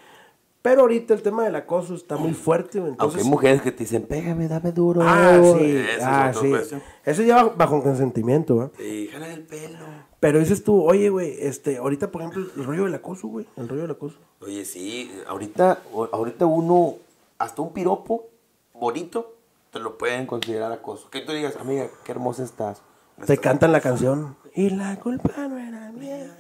Pero 0.65 0.81
ahorita 0.81 1.13
el 1.13 1.21
tema 1.21 1.45
del 1.45 1.57
acoso 1.57 1.95
está 1.95 2.17
muy 2.17 2.33
fuerte, 2.33 2.81
güey, 2.81 2.93
Aunque 2.93 3.05
entonces... 3.05 3.25
hay 3.25 3.31
mujeres 3.31 3.61
que 3.61 3.71
te 3.71 3.81
dicen, 3.81 4.07
pégame, 4.07 4.49
dame 4.49 4.73
duro. 4.73 5.03
Ah, 5.05 5.39
sí, 5.59 5.77
es 5.77 6.03
ah, 6.03 6.33
sí. 6.33 6.49
cuestión. 6.49 6.83
Eso 7.05 7.23
ya 7.23 7.35
bajo, 7.35 7.53
bajo 7.55 7.83
consentimiento, 7.83 8.65
¿eh? 8.65 8.71
Sí, 8.79 9.11
jala 9.13 9.31
el 9.31 9.43
pelo. 9.43 9.85
Pero 10.21 10.39
dices 10.39 10.65
tú, 10.65 10.83
oye, 10.83 11.11
güey, 11.11 11.37
este, 11.39 11.77
ahorita, 11.77 12.11
por 12.11 12.23
ejemplo, 12.23 12.47
el 12.57 12.65
rollo 12.65 12.85
del 12.85 12.95
acoso, 12.95 13.29
güey, 13.29 13.47
el 13.59 13.69
rollo 13.69 13.83
del 13.83 13.91
acoso. 13.91 14.17
Oye, 14.41 14.65
sí, 14.65 15.13
ahorita, 15.27 15.83
ahorita 16.13 16.47
uno, 16.47 16.95
hasta 17.37 17.61
un 17.61 17.75
piropo 17.75 18.31
bonito, 18.73 19.35
te 19.71 19.81
lo 19.81 19.99
pueden 19.99 20.25
considerar 20.27 20.73
acoso. 20.73 21.11
Que 21.11 21.21
tú 21.21 21.33
digas, 21.33 21.57
amiga, 21.57 21.89
qué 22.05 22.13
hermosa 22.13 22.43
estás. 22.43 22.81
Te 23.27 23.37
cantan 23.37 23.71
la 23.71 23.83
canción. 23.83 24.35
Y 24.57 24.71
la 24.71 24.97
culpa 25.01 25.49
no 25.49 25.59
era 25.59 25.91
mía. 25.91 26.37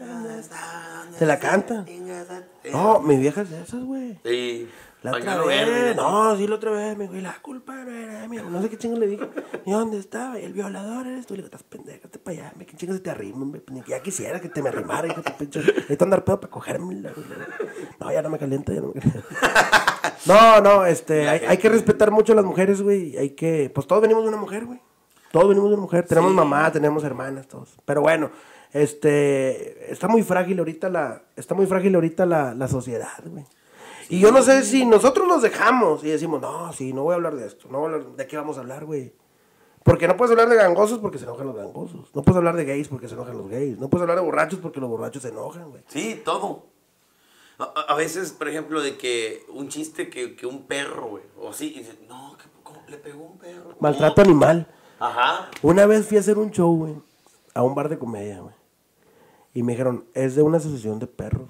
Te 1.19 1.27
la 1.27 1.39
cantan. 1.39 1.85
No, 2.71 3.01
mi 3.01 3.17
vieja 3.17 3.43
es 3.43 3.51
de 3.51 3.63
esas, 3.63 3.83
güey. 3.83 4.19
Sí. 4.25 4.69
La 5.03 5.11
otra 5.11 5.37
vez, 5.45 5.67
verde, 5.67 5.95
no, 5.95 6.35
sí, 6.35 6.47
la 6.47 6.55
otra 6.55 6.71
vez, 6.71 6.97
me 6.97 7.05
dijo, 7.05 7.17
y 7.17 7.21
la 7.21 7.35
culpa 7.43 7.75
no 7.75 7.91
era 7.91 8.27
mía. 8.27 8.43
No 8.43 8.63
sé 8.63 8.71
qué 8.71 8.79
chingo 8.79 8.97
le 8.97 9.07
dije. 9.07 9.29
¿Y 9.67 9.73
dónde 9.73 9.99
estaba? 9.99 10.39
Y 10.39 10.45
el 10.45 10.55
violador 10.55 11.07
eres 11.07 11.27
tú. 11.27 11.35
Le 11.35 11.43
digo, 11.43 11.47
estás 11.47 11.63
pendeja, 11.63 12.09
te 12.09 12.19
para 12.19 12.39
allá, 12.39 12.53
me, 12.57 12.65
qué 12.65 12.75
chingo 12.75 12.95
se 12.95 13.01
te 13.01 13.11
arrima. 13.11 13.45
Ya 13.87 14.01
quisiera 14.01 14.41
que 14.41 14.49
te 14.49 14.63
me 14.63 14.71
arrimara, 14.71 15.07
hijo 15.09 15.21
de 15.21 15.31
pinche. 15.33 15.61
Necesito 15.61 16.05
andar 16.05 16.25
pedo 16.25 16.41
para 16.41 16.79
güey. 16.79 17.03
No, 18.01 18.13
ya 18.13 18.23
no 18.23 18.31
me 18.31 18.39
calienta, 18.39 18.73
ya 18.73 18.81
no 18.81 18.93
me 18.95 19.01
calienta. 19.01 19.29
No, 20.27 20.61
no, 20.63 20.87
este, 20.87 21.29
hay, 21.29 21.41
hay 21.47 21.59
que 21.59 21.69
respetar 21.69 22.11
mucho 22.11 22.33
a 22.33 22.37
las 22.37 22.47
mujeres, 22.47 22.81
güey. 22.81 23.15
Hay 23.19 23.31
que, 23.31 23.71
pues 23.75 23.87
todos 23.87 24.01
venimos 24.01 24.23
de 24.23 24.31
una 24.31 24.39
mujer, 24.39 24.65
güey. 24.65 24.81
Todos 25.35 25.49
venimos 25.49 25.69
de 25.71 25.75
una 25.75 25.83
mujer. 25.83 26.07
Tenemos 26.07 26.31
Sí. 26.31 26.37
mamá, 26.37 26.71
tenemos 26.71 27.03
hermanas, 27.03 27.49
todos. 27.49 27.75
Pero 27.85 28.03
bueno, 28.03 28.31
este, 28.73 29.91
está 29.93 30.07
muy 30.07 30.23
frágil 30.23 30.61
ahorita 30.61 30.89
la, 30.89 31.23
está 31.35 31.55
muy 31.57 31.67
frágil 31.67 31.95
ahorita 31.97 32.25
la, 32.25 32.55
la 32.55 32.69
sociedad, 32.69 33.19
güey. 33.27 33.45
Y 34.11 34.21
yo 34.21 34.31
no 34.31 34.43
sé 34.43 34.63
si 34.63 34.87
nosotros 34.87 35.27
nos 35.27 35.43
dejamos 35.43 36.05
y 36.05 36.09
decimos, 36.11 36.41
no, 36.41 36.73
sí, 36.73 36.93
no 36.93 37.03
voy 37.03 37.13
a 37.13 37.17
hablar 37.17 37.35
de 37.35 37.47
esto, 37.47 37.67
no 37.69 37.81
voy 37.81 37.91
a 37.91 37.95
hablar, 37.97 38.11
¿de 38.13 38.27
qué 38.29 38.37
vamos 38.37 38.59
a 38.59 38.61
hablar, 38.61 38.85
güey? 38.85 39.13
Porque 39.83 40.07
no 40.07 40.17
puedes 40.17 40.31
hablar 40.31 40.49
de 40.49 40.57
gangosos 40.57 40.99
porque 41.01 41.19
se 41.19 41.25
enojan 41.25 41.47
los 41.49 41.57
gangosos. 41.57 42.15
No 42.15 42.23
puedes 42.23 42.37
hablar 42.37 42.55
de 42.57 42.65
gays 42.65 42.87
porque 42.89 43.09
se 43.09 43.15
enojan 43.15 43.37
los 43.37 43.49
gays. 43.49 43.77
No 43.79 43.89
puedes 43.91 44.03
hablar 44.03 44.19
de 44.19 44.25
borrachos 44.25 44.61
porque 44.61 44.79
los 44.81 44.89
borrachos 44.89 45.23
se 45.23 45.29
enojan, 45.31 45.69
güey. 45.71 45.83
Sí, 45.89 46.23
todo. 46.25 46.67
A, 47.59 47.65
a- 47.89 47.95
veces, 47.97 48.33
por 48.33 48.49
ejemplo, 48.49 48.81
de 48.81 48.97
que 48.97 49.45
un 49.53 49.69
chiste 49.69 50.09
que, 50.11 50.37
que 50.37 50.47
un 50.47 50.67
perro, 50.67 51.07
güey, 51.09 51.25
o 51.41 51.51
así, 51.51 51.73
y 51.75 51.81
dices, 51.81 51.97
no, 52.09 52.37
que, 52.39 52.45
¿cómo 52.63 52.81
le 52.89 52.97
pegó 52.99 53.25
un 53.25 53.39
perro? 53.39 53.77
Maltrato 53.81 54.23
animal. 54.23 54.67
Ajá. 55.05 55.51
Una 55.61 55.85
vez 55.85 56.07
fui 56.07 56.17
a 56.17 56.21
hacer 56.21 56.39
un 56.39 56.51
show, 56.51 56.75
güey, 56.75 56.95
a 57.53 57.63
un 57.63 57.75
bar 57.75 57.91
de 57.91 57.99
comedia, 57.99 58.41
güey. 58.41 58.55
Y 59.53 59.63
me 59.63 59.73
dijeron, 59.73 60.07
es 60.15 60.35
de 60.35 60.41
una 60.41 60.57
asociación 60.57 60.99
de 60.99 61.07
perros. 61.07 61.47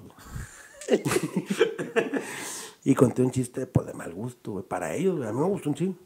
güey". 0.89 1.03
y 2.83 2.93
conté 2.95 3.21
un 3.21 3.31
chiste 3.31 3.65
pues, 3.65 3.87
de 3.87 3.93
mal 3.93 4.13
gusto, 4.13 4.51
güey. 4.51 4.65
Para 4.65 4.93
ellos, 4.93 5.15
güey. 5.15 5.29
A 5.29 5.31
mí 5.31 5.39
me 5.39 5.47
gustó 5.47 5.69
un 5.69 5.75
chingo. 5.75 5.95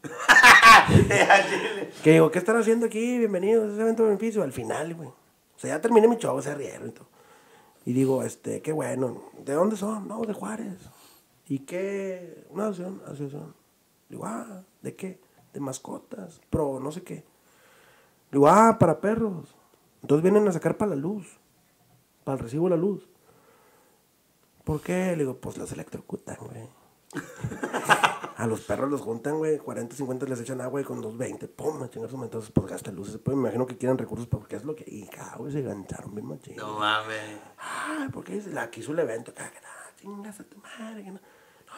Que 2.04 2.14
digo, 2.14 2.32
¿qué 2.32 2.40
están 2.40 2.58
haciendo 2.58 2.86
aquí? 2.86 3.18
Bienvenidos 3.18 3.70
a 3.70 3.74
ese 3.74 3.82
evento 3.82 4.04
de 4.04 4.10
beneficio. 4.10 4.44
Al 4.44 4.54
final, 4.54 4.94
güey. 4.96 5.10
O 5.10 5.60
sea, 5.60 5.76
ya 5.76 5.82
terminé 5.82 6.08
mi 6.08 6.18
show, 6.18 6.40
se 6.42 6.54
rieron 6.56 6.90
y 6.90 6.92
todo. 6.92 7.08
Y 7.86 7.94
digo, 7.94 8.24
este, 8.24 8.62
qué 8.62 8.72
bueno. 8.72 9.24
¿De 9.44 9.54
dónde 9.54 9.76
son? 9.76 10.08
No, 10.08 10.22
de 10.22 10.34
Juárez. 10.34 10.78
¿Y 11.48 11.60
qué? 11.60 12.46
Una 12.52 12.68
asociación, 12.68 13.02
asociación. 13.06 13.56
Digo, 14.08 14.26
ah, 14.26 14.64
¿de 14.82 14.96
qué? 14.96 15.20
De 15.54 15.60
mascotas, 15.60 16.42
pro, 16.50 16.80
no 16.80 16.92
sé 16.92 17.02
qué. 17.02 17.24
Digo, 18.32 18.48
ah, 18.48 18.78
para 18.80 19.00
perros. 19.00 19.56
Entonces 20.02 20.24
vienen 20.24 20.48
a 20.48 20.52
sacar 20.52 20.78
para 20.78 20.92
la 20.92 20.96
luz. 20.96 21.40
Para 22.24 22.38
el 22.38 22.44
recibo 22.44 22.66
de 22.66 22.72
la 22.72 22.82
luz. 22.82 23.10
¿Por 24.64 24.82
qué? 24.82 25.12
Le 25.12 25.24
digo, 25.24 25.38
pues 25.38 25.58
los 25.58 25.72
electrocutan, 25.72 26.38
güey. 26.40 26.70
A 28.40 28.48
los 28.48 28.62
perros 28.62 28.90
los 28.90 29.02
juntan, 29.02 29.38
güey, 29.38 29.58
40, 29.58 29.98
50 29.98 30.26
les 30.26 30.40
echan 30.40 30.62
agua 30.62 30.80
y 30.80 30.86
con 30.86 31.02
220, 31.02 31.50
pum, 31.50 31.78
madre. 31.78 32.24
Entonces, 32.24 32.52
pues 32.52 32.68
gasta 32.68 32.90
luces. 32.90 33.18
Pues 33.18 33.36
me 33.36 33.42
imagino 33.42 33.66
que 33.66 33.78
quieren 33.78 33.98
recursos 33.98 34.28
porque 34.28 34.56
es 34.56 34.64
lo 34.64 34.78
que. 34.78 34.86
Y 34.88 35.10
güey 35.38 35.52
se 35.52 35.60
engancharon 35.60 36.16
bien 36.16 36.26
machín. 36.26 36.56
No 36.56 36.80
mames. 36.80 37.38
Ay, 37.58 38.08
porque 38.14 38.42
la 38.54 38.70
quiso 38.70 38.94
el 38.94 39.00
evento, 39.00 39.34
que 39.34 39.42
no, 39.42 39.50
chingas 39.98 40.40
a 40.40 40.44
tu 40.46 40.58
madre, 40.58 41.04
que 41.04 41.12
no. 41.12 41.20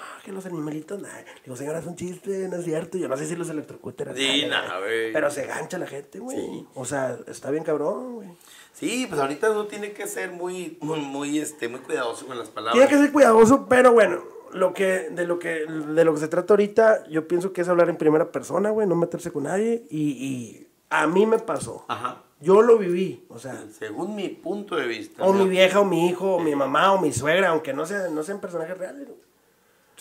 No, 0.01 0.23
que 0.23 0.31
los 0.31 0.45
animalitos, 0.45 1.01
nada. 1.01 1.23
Digo, 1.43 1.55
señora, 1.55 1.79
es 1.79 1.85
un 1.85 1.95
chiste, 1.95 2.47
no 2.49 2.57
es 2.57 2.65
cierto. 2.65 2.97
Yo 2.97 3.07
no 3.07 3.15
sé 3.17 3.25
si 3.27 3.35
los 3.35 3.49
electrocutan. 3.49 4.15
Sí, 4.15 4.45
nada, 4.49 4.67
nada, 4.67 4.79
güey. 4.79 5.13
Pero 5.13 5.29
se 5.29 5.45
gancha 5.45 5.77
la 5.77 5.87
gente, 5.87 6.19
güey. 6.19 6.37
Sí. 6.37 6.67
O 6.75 6.85
sea, 6.85 7.17
está 7.27 7.51
bien 7.51 7.63
cabrón, 7.63 8.15
güey. 8.15 8.29
Sí, 8.73 9.05
pues 9.07 9.19
ahorita 9.21 9.51
uno 9.51 9.65
tiene 9.67 9.91
que 9.91 10.07
ser 10.07 10.31
muy, 10.31 10.77
muy, 10.81 10.99
muy, 11.01 11.39
este, 11.39 11.67
muy 11.67 11.81
cuidadoso 11.81 12.25
con 12.25 12.37
las 12.39 12.49
palabras. 12.49 12.73
Tiene 12.73 12.89
que 12.89 12.97
ser 13.03 13.11
cuidadoso, 13.11 13.67
pero 13.67 13.91
bueno, 13.93 14.23
lo 14.53 14.73
que, 14.73 15.09
de, 15.11 15.27
lo 15.27 15.39
que, 15.39 15.65
de 15.67 16.03
lo 16.05 16.13
que 16.13 16.19
se 16.19 16.27
trata 16.27 16.53
ahorita, 16.53 17.07
yo 17.07 17.27
pienso 17.27 17.53
que 17.53 17.61
es 17.61 17.69
hablar 17.69 17.89
en 17.89 17.97
primera 17.97 18.31
persona, 18.31 18.69
güey, 18.71 18.87
no 18.87 18.95
meterse 18.95 19.31
con 19.31 19.43
nadie. 19.43 19.85
Y, 19.89 19.99
y 20.11 20.67
a 20.89 21.05
mí 21.07 21.25
me 21.25 21.39
pasó. 21.39 21.85
Ajá. 21.87 22.23
Yo 22.39 22.63
lo 22.63 22.79
viví, 22.79 23.23
o 23.29 23.37
sea, 23.37 23.63
Según 23.77 24.15
mi 24.15 24.29
punto 24.29 24.75
de 24.75 24.87
vista. 24.87 25.23
o 25.23 25.31
¿no? 25.31 25.43
mi 25.43 25.49
vieja, 25.49 25.79
o 25.79 25.85
mi 25.85 26.07
hijo, 26.09 26.37
o 26.37 26.39
mi 26.39 26.55
mamá, 26.55 26.91
o 26.93 26.99
mi 26.99 27.13
suegra, 27.13 27.49
aunque 27.49 27.71
no, 27.71 27.85
sea, 27.85 28.07
no 28.09 28.23
sean 28.23 28.39
personajes 28.41 28.75
reales. 28.77 29.05
güey. 29.07 29.19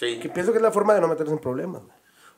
Sí. 0.00 0.18
Que 0.18 0.30
pienso 0.30 0.50
que 0.50 0.56
es 0.56 0.62
la 0.62 0.72
forma 0.72 0.94
de 0.94 1.02
no 1.02 1.08
meterse 1.08 1.30
en 1.30 1.38
problemas. 1.38 1.82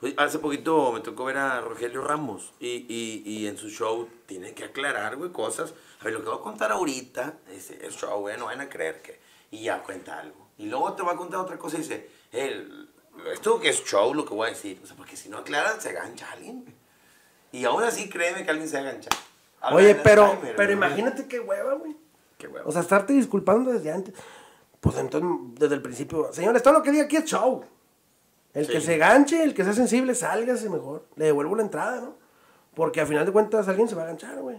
Oye, 0.01 0.15
Hace 0.19 0.41
poquito 0.41 0.91
me 0.91 0.99
tocó 0.99 1.27
ver 1.27 1.39
a 1.39 1.61
Rogelio 1.61 2.03
Ramos 2.03 2.53
y, 2.59 2.87
y, 2.89 3.23
y 3.25 3.47
en 3.47 3.57
su 3.57 3.71
show 3.71 4.09
tiene 4.27 4.53
que 4.53 4.65
aclarar, 4.65 5.15
güey, 5.15 5.31
cosas. 5.31 5.73
A 6.01 6.05
ver, 6.05 6.15
lo 6.15 6.25
que 6.25 6.29
voy 6.29 6.39
a 6.39 6.43
contar 6.43 6.73
ahorita 6.73 7.35
es, 7.53 7.71
show, 7.95 8.19
güey, 8.19 8.37
no 8.37 8.47
van 8.47 8.61
a 8.61 8.69
creer 8.69 9.01
que... 9.01 9.21
Y 9.53 9.63
ya 9.63 9.81
cuenta 9.85 10.19
algo. 10.19 10.49
Y 10.59 10.67
luego 10.67 10.95
te 10.95 11.05
va 11.05 11.13
a 11.13 11.17
contar 11.17 11.39
otra 11.39 11.57
cosa 11.57 11.77
y 11.77 11.83
dice, 11.83 12.11
el, 12.33 12.89
esto 13.33 13.61
que 13.61 13.69
es 13.69 13.85
show 13.85 14.13
lo 14.13 14.25
que 14.25 14.35
voy 14.35 14.49
a 14.49 14.51
decir. 14.51 14.81
O 14.83 14.87
sea, 14.87 14.97
porque 14.97 15.17
si 15.17 15.29
no 15.29 15.39
aclaran, 15.39 15.81
se 15.81 15.93
gancha 15.93 16.33
alguien. 16.33 16.65
Y 17.53 17.65
aún 17.65 17.85
así 17.85 18.09
créeme 18.09 18.45
que 18.45 18.51
alguien 18.51 18.69
se 18.69 18.83
va 18.83 18.89
a 18.89 18.93
ganchar. 18.93 19.13
Habla 19.61 19.77
Oye, 19.77 19.95
pero, 19.95 20.25
Alzheimer, 20.25 20.57
pero 20.57 20.77
güey. 20.77 20.89
imagínate 20.89 21.29
qué 21.29 21.39
hueva, 21.39 21.75
güey. 21.75 21.95
Qué 22.39 22.49
huevo. 22.49 22.69
O 22.69 22.73
sea, 22.73 22.81
estarte 22.81 23.13
disculpando 23.13 23.71
desde 23.71 23.93
antes. 23.93 24.15
Pues 24.83 24.99
entonces, 24.99 25.31
desde 25.61 25.77
el 25.77 25.81
principio, 25.81 26.33
señores, 26.33 26.61
todo 26.61 26.75
lo 26.75 26.83
que 26.83 26.91
diga 26.91 27.05
aquí 27.05 27.15
es 27.17 27.25
show. 27.25 27.63
El 28.53 28.67
que 28.67 28.81
se 28.81 28.99
ganche, 28.99 29.43
el 29.45 29.55
que 29.55 29.63
sea 29.63 29.73
sensible, 29.75 30.13
sálgase 30.17 30.69
mejor. 30.69 31.05
Le 31.15 31.27
devuelvo 31.27 31.55
la 31.55 31.63
entrada, 31.63 32.01
¿no? 32.01 32.15
Porque 32.75 33.01
a 33.01 33.07
final 33.07 33.25
de 33.25 33.31
cuentas 33.31 33.69
alguien 33.69 33.87
se 33.89 33.95
va 33.95 34.03
a 34.03 34.07
ganchar, 34.07 34.41
güey. 34.41 34.57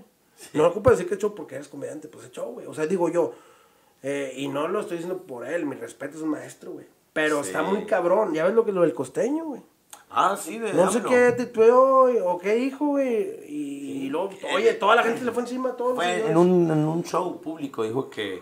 No 0.53 0.65
ocupa 0.65 0.91
decir 0.91 1.07
que 1.09 1.15
es 1.15 1.19
show 1.19 1.35
porque 1.35 1.55
eres 1.55 1.67
comediante, 1.67 2.07
pues 2.07 2.25
es 2.25 2.31
show, 2.31 2.53
güey. 2.53 2.65
O 2.67 2.73
sea, 2.73 2.87
digo 2.87 3.09
yo, 3.09 3.33
eh, 4.01 4.33
y 4.37 4.47
no 4.47 4.69
lo 4.69 4.79
estoy 4.79 4.97
diciendo 4.97 5.21
por 5.23 5.45
él, 5.45 5.65
mi 5.65 5.75
respeto 5.75 6.15
es 6.15 6.23
un 6.23 6.29
maestro, 6.29 6.71
güey. 6.71 6.85
Pero 7.11 7.43
Sí. 7.43 7.49
está 7.49 7.61
muy 7.61 7.85
cabrón. 7.85 8.33
Ya 8.33 8.45
ves 8.45 8.53
lo 8.53 8.63
que 8.63 8.71
lo 8.71 8.81
del 8.81 8.93
costeño, 8.93 9.43
güey. 9.43 9.61
Ah, 10.09 10.37
sí, 10.39 10.57
de 10.57 10.73
No 10.73 10.89
sé 10.89 11.01
qué 11.03 11.33
titubeó 11.33 12.05
o 12.31 12.37
qué 12.37 12.53
dijo, 12.55 12.85
güey. 12.85 13.41
Y, 13.49 14.05
y 14.05 14.09
luego, 14.09 14.29
oye, 14.55 14.73
toda 14.75 14.95
la 14.95 15.03
gente 15.03 15.25
le 15.25 15.31
fue 15.33 15.43
encima 15.43 15.75
los 15.77 15.95
Fue 15.95 16.27
en 16.29 16.37
un, 16.37 16.71
en 16.71 16.77
un 16.87 17.03
show 17.03 17.41
público, 17.41 17.83
dijo 17.83 18.09
que, 18.09 18.41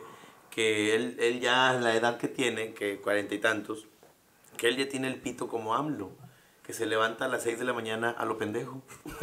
que 0.52 0.94
él, 0.96 1.18
él 1.20 1.40
ya, 1.40 1.74
la 1.74 1.96
edad 1.96 2.18
que 2.18 2.28
tiene, 2.28 2.74
que 2.74 3.00
cuarenta 3.00 3.34
y 3.34 3.40
tantos, 3.40 3.88
que 4.58 4.68
él 4.68 4.78
ya 4.78 4.88
tiene 4.88 5.08
el 5.08 5.16
pito 5.16 5.48
como 5.48 5.74
AMLO, 5.74 6.12
que 6.64 6.74
se 6.74 6.86
levanta 6.86 7.26
a 7.26 7.28
las 7.28 7.42
seis 7.44 7.58
de 7.58 7.66
la 7.66 7.74
mañana 7.74 8.12
a 8.12 8.26
lo 8.26 8.38
pendejo. 8.38 8.82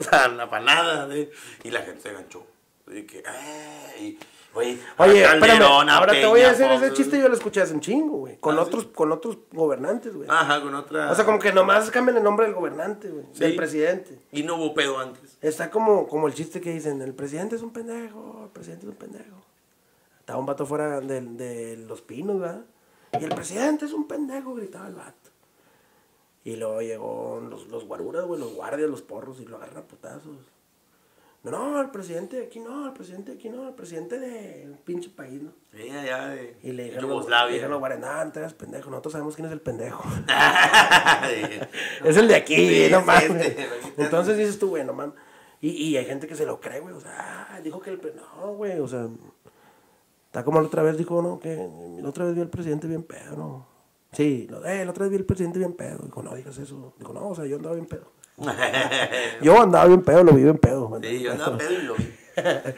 o 0.00 0.02
sea, 0.04 0.28
la 0.28 0.50
panada. 0.50 1.06
de- 1.06 1.30
y 1.64 1.70
la 1.70 1.82
gente 1.82 2.00
se 2.00 2.08
enganchó. 2.10 2.44
Y 2.88 3.02
que, 3.02 3.18
"Eh", 3.20 3.96
y, 4.00 4.18
oye, 4.54 4.78
Oye, 4.98 5.22
espérame, 5.24 5.62
ahora 5.62 6.12
te 6.12 6.26
voy 6.26 6.40
a 6.40 6.44
Peña, 6.44 6.50
hacer 6.52 6.72
ese 6.72 6.86
Fox, 6.88 6.96
chiste, 6.98 7.18
yo 7.20 7.28
lo 7.28 7.34
escuché 7.34 7.60
hace 7.62 7.72
un 7.74 7.80
chingo, 7.80 8.16
güey. 8.18 8.38
Con 8.38 8.58
Ah, 8.58 8.62
¿sí? 8.62 8.68
otros, 8.68 8.86
con 8.86 9.12
otros 9.12 9.38
gobernantes, 9.52 10.14
güey. 10.14 10.28
Ajá, 10.30 10.60
con 10.60 10.74
otra. 10.74 11.10
O 11.10 11.14
sea, 11.14 11.24
como 11.24 11.38
que 11.38 11.52
nomás 11.52 11.90
cambian 11.90 12.16
el 12.18 12.24
nombre 12.24 12.46
del 12.46 12.54
gobernante, 12.54 13.08
güey. 13.08 13.24
Sí. 13.32 13.40
Del 13.40 13.54
presidente. 13.56 14.18
Y 14.32 14.42
no 14.42 14.56
hubo 14.56 14.74
pedo 14.74 14.98
antes. 14.98 15.38
Está 15.40 15.70
como, 15.70 16.08
como 16.08 16.26
el 16.26 16.34
chiste 16.34 16.60
que 16.60 16.72
dicen, 16.72 17.00
el 17.02 17.14
presidente 17.14 17.56
es 17.56 17.62
un 17.62 17.72
pendejo, 17.72 18.42
el 18.46 18.50
presidente 18.50 18.86
es 18.86 18.90
un 18.92 18.96
pendejo. 18.98 19.41
Estaba 20.32 20.40
un 20.40 20.46
vato 20.46 20.64
fuera 20.64 20.98
de, 21.02 21.20
de 21.20 21.76
los 21.76 22.00
pinos, 22.00 22.40
¿verdad? 22.40 22.64
Y 23.20 23.24
el 23.24 23.34
presidente 23.34 23.84
es 23.84 23.92
un 23.92 24.08
pendejo, 24.08 24.54
gritaba 24.54 24.88
el 24.88 24.94
vato. 24.94 25.28
Y 26.42 26.56
luego 26.56 26.80
llegó 26.80 27.46
los, 27.46 27.66
los 27.66 27.84
guaruras, 27.84 28.24
güey, 28.24 28.40
los 28.40 28.54
guardias, 28.54 28.88
los 28.88 29.02
porros, 29.02 29.40
y 29.40 29.44
lo 29.44 29.56
agarran 29.58 29.76
a 29.76 29.82
putazos. 29.86 30.38
No, 31.42 31.50
no, 31.50 31.78
el 31.82 31.90
presidente 31.90 32.36
de 32.38 32.46
aquí 32.46 32.60
no, 32.60 32.86
el 32.86 32.94
presidente 32.94 33.32
de 33.32 33.36
aquí 33.36 33.50
no, 33.50 33.68
el 33.68 33.74
presidente 33.74 34.18
de 34.18 34.68
un 34.70 34.78
pinche 34.78 35.10
país, 35.10 35.42
¿no? 35.42 35.52
Sí, 35.70 35.90
allá 35.90 36.28
de 36.28 36.56
Y 36.62 36.72
le 36.72 36.84
dijeron, 36.84 37.04
le 37.04 37.10
Yugoslavia. 37.14 37.52
dijeron 37.52 37.70
los 37.72 37.80
guardias, 37.80 38.00
no, 38.00 38.24
no 38.24 38.32
te 38.32 38.38
hagas 38.38 38.54
pendejo, 38.54 38.88
nosotros 38.88 39.12
sabemos 39.12 39.34
quién 39.36 39.46
es 39.48 39.52
el 39.52 39.60
pendejo. 39.60 40.02
Es 42.04 42.16
el 42.16 42.26
de 42.26 42.36
aquí, 42.36 42.86
Sí, 42.86 42.90
no 42.90 43.02
mames. 43.02 43.48
este, 43.48 43.68
Entonces 43.98 44.38
dices 44.38 44.58
tú, 44.58 44.70
güey, 44.70 44.82
no 44.82 44.94
mames. 44.94 45.14
Y, 45.60 45.68
y 45.70 45.96
hay 45.98 46.06
gente 46.06 46.26
que 46.26 46.34
se 46.34 46.46
lo 46.46 46.58
cree, 46.58 46.80
güey. 46.80 46.94
O 46.94 47.00
sea, 47.00 47.48
ah, 47.50 47.60
dijo 47.60 47.80
que 47.80 47.90
el. 47.90 48.00
No, 48.16 48.54
güey, 48.54 48.80
o 48.80 48.88
sea. 48.88 49.06
Está 50.32 50.44
como 50.44 50.62
la 50.62 50.66
otra 50.66 50.82
vez 50.82 50.96
dijo, 50.96 51.20
¿no? 51.20 51.38
Que 51.38 51.68
la 52.00 52.08
otra 52.08 52.24
vez 52.24 52.34
vi 52.34 52.40
al 52.40 52.48
presidente 52.48 52.86
bien 52.86 53.02
pedo, 53.02 53.36
¿no? 53.36 53.66
Sí, 54.12 54.46
lo, 54.48 54.64
eh, 54.64 54.82
la 54.82 54.90
otra 54.90 55.02
vez 55.02 55.10
vi 55.10 55.18
al 55.18 55.26
presidente 55.26 55.58
bien 55.58 55.74
pedo. 55.74 55.98
Dijo, 56.02 56.22
no 56.22 56.34
digas 56.34 56.56
eso. 56.56 56.94
Dijo, 56.98 57.12
no, 57.12 57.28
o 57.28 57.34
sea, 57.34 57.44
yo 57.44 57.56
andaba 57.56 57.74
bien 57.74 57.84
pedo. 57.84 58.10
Yo 59.42 59.60
andaba 59.60 59.84
bien 59.84 60.00
pedo, 60.00 60.24
lo 60.24 60.32
vi 60.32 60.44
bien 60.44 60.56
pedo. 60.56 60.98
Sí, 61.02 61.20
yo 61.20 61.32
andaba 61.32 61.58
pedo 61.58 61.70
y 61.70 61.82
lo 61.82 61.94
vi. 61.96 62.14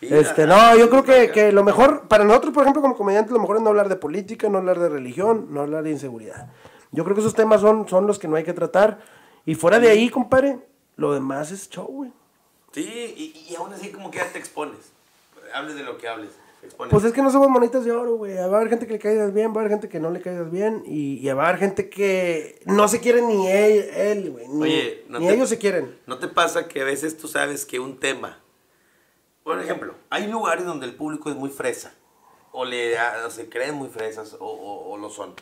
Este, 0.00 0.46
no, 0.48 0.76
yo 0.76 0.90
creo 0.90 1.04
que, 1.04 1.30
que 1.30 1.52
lo 1.52 1.62
mejor, 1.62 2.08
para 2.08 2.24
nosotros, 2.24 2.52
por 2.52 2.62
ejemplo, 2.62 2.82
como 2.82 2.96
comediantes, 2.96 3.32
lo 3.32 3.38
mejor 3.38 3.56
es 3.56 3.62
no 3.62 3.68
hablar 3.68 3.88
de 3.88 3.94
política, 3.94 4.48
no 4.48 4.58
hablar 4.58 4.80
de 4.80 4.88
religión, 4.88 5.48
no 5.50 5.60
hablar 5.60 5.84
de 5.84 5.92
inseguridad. 5.92 6.50
Yo 6.90 7.04
creo 7.04 7.14
que 7.14 7.20
esos 7.20 7.34
temas 7.34 7.60
son, 7.60 7.88
son 7.88 8.08
los 8.08 8.18
que 8.18 8.26
no 8.26 8.34
hay 8.34 8.42
que 8.42 8.52
tratar. 8.52 8.98
Y 9.46 9.54
fuera 9.54 9.78
de 9.78 9.90
ahí, 9.90 10.08
compadre, 10.08 10.58
lo 10.96 11.14
demás 11.14 11.52
es 11.52 11.70
show, 11.70 11.86
güey. 11.86 12.12
Sí, 12.72 12.82
y, 13.16 13.52
y 13.52 13.54
aún 13.54 13.72
así 13.72 13.90
como 13.90 14.10
que 14.10 14.18
ya 14.18 14.26
te 14.32 14.40
expones. 14.40 14.92
Hables 15.54 15.76
de 15.76 15.84
lo 15.84 15.98
que 15.98 16.08
hables. 16.08 16.30
Expones. 16.62 16.90
Pues 16.90 17.04
es 17.04 17.12
que 17.12 17.22
no 17.22 17.30
somos 17.30 17.48
monitas 17.48 17.84
de 17.84 17.92
oro, 17.92 18.16
güey. 18.16 18.34
Va 18.34 18.42
a 18.42 18.44
haber 18.46 18.68
gente 18.68 18.86
que 18.86 18.94
le 18.94 18.98
caigas 18.98 19.32
bien, 19.34 19.52
va 19.52 19.56
a 19.56 19.60
haber 19.60 19.70
gente 19.72 19.88
que 19.88 20.00
no 20.00 20.10
le 20.10 20.20
caigas 20.20 20.50
bien. 20.50 20.82
Y, 20.86 21.26
y 21.26 21.32
va 21.32 21.44
a 21.44 21.48
haber 21.48 21.60
gente 21.60 21.88
que 21.90 22.60
no 22.66 22.88
se 22.88 23.00
quiere 23.00 23.22
ni 23.22 23.48
él, 23.48 23.88
él, 23.94 24.30
güey. 24.30 24.48
Ni, 24.48 24.62
Oye, 24.62 25.04
no 25.08 25.18
ni 25.20 25.26
te- 25.28 25.34
ellos 25.34 25.48
se 25.48 25.58
quieren. 25.58 25.98
¿No 26.06 26.18
te 26.18 26.28
pasa 26.28 26.68
que 26.68 26.80
a 26.82 26.84
veces 26.84 27.16
tú 27.18 27.28
sabes 27.28 27.64
que 27.66 27.80
un 27.80 27.98
tema, 27.98 28.40
por 29.42 29.60
ejemplo, 29.60 29.94
hay 30.10 30.26
lugares 30.28 30.64
donde 30.64 30.86
el 30.86 30.94
público 30.94 31.30
es 31.30 31.36
muy 31.36 31.50
fresa, 31.50 31.92
o, 32.52 32.64
le, 32.64 32.94
o 33.26 33.30
se 33.30 33.48
creen 33.48 33.74
muy 33.74 33.88
fresas, 33.88 34.36
o, 34.38 34.46
o- 34.46 34.92
o 34.92 34.96
lo 34.98 35.10
son, 35.10 35.34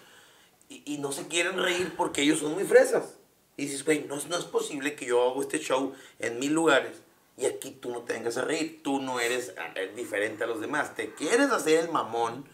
y, 0.68 0.82
y 0.86 0.98
no 0.98 1.12
se 1.12 1.26
quieren 1.28 1.58
reír 1.58 1.92
porque 1.96 2.22
ellos 2.22 2.38
son 2.38 2.54
muy 2.54 2.64
fresas. 2.64 3.16
Y 3.56 3.64
dices, 3.66 3.84
güey, 3.84 4.06
no, 4.08 4.14
es- 4.16 4.28
no 4.28 4.38
es 4.38 4.44
posible 4.44 4.94
que 4.94 5.04
yo 5.06 5.22
hago 5.28 5.42
este 5.42 5.58
show 5.58 5.92
en 6.18 6.38
mil 6.38 6.52
lugares 6.54 7.02
y 7.40 7.46
aquí 7.46 7.70
tú 7.70 7.90
no 7.90 8.00
te 8.00 8.12
vengas 8.12 8.36
a 8.36 8.42
reír, 8.42 8.80
tú 8.82 9.00
no 9.00 9.18
eres 9.18 9.54
eh, 9.74 9.92
diferente 9.96 10.44
a 10.44 10.46
los 10.46 10.60
demás, 10.60 10.94
te 10.94 11.14
quieres 11.14 11.50
hacer 11.50 11.80
el 11.84 11.90
mamón, 11.90 12.44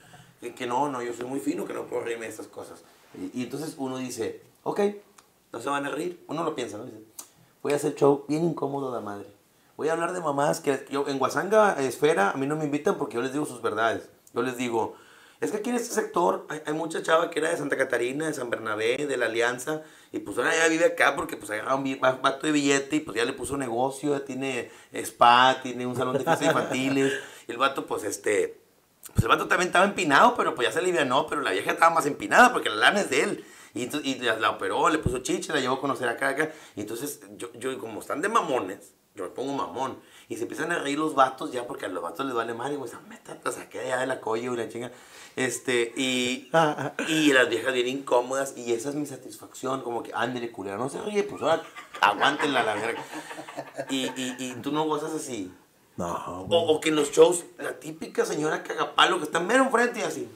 de 0.40 0.54
que 0.54 0.66
no, 0.66 0.88
no, 0.88 1.02
yo 1.02 1.12
soy 1.12 1.26
muy 1.26 1.40
fino, 1.40 1.64
que 1.64 1.72
no 1.72 1.86
puedo 1.86 2.02
reírme 2.02 2.26
de 2.26 2.30
estas 2.30 2.46
cosas. 2.46 2.82
Y, 3.14 3.40
y 3.40 3.44
entonces 3.44 3.74
uno 3.78 3.98
dice, 3.98 4.42
ok, 4.62 4.80
no 5.52 5.60
se 5.60 5.68
van 5.68 5.86
a 5.86 5.90
reír, 5.90 6.22
uno 6.28 6.44
lo 6.44 6.54
piensa, 6.54 6.78
¿no? 6.78 6.84
Dice, 6.84 6.98
voy 7.62 7.72
a 7.72 7.76
hacer 7.76 7.94
show 7.94 8.24
bien 8.28 8.44
incómodo 8.44 8.94
de 8.94 9.00
madre. 9.00 9.26
Voy 9.76 9.88
a 9.88 9.92
hablar 9.92 10.12
de 10.12 10.20
mamás 10.20 10.60
que 10.60 10.86
yo 10.90 11.06
en 11.08 11.18
Guasanga 11.18 11.76
Esfera 11.80 12.30
a 12.30 12.36
mí 12.36 12.46
no 12.46 12.56
me 12.56 12.64
invitan 12.64 12.96
porque 12.96 13.16
yo 13.16 13.22
les 13.22 13.32
digo 13.32 13.44
sus 13.44 13.60
verdades. 13.60 14.08
Yo 14.32 14.42
les 14.42 14.56
digo, 14.56 14.94
es 15.40 15.50
que 15.50 15.58
aquí 15.58 15.70
en 15.70 15.76
este 15.76 15.94
sector 15.94 16.46
hay, 16.48 16.62
hay 16.66 16.72
mucha 16.72 17.02
chava 17.02 17.30
que 17.30 17.38
era 17.38 17.50
de 17.50 17.56
Santa 17.56 17.76
Catarina, 17.76 18.26
de 18.26 18.34
San 18.34 18.50
Bernabé, 18.50 19.06
de 19.06 19.16
la 19.16 19.26
Alianza, 19.26 19.82
y 20.12 20.20
pues 20.20 20.38
ahora 20.38 20.56
ya 20.56 20.68
vive 20.68 20.86
acá 20.86 21.14
porque 21.14 21.36
pues 21.36 21.50
agarra 21.50 21.74
un 21.74 21.98
vato 22.00 22.46
de 22.46 22.52
billete 22.52 22.96
y 22.96 23.00
pues 23.00 23.16
ya 23.16 23.24
le 23.24 23.32
puso 23.32 23.56
negocio, 23.56 24.18
ya 24.18 24.24
tiene 24.24 24.70
spa, 24.92 25.58
tiene 25.62 25.86
un 25.86 25.96
salón 25.96 26.14
de 26.14 26.24
fiestas 26.24 26.46
infantiles, 26.46 27.12
y 27.46 27.52
el 27.52 27.58
vato 27.58 27.86
pues 27.86 28.04
este, 28.04 28.60
pues 29.12 29.22
el 29.22 29.28
vato 29.28 29.46
también 29.46 29.68
estaba 29.68 29.84
empinado, 29.84 30.34
pero 30.36 30.54
pues 30.54 30.68
ya 30.68 30.72
se 30.72 30.78
alivianó, 30.80 31.26
pero 31.26 31.40
la 31.40 31.52
vieja 31.52 31.72
estaba 31.72 31.94
más 31.94 32.06
empinada 32.06 32.52
porque 32.52 32.68
la 32.68 32.76
lana 32.76 33.00
es 33.00 33.10
de 33.10 33.22
él. 33.22 33.44
Y, 33.74 33.84
entonces, 33.84 34.08
y 34.08 34.18
la, 34.20 34.50
operó, 34.50 34.88
le 34.88 34.98
puso 34.98 35.18
chiche, 35.18 35.52
la 35.52 35.60
llevó 35.60 35.74
a 35.74 35.80
conocer 35.80 36.08
acá, 36.08 36.30
acá. 36.30 36.50
Y 36.76 36.80
entonces, 36.80 37.20
yo, 37.36 37.52
yo 37.52 37.78
como 37.78 38.00
están 38.00 38.22
de 38.22 38.30
mamones, 38.30 38.94
yo 39.14 39.24
me 39.24 39.30
pongo 39.30 39.52
mamón. 39.52 39.98
Y 40.28 40.36
se 40.36 40.42
empiezan 40.42 40.72
a 40.72 40.78
reír 40.78 40.98
los 40.98 41.14
vatos 41.14 41.52
ya 41.52 41.66
porque 41.66 41.84
a 41.84 41.88
los 41.88 42.02
vatos 42.02 42.24
les 42.24 42.34
vale 42.34 42.54
mal. 42.54 42.72
Y 42.72 42.76
güey, 42.76 42.90
meta, 43.08 43.38
la 43.44 43.52
saqué 43.52 43.80
allá 43.80 43.98
de 43.98 44.06
la 44.06 44.20
colla 44.20 44.50
y 44.50 44.56
la 44.56 44.68
chinga. 44.68 44.90
Este, 45.36 45.92
y, 45.96 46.50
y 47.08 47.32
las 47.32 47.48
viejas 47.50 47.72
bien 47.74 47.88
incómodas. 47.88 48.54
Y 48.56 48.72
esa 48.72 48.88
es 48.88 48.94
mi 48.94 49.04
satisfacción. 49.06 49.82
Como 49.82 50.02
que, 50.02 50.10
ándale, 50.14 50.50
culera, 50.50 50.76
no 50.78 50.88
se 50.88 51.00
ríe, 51.02 51.22
pues 51.24 51.42
ahora 51.42 51.62
aguántenla 52.00 52.62
la 52.62 52.74
verga. 52.74 53.02
Y, 53.90 54.06
y, 54.16 54.34
y 54.38 54.54
tú 54.62 54.72
no 54.72 54.84
gozas 54.86 55.12
así. 55.12 55.52
No, 55.96 56.12
O, 56.26 56.44
güey. 56.44 56.60
o 56.66 56.80
que 56.80 56.88
en 56.90 56.96
los 56.96 57.10
shows, 57.12 57.44
la 57.58 57.78
típica 57.78 58.24
señora 58.24 58.62
cagapalo 58.62 59.18
que 59.18 59.24
está 59.24 59.40
mero 59.40 59.64
enfrente 59.64 60.00
y 60.00 60.02
así. 60.02 60.28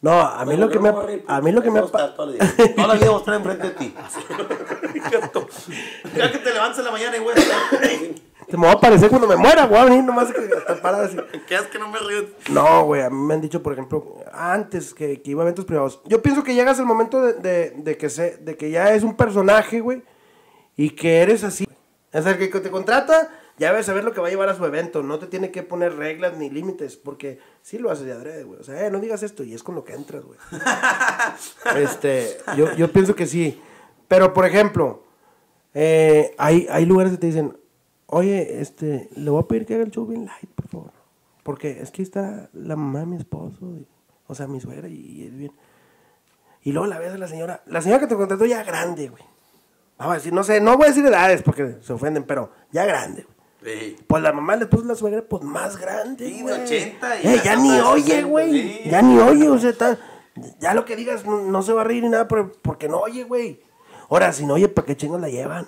No, 0.00 0.20
a 0.20 0.44
mí 0.44 0.56
lo 0.56 0.68
que 0.68 0.78
me 0.78 0.90
ha- 0.90 1.36
a 1.36 1.40
mí 1.40 1.50
lo 1.50 1.62
que 1.62 1.70
me 1.70 1.78
ha 1.78 1.86
pa- 1.86 2.14
Toda 2.14 2.26
la 2.28 2.94
vida 2.94 3.06
voy 3.06 3.14
a 3.14 3.18
estar 3.18 3.34
enfrente 3.34 3.68
de 3.68 3.74
ti. 3.74 3.94
Ya 6.16 6.30
que 6.30 6.38
te 6.38 6.52
levantes 6.52 6.78
en 6.80 6.84
la 6.84 6.90
mañana 6.90 7.16
y 7.16 7.20
güey, 7.20 7.36
te 8.48 8.56
me 8.56 8.64
va 8.66 8.72
a 8.72 8.74
aparecer 8.74 9.08
cuando 9.10 9.26
me 9.26 9.36
muera, 9.36 9.66
güey, 9.66 9.80
a 9.80 9.84
venir 9.84 10.04
nomás 10.04 10.32
que 10.32 10.40
estar 10.44 10.80
parada 10.80 11.06
así. 11.06 11.16
quedas 11.48 11.66
que 11.66 11.78
no 11.78 11.88
me 11.88 11.98
río. 11.98 12.26
No, 12.50 12.84
güey, 12.84 13.02
a 13.02 13.10
mí 13.10 13.16
me 13.16 13.34
han 13.34 13.40
dicho, 13.40 13.62
por 13.62 13.72
ejemplo, 13.72 14.16
antes 14.32 14.94
que, 14.94 15.22
que 15.22 15.30
iba 15.30 15.42
a 15.42 15.44
eventos 15.46 15.64
privados. 15.64 16.00
Yo 16.06 16.22
pienso 16.22 16.42
que 16.44 16.54
llegas 16.54 16.78
al 16.78 16.86
momento 16.86 17.20
de, 17.22 17.32
de- 17.34 17.70
de 17.76 17.96
que 17.96 18.10
se, 18.10 18.36
de 18.38 18.56
que 18.56 18.70
ya 18.70 18.94
es 18.94 19.02
un 19.02 19.16
personaje, 19.16 19.80
güey, 19.80 20.02
y 20.76 20.90
que 20.90 21.18
eres 21.22 21.44
así. 21.44 21.66
O 22.12 22.22
sea, 22.22 22.32
el 22.32 22.38
que 22.38 22.60
te 22.60 22.70
contrata, 22.70 23.28
ya 23.58 23.70
debe 23.70 23.82
saber 23.82 24.04
lo 24.04 24.12
que 24.12 24.20
va 24.20 24.28
a 24.28 24.30
llevar 24.30 24.48
a 24.48 24.54
su 24.56 24.64
evento. 24.64 25.02
No 25.02 25.18
te 25.18 25.26
tiene 25.26 25.50
que 25.50 25.62
poner 25.62 25.96
reglas 25.96 26.36
ni 26.36 26.48
límites, 26.50 26.96
porque 26.96 27.38
sí 27.62 27.78
lo 27.78 27.90
haces 27.90 28.06
de 28.06 28.12
adrede, 28.12 28.44
güey. 28.44 28.60
O 28.60 28.64
sea, 28.64 28.86
eh, 28.86 28.90
no 28.90 29.00
digas 29.00 29.22
esto, 29.24 29.42
y 29.42 29.54
es 29.54 29.62
con 29.62 29.74
lo 29.74 29.84
que 29.84 29.94
entras, 29.94 30.22
güey. 30.24 30.38
este, 31.76 32.38
yo, 32.56 32.72
yo 32.74 32.90
pienso 32.92 33.14
que 33.14 33.26
sí. 33.26 33.60
Pero, 34.08 34.32
por 34.32 34.46
ejemplo, 34.46 35.02
eh, 35.72 36.34
hay, 36.38 36.66
hay 36.70 36.84
lugares 36.86 37.12
que 37.12 37.18
te 37.18 37.26
dicen, 37.26 37.56
oye, 38.06 38.60
este, 38.60 39.08
le 39.16 39.30
voy 39.30 39.42
a 39.42 39.46
pedir 39.48 39.66
que 39.66 39.74
haga 39.74 39.84
el 39.84 39.90
show 39.90 40.06
bien 40.06 40.26
light, 40.26 40.50
por 40.54 40.68
favor. 40.68 40.90
Porque 41.42 41.80
es 41.82 41.90
que 41.90 42.02
está 42.02 42.48
la 42.52 42.76
mamá 42.76 43.00
de 43.00 43.06
mi 43.06 43.16
esposo, 43.16 43.58
y- 43.76 43.86
o 44.26 44.34
sea, 44.34 44.46
mi 44.46 44.60
suegra, 44.60 44.88
y, 44.88 44.94
y 44.94 45.26
es 45.26 45.36
bien. 45.36 45.52
Y 46.62 46.72
luego 46.72 46.86
la 46.86 46.98
ves 46.98 47.12
a 47.12 47.18
la 47.18 47.28
señora, 47.28 47.62
la 47.66 47.82
señora 47.82 48.00
que 48.00 48.06
te 48.06 48.16
contrató 48.16 48.46
ya 48.46 48.62
grande, 48.62 49.08
güey. 49.08 49.22
Vamos 49.98 50.12
a 50.12 50.16
decir, 50.16 50.32
no 50.32 50.42
sé, 50.42 50.60
no 50.60 50.76
voy 50.76 50.86
a 50.86 50.88
decir 50.88 51.04
edades 51.06 51.42
porque 51.42 51.76
se 51.82 51.92
ofenden, 51.92 52.24
pero 52.24 52.50
ya 52.72 52.84
grande, 52.86 53.22
güey. 53.24 53.34
Sí. 53.78 53.96
Pues 54.06 54.22
la 54.22 54.32
mamá 54.32 54.56
le 54.56 54.66
puso 54.66 54.84
la 54.84 54.94
suegra, 54.94 55.22
pues 55.22 55.42
más 55.42 55.76
grande. 55.78 56.26
Sí, 56.28 56.36
de 56.38 56.42
güey. 56.42 56.62
80 56.62 57.20
y 57.22 57.26
Eh, 57.28 57.40
ya 57.44 57.56
ni 57.56 57.70
oye, 57.80 58.02
60, 58.02 58.28
güey. 58.28 58.52
sí. 58.52 58.90
Ya 58.90 59.02
ni 59.02 59.18
oye, 59.18 59.48
o 59.48 59.58
sea, 59.58 59.70
está- 59.70 59.98
ya 60.60 60.74
lo 60.74 60.84
que 60.84 60.96
digas 60.96 61.24
no, 61.24 61.40
no 61.42 61.62
se 61.62 61.72
va 61.72 61.82
a 61.82 61.84
reír 61.84 62.02
ni 62.02 62.08
nada 62.10 62.26
porque 62.28 62.88
no 62.88 62.98
oye, 63.00 63.24
güey. 63.24 63.62
Ahora, 64.10 64.32
si 64.32 64.44
no 64.46 64.54
oye, 64.54 64.68
¿para 64.68 64.86
qué 64.86 64.96
chingos 64.96 65.20
la 65.20 65.28
llevan? 65.28 65.66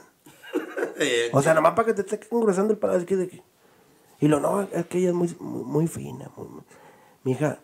Eh, 0.98 1.28
O 1.32 1.42
sea, 1.42 1.54
nomás 1.54 1.72
para 1.74 1.86
que 1.86 1.94
te 1.94 2.02
esté 2.02 2.20
engrosando 2.34 2.72
el 2.72 2.78
palacio. 2.78 3.06
que 3.06 3.16
de 3.16 3.28
que- 3.28 3.42
Y 4.20 4.28
lo 4.28 4.40
no, 4.40 4.62
es 4.62 4.86
que 4.86 4.98
ella 4.98 5.08
es 5.08 5.14
muy, 5.14 5.34
muy, 5.40 5.62
muy 5.64 5.86
fina. 5.88 6.30
muy- 6.36 6.48
muy- 6.48 6.62
Mi 7.24 7.32
hija, 7.32 7.58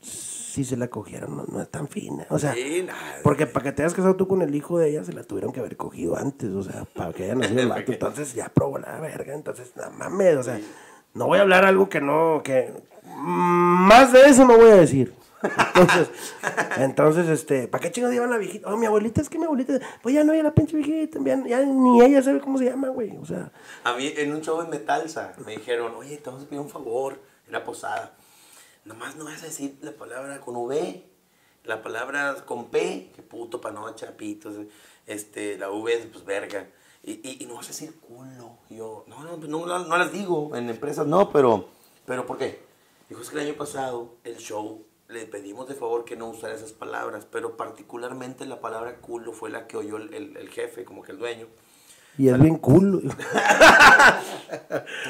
si 0.00 0.64
se 0.64 0.76
la 0.76 0.88
cogieron, 0.88 1.36
no, 1.36 1.44
no 1.46 1.60
es 1.60 1.68
tan 1.70 1.86
fina. 1.88 2.26
O 2.30 2.38
sea, 2.38 2.54
Sí, 2.54 2.86
porque 3.22 3.46
para 3.46 3.64
que 3.64 3.72
te 3.72 3.82
hayas 3.82 3.92
casado 3.94 4.16
tú 4.16 4.26
con 4.26 4.40
el 4.42 4.54
hijo 4.54 4.78
de 4.78 4.88
ella, 4.90 5.04
se 5.04 5.12
la 5.12 5.22
tuvieron 5.22 5.52
que 5.52 5.60
haber 5.60 5.76
cogido 5.76 6.16
antes. 6.16 6.50
O 6.50 6.62
sea, 6.62 6.84
para 6.94 7.12
que 7.12 7.24
haya 7.24 7.34
nacido 7.34 7.60
el 7.60 7.68
vato. 7.86 7.92
Entonces 7.92 8.34
ya 8.34 8.48
probó 8.48 8.78
la 8.78 8.98
verga. 9.00 9.34
Entonces, 9.34 9.72
no 9.76 9.90
mames. 9.92 10.36
O 10.36 10.42
sea, 10.42 10.58
no 11.14 11.26
voy 11.26 11.38
a 11.38 11.42
hablar 11.42 11.64
algo 11.66 11.88
que 11.88 12.00
no. 12.00 12.40
que 12.42 12.72
Más 13.06 14.12
de 14.12 14.22
eso 14.30 14.44
no 14.46 14.56
voy 14.56 14.70
a 14.70 14.76
decir. 14.76 15.12
Entonces, 15.42 16.10
entonces, 16.78 17.28
este, 17.28 17.68
¿para 17.68 17.82
qué 17.82 17.92
chingados 17.92 18.14
llevan 18.14 18.30
la 18.30 18.38
viejita? 18.38 18.72
Oh, 18.72 18.76
mi 18.76 18.86
abuelita, 18.86 19.20
es 19.20 19.28
que 19.28 19.38
mi 19.38 19.44
abuelita, 19.44 19.78
pues 20.02 20.14
ya 20.14 20.24
no 20.24 20.32
hay 20.32 20.42
la 20.42 20.54
pinche 20.54 20.76
viejita, 20.76 21.18
ya, 21.22 21.46
ya 21.46 21.60
ni 21.60 22.02
ella 22.02 22.22
sabe 22.22 22.40
cómo 22.40 22.58
se 22.58 22.64
llama, 22.64 22.88
güey. 22.88 23.16
O 23.18 23.24
sea, 23.24 23.52
A 23.84 23.94
mí 23.94 24.12
en 24.16 24.32
un 24.32 24.40
show 24.40 24.60
en 24.62 24.70
Metalsa 24.70 25.34
me 25.44 25.52
dijeron, 25.52 25.94
oye, 25.94 26.16
te 26.16 26.30
vamos 26.30 26.44
a 26.44 26.46
pedir 26.46 26.60
un 26.60 26.70
favor, 26.70 27.18
en 27.46 27.52
la 27.52 27.64
posada. 27.64 28.14
Nomás 28.84 29.16
no 29.16 29.24
vas 29.24 29.42
a 29.42 29.46
decir 29.46 29.78
la 29.82 29.92
palabra 29.92 30.40
con 30.40 30.56
V, 30.56 31.04
la 31.64 31.82
palabra 31.82 32.36
con 32.44 32.66
P, 32.70 33.12
que 33.14 33.22
puto, 33.22 33.60
panocha, 33.60 34.16
pitos, 34.16 34.54
este, 35.06 35.58
la 35.58 35.70
V 35.70 35.92
es 35.92 36.06
pues 36.06 36.24
verga. 36.24 36.68
Y, 37.02 37.12
y, 37.12 37.38
y 37.40 37.46
no 37.46 37.54
vas 37.54 37.66
a 37.66 37.68
decir 37.68 37.98
culo. 38.00 38.58
Y 38.68 38.76
yo, 38.76 39.04
no, 39.06 39.22
no, 39.22 39.36
no, 39.36 39.66
no, 39.66 39.78
no 39.78 39.96
las 39.96 40.12
digo, 40.12 40.56
en 40.56 40.68
empresas 40.70 41.06
no, 41.06 41.30
pero, 41.30 41.68
pero 42.04 42.26
¿por 42.26 42.38
qué? 42.38 42.64
Dijo, 43.08 43.22
es 43.22 43.30
que 43.30 43.38
el 43.38 43.46
año 43.46 43.56
pasado 43.56 44.16
el 44.24 44.36
show 44.38 44.84
le 45.08 45.24
pedimos 45.26 45.68
de 45.68 45.74
favor 45.74 46.04
que 46.04 46.16
no 46.16 46.28
usara 46.28 46.54
esas 46.54 46.72
palabras, 46.72 47.26
pero 47.30 47.56
particularmente 47.56 48.44
la 48.46 48.60
palabra 48.60 48.96
culo 48.96 49.32
fue 49.32 49.50
la 49.50 49.66
que 49.66 49.76
oyó 49.76 49.96
el, 49.98 50.12
el- 50.14 50.36
el 50.36 50.48
jefe, 50.50 50.84
como 50.84 51.02
que 51.02 51.12
el 51.12 51.18
dueño. 51.18 51.46
y 52.18 52.28
es 52.28 52.40
bien 52.40 52.56
cool. 52.58 53.02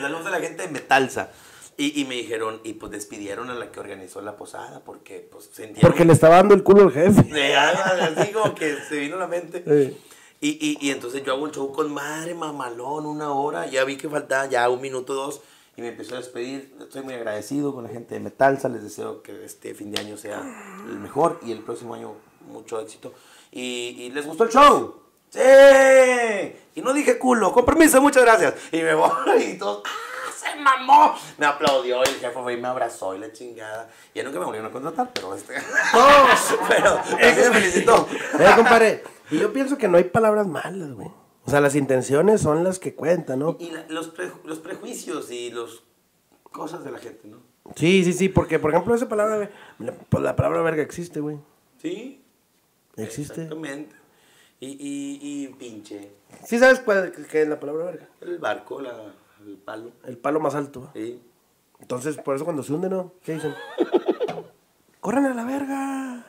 Saludos 0.01 0.27
a 0.27 0.31
la 0.31 0.41
gente 0.41 0.63
de 0.63 0.69
Metalsa. 0.69 1.31
Y, 1.79 2.01
y 2.01 2.07
me 2.07 2.15
dijeron, 2.15 2.61
y 2.65 2.73
pues 2.75 2.91
despidieron 2.91 3.51
a 3.51 3.55
la 3.55 3.71
que 3.71 3.81
organizó 3.81 4.23
la 4.23 4.37
posada 4.37 4.81
porque 4.81 5.29
pues 5.31 5.45
sentieron... 5.53 5.83
Porque 5.83 6.07
le 6.07 6.15
estaba 6.15 6.37
dando 6.37 6.55
el 6.55 6.63
culo 6.63 6.85
al 6.85 6.93
jefe. 6.93 7.23
De 7.25 7.55
así 7.55 8.33
como 8.33 8.55
que 8.55 8.77
se 8.89 8.97
vino 8.99 9.17
a 9.17 9.21
la 9.21 9.27
mente. 9.29 9.63
Sí. 9.67 9.97
Y, 10.41 10.49
y, 10.67 10.79
y 10.81 10.91
entonces 10.91 11.23
yo 11.23 11.35
hago 11.35 11.47
el 11.47 11.53
show 11.53 11.73
con 11.73 11.93
madre 11.93 12.35
mamalón, 12.35 13.05
una 13.05 13.31
hora. 13.33 13.67
Ya 13.67 13.85
vi 13.85 13.97
que 13.99 14.09
faltaba 14.09 14.47
ya 14.47 14.69
un 14.71 14.81
minuto, 14.81 15.13
dos. 15.13 15.43
Y 15.77 15.83
me 15.83 15.89
empezó 15.89 16.15
a 16.15 16.19
despedir. 16.19 16.75
Estoy 16.81 17.03
muy 17.03 17.15
agradecido 17.15 17.75
con 17.75 17.85
la 17.85 17.91
gente 17.91 18.15
de 18.15 18.21
Metalsa. 18.21 18.69
Les 18.69 18.83
deseo 18.83 19.23
que 19.23 19.45
este 19.45 19.75
fin 19.75 19.93
de 19.93 20.01
año 20.01 20.17
sea 20.17 20.41
el 20.89 20.99
mejor 20.99 21.39
y 21.45 21.53
el 21.53 21.61
próximo 21.61 21.95
año 21.95 22.15
mucho 22.49 22.81
éxito. 22.81 23.13
Y, 23.53 23.95
y 23.99 24.11
les 24.11 24.27
gustó 24.27 24.45
el 24.45 24.51
show. 24.51 25.03
¡Sí! 25.29 25.41
Y 26.75 26.81
no 26.81 26.95
dije 26.95 27.19
culo. 27.19 27.53
Con 27.53 27.65
permiso, 27.65 28.01
muchas 28.01 28.23
gracias. 28.23 28.55
Y 28.73 28.81
me 28.81 28.95
voy 28.95 29.11
y 29.43 29.59
todos. 29.59 29.83
¡Ah! 29.85 30.33
¡Se 30.35 30.55
mamó! 30.59 31.15
Me 31.39 31.47
aplaudió 31.47 31.99
y 32.05 32.09
el 32.09 32.17
jefe 32.17 32.43
fue 32.43 32.55
y 32.55 32.57
me 32.57 32.69
abrazó 32.69 33.15
y 33.15 33.19
la 33.19 33.33
chingada. 33.33 33.89
Ya 34.15 34.23
nunca 34.23 34.39
me 34.39 34.45
volvieron 34.45 34.71
a 34.71 34.73
contratar, 34.73 35.11
pero 35.13 35.35
este. 35.35 35.55
pero 36.69 36.99
así 36.99 37.17
me 37.19 37.51
felicitó. 37.53 38.09
Eh, 38.39 38.53
compadre, 38.55 39.03
y 39.31 39.39
yo 39.39 39.53
pienso 39.53 39.77
que 39.77 39.89
no 39.89 39.97
hay 39.99 40.05
palabras 40.05 40.47
malas, 40.47 40.93
güey. 40.93 41.11
O 41.47 41.51
sea, 41.51 41.61
las 41.61 41.75
intenciones 41.77 42.41
son 42.41 42.65
las 42.65 42.79
que 42.79 42.95
cuentan, 42.95 43.39
¿no? 43.39 43.57
Y 43.61 43.71
la- 43.71 43.87
los, 43.89 44.09
pre- 44.09 44.33
los 44.45 44.59
prejuicios 44.59 45.31
y 45.31 45.51
los 45.51 45.85
cosas 46.43 46.85
de 46.85 46.91
la 46.91 46.99
gente, 46.99 47.29
¿no? 47.29 47.39
Sí, 47.77 48.05
sí, 48.05 48.13
sí, 48.13 48.29
porque, 48.29 48.59
por 48.59 48.71
ejemplo, 48.73 48.95
esa 48.95 49.09
palabra, 49.09 49.51
la, 49.79 49.93
pues 49.93 50.23
la 50.23 50.35
palabra 50.37 50.63
verga 50.63 50.83
existe, 50.83 51.21
güey. 51.21 51.39
Sí. 51.79 52.23
Existe. 52.97 53.43
Exactamente. 53.43 53.95
Y, 54.61 54.69
y, 54.69 55.19
y 55.45 55.49
pinche. 55.55 56.11
¿Sí 56.45 56.59
sabes 56.59 56.81
cuál 56.81 57.13
qué 57.31 57.43
es 57.43 57.49
la 57.49 57.61
palabra 57.61 57.85
verga? 57.87 58.09
El 58.23 58.39
barco, 58.39 58.81
la, 58.81 59.15
el 59.47 59.57
palo. 59.59 59.91
El 60.05 60.17
palo 60.17 60.41
más 60.41 60.55
alto. 60.55 60.91
Sí. 60.95 61.21
Entonces, 61.81 62.17
por 62.17 62.35
eso 62.37 62.45
cuando 62.45 62.63
se 62.63 62.73
hunde, 62.73 62.89
¿no? 62.89 63.13
¿Qué 63.23 63.35
dicen? 63.35 63.55
¡Corran 65.01 65.27
a 65.27 65.35
la 65.35 65.45
verga! 65.45 66.26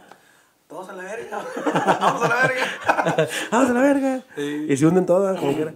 Todos 0.67 0.89
a 0.89 0.93
la 0.93 1.03
verga. 1.03 1.45
Vamos 1.99 2.21
a 2.23 2.27
la 2.27 2.35
verga. 2.47 3.27
¡Vamos 3.51 3.69
a 3.69 3.73
la 3.73 3.81
verga! 3.81 4.23
Y 4.37 4.75
se 4.75 4.85
hunden 4.85 5.05
todas, 5.05 5.39
como 5.39 5.53
quiera. 5.55 5.73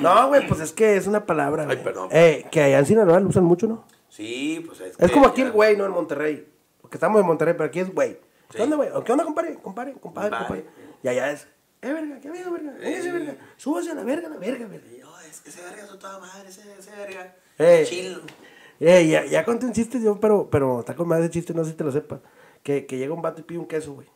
No, 0.00 0.28
güey, 0.28 0.46
pues 0.48 0.60
es 0.60 0.72
que 0.72 0.96
es 0.96 1.06
una 1.06 1.26
palabra, 1.26 1.66
Ay, 1.68 1.76
perdón. 1.82 2.08
Eh, 2.12 2.46
que 2.50 2.62
allá 2.62 2.78
en 2.78 2.86
Sinaloa 2.86 3.20
lo 3.20 3.28
usan 3.28 3.44
mucho, 3.44 3.66
¿no? 3.66 3.84
Sí, 4.08 4.62
pues 4.66 4.80
es 4.80 4.94
Es 4.98 5.06
que 5.08 5.12
como 5.12 5.26
aquí 5.26 5.40
ya- 5.42 5.46
el 5.46 5.52
güey, 5.52 5.76
no 5.76 5.84
en 5.86 5.92
Monterrey. 5.92 6.48
Porque 6.80 6.96
estamos 6.96 7.20
en 7.20 7.26
Monterrey, 7.26 7.54
pero 7.54 7.68
aquí 7.68 7.80
es 7.80 7.92
güey. 7.94 8.12
Sí. 8.50 8.56
¿Qué 8.56 8.62
onda, 8.62 8.76
güey? 8.76 8.88
¿Qué 9.04 9.12
onda, 9.12 9.24
compadre? 9.24 9.54
Compadre, 9.62 9.92
compadre, 9.94 10.30
Compadre. 10.30 10.64
compadre. 10.64 10.64
Y 11.02 11.08
allá 11.08 11.30
es, 11.32 11.48
eh, 11.80 11.92
verga, 11.92 12.20
¿qué 12.20 12.28
ha 12.28 12.30
habido, 12.32 12.52
verga? 12.52 12.72
Véngase, 12.78 13.12
verga. 13.12 13.34
Súbase 13.56 13.90
a 13.90 13.94
la 13.94 14.04
verga, 14.04 14.28
la 14.28 14.36
verga, 14.36 14.66
verga. 14.66 14.86
Yo, 15.00 15.08
es 15.28 15.40
que 15.40 15.50
ese 15.50 15.62
verga 15.62 15.82
es 15.84 15.98
toda 15.98 16.18
madre, 16.18 16.48
ese, 16.48 16.62
ese 16.78 16.90
verga. 16.96 17.34
Eh. 17.58 17.84
Chilo. 17.88 18.20
Eh, 18.80 19.06
ya, 19.08 19.24
ya 19.24 19.44
conté 19.44 19.66
un 19.66 19.72
chiste 19.72 20.00
yo, 20.02 20.18
pero, 20.20 20.48
pero 20.50 20.80
está 20.80 20.94
con 20.94 21.06
más 21.08 21.20
de 21.20 21.30
chiste, 21.30 21.54
no 21.54 21.64
sé 21.64 21.70
si 21.70 21.76
te 21.76 21.84
lo 21.84 21.92
sepas. 21.92 22.20
Que, 22.62 22.86
que 22.86 22.98
llega 22.98 23.14
un 23.14 23.22
vato 23.22 23.40
y 23.40 23.44
pide 23.44 23.58
un 23.58 23.66
queso, 23.66 23.94
güey. 23.94 24.08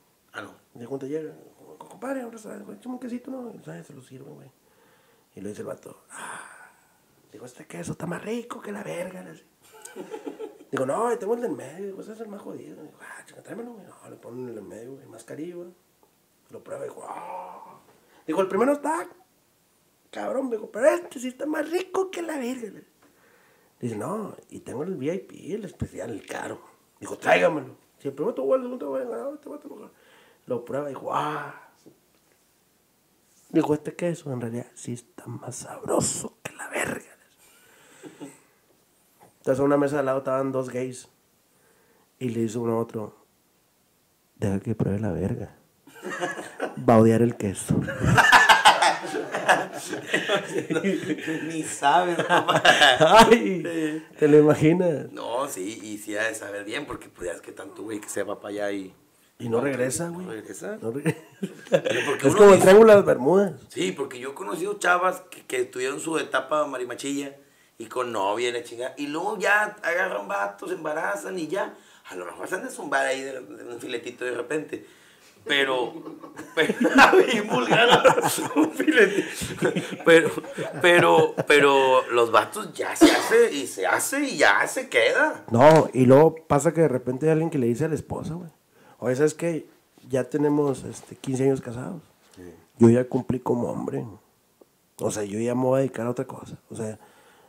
De 0.79 0.87
cuando 0.87 1.07
llega, 1.07 1.33
compadre, 1.79 2.23
ahora 2.23 2.39
sabes, 2.39 2.65
güey, 2.65 2.79
un 2.85 2.99
quesito, 2.99 3.31
¿no? 3.31 3.53
Y. 3.55 3.85
Se 3.85 3.95
lo 3.95 4.03
sirve, 4.03 4.31
güey. 4.31 4.51
Y 5.35 5.41
le 5.41 5.51
dice 5.51 5.63
el 5.63 5.67
vato, 5.67 6.05
ah, 6.11 6.71
digo, 7.33 7.47
este 7.47 7.67
queso 7.67 7.93
está 7.93 8.07
más 8.07 8.23
rico 8.23 8.61
que 8.61 8.73
la 8.73 8.83
verga. 8.83 9.25
Digo, 10.71 10.85
no, 10.85 11.17
tengo 11.17 11.35
el 11.35 11.43
del 11.43 11.53
medio, 11.53 11.95
pues 11.95 12.09
ese 12.09 12.15
es 12.17 12.21
el 12.23 12.29
más 12.29 12.43
jodido. 12.43 12.83
Digo, 12.83 12.99
ah, 13.01 13.25
tráemelo, 13.43 13.75
güey. 13.75 13.87
No, 13.87 14.11
le 14.11 14.17
ponen 14.17 14.49
el 14.49 14.55
del 14.57 14.65
medio, 14.65 14.95
güey, 14.95 15.07
más 15.07 15.25
carillo, 15.25 15.59
güey. 15.59 15.69
Lo 16.51 16.63
prueba 16.63 16.85
y 16.85 16.89
dijo, 16.89 17.05
ah. 17.09 17.81
Digo, 18.27 18.41
el 18.41 18.49
primero 18.49 18.73
está 18.73 19.09
cabrón, 20.11 20.51
digo, 20.51 20.71
pero 20.71 20.87
este 20.87 21.21
sí 21.21 21.29
está 21.29 21.47
más 21.47 21.71
rico 21.71 22.11
que 22.11 22.23
la 22.23 22.39
verga. 22.39 22.83
Dice, 23.81 23.97
no, 23.97 24.35
y 24.49 24.61
tengo 24.61 24.83
el 24.83 24.97
VIP, 24.97 25.33
el 25.55 25.65
especial, 25.65 26.11
el 26.11 26.27
caro. 26.27 26.61
Dijo, 26.99 27.17
tráigamelo. 27.17 27.77
Si 27.99 28.09
el 28.09 28.15
primero 28.15 28.35
te 28.35 28.43
el 28.43 28.49
segundo 28.49 28.79
te 28.79 28.85
vuelve, 28.85 29.07
no, 29.07 29.39
te 29.39 29.49
va 29.49 29.57
a. 29.57 29.91
Lo 30.47 30.65
prueba 30.65 30.87
y 30.87 30.95
dijo, 30.95 31.13
ah. 31.13 31.63
Dijo, 33.51 33.75
este 33.75 33.95
queso 33.95 34.33
en 34.33 34.41
realidad 34.41 34.67
sí 34.75 34.93
está 34.93 35.27
más 35.27 35.57
sabroso 35.57 36.39
que 36.43 36.53
la 36.55 36.69
verga. 36.69 37.05
Entonces 39.39 39.61
a 39.61 39.65
una 39.65 39.77
mesa 39.77 39.97
de 39.97 40.01
al 40.01 40.07
lado 40.07 40.19
estaban 40.19 40.53
dos 40.53 40.71
gays. 40.71 41.09
Y 42.19 42.31
le 42.31 42.41
hizo 42.41 42.63
uno 42.63 42.75
a 42.75 42.79
otro, 42.79 43.15
deja 44.37 44.59
que 44.61 44.75
pruebe 44.75 44.99
la 44.99 45.13
verga. 45.13 45.55
Va 46.89 46.95
a 46.95 46.99
odiar 46.99 47.23
el 47.23 47.37
queso. 47.37 47.81
Ni 51.47 51.63
sabes, 51.63 52.17
papá. 52.25 52.63
Ay, 52.99 54.03
¿te 54.19 54.29
lo 54.29 54.39
imaginas? 54.39 55.13
No, 55.13 55.47
sí, 55.49 55.79
y 55.83 55.99
sí 55.99 56.17
ha 56.17 56.25
de 56.25 56.35
saber 56.35 56.65
bien, 56.65 56.87
porque 56.87 57.09
pues 57.09 57.29
ya 57.29 57.35
es 57.35 57.41
que 57.41 57.53
tanto 57.53 57.83
güey 57.83 58.01
que 58.01 58.09
se 58.09 58.23
va 58.23 58.41
para 58.41 58.55
allá 58.55 58.73
y... 58.73 58.95
Y 59.39 59.51
no 59.51 59.61
regresa, 59.61 60.07
¿No 60.09 60.15
güey. 60.15 60.27
regresa? 60.27 60.79
No 60.81 60.93
regresa. 60.93 61.19
es 62.25 62.35
como 62.35 62.55
el 62.55 62.61
triángulo 62.61 62.91
de 62.91 62.97
las 62.97 63.05
Bermudas. 63.05 63.53
Sí, 63.69 63.93
porque 63.93 64.19
yo 64.19 64.31
he 64.31 64.35
conocido 64.35 64.79
chavas 64.79 65.23
que, 65.31 65.45
que 65.45 65.65
tuvieron 65.65 66.01
su 66.01 66.17
etapa 66.19 66.67
marimachilla 66.67 67.37
y 67.79 67.87
con 67.87 68.13
novia 68.13 68.49
y 68.49 68.53
la 68.53 68.63
chingada. 68.63 68.95
Y 68.97 69.09
luego 69.09 69.39
ya 69.39 69.77
agarran 69.83 70.27
vatos, 70.27 70.71
se 70.71 70.77
embarazan 70.77 71.39
y 71.39 71.49
ya. 71.49 71.75
A 72.09 72.15
lo 72.15 72.25
mejor 72.25 72.49
se 72.49 72.55
han 72.55 72.65
de 72.65 72.71
zumbar 72.71 73.05
ahí 73.05 73.21
de, 73.21 73.41
de 73.41 73.65
un 73.75 73.81
filetito 73.81 74.25
de 74.25 74.31
repente. 74.31 74.87
Pero, 75.45 75.93
pero. 76.55 76.75
Pero, 80.05 80.31
pero, 80.81 81.35
pero 81.47 82.09
los 82.11 82.31
vatos 82.31 82.73
ya 82.73 82.95
se 82.95 83.11
hace 83.11 83.53
y 83.53 83.67
se 83.67 83.87
hace 83.87 84.21
y 84.21 84.37
ya 84.37 84.67
se 84.67 84.89
queda. 84.89 85.45
No, 85.51 85.89
y 85.93 86.07
luego 86.07 86.37
pasa 86.47 86.73
que 86.73 86.83
de 86.83 86.89
repente 86.89 87.27
hay 87.27 87.33
alguien 87.33 87.51
que 87.51 87.59
le 87.59 87.67
dice 87.67 87.85
a 87.85 87.89
la 87.89 87.95
esposa, 87.97 88.35
güey. 88.35 88.51
Oye, 88.99 89.17
¿sabes 89.17 89.35
qué? 89.35 89.69
Ya 90.09 90.25
tenemos 90.25 90.85
este, 90.85 91.17
15 91.17 91.45
años 91.45 91.61
casados. 91.61 92.03
Yo 92.79 92.91
ya 92.91 93.09
cumplí 93.09 93.41
como 93.41 93.71
hombre. 93.71 94.05
O 94.99 95.11
sea, 95.11 95.25
yo 95.25 95.39
ya 95.39 95.55
me 95.55 95.63
voy 95.63 95.79
a 95.79 95.81
dedicar 95.81 96.07
a 96.07 96.11
otra 96.11 96.27
cosa. 96.27 96.59
O 96.71 96.77
sea, 96.77 96.99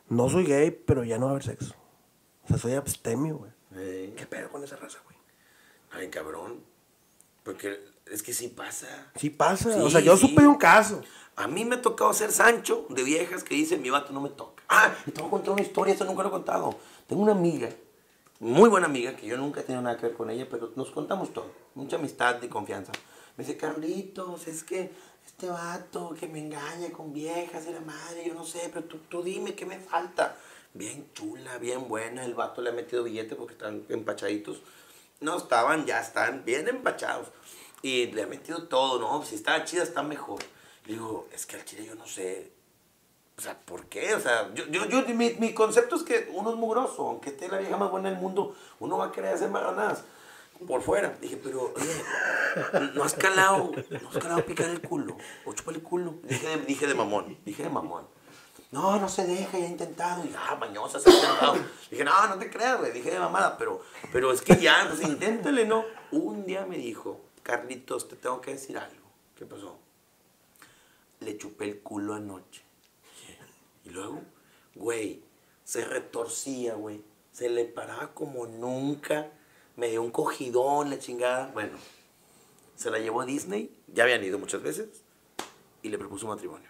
no 0.10 0.30
soy 0.30 0.46
gay, 0.46 0.72
pero 0.72 1.04
ya 1.04 1.18
no 1.18 1.26
va 1.26 1.32
a 1.32 1.36
haber 1.36 1.44
sexo. 1.44 1.76
O 2.46 2.48
sea, 2.48 2.58
soy 2.58 2.74
abstemio, 2.74 3.38
güey. 3.38 3.52
Eh, 3.76 4.14
¿Qué 4.18 4.26
pedo 4.26 4.50
con 4.50 4.64
esa 4.64 4.78
raza, 4.78 5.00
güey? 5.06 5.18
Ay, 5.92 6.10
cabrón. 6.10 6.62
Porque 7.44 7.80
es 8.06 8.24
que 8.24 8.34
sí 8.34 8.48
pasa. 8.48 9.12
Sí 9.16 9.30
pasa. 9.30 9.74
Sí, 9.74 9.80
o 9.80 9.90
sea, 9.90 10.00
yo 10.00 10.16
sí. 10.18 10.28
supe 10.28 10.48
un 10.48 10.56
caso. 10.56 11.02
A 11.36 11.48
mí 11.48 11.66
me 11.66 11.76
ha 11.76 11.82
tocado 11.82 12.14
ser 12.14 12.32
Sancho 12.32 12.86
de 12.90 13.04
viejas 13.04 13.44
que 13.44 13.56
dicen, 13.56 13.82
mi 13.82 13.90
vato 13.90 14.12
no 14.12 14.22
me 14.22 14.30
toca. 14.30 14.64
Ah, 14.70 14.94
te 15.06 15.20
voy 15.22 15.28
a 15.28 15.32
contar 15.32 15.54
una 15.54 15.62
historia, 15.62 15.94
esto 15.94 16.06
nunca 16.06 16.24
lo 16.24 16.30
he 16.30 16.32
contado. 16.32 16.76
Tengo 17.06 17.22
una 17.22 17.34
amiga, 17.34 17.70
muy 18.40 18.70
buena 18.70 18.86
amiga, 18.86 19.16
que 19.16 19.26
yo 19.26 19.38
nunca 19.38 19.62
he 19.62 19.64
tenido 19.64 19.82
nada 19.82 19.98
que 19.98 20.08
ver 20.08 20.16
con 20.16 20.30
ella, 20.30 20.48
pero 20.50 20.72
nos 20.76 20.92
contamos 20.92 21.34
todo. 21.34 21.52
Mucha 21.76 21.96
amistad 21.96 22.42
y 22.42 22.48
confianza. 22.48 22.92
Me 23.36 23.44
dice, 23.44 23.58
Carlitos, 23.58 24.48
es 24.48 24.64
que 24.64 24.92
este 25.26 25.50
vato 25.50 26.16
que 26.20 26.28
me 26.28 26.40
engaña 26.40 26.92
con 26.92 27.14
viejas 27.14 27.66
y 27.68 27.74
la 27.74 27.82
madre, 27.82 28.24
yo 28.28 28.34
no 28.34 28.46
sé, 28.46 28.70
pero 28.74 28.86
tú, 28.86 28.98
tú 29.10 29.24
dime 29.24 29.56
qué 29.56 29.66
me 29.66 29.80
falta. 29.80 30.36
Bien 30.74 31.10
chula, 31.14 31.58
bien 31.58 31.88
buena, 31.88 32.26
el 32.26 32.36
vato 32.36 32.62
le 32.62 32.70
ha 32.70 32.74
metido 32.74 33.04
billete 33.04 33.36
porque 33.36 33.54
están 33.54 33.86
empachaditos. 33.90 34.62
No 35.20 35.38
estaban, 35.38 35.86
ya 35.86 36.00
están 36.00 36.46
bien 36.46 36.68
empachados. 36.68 37.30
Y 37.82 38.08
le 38.08 38.24
ha 38.24 38.28
metido 38.28 38.68
todo, 38.68 39.00
¿no? 39.00 39.26
Si 39.26 39.36
estaba 39.36 39.64
chida, 39.66 39.84
está 39.84 40.04
mejor. 40.04 40.40
Le 40.86 40.94
digo, 40.94 41.28
es 41.34 41.46
que 41.46 41.56
al 41.56 41.66
chile 41.66 41.86
yo 41.86 41.96
no 41.96 42.06
sé. 42.06 42.52
O 43.38 43.42
sea, 43.42 43.58
¿por 43.60 43.86
qué? 43.86 44.16
O 44.16 44.20
sea, 44.20 44.52
yo, 44.56 44.66
yo, 44.66 44.86
yo 44.86 45.04
mi, 45.14 45.32
mi 45.36 45.54
concepto 45.54 45.96
es 45.96 46.04
que 46.04 46.32
uno 46.34 46.52
es 46.52 46.56
mugroso, 46.56 47.08
aunque 47.08 47.30
esté 47.30 47.48
la 47.48 47.60
vieja 47.60 47.78
más 47.78 47.92
buena 47.92 48.10
del 48.10 48.18
mundo, 48.18 48.56
uno 48.80 48.98
va 48.98 49.06
a 49.06 49.12
querer 49.12 49.36
hacer 49.36 49.50
marranadas 49.50 50.04
por 50.66 50.82
fuera. 50.82 51.16
Dije, 51.22 51.40
pero, 51.44 51.72
oye, 51.76 52.92
no 52.96 53.04
has 53.04 53.14
calado, 53.14 53.72
no 54.02 54.10
has 54.10 54.18
calado 54.18 54.44
picar 54.44 54.70
el 54.70 54.82
culo, 54.82 55.18
o 55.46 55.54
chupar 55.54 55.76
el 55.76 55.84
culo. 55.84 56.16
Dije 56.24 56.48
de, 56.48 56.58
dije 56.66 56.88
de 56.88 56.96
mamón, 56.96 57.38
dije 57.46 57.62
de 57.62 57.70
mamón. 57.70 58.08
No, 58.72 59.00
no 59.00 59.08
se 59.08 59.26
deja, 59.26 59.58
ya 59.58 59.66
he 59.66 59.70
intentado. 59.70 60.26
Y 60.26 60.34
ah, 60.36 60.56
mañosa, 60.56 61.00
se 61.00 61.10
ha 61.10 61.14
intentado. 61.14 61.58
Dije, 61.90 62.04
no, 62.04 62.28
no 62.28 62.38
te 62.38 62.50
creas, 62.50 62.80
güey. 62.80 62.92
Dije 62.92 63.12
de 63.12 63.20
mamada, 63.20 63.58
pero, 63.58 63.82
pero 64.12 64.34
es 64.34 64.42
que 64.42 64.58
ya, 64.58 64.86
pues 64.90 65.08
inténtale, 65.08 65.66
¿no? 65.66 65.86
Un 66.12 66.46
día 66.46 66.66
me 66.66 66.78
dijo, 66.78 67.22
Carlitos, 67.44 68.10
te 68.10 68.16
tengo 68.16 68.42
que 68.42 68.52
decir 68.52 68.78
algo. 68.78 69.08
¿Qué 69.38 69.46
pasó? 69.46 69.78
Le 71.22 71.38
chupé 71.38 71.66
el 71.66 71.80
culo 71.80 72.16
anoche. 72.16 72.67
Y 73.88 73.90
luego, 73.90 74.22
güey, 74.76 75.24
se 75.64 75.86
retorcía, 75.86 76.76
güey. 76.76 77.02
Se 77.32 77.50
le 77.50 77.64
paraba 77.64 78.14
como 78.14 78.46
nunca. 78.46 79.32
Me 79.78 79.90
dio 79.90 80.02
un 80.04 80.12
cogidón, 80.12 80.90
la 80.90 81.00
chingada. 81.00 81.52
Bueno, 81.54 81.78
se 82.76 82.92
la 82.92 83.00
llevó 83.00 83.22
a 83.22 83.26
Disney. 83.26 83.74
Ya 83.88 84.04
habían 84.04 84.24
ido 84.26 84.38
muchas 84.40 84.62
veces. 84.62 84.90
Y 85.84 85.90
le 85.90 85.98
propuso 85.98 86.28
matrimonio. 86.28 86.70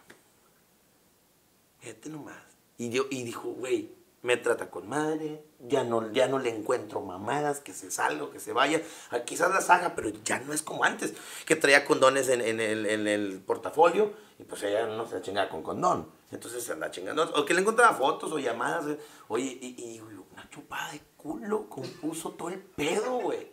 Fíjate 1.80 2.10
nomás. 2.10 2.38
Y, 2.78 2.90
dio- 2.90 3.08
y 3.10 3.24
dijo, 3.24 3.50
güey, 3.50 3.92
me 4.22 4.38
trata 4.38 4.70
con 4.70 4.88
madre, 4.88 5.44
ya 5.68 5.84
no, 5.84 6.12
ya 6.12 6.28
no 6.28 6.38
le 6.38 6.50
encuentro 6.56 7.02
mamadas, 7.02 7.60
que 7.62 7.74
se 7.74 7.90
salga, 7.90 8.30
que 8.32 8.40
se 8.40 8.54
vaya. 8.54 8.82
Ah, 9.10 9.22
quizás 9.22 9.50
las 9.50 9.70
haga, 9.72 9.96
pero 9.96 10.10
ya 10.24 10.40
no 10.40 10.54
es 10.54 10.62
como 10.62 10.84
antes, 10.84 11.14
que 11.46 11.56
traía 11.56 11.86
condones 11.86 12.30
en, 12.30 12.42
en 12.42 12.60
el, 12.60 12.86
en 12.86 13.08
el 13.08 13.40
portafolio 13.40 14.14
y 14.38 14.44
pues 14.44 14.62
ella 14.64 14.86
no 14.86 15.08
se 15.08 15.22
chingaba 15.22 15.50
con 15.50 15.64
condón. 15.64 16.12
Entonces 16.32 16.64
se 16.64 16.74
anda 16.74 16.92
chingando. 16.92 17.24
O 17.36 17.46
que 17.46 17.54
le 17.54 17.62
encontraba 17.62 17.96
fotos 17.96 18.32
o 18.32 18.40
llamadas. 18.40 18.98
Oye, 19.28 19.58
y, 19.62 20.02
una 20.32 20.50
chupada 20.50 20.92
de 20.92 21.02
culo 21.16 21.70
compuso 21.70 22.32
todo 22.32 22.50
el 22.50 22.60
pedo, 22.60 23.20
güey. 23.20 23.50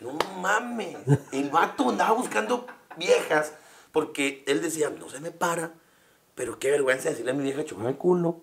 No 0.00 0.18
mames. 0.40 0.96
El 1.32 1.50
vato 1.50 1.88
andaba 1.88 2.12
buscando 2.12 2.66
viejas 2.96 3.54
porque 3.92 4.44
él 4.46 4.62
decía, 4.62 4.90
no 4.90 5.08
se 5.08 5.20
me 5.20 5.30
para. 5.30 5.72
Pero 6.34 6.58
qué 6.58 6.70
vergüenza 6.70 7.10
decirle 7.10 7.32
a 7.32 7.34
mi 7.34 7.42
vieja, 7.42 7.64
chupame 7.64 7.90
el 7.90 7.96
culo. 7.96 8.40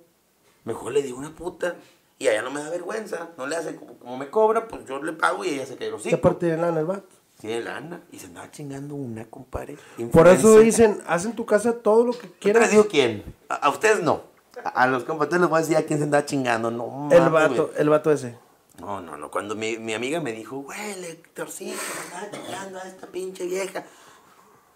Mejor 0.66 0.92
le 0.92 1.02
digo 1.02 1.18
una 1.18 1.36
puta. 1.36 1.76
Y 2.20 2.28
a 2.28 2.32
ella 2.32 2.42
no 2.42 2.52
me 2.52 2.62
da 2.62 2.70
vergüenza. 2.70 3.30
No 3.38 3.46
le 3.46 3.56
hace 3.56 3.76
como, 3.76 3.98
como 4.00 4.18
me 4.18 4.30
cobra, 4.30 4.68
pues 4.68 4.86
yo 4.86 5.02
le 5.02 5.14
pago 5.14 5.46
y 5.46 5.50
ella 5.50 5.66
se 5.66 5.78
queda 5.78 5.92
¿Qué 5.92 6.10
así. 6.10 6.16
parte 6.18 6.48
de 6.48 6.58
lana 6.58 6.80
el 6.80 6.86
vato? 6.86 7.17
Tiene 7.40 7.62
lana. 7.62 8.02
Y 8.12 8.20
se 8.20 8.28
andaba 8.28 8.50
chingando 8.52 8.96
una, 8.96 9.26
compadre. 9.26 9.78
Por 10.12 10.28
eso 10.28 10.60
dicen, 10.60 11.02
haz 11.08 11.26
en 11.26 11.34
tu 11.36 11.46
casa 11.46 11.74
todo 11.74 12.04
lo 12.06 12.12
que 12.14 12.20
¿Quién 12.28 12.34
quieras. 12.40 12.62
les 12.64 12.72
digo 12.72 12.88
quién? 12.88 13.24
A, 13.50 13.56
a 13.56 13.70
ustedes 13.70 14.02
no. 14.02 14.24
A, 14.64 14.70
a 14.84 14.88
los 14.88 15.04
compadres 15.04 15.40
les 15.40 15.50
voy 15.50 15.58
a 15.58 15.62
decir 15.62 15.78
a 15.78 15.84
quién 15.84 16.00
se 16.00 16.06
andaba 16.06 16.26
chingando. 16.26 16.72
No 16.72 17.10
El 17.12 17.30
vato, 17.30 17.72
el 17.78 17.90
vato 17.90 18.12
ese. 18.12 18.36
No, 18.80 19.02
no, 19.02 19.18
no. 19.18 19.30
Cuando 19.32 19.56
mi, 19.56 19.78
mi 19.78 19.94
amiga 19.94 20.20
me 20.20 20.32
dijo, 20.32 20.58
güey, 20.58 21.00
le 21.00 21.14
torcí, 21.16 21.72
se 21.74 22.16
andaba 22.16 22.32
chingando 22.32 22.80
a 22.80 22.84
esta 22.88 23.08
pinche 23.08 23.46
vieja. 23.46 23.84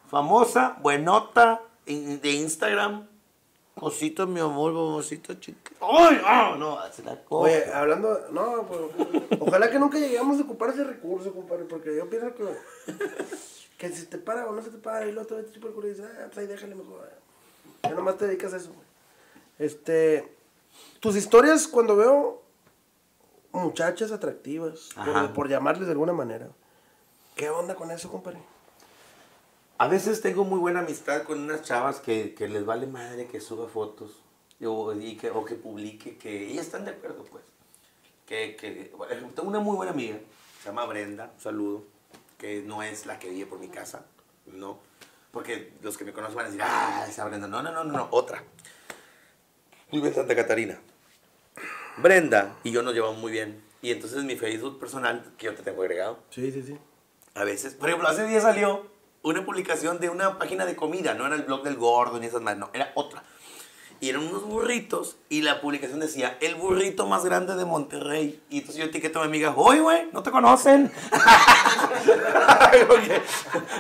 Famosa, 0.09 0.77
buenota, 0.81 1.61
in- 1.85 2.19
de 2.21 2.31
Instagram. 2.31 3.07
Cosito, 3.81 4.27
mi 4.27 4.39
amor, 4.39 4.73
mamacita 4.73 5.39
chica. 5.39 5.71
¡Ay! 5.81 6.21
¡Ah! 6.23 6.55
No, 6.55 6.77
se 6.91 7.01
la 7.01 7.19
cojo. 7.23 7.45
Oye, 7.45 7.65
hablando, 7.73 8.27
no, 8.31 8.67
pues, 8.67 9.39
ojalá 9.39 9.71
que 9.71 9.79
nunca 9.79 9.97
lleguemos 9.97 10.39
a 10.39 10.43
ocupar 10.43 10.69
ese 10.69 10.83
recurso, 10.83 11.33
compadre, 11.33 11.65
porque 11.65 11.95
yo 11.95 12.07
pienso 12.07 12.31
que, 12.35 12.45
que 13.79 13.89
si 13.89 14.05
te 14.05 14.19
para 14.19 14.45
o 14.45 14.53
no 14.53 14.61
se 14.61 14.69
te 14.69 14.77
para 14.77 15.07
y 15.07 15.11
luego 15.11 15.27
te 15.27 15.33
ves 15.33 15.51
tipo 15.51 15.67
el 15.67 15.73
culo 15.73 15.87
y 15.87 15.93
dices, 15.93 16.05
ah, 16.05 16.25
pues 16.27 16.37
ahí 16.37 16.45
déjale 16.45 16.75
mejor. 16.75 17.09
Ya 17.81 17.89
nomás 17.95 18.19
te 18.19 18.27
dedicas 18.27 18.53
a 18.53 18.57
eso, 18.57 18.71
güey. 18.71 18.85
Este, 19.57 20.31
tus 20.99 21.15
historias 21.15 21.67
cuando 21.67 21.95
veo 21.95 22.43
muchachas 23.51 24.11
atractivas, 24.11 24.89
por 25.33 25.49
llamarles 25.49 25.87
de 25.87 25.93
alguna 25.93 26.13
manera, 26.13 26.49
¿qué 27.33 27.49
onda 27.49 27.73
con 27.73 27.89
eso, 27.89 28.11
compadre? 28.11 28.43
A 29.81 29.87
veces 29.87 30.21
tengo 30.21 30.45
muy 30.45 30.59
buena 30.59 30.81
amistad 30.81 31.23
con 31.23 31.39
unas 31.39 31.63
chavas 31.63 32.01
que, 32.01 32.35
que 32.35 32.47
les 32.47 32.63
vale 32.67 32.85
madre 32.85 33.25
que 33.25 33.41
suba 33.41 33.67
fotos 33.67 34.21
o, 34.63 34.93
y 34.93 35.17
que, 35.17 35.31
o 35.31 35.43
que 35.43 35.55
publique, 35.55 36.19
que 36.19 36.49
ellas 36.51 36.67
están 36.67 36.85
de 36.85 36.91
acuerdo, 36.91 37.25
pues. 37.25 37.43
Que, 38.27 38.55
que, 38.55 38.93
ejemplo, 39.09 39.33
tengo 39.33 39.49
una 39.49 39.59
muy 39.59 39.75
buena 39.75 39.91
amiga, 39.91 40.19
se 40.59 40.69
llama 40.69 40.85
Brenda, 40.85 41.31
un 41.33 41.41
saludo, 41.41 41.83
que 42.37 42.61
no 42.61 42.83
es 42.83 43.07
la 43.07 43.17
que 43.17 43.31
vive 43.31 43.47
por 43.47 43.57
mi 43.57 43.69
casa, 43.69 44.05
no. 44.45 44.77
Porque 45.31 45.73
los 45.81 45.97
que 45.97 46.05
me 46.05 46.13
conocen 46.13 46.35
van 46.35 46.45
a 46.45 46.49
decir, 46.49 46.61
ah, 46.63 47.07
esa 47.09 47.25
Brenda. 47.25 47.47
No, 47.47 47.63
no, 47.63 47.71
no, 47.71 47.83
no, 47.83 47.91
no, 47.91 48.07
otra. 48.11 48.43
Vive 49.91 50.09
en 50.09 50.13
Santa 50.13 50.35
Catarina. 50.35 50.79
Brenda 51.97 52.55
y 52.63 52.69
yo 52.69 52.83
nos 52.83 52.93
llevamos 52.93 53.17
muy 53.17 53.31
bien. 53.31 53.63
Y 53.81 53.89
entonces 53.89 54.23
mi 54.25 54.35
Facebook 54.35 54.79
personal, 54.79 55.33
que 55.39 55.47
yo 55.47 55.55
te 55.55 55.63
tengo 55.63 55.81
agregado, 55.81 56.19
Sí, 56.29 56.51
sí, 56.51 56.61
sí. 56.61 56.77
a 57.33 57.43
veces, 57.45 57.73
por 57.73 57.89
ejemplo, 57.89 58.07
hace 58.07 58.27
días 58.27 58.43
salió 58.43 58.90
una 59.23 59.45
publicación 59.45 59.99
de 59.99 60.09
una 60.09 60.37
página 60.37 60.65
de 60.65 60.75
comida, 60.75 61.13
no 61.13 61.25
era 61.25 61.35
el 61.35 61.43
blog 61.43 61.63
del 61.63 61.75
gordo 61.75 62.19
ni 62.19 62.27
esas 62.27 62.41
más, 62.41 62.57
no, 62.57 62.69
era 62.73 62.91
otra. 62.95 63.23
Y 63.99 64.09
eran 64.09 64.23
unos 64.23 64.43
burritos 64.43 65.17
y 65.29 65.43
la 65.43 65.61
publicación 65.61 65.99
decía, 65.99 66.35
el 66.41 66.55
burrito 66.55 67.05
más 67.05 67.23
grande 67.23 67.55
de 67.55 67.65
Monterrey. 67.65 68.41
Y 68.49 68.57
entonces 68.57 68.81
yo 68.81 68.85
etiqueto 68.85 69.19
a 69.19 69.21
mi 69.21 69.27
amiga, 69.27 69.53
oye, 69.55 69.79
güey, 69.79 70.07
no 70.11 70.23
te 70.23 70.31
conocen. 70.31 70.91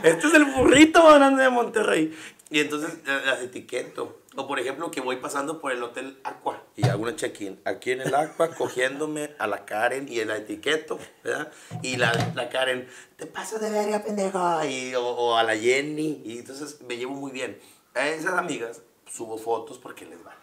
Este 0.03 0.27
es 0.27 0.33
el 0.33 0.45
burrito 0.45 1.01
más 1.03 1.15
grande 1.15 1.41
de 1.43 1.49
Monterrey. 1.49 2.15
Y 2.51 2.59
entonces 2.59 2.99
eh, 3.07 3.21
las 3.25 3.41
etiqueto. 3.41 4.20
O 4.37 4.47
por 4.47 4.59
ejemplo, 4.59 4.91
que 4.91 5.01
voy 5.01 5.17
pasando 5.17 5.59
por 5.59 5.73
el 5.73 5.83
Hotel 5.83 6.17
Aqua 6.23 6.63
y 6.77 6.87
hago 6.87 7.03
una 7.03 7.15
check-in. 7.17 7.59
Aquí 7.65 7.91
en 7.91 8.01
el 8.01 8.15
Aqua, 8.15 8.49
cogiéndome 8.55 9.35
a 9.37 9.47
la 9.47 9.65
Karen 9.65 10.07
y 10.07 10.23
la 10.23 10.37
etiqueto, 10.37 10.99
¿verdad? 11.23 11.51
Y 11.81 11.97
la, 11.97 12.31
la 12.33 12.49
Karen, 12.49 12.87
te 13.17 13.25
pasas 13.25 13.59
de 13.59 13.69
verga, 13.69 14.01
pendejo. 14.03 14.39
Y, 14.63 14.95
o, 14.95 15.05
o 15.05 15.35
a 15.35 15.43
la 15.43 15.57
Jenny. 15.57 16.21
Y 16.23 16.39
entonces 16.39 16.79
me 16.81 16.95
llevo 16.95 17.13
muy 17.13 17.31
bien. 17.31 17.59
A 17.93 18.07
esas 18.07 18.35
amigas 18.35 18.81
subo 19.05 19.37
fotos 19.37 19.77
porque 19.77 20.05
les 20.05 20.23
vale. 20.23 20.39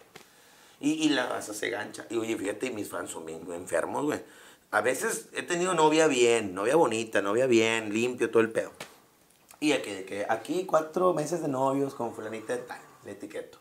Y, 0.79 1.05
y 1.05 1.09
la 1.09 1.25
raza 1.25 1.55
se 1.55 1.71
gancha. 1.71 2.05
Y 2.11 2.17
oye, 2.17 2.37
fíjate, 2.37 2.69
mis 2.69 2.89
fans 2.89 3.09
son 3.09 3.25
bien 3.25 3.41
enfermos, 3.51 4.05
güey. 4.05 4.21
A 4.69 4.81
veces 4.81 5.29
he 5.33 5.41
tenido 5.41 5.73
novia 5.73 6.05
bien, 6.05 6.53
novia 6.53 6.75
bonita, 6.75 7.23
novia 7.23 7.47
bien, 7.47 7.91
limpio, 7.91 8.29
todo 8.29 8.43
el 8.43 8.51
pedo. 8.51 8.71
Y 9.59 9.71
aquí, 9.71 10.05
aquí 10.29 10.65
cuatro 10.65 11.15
meses 11.15 11.41
de 11.41 11.47
novios 11.47 11.95
con 11.95 12.13
fulanita 12.13 12.55
de 12.55 12.59
tal, 12.59 12.79
le 13.03 13.11
etiqueto. 13.13 13.57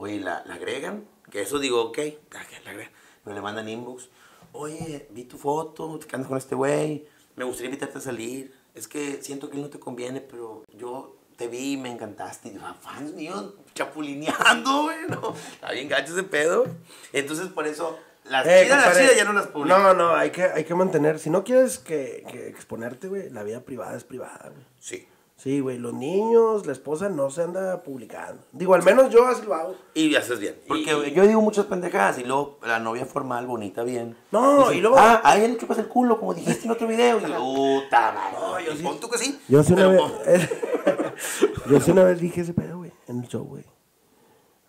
Oye, 0.00 0.18
¿la, 0.18 0.42
la 0.46 0.54
agregan? 0.54 1.04
Que 1.30 1.42
eso 1.42 1.58
digo, 1.58 1.82
ok, 1.82 1.98
ah, 2.34 2.42
la 2.64 2.70
agregan. 2.70 2.90
Pero 3.22 3.36
le 3.36 3.42
mandan 3.42 3.68
inbox. 3.68 4.08
Oye, 4.52 5.06
vi 5.10 5.24
tu 5.24 5.36
foto, 5.36 5.98
te 5.98 6.16
andas 6.16 6.28
con 6.28 6.38
este 6.38 6.54
güey. 6.54 7.06
Me 7.36 7.44
gustaría 7.44 7.66
invitarte 7.68 7.98
a 7.98 8.00
salir. 8.00 8.52
Es 8.74 8.88
que 8.88 9.22
siento 9.22 9.50
que 9.50 9.56
él 9.56 9.62
no 9.62 9.68
te 9.68 9.78
conviene, 9.78 10.20
pero 10.22 10.64
yo 10.74 11.16
te 11.36 11.48
vi 11.48 11.72
y 11.72 11.76
me 11.76 11.90
encantaste. 11.90 12.48
Y 12.48 12.52
digo, 12.52 12.64
"Ah, 12.66 12.74
fans 12.80 13.12
míos, 13.12 13.52
chapulineando, 13.74 14.82
güey. 14.84 14.96
No, 15.08 15.34
está 15.52 15.70
bien 15.72 15.88
gacho 15.88 16.12
ese 16.14 16.22
pedo. 16.22 16.64
Entonces, 17.12 17.48
por 17.48 17.66
eso, 17.66 17.98
las 18.24 18.46
Eh, 18.46 18.62
chidas, 18.64 18.68
las 18.78 18.84
compadre, 18.86 19.04
chidas 19.04 19.16
ya 19.18 19.24
no 19.24 19.32
las 19.34 19.46
publico. 19.48 19.78
No, 19.78 19.92
no, 19.94 20.14
hay 20.14 20.30
que, 20.30 20.44
hay 20.44 20.64
que 20.64 20.74
mantener. 20.74 21.18
Si 21.18 21.28
no 21.30 21.44
quieres 21.44 21.78
que, 21.78 22.24
que 22.30 22.48
exponerte, 22.48 23.08
güey, 23.08 23.28
la 23.30 23.42
vida 23.42 23.60
privada 23.60 23.96
es 23.96 24.04
privada, 24.04 24.48
güey. 24.50 24.64
Sí. 24.80 25.06
Sí, 25.42 25.60
güey, 25.60 25.78
los 25.78 25.94
niños, 25.94 26.66
la 26.66 26.72
esposa 26.72 27.08
no 27.08 27.30
se 27.30 27.42
anda 27.42 27.82
publicando. 27.82 28.42
Digo, 28.52 28.74
al 28.74 28.82
menos 28.82 29.08
yo 29.10 29.26
así 29.26 29.40
lo 29.46 29.54
hago. 29.54 29.74
Y 29.94 30.14
haces 30.14 30.38
bien. 30.38 30.54
Porque 30.68 30.82
Y- 31.08 31.14
yo 31.14 31.26
digo 31.26 31.40
muchas 31.40 31.64
pendejadas 31.64 32.18
y 32.18 32.24
luego 32.24 32.58
la 32.62 32.78
novia 32.78 33.06
formal, 33.06 33.46
bonita, 33.46 33.82
bien. 33.82 34.18
No, 34.32 34.64
Dice, 34.64 34.76
y 34.76 34.80
luego- 34.82 34.96
Ah, 34.98 35.22
a 35.24 35.38
ella 35.38 35.48
le 35.48 35.56
chupas 35.56 35.78
el 35.78 35.88
culo, 35.88 36.18
como 36.20 36.34
dijiste 36.34 36.66
en 36.66 36.72
otro 36.72 36.86
video. 36.86 37.16
Y 37.18 37.20
puta 37.22 38.12
madre. 38.12 38.36
No, 38.38 38.60
yo 38.60 38.76
sí- 38.76 38.82
pon 38.82 39.00
tú 39.00 39.08
que 39.08 39.16
sí. 39.16 39.40
Yo 39.48 39.62
sí 39.62 39.72
una 39.72 39.88
vez. 39.88 40.00
yo 41.70 41.80
sí 41.80 41.90
una 41.90 42.04
vez 42.04 42.20
dije 42.20 42.42
ese 42.42 42.52
pedo, 42.52 42.76
güey, 42.76 42.92
en 43.08 43.20
el 43.20 43.28
show, 43.28 43.44
güey. 43.44 43.64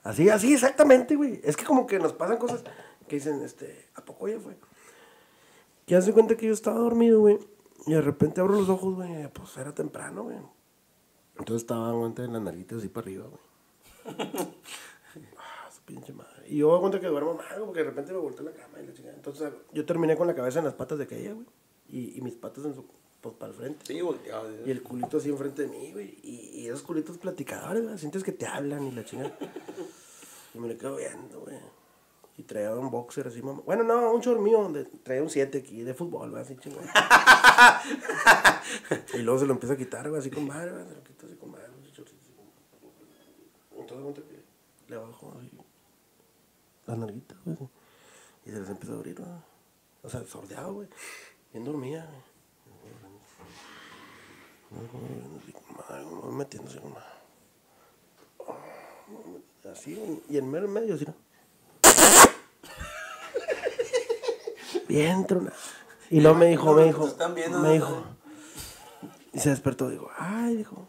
Así, 0.03 0.29
así 0.29 0.53
exactamente, 0.53 1.17
güey. 1.17 1.41
Es 1.43 1.57
que 1.57 1.65
como 1.65 1.85
que 1.85 1.99
nos 1.99 2.13
pasan 2.13 2.37
cosas 2.37 2.63
que 3.09 3.17
dicen, 3.17 3.41
este, 3.43 3.89
¿a 3.95 4.05
poco 4.05 4.29
ya 4.29 4.39
fue? 4.39 4.57
Que 5.85 5.97
hace 5.97 6.13
cuenta 6.13 6.37
que 6.37 6.47
yo 6.47 6.53
estaba 6.53 6.77
dormido, 6.79 7.19
güey. 7.19 7.39
Y 7.87 7.91
de 7.91 8.01
repente 8.01 8.39
abro 8.39 8.53
los 8.55 8.69
ojos, 8.69 8.95
güey. 8.95 9.27
Pues 9.33 9.57
era 9.57 9.73
temprano, 9.75 10.23
güey. 10.23 10.37
Entonces 11.37 11.63
estaba 11.63 11.89
aguante 11.89 12.23
en 12.23 12.33
las 12.33 12.41
nalguitas 12.41 12.79
así 12.79 12.89
para 12.89 13.05
arriba, 13.05 13.25
güey. 13.27 14.17
Ah, 15.37 15.69
su 15.69 15.81
pinche 15.81 16.13
madre. 16.13 16.47
Y 16.47 16.57
yo 16.57 16.73
aguanto 16.73 16.99
que 16.99 17.07
duermo 17.07 17.33
mal, 17.33 17.61
porque 17.65 17.79
de 17.79 17.85
repente 17.87 18.13
me 18.13 18.19
volteé 18.19 18.45
la 18.45 18.53
cama 18.53 18.79
y 18.81 18.87
la 18.87 18.93
chingada. 18.93 19.15
Entonces 19.15 19.51
yo 19.73 19.85
terminé 19.85 20.15
con 20.15 20.25
la 20.25 20.33
cabeza 20.33 20.59
en 20.59 20.65
las 20.65 20.73
patas 20.73 20.97
de 20.99 21.03
aquella, 21.03 21.33
güey. 21.33 21.45
Y, 21.89 22.17
y 22.17 22.21
mis 22.21 22.35
patas 22.35 22.63
en 22.65 22.73
su, 22.73 22.85
pues 23.19 23.35
para 23.35 23.51
el 23.51 23.57
frente. 23.57 23.85
Sí, 23.85 24.01
volteado. 24.01 24.49
Y 24.65 24.71
el 24.71 24.81
culito 24.81 25.17
así 25.17 25.29
enfrente 25.29 25.63
de 25.63 25.67
mí, 25.67 25.91
güey. 25.91 26.17
Y, 26.23 26.61
y 26.61 26.67
esos 26.67 26.83
culitos 26.83 27.17
platicadores, 27.17 27.83
güey. 27.83 27.97
Sientes 27.97 28.23
que 28.23 28.31
te 28.31 28.45
hablan 28.45 28.85
y 28.85 28.91
la 28.91 29.03
chingada. 29.03 29.37
Y 30.53 30.59
me 30.59 30.67
lo 30.67 30.77
quedo 30.77 30.97
viendo, 30.97 31.39
güey. 31.41 31.57
Y 32.37 32.43
traía 32.43 32.73
un 32.75 32.89
boxer 32.91 33.27
así, 33.27 33.41
mamá. 33.41 33.61
Bueno, 33.65 33.83
no, 33.83 34.11
un 34.13 34.21
short 34.21 34.39
mío 34.41 34.71
traía 35.03 35.21
un 35.21 35.29
7 35.29 35.57
aquí 35.59 35.83
de 35.83 35.93
fútbol, 35.93 36.29
güey, 36.31 36.41
así 36.41 36.55
chingón. 36.57 36.83
y 39.13 39.17
luego 39.19 39.39
se 39.39 39.45
lo 39.45 39.53
empieza 39.53 39.73
a 39.75 39.77
quitar, 39.77 40.09
güey, 40.09 40.19
así 40.19 40.29
con 40.29 40.45
madre, 40.47 40.71
güey. 40.71 40.83
Se 40.85 40.93
lo 40.93 41.03
quita 41.03 41.25
así 41.25 41.35
con 41.35 41.51
madre, 41.51 41.67
ese 41.83 41.91
shortcito 41.91 42.21
así. 42.21 42.33
Entonces, 44.01 44.23
cuenta 44.23 44.45
que 44.87 44.91
le 44.91 44.97
bajo 44.97 45.33
así 45.37 45.51
las 46.87 46.97
nalguitas, 46.97 47.37
güey. 47.45 47.57
Y 48.45 48.49
se 48.49 48.59
les 48.59 48.69
empieza 48.69 48.93
a 48.93 48.97
abrir, 48.97 49.19
güey. 49.19 49.31
O 50.03 50.09
sea, 50.09 50.25
sordeado, 50.25 50.73
güey. 50.73 50.87
Bien 51.53 51.65
dormida, 51.65 52.07
güey. 52.07 52.31
Madre, 55.77 56.05
me 56.05 56.21
voy 56.21 56.33
metiendo 56.33 56.69
así 56.69 56.79
como. 56.79 56.97
Así, 59.71 60.23
y 60.29 60.37
en 60.37 60.49
medio, 60.49 60.65
en 60.65 60.73
medio, 60.73 60.95
así, 60.95 61.05
¿no? 61.05 61.13
Bien 64.87 65.27
tronado. 65.27 65.55
Y 66.09 66.19
luego 66.19 66.37
me 66.37 66.47
dijo, 66.47 66.73
me 66.73 66.85
dijo, 66.85 67.07
me 67.61 67.73
dijo. 67.73 68.03
Y 69.33 69.39
se 69.39 69.49
despertó, 69.49 69.89
dijo, 69.89 70.09
ay, 70.17 70.57
dijo, 70.57 70.87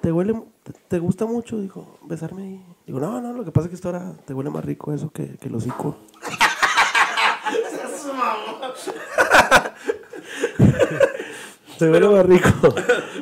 ¿te 0.00 0.12
huele, 0.12 0.40
te, 0.64 0.72
te 0.72 0.98
gusta 0.98 1.26
mucho? 1.26 1.58
Dijo, 1.60 1.98
besarme 2.02 2.42
ahí. 2.42 2.66
Digo, 2.86 2.98
no, 2.98 3.20
no, 3.20 3.32
lo 3.32 3.44
que 3.44 3.52
pasa 3.52 3.66
es 3.66 3.70
que 3.70 3.76
esto 3.76 3.88
ahora 3.88 4.12
te 4.26 4.34
huele 4.34 4.50
más 4.50 4.64
rico 4.64 4.92
eso 4.92 5.10
que, 5.12 5.36
que 5.36 5.46
el 5.48 5.54
hocico. 5.54 5.96
te 11.78 11.90
huele 11.90 12.08
más 12.08 12.26
rico. 12.26 12.48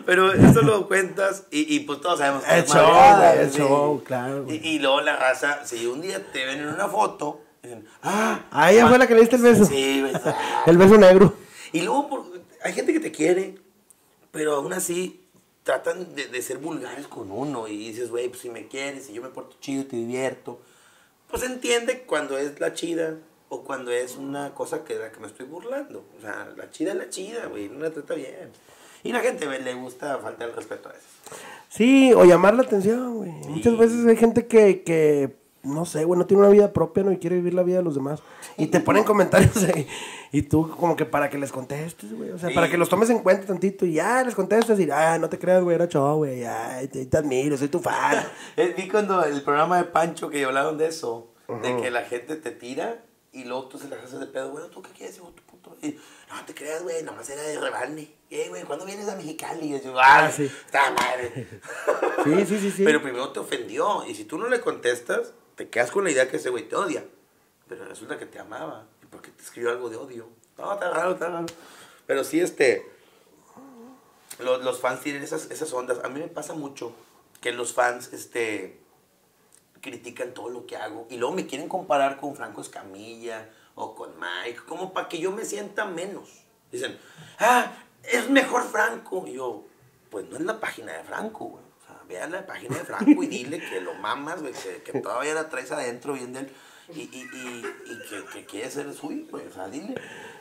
Pero 0.06 0.32
eso 0.32 0.62
lo 0.62 0.86
cuentas 0.86 1.44
y, 1.50 1.74
y 1.74 1.80
pues 1.80 2.00
todos 2.00 2.18
sabemos 2.18 2.44
que 2.44 2.52
El 2.54 2.64
es 2.64 2.70
show, 2.70 2.82
madreada, 2.86 3.34
el 3.34 3.50
sí. 3.50 3.58
show, 3.58 4.02
claro. 4.04 4.44
Y, 4.48 4.54
y 4.68 4.78
luego 4.78 5.00
la 5.00 5.16
raza, 5.16 5.64
si 5.64 5.86
un 5.86 6.00
día 6.02 6.22
te 6.32 6.44
ven 6.44 6.60
en 6.60 6.68
una 6.68 6.88
foto, 6.88 7.40
dicen, 7.62 7.86
ah, 8.02 8.40
Ah, 8.50 8.72
ella 8.72 8.88
fue 8.88 8.98
la 8.98 9.06
que 9.06 9.14
le 9.14 9.20
diste 9.20 9.36
el 9.36 9.42
beso. 9.42 9.64
Sí, 9.64 10.00
güey. 10.00 10.12
El 10.66 10.76
beso 10.78 10.96
negro. 10.98 11.34
Y 11.72 11.82
luego 11.82 12.08
por- 12.08 12.24
hay 12.64 12.72
gente 12.74 12.92
que 12.92 13.00
te 13.00 13.10
quiere, 13.10 13.56
pero 14.30 14.56
aún 14.56 14.72
así 14.72 15.21
tratan 15.62 16.14
de, 16.14 16.28
de 16.28 16.42
ser 16.42 16.58
vulgares 16.58 17.06
con 17.06 17.30
uno 17.30 17.68
y 17.68 17.76
dices, 17.76 18.10
güey, 18.10 18.28
pues 18.28 18.40
si 18.40 18.50
me 18.50 18.68
quieres, 18.68 19.06
si 19.06 19.12
yo 19.12 19.22
me 19.22 19.28
porto 19.28 19.56
chido, 19.60 19.86
te 19.86 19.96
divierto, 19.96 20.60
pues 21.30 21.42
entiende 21.42 22.02
cuando 22.02 22.36
es 22.36 22.60
la 22.60 22.74
chida 22.74 23.16
o 23.48 23.64
cuando 23.64 23.90
es 23.90 24.16
una 24.16 24.54
cosa 24.54 24.84
que 24.84 24.94
de 24.94 25.00
la 25.00 25.12
que 25.12 25.20
me 25.20 25.26
estoy 25.26 25.46
burlando. 25.46 26.04
O 26.18 26.20
sea, 26.20 26.50
la 26.56 26.70
chida 26.70 26.92
es 26.92 26.96
la 26.98 27.10
chida, 27.10 27.46
güey, 27.46 27.68
no 27.68 27.80
la 27.80 27.90
trata 27.90 28.14
bien. 28.14 28.50
Y 29.02 29.12
la 29.12 29.20
gente 29.20 29.46
güey, 29.46 29.62
le 29.62 29.74
gusta 29.74 30.18
faltar 30.18 30.48
el 30.48 30.54
respeto 30.54 30.88
a 30.88 30.92
eso. 30.92 31.40
Sí, 31.68 32.12
o 32.14 32.24
llamar 32.24 32.54
la 32.54 32.62
atención, 32.62 33.16
güey. 33.16 33.30
Muchas 33.30 33.76
veces 33.76 34.06
hay 34.06 34.16
gente 34.16 34.46
que, 34.46 34.82
que, 34.82 35.36
no 35.62 35.84
sé, 35.84 36.04
güey, 36.04 36.18
no 36.18 36.26
tiene 36.26 36.42
una 36.42 36.50
vida 36.52 36.72
propia, 36.72 37.02
¿no? 37.04 37.12
Y 37.12 37.18
quiere 37.18 37.36
vivir 37.36 37.54
la 37.54 37.62
vida 37.62 37.76
de 37.78 37.82
los 37.84 37.94
demás. 37.94 38.20
Y 38.56 38.66
te 38.66 38.80
ponen 38.80 39.04
comentarios 39.04 39.56
ahí. 39.64 39.86
Y 40.32 40.42
tú 40.42 40.68
como 40.70 40.96
que 40.96 41.04
para 41.04 41.30
que 41.30 41.38
les 41.38 41.52
contestes, 41.52 42.12
güey. 42.16 42.30
O 42.30 42.38
sea, 42.38 42.48
Sí. 42.48 42.54
para 42.54 42.68
que 42.70 42.76
los 42.78 42.88
tomes 42.88 43.10
en 43.10 43.20
cuenta 43.20 43.46
tantito. 43.46 43.86
Y 43.86 43.94
ya 43.94 44.24
les 44.24 44.34
contestas 44.34 44.80
y, 44.80 44.90
ah, 44.90 45.18
no 45.18 45.28
te 45.28 45.38
creas, 45.38 45.62
güey, 45.62 45.74
era 45.76 45.86
show, 45.88 46.16
güey. 46.16 46.44
Ay, 46.44 46.88
te, 46.88 47.06
te 47.06 47.16
admiro, 47.16 47.56
soy 47.56 47.68
tu 47.68 47.78
fan. 47.78 48.24
Eh, 48.56 48.74
Vi 48.76 48.88
cuando 48.88 49.22
el 49.24 49.42
programa 49.42 49.76
de 49.78 49.84
Pancho 49.84 50.28
que 50.28 50.44
hablaron 50.44 50.78
de 50.78 50.88
eso, 50.88 51.28
de 51.62 51.76
que 51.80 51.90
la 51.90 52.02
gente 52.02 52.36
te 52.36 52.50
tira 52.50 53.04
y 53.30 53.44
luego 53.44 53.68
tú 53.68 53.78
se 53.78 53.88
la 53.88 53.96
haces 53.96 54.20
de 54.20 54.26
pedo, 54.26 54.50
güey, 54.50 54.68
¿tú 54.70 54.82
qué 54.82 54.90
quieres, 54.90 55.16
hijo 55.16 55.26
de 55.28 55.32
tu 55.32 55.42
puto? 55.44 55.76
Y, 55.82 55.88
no 55.92 56.44
te 56.46 56.54
creas, 56.54 56.82
güey, 56.82 57.02
nomás 57.02 57.28
era 57.30 57.42
de 57.42 57.60
rebane. 57.60 58.10
Eh, 58.30 58.46
güey, 58.48 58.62
¿cuándo 58.64 58.84
vienes 58.86 59.08
a 59.08 59.16
Mexicali? 59.16 59.74
Y 59.74 59.80
yo, 59.82 59.98
ah, 60.00 60.24
Ah, 60.26 60.30
sí. 60.30 60.44
Está 60.44 60.90
madre. 60.90 61.46
Sí, 62.24 62.46
sí, 62.46 62.58
sí, 62.58 62.70
sí. 62.70 62.82
Pero 62.84 63.02
primero 63.02 63.30
te 63.32 63.40
ofendió 63.40 64.04
y 64.06 64.14
si 64.14 64.24
tú 64.24 64.38
no 64.38 64.48
le 64.48 64.60
contestas, 64.60 65.32
te 65.56 65.68
quedas 65.68 65.90
con 65.90 66.04
la 66.04 66.10
idea 66.10 66.28
que 66.28 66.36
ese 66.36 66.50
güey 66.50 66.68
te 66.68 66.76
odia. 66.76 67.04
Pero 67.68 67.84
resulta 67.84 68.18
que 68.18 68.26
te 68.26 68.38
amaba. 68.38 68.86
¿Y 69.02 69.06
por 69.06 69.22
qué 69.22 69.30
te 69.30 69.42
escribió 69.42 69.70
algo 69.70 69.88
de 69.88 69.96
odio? 69.96 70.28
No, 70.58 70.72
está 70.72 70.90
raro, 70.90 71.12
está 71.12 71.28
raro. 71.28 71.46
Pero 72.06 72.24
sí, 72.24 72.40
este. 72.40 72.90
Los, 74.38 74.64
los 74.64 74.80
fans 74.80 75.00
tienen 75.00 75.22
esas, 75.22 75.50
esas 75.50 75.72
ondas. 75.72 75.98
A 76.04 76.08
mí 76.08 76.20
me 76.20 76.28
pasa 76.28 76.54
mucho 76.54 76.92
que 77.40 77.52
los 77.52 77.72
fans, 77.72 78.12
este. 78.12 78.80
critican 79.80 80.34
todo 80.34 80.48
lo 80.48 80.66
que 80.66 80.76
hago. 80.76 81.06
Y 81.10 81.16
luego 81.16 81.34
me 81.34 81.46
quieren 81.46 81.68
comparar 81.68 82.18
con 82.18 82.34
Franco 82.34 82.60
Escamilla 82.60 83.50
o 83.74 83.94
con 83.94 84.12
Mike. 84.18 84.60
Como 84.66 84.92
para 84.92 85.08
que 85.08 85.18
yo 85.18 85.32
me 85.32 85.44
sienta 85.44 85.84
menos. 85.84 86.44
Dicen, 86.70 86.98
ah, 87.38 87.72
es 88.02 88.28
mejor 88.30 88.64
Franco. 88.64 89.24
Y 89.26 89.34
yo, 89.34 89.64
pues 90.10 90.28
no 90.28 90.36
es 90.36 90.42
la 90.42 90.60
página 90.60 90.92
de 90.92 91.04
Franco, 91.04 91.46
güey. 91.46 91.61
Vean 92.12 92.30
la 92.30 92.46
página 92.46 92.76
de 92.76 92.84
Franco 92.84 93.22
y 93.22 93.26
dile 93.26 93.58
que 93.58 93.80
lo 93.80 93.94
mamas, 93.94 94.42
güey, 94.42 94.52
que, 94.52 94.82
que 94.82 95.00
todavía 95.00 95.32
la 95.32 95.48
traes 95.48 95.72
adentro 95.72 96.12
bien 96.12 96.34
de 96.34 96.40
él. 96.40 96.50
Y, 96.94 97.00
y, 97.00 97.26
y, 97.32 97.64
y 97.86 97.98
que, 98.08 98.24
que 98.32 98.44
quiere 98.44 98.70
ser 98.70 98.92
suyo, 98.92 99.24
güey. 99.30 99.46
O 99.46 99.50
sea, 99.50 99.68
dile. 99.68 99.94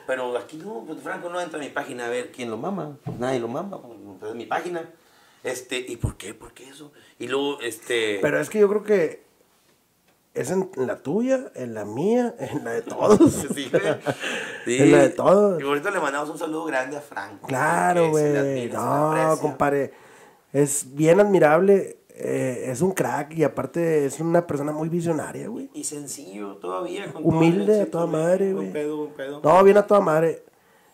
Pero 0.06 0.38
aquí 0.38 0.57
no, 0.57 0.84
pues 0.85 1.02
Franco 1.02 1.30
no 1.30 1.39
entra 1.39 1.60
a 1.60 1.64
mi 1.64 1.69
página 1.69 2.07
a 2.07 2.10
ver 2.10 2.31
quién 2.31 2.49
lo 2.49 2.57
mama. 2.57 2.98
Pues 3.06 3.18
nadie 3.18 3.39
lo 3.39 3.48
mama, 3.48 3.81
pues, 3.81 3.98
pues 4.19 4.31
es 4.31 4.38
mi 4.38 4.45
página. 4.45 4.89
Este, 5.43 5.77
¿y 5.77 5.95
por 5.95 6.18
qué? 6.18 6.34
¿Por 6.34 6.53
qué 6.53 6.68
eso? 6.68 6.91
Y 7.19 7.27
luego, 7.27 7.61
este... 7.61 8.19
Pero 8.22 8.39
es 8.39 8.49
que 8.49 8.60
yo 8.60 8.68
creo 8.68 8.84
que 8.84 9.23
es 10.34 10.52
en 10.52 10.69
la 10.76 10.98
tuya, 10.98 11.52
en 11.56 11.73
la 11.73 11.85
mía, 11.85 12.35
en 12.38 12.64
la 12.64 12.72
de 12.72 12.81
todos. 12.81 13.19
Sí, 13.56 13.69
güey. 13.72 13.84
Sí. 14.65 14.77
En 14.81 14.91
la 14.91 14.99
de 15.03 15.10
todos. 15.10 15.61
Y 15.61 15.64
ahorita 15.64 15.89
le 15.91 15.99
mandamos 15.99 16.30
un 16.30 16.38
saludo 16.38 16.65
grande 16.65 16.98
a 16.98 17.02
Franco. 17.02 17.48
Claro, 17.48 18.10
güey. 18.10 18.69
No, 18.69 19.38
compadre. 19.41 19.93
Es 20.53 20.95
bien 20.95 21.19
admirable. 21.19 21.97
eh, 22.23 22.65
es 22.71 22.81
un 22.81 22.91
crack 22.91 23.33
y 23.35 23.43
aparte 23.43 24.05
es 24.05 24.19
una 24.19 24.45
persona 24.45 24.71
muy 24.71 24.89
visionaria, 24.89 25.47
güey. 25.47 25.69
Y 25.73 25.83
sencillo 25.85 26.57
todavía. 26.57 27.11
Con 27.11 27.23
Humilde 27.25 27.73
todo 27.73 27.81
a 27.81 27.85
toda 27.85 28.05
madre, 28.05 28.53
güey. 28.53 28.71
pedo, 28.71 28.97
buen 28.97 29.13
pedo. 29.13 29.41
No, 29.43 29.63
bien 29.63 29.77
a 29.77 29.87
toda 29.87 30.01
madre. 30.01 30.43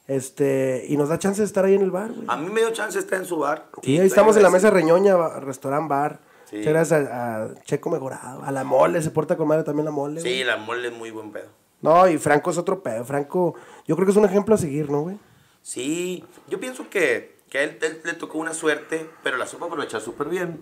Este, 0.07 0.85
y 0.88 0.95
nos 0.95 1.09
da 1.09 1.19
chance 1.19 1.41
de 1.41 1.45
estar 1.45 1.65
ahí 1.65 1.73
en 1.75 1.81
el 1.81 1.91
bar, 1.91 2.13
güey. 2.13 2.25
A 2.29 2.38
mí 2.38 2.49
me 2.49 2.61
dio 2.61 2.71
chance 2.71 2.97
de 2.97 3.03
estar 3.03 3.19
en 3.19 3.25
su 3.25 3.38
bar. 3.39 3.67
Sí, 3.84 3.99
ahí 3.99 4.07
estamos 4.07 4.38
en 4.38 4.43
la 4.43 4.49
mesa 4.49 4.69
reñoña, 4.69 5.39
restaurant 5.39 5.89
bar. 5.89 6.21
Sí. 6.49 6.61
Gracias 6.61 7.09
a, 7.09 7.43
a 7.43 7.55
Checo 7.65 7.89
Mejorado, 7.89 8.41
a 8.41 8.51
la 8.53 8.63
mole, 8.63 9.01
se 9.01 9.11
porta 9.11 9.35
con 9.35 9.49
madre 9.49 9.63
también 9.63 9.84
la 9.84 9.91
mole. 9.91 10.21
Sí, 10.21 10.29
güey. 10.29 10.43
la 10.45 10.55
mole 10.55 10.88
es 10.88 10.93
muy 10.93 11.11
buen 11.11 11.31
pedo. 11.34 11.49
No, 11.81 12.07
y 12.07 12.17
Franco 12.17 12.51
es 12.51 12.57
otro 12.57 12.81
pedo. 12.81 13.03
Franco, 13.03 13.55
yo 13.85 13.95
creo 13.97 14.05
que 14.05 14.11
es 14.11 14.17
un 14.17 14.23
ejemplo 14.23 14.55
a 14.55 14.57
seguir, 14.57 14.89
¿no, 14.89 15.01
güey? 15.01 15.17
Sí, 15.61 16.23
yo 16.47 16.57
pienso 16.57 16.89
que, 16.89 17.36
que 17.49 17.57
a 17.60 17.64
él, 17.64 17.78
él 17.82 18.02
le 18.03 18.14
tocó 18.14 18.38
una 18.38 18.53
suerte, 18.53 19.10
pero 19.24 19.38
la 19.38 19.48
supo 19.48 19.65
aprovechar 19.65 20.02
súper 20.02 20.28
bien. 20.30 20.60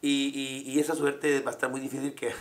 Y, 0.00 0.32
y, 0.66 0.70
y 0.72 0.80
esa 0.80 0.94
suerte 0.94 1.40
va 1.40 1.50
a 1.50 1.54
estar 1.54 1.70
muy 1.70 1.80
difícil 1.80 2.14
que, 2.14 2.32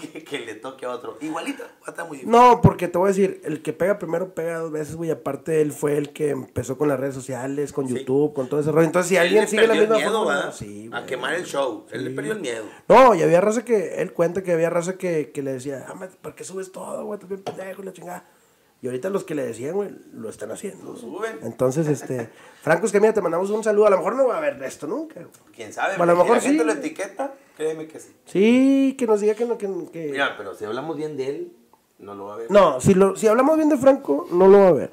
que, 0.12 0.24
que 0.24 0.38
le 0.40 0.54
toque 0.54 0.86
a 0.86 0.90
otro. 0.90 1.18
Igualito, 1.20 1.64
va 1.64 1.86
a 1.88 1.90
estar 1.90 2.06
muy 2.08 2.16
difícil. 2.18 2.30
No, 2.32 2.60
porque 2.62 2.88
te 2.88 2.96
voy 2.96 3.06
a 3.06 3.12
decir, 3.12 3.40
el 3.44 3.60
que 3.62 3.72
pega 3.74 3.98
primero 3.98 4.34
pega 4.34 4.58
dos 4.58 4.70
veces, 4.72 4.96
güey. 4.96 5.10
Aparte, 5.10 5.60
él 5.60 5.72
fue 5.72 5.98
el 5.98 6.12
que 6.14 6.30
empezó 6.30 6.78
con 6.78 6.88
las 6.88 6.98
redes 6.98 7.14
sociales, 7.14 7.72
con 7.74 7.88
Sí. 7.88 7.94
YouTube, 7.94 8.32
con 8.32 8.48
todo 8.48 8.60
ese 8.60 8.72
rollo. 8.72 8.86
Entonces, 8.86 9.08
si 9.10 9.16
Él 9.16 9.22
alguien 9.22 9.42
le 9.42 9.48
sigue 9.48 9.66
la 9.66 9.74
misma 9.74 9.96
miedo, 9.96 10.24
¿verdad? 10.26 10.54
sí, 10.54 10.88
a 10.92 10.96
güey. 10.98 11.06
quemar 11.06 11.34
el 11.34 11.44
show. 11.44 11.86
Él 11.90 12.04
le 12.04 12.10
perdió 12.12 12.32
el 12.32 12.40
miedo. 12.40 12.64
No, 12.88 13.14
y 13.14 13.22
había 13.22 13.40
raza 13.42 13.64
que, 13.64 13.96
él 14.00 14.12
cuenta 14.14 14.42
que 14.42 14.52
había 14.52 14.70
raza 14.70 14.96
que, 14.96 15.30
que 15.32 15.42
le 15.42 15.52
decía, 15.52 15.84
ah, 15.88 16.08
¿por 16.22 16.34
qué 16.34 16.44
subes 16.44 16.72
todo, 16.72 17.04
güey? 17.04 17.16
Estás 17.16 17.28
bien 17.28 17.42
pendejo 17.42 17.82
la 17.82 17.92
chingada. 17.92 18.24
Y 18.82 18.86
ahorita 18.86 19.10
los 19.10 19.24
que 19.24 19.34
le 19.34 19.44
decían, 19.44 19.74
güey, 19.74 19.90
lo 20.14 20.30
están 20.30 20.50
haciendo. 20.50 20.92
Lo 20.92 20.96
suben. 20.96 21.38
Entonces, 21.42 21.86
este, 21.86 22.30
Franco 22.62 22.86
Escamilla, 22.86 23.12
te 23.12 23.20
mandamos 23.20 23.50
un 23.50 23.62
saludo. 23.62 23.86
A 23.86 23.90
lo 23.90 23.98
mejor 23.98 24.16
no 24.16 24.26
va 24.26 24.36
a 24.36 24.38
haber 24.38 24.62
esto 24.62 24.86
nunca. 24.86 25.20
¿Quién 25.54 25.72
sabe? 25.72 25.96
Bueno, 25.98 26.12
a 26.12 26.14
lo 26.14 26.18
la 26.20 26.24
mejor 26.24 26.40
gente 26.42 26.60
sí. 26.60 26.66
lo 26.66 26.72
etiqueta, 26.72 27.34
créeme 27.56 27.86
que 27.86 28.00
sí. 28.00 28.14
Sí, 28.24 28.96
que 28.98 29.06
nos 29.06 29.20
diga 29.20 29.34
que 29.34 29.44
no, 29.44 29.58
que... 29.58 29.66
que- 29.92 30.08
Mira, 30.12 30.34
pero 30.38 30.54
si 30.54 30.64
hablamos 30.64 30.96
bien 30.96 31.16
de 31.18 31.28
él, 31.28 31.52
no 31.98 32.14
lo 32.14 32.26
va 32.26 32.34
a 32.34 32.36
ver. 32.38 32.50
No, 32.50 32.80
si, 32.80 32.94
lo, 32.94 33.16
si 33.16 33.26
hablamos 33.26 33.56
bien 33.56 33.68
de 33.68 33.76
Franco, 33.76 34.26
no 34.32 34.48
lo 34.48 34.58
va 34.60 34.68
a 34.68 34.72
ver. 34.72 34.90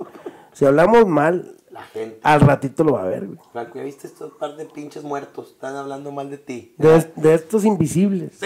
Si 0.51 0.65
hablamos 0.65 1.07
mal, 1.07 1.55
La 1.77 1.83
gente. 1.83 2.19
al 2.23 2.41
ratito 2.41 2.83
lo 2.83 2.93
va 2.93 3.03
a 3.03 3.07
ver, 3.07 3.27
güey. 3.27 3.39
Franco, 3.53 3.77
¿ya 3.77 3.83
viste 3.83 4.07
estos 4.07 4.33
par 4.33 4.55
de 4.55 4.65
pinches 4.65 5.03
muertos? 5.03 5.51
Están 5.51 5.75
hablando 5.75 6.11
mal 6.11 6.29
de 6.29 6.37
ti. 6.39 6.73
De, 6.77 7.11
de 7.15 7.33
estos 7.35 7.63
invisibles. 7.65 8.39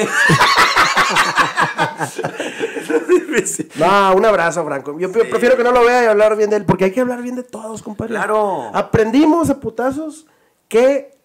No, 3.78 4.16
un 4.16 4.26
abrazo, 4.26 4.64
Franco. 4.66 4.98
Yo 4.99 5.12
pre- 5.12 5.26
prefiero 5.26 5.56
que 5.58 5.64
no 5.64 5.72
lo 5.72 5.84
vea 5.86 6.03
y 6.03 6.08
hablar 6.08 6.36
bien 6.36 6.49
de 6.49 6.58
él, 6.58 6.66
porque 6.66 6.86
hay 6.86 6.91
que 6.91 7.02
hablar 7.02 7.22
bien 7.22 7.36
de 7.36 7.44
todos, 7.44 7.82
compadre. 7.82 8.12
Claro. 8.14 8.70
Aprendimos 8.74 9.49
a 9.49 9.60
putazos 9.60 10.28
que 10.68 11.18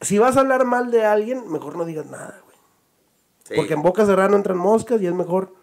si 0.00 0.18
vas 0.18 0.36
a 0.36 0.40
hablar 0.40 0.64
mal 0.64 0.90
de 0.90 1.04
alguien, 1.04 1.50
mejor 1.50 1.76
no 1.76 1.84
digas 1.84 2.06
nada, 2.06 2.40
güey. 2.44 2.56
Sí. 3.44 3.54
Porque 3.56 3.74
en 3.74 3.82
boca 3.82 4.04
cerrada 4.06 4.28
no 4.28 4.36
entran 4.36 4.58
moscas 4.58 5.00
y 5.00 5.06
es 5.06 5.14
mejor 5.14 5.54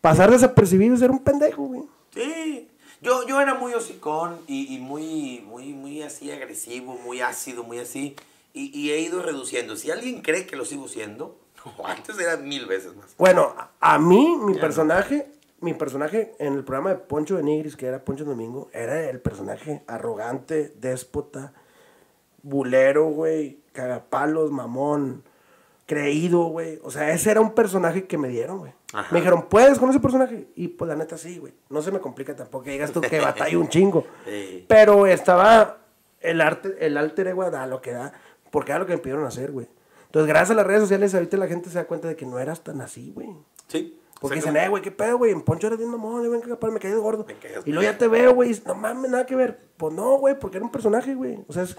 pasar 0.00 0.30
desapercibido 0.30 0.94
y 0.94 0.98
ser 0.98 1.10
un 1.10 1.20
pendejo, 1.20 1.62
güey. 1.64 1.82
Sí. 2.14 2.68
Yo, 3.02 3.26
yo 3.26 3.40
era 3.40 3.54
muy 3.54 3.74
hocicón 3.74 4.38
y, 4.46 4.74
y 4.74 4.78
muy, 4.78 5.42
muy, 5.46 5.72
muy 5.74 6.02
así 6.02 6.30
agresivo, 6.30 6.96
muy 7.04 7.20
ácido, 7.20 7.64
muy 7.64 7.78
así. 7.80 8.14
Y, 8.54 8.70
y 8.78 8.92
he 8.92 9.00
ido 9.00 9.22
reduciendo. 9.22 9.76
Si 9.76 9.90
alguien 9.90 10.22
cree 10.22 10.46
que 10.46 10.56
lo 10.56 10.64
sigo 10.64 10.86
siendo, 10.88 11.36
antes 11.84 12.18
era 12.18 12.36
mil 12.36 12.66
veces 12.66 12.94
más. 12.96 13.14
Bueno, 13.18 13.54
a- 13.80 13.98
mí, 13.98 14.36
mi 14.40 14.54
Ya 14.54 14.60
personaje, 14.60 15.26
mi 15.60 15.74
personaje 15.74 16.32
en 16.38 16.54
el 16.54 16.64
programa 16.64 16.90
de 16.90 16.96
Poncho 16.96 17.36
de 17.36 17.42
Nigris, 17.42 17.76
que 17.76 17.86
era 17.86 18.04
Poncho 18.04 18.24
Domingo, 18.24 18.70
era 18.72 19.10
el 19.10 19.20
personaje 19.20 19.82
arrogante, 19.88 20.72
déspota, 20.80 21.52
bulero, 22.42 23.06
güey, 23.06 23.58
cagapalos, 23.72 24.50
mamón, 24.50 25.24
creído, 25.92 26.44
güey. 26.44 26.80
O 26.82 26.90
sea, 26.90 27.10
ese 27.12 27.30
era 27.30 27.40
un 27.40 27.54
personaje 27.54 28.06
que 28.06 28.16
me 28.16 28.28
dieron, 28.28 28.58
güey. 28.58 28.72
Me 29.10 29.18
dijeron, 29.18 29.46
¿puedes 29.48 29.78
con 29.78 29.90
ese 29.90 30.00
personaje? 30.00 30.48
Y 30.54 30.68
pues 30.68 30.88
la 30.88 30.96
neta 30.96 31.16
sí, 31.18 31.38
güey. 31.38 31.52
No 31.68 31.82
se 31.82 31.90
me 31.92 32.00
complica 32.00 32.34
tampoco 32.34 32.64
que 32.64 32.70
digas 32.72 32.92
tú 32.92 33.00
que 33.00 33.20
batalla 33.20 33.58
un 33.58 33.68
chingo. 33.68 34.06
Sí. 34.24 34.64
Pero 34.68 35.06
estaba 35.06 35.78
el 36.20 36.40
arte, 36.40 36.76
el 36.80 36.96
alter 36.96 37.28
ego 37.28 37.50
da 37.50 37.66
lo 37.66 37.82
que 37.82 37.92
da, 37.92 38.12
porque 38.50 38.72
era 38.72 38.78
lo 38.78 38.86
que 38.86 38.92
me 38.94 38.98
pidieron 38.98 39.24
hacer, 39.26 39.52
güey. 39.52 39.68
Entonces, 40.06 40.28
gracias 40.28 40.50
a 40.50 40.54
las 40.54 40.66
redes 40.66 40.82
sociales, 40.82 41.14
ahorita 41.14 41.36
la 41.36 41.46
gente 41.46 41.68
se 41.70 41.76
da 41.76 41.84
cuenta 41.86 42.08
de 42.08 42.16
que 42.16 42.26
no 42.26 42.38
eras 42.38 42.62
tan 42.62 42.80
así, 42.80 43.12
güey. 43.14 43.30
Sí. 43.68 43.98
Porque 44.20 44.36
dicen, 44.36 44.56
eh, 44.56 44.68
güey, 44.68 44.82
qué 44.82 44.92
pedo, 44.92 45.18
güey, 45.18 45.32
en 45.32 45.42
Poncho 45.42 45.66
eres 45.66 45.78
bien 45.78 45.90
mamón, 45.90 46.22
ven 46.30 46.40
que 46.42 46.70
me 46.70 46.78
caí 46.78 46.92
de 46.92 46.96
gordo. 46.98 47.26
Me 47.26 47.34
Y 47.64 47.72
luego 47.72 47.90
ya 47.90 47.98
te 47.98 48.06
veo, 48.06 48.34
güey, 48.34 48.56
no 48.66 48.74
mames, 48.76 49.10
nada 49.10 49.26
que 49.26 49.34
ver. 49.34 49.58
Pues 49.76 49.92
no, 49.92 50.16
güey, 50.18 50.38
porque 50.38 50.58
era 50.58 50.64
un 50.66 50.70
personaje, 50.70 51.14
güey. 51.14 51.40
O 51.48 51.52
sea, 51.52 51.64
es- 51.64 51.76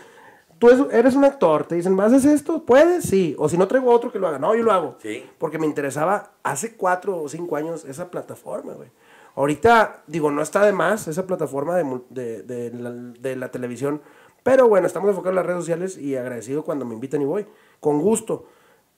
tú 0.63 0.69
es- 0.69 0.93
eres 0.93 1.15
un 1.15 1.25
actor, 1.25 1.65
te 1.65 1.75
dicen, 1.75 1.99
¿haces 1.99 2.23
esto? 2.23 2.63
¿Puedes? 2.63 3.03
Sí. 3.03 3.35
O 3.37 3.49
si 3.49 3.57
no 3.57 3.67
traigo 3.67 3.91
otro 3.91 4.11
que 4.11 4.19
lo 4.19 4.27
haga. 4.29 4.39
No, 4.39 4.55
yo 4.55 4.63
lo 4.63 4.71
hago. 4.71 4.95
Sí. 5.01 5.29
Porque 5.37 5.59
me 5.59 5.65
interesaba 5.65 6.31
hace 6.41 6.77
cuatro 6.77 7.21
o 7.21 7.27
cinco 7.27 7.57
años 7.57 7.83
esa 7.83 8.09
plataforma, 8.09 8.71
güey. 8.73 8.89
Ahorita, 9.35 10.03
digo, 10.07 10.31
no 10.31 10.41
está 10.41 10.65
de 10.65 10.71
más 10.71 11.07
esa 11.09 11.25
plataforma 11.27 11.75
de, 11.75 12.01
de, 12.09 12.43
de 12.43 12.71
la, 12.71 12.91
de 12.91 13.35
la 13.35 13.51
televisión. 13.51 14.01
Pero 14.43 14.67
bueno, 14.69 14.87
estamos 14.87 15.09
enfocados 15.09 15.31
en 15.31 15.35
las 15.37 15.45
redes 15.45 15.59
sociales 15.61 15.97
y 15.97 16.15
agradecido 16.15 16.63
cuando 16.63 16.85
me 16.85 16.93
invitan 16.93 17.21
y 17.21 17.25
voy. 17.25 17.45
Con 17.79 17.99
gusto. 17.99 18.45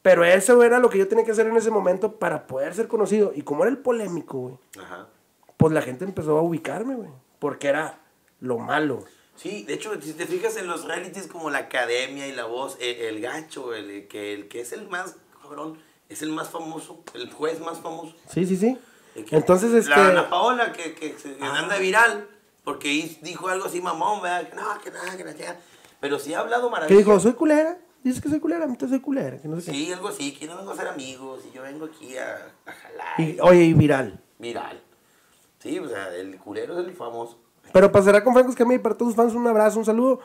Pero 0.03 0.23
eso 0.23 0.61
era 0.61 0.77
lo 0.77 0.89
que 0.89 0.99
yo 0.99 1.07
tenía 1.07 1.25
que 1.25 1.31
hacer 1.31 1.47
en 1.47 1.57
ese 1.57 1.71
momento 1.71 2.17
para 2.19 2.45
poder 2.45 2.75
ser 2.75 2.87
conocido. 2.87 3.31
Y 3.33 3.41
como 3.41 3.63
era 3.63 3.71
el 3.71 3.79
polémico, 3.79 4.37
güey, 4.39 4.57
Ajá. 4.79 5.07
pues 5.57 5.73
la 5.73 5.81
gente 5.81 6.05
empezó 6.05 6.37
a 6.37 6.41
ubicarme, 6.43 6.95
güey. 6.95 7.09
Porque 7.39 7.69
era 7.69 7.99
lo 8.39 8.59
malo. 8.59 9.03
Sí, 9.35 9.63
de 9.63 9.73
hecho, 9.73 9.91
si 10.01 10.13
te 10.13 10.25
fijas 10.25 10.55
en 10.57 10.67
los 10.67 10.85
realities 10.85 11.27
como 11.27 11.49
la 11.49 11.59
academia 11.59 12.27
y 12.27 12.31
la 12.31 12.45
voz, 12.45 12.77
el, 12.79 12.95
el 12.95 13.21
gacho, 13.21 13.73
el, 13.73 14.07
que, 14.07 14.33
el 14.33 14.47
que 14.47 14.61
es 14.61 14.71
el 14.71 14.87
más 14.87 15.15
cabrón, 15.41 15.77
es 16.09 16.21
el 16.21 16.29
más 16.31 16.49
famoso, 16.49 17.03
el 17.13 17.31
juez 17.31 17.59
más 17.59 17.79
famoso. 17.79 18.15
Sí, 18.31 18.45
sí, 18.45 18.55
sí. 18.55 18.77
El 19.15 19.25
que- 19.25 19.35
Entonces, 19.35 19.73
este... 19.73 19.89
La 19.89 20.07
Ana 20.09 20.29
Paola, 20.29 20.71
que, 20.71 20.93
que, 20.95 21.13
que 21.15 21.37
anda 21.41 21.77
viral, 21.77 22.27
porque 22.63 23.17
dijo 23.21 23.47
algo 23.49 23.65
así 23.65 23.81
mamón, 23.81 24.21
¿verdad? 24.21 24.49
Que 24.49 24.55
no, 24.55 24.81
que 24.81 24.91
nada, 24.91 25.17
que 25.17 25.23
chingada. 25.35 25.59
Pero 25.99 26.17
sí 26.19 26.33
ha 26.33 26.39
hablado 26.39 26.67
Que 26.67 26.71
maravilloso. 26.71 26.97
dijo, 26.97 27.19
soy 27.19 27.33
culera. 27.33 27.77
Dices 28.03 28.21
que 28.21 28.29
soy 28.29 28.39
culera, 28.39 28.65
a 28.65 28.67
mí 28.67 28.77
te 28.77 28.87
soy 28.87 28.99
culera. 29.01 29.37
Que 29.41 29.47
no 29.47 29.59
sé 29.59 29.71
qué. 29.71 29.77
Sí, 29.77 29.91
algo 29.91 30.09
así, 30.09 30.31
que 30.33 30.45
no 30.45 30.57
vengo 30.57 30.71
a 30.71 30.75
ser 30.75 30.87
amigos 30.87 31.41
y 31.51 31.55
yo 31.55 31.63
vengo 31.63 31.85
aquí 31.85 32.15
a, 32.17 32.51
a 32.65 32.71
jalar. 32.71 33.19
Y, 33.19 33.37
oye, 33.41 33.63
y 33.63 33.73
viral. 33.73 34.21
Viral. 34.37 34.81
Sí, 35.59 35.79
o 35.79 35.89
sea, 35.89 36.13
el 36.15 36.37
culero 36.37 36.79
es 36.79 36.87
el 36.87 36.93
famoso. 36.93 37.39
Pero 37.75 37.91
pasará 37.91 38.23
con 38.23 38.31
Franco 38.33 38.51
Escamilla 38.51 38.79
y 38.79 38.79
para 38.81 38.95
todos 38.95 39.11
sus 39.11 39.17
fans 39.17 39.33
un 39.33 39.45
abrazo, 39.47 39.79
un 39.79 39.83
saludo. 39.83 40.21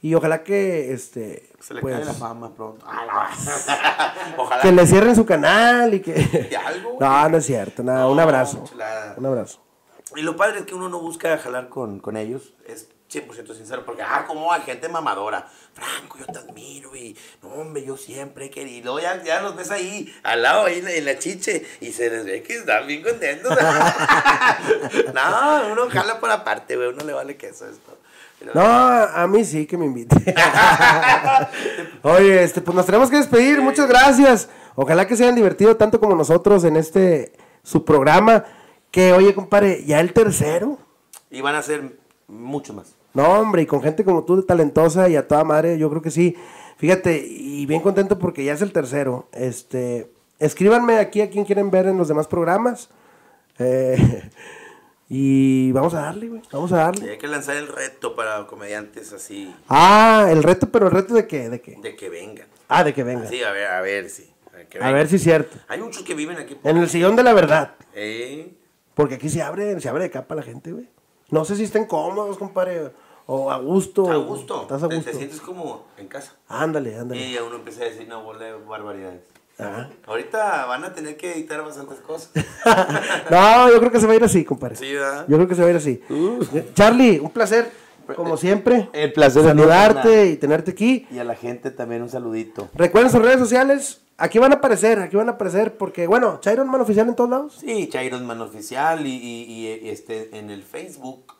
Y 0.00 0.14
ojalá 0.14 0.42
que, 0.42 0.90
este, 0.90 1.50
Se 1.60 1.74
le 1.74 1.82
pues, 1.82 1.96
cae 1.96 2.04
la 2.06 2.14
fama 2.14 2.50
pronto. 2.54 2.86
Ojalá. 4.38 4.62
que 4.62 4.72
le 4.72 4.86
cierren 4.86 5.14
su 5.14 5.26
canal 5.26 5.92
y 5.92 6.00
que... 6.00 6.48
Y 6.50 6.54
algo. 6.54 6.96
No, 6.98 7.28
no 7.28 7.36
es 7.36 7.44
cierto, 7.44 7.82
nada, 7.82 8.08
un 8.08 8.16
No, 8.16 8.22
abrazo. 8.22 8.64
chulada. 8.66 9.16
Un 9.18 9.26
abrazo. 9.26 9.60
Y 10.16 10.22
lo 10.22 10.34
padre 10.34 10.60
es 10.60 10.64
que 10.64 10.74
uno 10.74 10.88
no 10.88 10.98
busca 10.98 11.36
jalar 11.36 11.68
con, 11.68 11.98
con 12.00 12.16
ellos, 12.16 12.54
es 12.66 12.88
100% 13.14 13.54
sincero, 13.54 13.84
porque, 13.84 14.02
ah, 14.02 14.24
como 14.26 14.52
hay 14.52 14.62
gente 14.62 14.88
mamadora. 14.88 15.46
Franco, 15.74 16.18
yo 16.18 16.26
te 16.26 16.38
admiro 16.38 16.94
y, 16.94 17.16
no, 17.42 17.48
hombre, 17.50 17.84
yo 17.84 17.96
siempre 17.96 18.46
he 18.46 18.50
querido. 18.50 18.98
Ya, 19.00 19.22
ya 19.22 19.40
los 19.42 19.56
ves 19.56 19.70
ahí, 19.70 20.12
al 20.22 20.42
lado, 20.42 20.66
ahí 20.66 20.78
en 20.78 20.84
la, 20.84 20.92
en 20.92 21.04
la 21.04 21.18
chiche, 21.18 21.66
y 21.80 21.92
se 21.92 22.10
les 22.10 22.24
ve 22.24 22.42
que 22.42 22.56
están 22.56 22.86
bien 22.86 23.02
contentos. 23.02 23.56
no, 25.14 25.72
uno 25.72 25.88
jala 25.90 26.20
por 26.20 26.30
aparte, 26.30 26.76
güey, 26.76 26.88
uno 26.88 27.04
le 27.04 27.12
vale 27.12 27.36
queso 27.36 27.66
esto. 27.68 27.98
Pero- 28.38 28.52
No, 28.54 28.62
a 28.62 29.26
mí 29.26 29.44
sí 29.44 29.66
que 29.66 29.76
me 29.76 29.86
invite. 29.86 30.16
Oye, 32.02 32.42
este, 32.42 32.60
pues 32.60 32.74
nos 32.74 32.86
tenemos 32.86 33.10
que 33.10 33.16
despedir. 33.16 33.60
Muchas 33.60 33.88
gracias. 33.88 34.48
Ojalá 34.74 35.06
que 35.06 35.16
se 35.16 35.22
hayan 35.24 35.36
divertido 35.36 35.76
tanto 35.76 36.00
como 36.00 36.14
nosotros 36.14 36.64
en 36.64 36.76
este 36.76 37.32
su 37.62 37.84
programa. 37.84 38.44
Que, 38.90 39.12
oye, 39.12 39.34
compadre, 39.34 39.84
ya 39.84 39.98
el 40.00 40.12
tercero. 40.12 40.78
Y 41.30 41.40
van 41.40 41.56
a 41.56 41.62
ser 41.62 41.98
mucho 42.28 42.74
más. 42.74 42.94
No, 43.14 43.24
hombre, 43.40 43.62
y 43.62 43.66
con 43.66 43.80
gente 43.82 44.04
como 44.04 44.24
tú, 44.24 44.42
talentosa 44.42 45.08
y 45.08 45.16
a 45.16 45.26
toda 45.28 45.44
madre, 45.44 45.78
yo 45.78 45.88
creo 45.88 46.02
que 46.02 46.10
sí. 46.10 46.36
Fíjate, 46.76 47.24
y 47.26 47.64
bien 47.66 47.80
contento 47.80 48.18
porque 48.18 48.44
ya 48.44 48.52
es 48.54 48.60
el 48.62 48.72
tercero. 48.72 49.28
Este, 49.32 50.10
escríbanme 50.40 50.98
aquí 50.98 51.20
a 51.20 51.30
quien 51.30 51.44
quieren 51.44 51.70
ver 51.70 51.86
en 51.86 51.96
los 51.96 52.08
demás 52.08 52.26
programas. 52.26 52.90
Eh, 53.60 54.28
y 55.08 55.70
vamos 55.72 55.94
a 55.94 56.00
darle, 56.02 56.28
güey. 56.28 56.42
Vamos 56.52 56.72
a 56.72 56.76
darle. 56.78 57.10
hay 57.12 57.18
que 57.18 57.28
lanzar 57.28 57.56
el 57.56 57.68
reto 57.68 58.16
para 58.16 58.46
comediantes 58.46 59.12
así, 59.12 59.54
Ah, 59.68 60.26
el 60.30 60.42
reto, 60.42 60.68
pero 60.70 60.86
el 60.86 60.92
reto 60.92 61.14
de 61.14 61.26
qué, 61.28 61.48
de 61.48 61.60
qué. 61.60 61.76
de 61.80 61.94
que 61.94 62.08
vengan. 62.08 62.48
Ah, 62.68 62.82
de 62.82 62.92
que 62.92 63.04
venga. 63.04 63.26
Sí, 63.28 63.42
a 63.42 63.52
ver, 63.52 63.66
a 63.68 63.80
ver 63.80 64.10
si. 64.10 64.28
A 64.52 64.56
ver, 64.56 64.66
que 64.68 64.78
A 64.78 64.80
vengan. 64.80 64.94
ver 64.94 65.08
si 65.08 65.16
es 65.16 65.22
cierto. 65.22 65.56
Hay 65.68 65.80
muchos 65.80 66.02
que 66.02 66.14
viven 66.14 66.36
aquí. 66.38 66.56
En 66.64 66.78
el 66.78 66.88
sillón 66.88 67.14
de 67.14 67.22
la 67.22 67.32
verdad. 67.32 67.74
Eh, 67.94 68.52
Porque 68.94 69.14
aquí 69.14 69.28
se 69.28 69.40
abre, 69.42 69.80
se 69.80 69.88
abre 69.88 70.02
de 70.04 70.10
capa 70.10 70.34
la 70.34 70.42
gente, 70.42 70.72
güey. 70.72 70.88
No 71.30 71.44
sé 71.44 71.54
si 71.56 71.64
estén 71.64 71.86
cómodos, 71.86 72.38
compadre. 72.38 72.90
O 73.26 73.50
a 73.50 73.58
gusto. 73.58 74.10
a 74.10 74.16
gusto. 74.16 74.62
Estás 74.62 74.82
a 74.82 74.88
Te- 74.88 74.96
gusto. 74.96 75.10
Te, 75.10 75.16
sientes 75.16 75.40
como 75.40 75.86
en 75.96 76.08
casa. 76.08 76.32
Ándale, 76.48 76.98
ándale. 76.98 77.20
Y 77.20 77.32
ya 77.34 77.42
uno 77.42 77.56
empieza 77.56 77.82
a 77.82 77.84
decir 77.86 78.06
una 78.06 78.18
bola 78.18 78.44
de 78.44 78.52
barbaridades. 78.52 79.22
Ajá. 79.58 79.88
Ahorita 80.06 80.66
van 80.66 80.84
a 80.84 80.92
tener 80.94 81.16
que 81.16 81.32
editar 81.32 81.62
bastantes 81.62 82.00
cosas. 82.00 82.30
no, 83.30 83.70
yo 83.70 83.78
creo 83.78 83.90
que 83.92 84.00
se 84.00 84.06
va 84.06 84.12
a 84.12 84.16
ir 84.16 84.24
así, 84.24 84.44
compadre. 84.44 84.76
Sí, 84.76 84.92
¿verdad? 84.92 85.24
Yo 85.28 85.36
creo 85.36 85.48
que 85.48 85.54
se 85.54 85.62
va 85.62 85.68
a 85.68 85.70
ir 85.70 85.76
así. 85.76 86.02
Charlie, 86.74 87.20
un 87.20 87.30
placer, 87.30 87.70
como 88.16 88.36
siempre. 88.36 88.88
El 88.92 89.12
placer 89.12 89.42
saludarte 89.44 90.26
y 90.26 90.36
tenerte 90.36 90.72
aquí. 90.72 91.06
Y 91.10 91.18
a 91.18 91.24
la 91.24 91.36
gente 91.36 91.70
también 91.70 92.02
un 92.02 92.10
saludito. 92.10 92.68
Recuerden 92.74 93.10
sus 93.12 93.22
redes 93.22 93.38
sociales. 93.38 94.00
Aquí 94.16 94.38
van 94.38 94.52
a 94.52 94.56
aparecer, 94.56 94.98
aquí 95.00 95.16
van 95.16 95.28
a 95.28 95.32
aparecer. 95.32 95.76
Porque, 95.76 96.06
bueno, 96.06 96.38
Chiron 96.40 96.68
Man 96.68 96.80
Oficial 96.80 97.08
en 97.08 97.16
todos 97.16 97.30
lados. 97.30 97.56
Sí, 97.60 97.88
Chairon 97.88 98.26
Man 98.26 98.40
Oficial 98.40 99.06
y, 99.06 99.10
y- 99.10 99.44
y, 99.82 99.88
este, 99.88 100.36
en 100.38 100.50
el 100.50 100.62
Facebook 100.62 101.33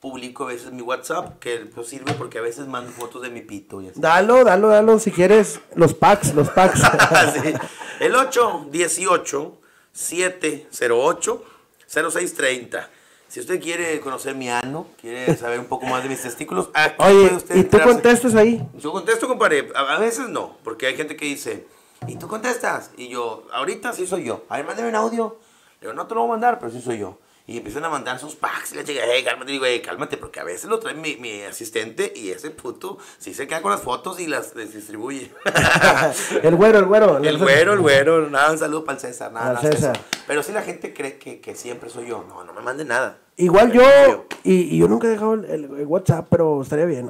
publico 0.00 0.44
a 0.44 0.48
veces 0.48 0.72
mi 0.72 0.82
WhatsApp, 0.82 1.38
que 1.38 1.58
pues, 1.74 1.88
sirve 1.88 2.12
porque 2.14 2.38
a 2.38 2.42
veces 2.42 2.66
mando 2.66 2.90
fotos 2.92 3.22
de 3.22 3.30
mi 3.30 3.40
pito 3.40 3.80
y 3.80 3.88
así. 3.88 4.00
Dalo, 4.00 4.44
dalo, 4.44 4.68
dalo. 4.68 4.98
Si 4.98 5.10
quieres, 5.10 5.60
los 5.74 5.94
packs, 5.94 6.34
los 6.34 6.48
packs. 6.50 6.80
Sí. 7.42 7.54
El 8.00 8.14
818 8.14 9.60
708 9.92 11.44
0630. 11.88 12.90
Si 13.28 13.40
usted 13.40 13.60
quiere 13.60 14.00
conocer 14.00 14.34
mi 14.34 14.48
ano, 14.48 14.86
quiere 15.00 15.36
saber 15.36 15.60
un 15.60 15.66
poco 15.66 15.86
más 15.86 16.02
de 16.02 16.08
mis 16.08 16.22
testículos, 16.22 16.70
aquí 16.72 16.94
Oye, 16.98 17.28
puede 17.28 17.36
usted 17.36 17.56
y 17.56 17.64
tú 17.64 17.78
contestas 17.80 18.34
ahí. 18.34 18.66
Yo 18.78 18.90
contesto, 18.90 19.28
compadre. 19.28 19.70
A 19.74 19.96
a 19.96 19.98
veces 19.98 20.28
no, 20.28 20.56
porque 20.64 20.86
hay 20.86 20.96
gente 20.96 21.16
que 21.16 21.26
dice, 21.26 21.66
Y 22.06 22.16
tú 22.16 22.28
contestas. 22.28 22.90
Y 22.96 23.08
yo, 23.08 23.46
ahorita 23.52 23.92
sí 23.92 24.06
soy 24.06 24.24
yo. 24.24 24.44
A 24.48 24.56
ver, 24.56 24.66
mándame 24.66 24.88
un 24.88 24.94
audio. 24.94 25.38
Le 25.80 25.88
digo, 25.88 25.92
no 25.92 26.06
te 26.06 26.14
lo 26.14 26.20
voy 26.20 26.28
a 26.28 26.32
mandar, 26.32 26.58
pero 26.58 26.72
sí 26.72 26.80
soy 26.80 26.98
yo. 26.98 27.18
Y 27.50 27.56
empiezan 27.56 27.82
a 27.86 27.88
mandar 27.88 28.18
sus 28.20 28.34
packs 28.36 28.72
y 28.72 28.76
le 28.76 28.84
chica, 28.84 29.00
hey, 29.10 29.24
cálmate, 29.24 29.50
digo, 29.52 29.64
hey, 29.66 29.80
cálmate, 29.80 30.18
porque 30.18 30.38
a 30.38 30.44
veces 30.44 30.68
lo 30.68 30.78
trae 30.80 30.92
mi, 30.94 31.16
mi 31.16 31.40
asistente 31.44 32.12
y 32.14 32.28
ese 32.28 32.50
puto 32.50 32.98
sí 33.18 33.32
se 33.32 33.46
queda 33.48 33.62
con 33.62 33.70
las 33.72 33.80
fotos 33.80 34.20
y 34.20 34.26
las 34.26 34.54
distribuye. 34.54 35.32
el 36.42 36.54
güero, 36.56 36.78
el 36.80 36.84
güero. 36.84 37.16
el 37.16 37.38
güero, 37.38 37.72
el 37.72 37.80
güero, 37.80 38.28
nada, 38.28 38.52
un 38.52 38.58
saludo 38.58 38.84
para 38.84 38.96
el 38.96 39.00
César, 39.00 39.32
nada, 39.32 39.54
nada, 39.54 39.60
César. 39.62 39.96
César. 39.96 39.98
Pero 40.26 40.42
si 40.42 40.52
la 40.52 40.60
gente 40.60 40.92
cree 40.92 41.16
que, 41.18 41.40
que 41.40 41.54
siempre 41.54 41.88
soy 41.88 42.06
yo, 42.08 42.22
no, 42.28 42.44
no 42.44 42.52
me 42.52 42.60
mande 42.60 42.84
nada. 42.84 43.16
Igual 43.38 43.72
yo, 43.72 44.26
y, 44.44 44.74
y 44.74 44.78
yo 44.78 44.86
nunca 44.88 45.06
he 45.06 45.10
dejado 45.10 45.32
el, 45.34 45.44
el- 45.46 45.64
el 45.80 45.86
WhatsApp, 45.86 46.26
pero 46.28 46.60
estaría 46.60 46.84
bien. 46.84 47.08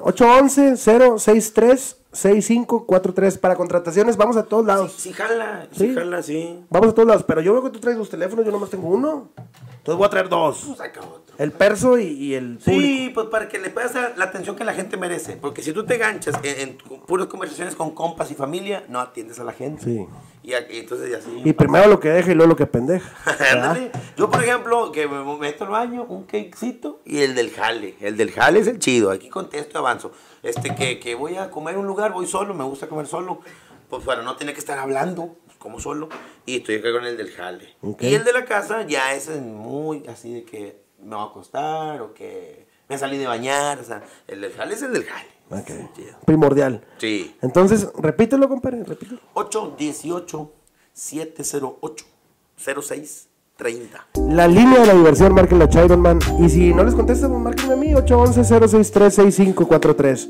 811-063-6543 2.12 3.38
para 3.38 3.56
contrataciones, 3.56 4.16
vamos 4.16 4.36
a 4.36 4.44
todos 4.44 4.64
lados. 4.66 4.94
Sí, 4.96 5.12
jala, 5.12 5.66
sí, 5.72 5.88
Sí. 5.88 5.94
jala, 5.94 6.22
sí. 6.22 6.64
Vamos 6.70 6.90
a 6.90 6.94
todos 6.94 7.08
lados, 7.08 7.24
pero 7.26 7.40
yo 7.40 7.52
veo 7.54 7.64
que 7.64 7.70
tú 7.70 7.80
traes 7.80 7.96
dos 7.98 8.08
teléfonos, 8.10 8.44
yo 8.44 8.52
nomás 8.52 8.70
tengo 8.70 8.88
uno. 8.88 9.30
Entonces 9.88 9.98
voy 10.00 10.06
a 10.06 10.10
traer 10.10 10.28
dos. 10.28 10.76
Saca 10.76 11.00
otro. 11.00 11.34
El 11.38 11.50
perso 11.50 11.98
y, 11.98 12.08
y 12.08 12.34
el 12.34 12.58
público. 12.58 12.82
Sí, 12.82 13.10
pues 13.14 13.28
para 13.28 13.48
que 13.48 13.58
le 13.58 13.70
puedas 13.70 13.94
dar 13.94 14.18
la 14.18 14.26
atención 14.26 14.54
que 14.54 14.62
la 14.62 14.74
gente 14.74 14.98
merece. 14.98 15.38
Porque 15.38 15.62
si 15.62 15.72
tú 15.72 15.86
te 15.86 15.96
ganchas 15.96 16.38
en, 16.42 16.60
en 16.60 16.76
puras 17.06 17.26
conversaciones 17.28 17.74
con 17.74 17.94
compas 17.94 18.30
y 18.30 18.34
familia, 18.34 18.84
no 18.90 19.00
atiendes 19.00 19.40
a 19.40 19.44
la 19.44 19.52
gente. 19.52 19.82
Sí. 19.82 20.06
Y, 20.42 20.50
y 20.50 20.80
entonces 20.80 21.10
ya 21.10 21.22
sí. 21.22 21.40
Y 21.42 21.54
primero 21.54 21.88
lo 21.88 22.00
que 22.00 22.10
deja 22.10 22.30
y 22.30 22.34
luego 22.34 22.50
lo 22.50 22.56
que 22.56 22.66
pendeja. 22.66 23.10
Yo, 24.18 24.28
por 24.28 24.44
ejemplo, 24.44 24.92
que 24.92 25.08
me 25.08 25.24
meto 25.38 25.64
al 25.64 25.70
baño, 25.70 26.04
un 26.04 26.24
cakecito 26.24 27.00
y 27.06 27.20
el 27.22 27.34
del 27.34 27.50
jale. 27.50 27.94
El 28.02 28.18
del 28.18 28.30
jale 28.30 28.58
es 28.58 28.66
el 28.66 28.78
chido. 28.78 29.10
Aquí 29.10 29.30
contesto 29.30 29.70
y 29.72 29.78
avanzo. 29.78 30.12
Este, 30.42 30.74
que, 30.74 31.00
que 31.00 31.14
voy 31.14 31.36
a 31.36 31.50
comer 31.50 31.78
un 31.78 31.86
lugar, 31.86 32.12
voy 32.12 32.26
solo, 32.26 32.52
me 32.52 32.64
gusta 32.64 32.88
comer 32.88 33.06
solo. 33.06 33.40
Pues 33.88 34.04
para 34.04 34.20
no 34.20 34.36
tener 34.36 34.52
que 34.52 34.60
estar 34.60 34.78
hablando, 34.78 35.36
pues, 35.46 35.47
como 35.58 35.80
solo. 35.80 36.08
Y 36.46 36.56
estoy 36.56 36.76
acá 36.76 36.92
con 36.92 37.04
el 37.04 37.16
del 37.16 37.30
jale. 37.30 37.76
Y 38.00 38.14
el 38.14 38.24
de 38.24 38.32
la 38.32 38.44
casa 38.44 38.86
ya 38.86 39.14
es 39.14 39.28
muy 39.40 40.06
así 40.06 40.32
de 40.32 40.44
que 40.44 40.80
me 41.02 41.16
va 41.16 41.22
a 41.22 41.26
acostar 41.26 42.00
o 42.00 42.14
que 42.14 42.66
me 42.88 42.98
salí 42.98 43.18
de 43.18 43.26
bañar. 43.26 43.78
O 43.78 43.84
sea, 43.84 44.02
el 44.26 44.40
del 44.40 44.52
jale 44.52 44.74
es 44.74 44.82
el 44.82 44.92
del 44.92 45.04
jale. 45.04 45.28
Ok. 45.50 45.70
Sí. 45.96 46.06
Primordial. 46.24 46.84
Sí. 46.98 47.36
Entonces, 47.42 47.88
repítelo, 47.98 48.48
compadre, 48.48 48.84
repítelo. 48.84 49.20
818 49.34 50.52
708 50.92 52.06
0630 52.58 54.06
La 54.28 54.46
línea 54.48 54.80
de 54.80 54.86
la 54.86 54.94
diversión, 54.94 55.32
marquen 55.34 55.60
la 55.60 55.68
Chironman. 55.68 56.18
Y 56.40 56.48
si 56.48 56.72
no 56.74 56.82
les 56.84 56.94
contestan, 56.94 57.30
pues 57.30 57.42
márquenme 57.42 57.74
a 57.74 57.76
mí, 57.76 57.92
811-063-6543. 57.92 60.28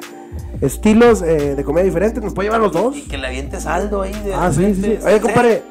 Estilos 0.61 1.23
eh, 1.23 1.55
de 1.55 1.65
comedia 1.65 1.85
diferentes, 1.87 2.23
nos 2.23 2.35
puede 2.35 2.49
llevar 2.49 2.61
los 2.61 2.73
dos. 2.73 2.97
Y 2.97 3.03
que 3.03 3.17
le 3.19 3.27
aviente 3.29 3.61
saldo 3.61 4.03
ahí. 4.03 4.13
De 4.25 4.35
Ah, 4.35 4.51
sí, 4.53 4.75
sí, 4.75 4.99
Oye, 5.05 5.21
compadre. 5.21 5.63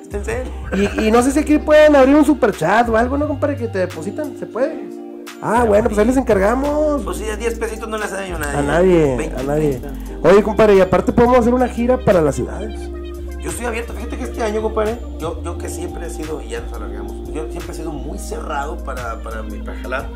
Y, 0.74 1.08
y 1.08 1.12
no 1.12 1.22
sé 1.22 1.32
si 1.32 1.40
aquí 1.40 1.58
pueden 1.58 1.96
abrir 1.96 2.16
un 2.16 2.26
super 2.26 2.56
chat 2.56 2.88
o 2.90 2.96
algo, 2.98 3.18
¿no, 3.18 3.28
compadre? 3.28 3.58
Que 3.58 3.68
te 3.68 3.80
depositan, 3.80 4.38
¿se 4.40 4.46
puede? 4.46 4.88
Ah, 5.42 5.66
bueno, 5.68 5.88
pues 5.90 6.00
ahí 6.00 6.06
les 6.08 6.18
encargamos. 6.18 7.04
Pues 7.04 7.18
sí, 7.18 7.26
a 7.30 7.36
10 7.36 7.60
pesitos 7.60 7.88
no 7.90 7.98
le 7.98 8.06
hace 8.06 8.16
daño 8.16 8.38
a 8.38 8.40
nadie. 8.40 8.58
A 8.58 8.62
nadie, 8.64 9.16
20, 9.18 9.36
a 9.40 9.44
nadie. 9.44 9.70
30. 9.80 10.30
Oye, 10.30 10.42
compadre, 10.44 10.76
y 10.76 10.80
aparte 10.82 11.12
podemos 11.12 11.38
hacer 11.38 11.54
una 11.54 11.68
gira 11.68 11.98
para 12.00 12.22
las 12.22 12.36
ciudades. 12.36 12.80
Yo 13.40 13.52
estoy 13.52 13.66
abierto. 13.68 13.94
Fíjate 13.94 14.18
que 14.18 14.24
este 14.24 14.42
año, 14.42 14.62
compadre, 14.62 14.98
yo, 15.20 15.42
yo 15.44 15.58
que 15.58 15.70
siempre 15.70 16.08
he 16.08 16.10
sido, 16.10 16.42
y 16.42 16.50
ya 16.50 16.62
nos 16.62 16.74
alargamos, 16.74 17.14
yo 17.32 17.46
siempre 17.52 17.72
he 17.72 17.76
sido 17.76 17.92
muy 17.92 18.18
cerrado 18.18 18.78
para, 18.84 19.22
para, 19.22 19.44
mi- 19.44 19.60
para 19.60 19.78
jalar. 19.80 20.10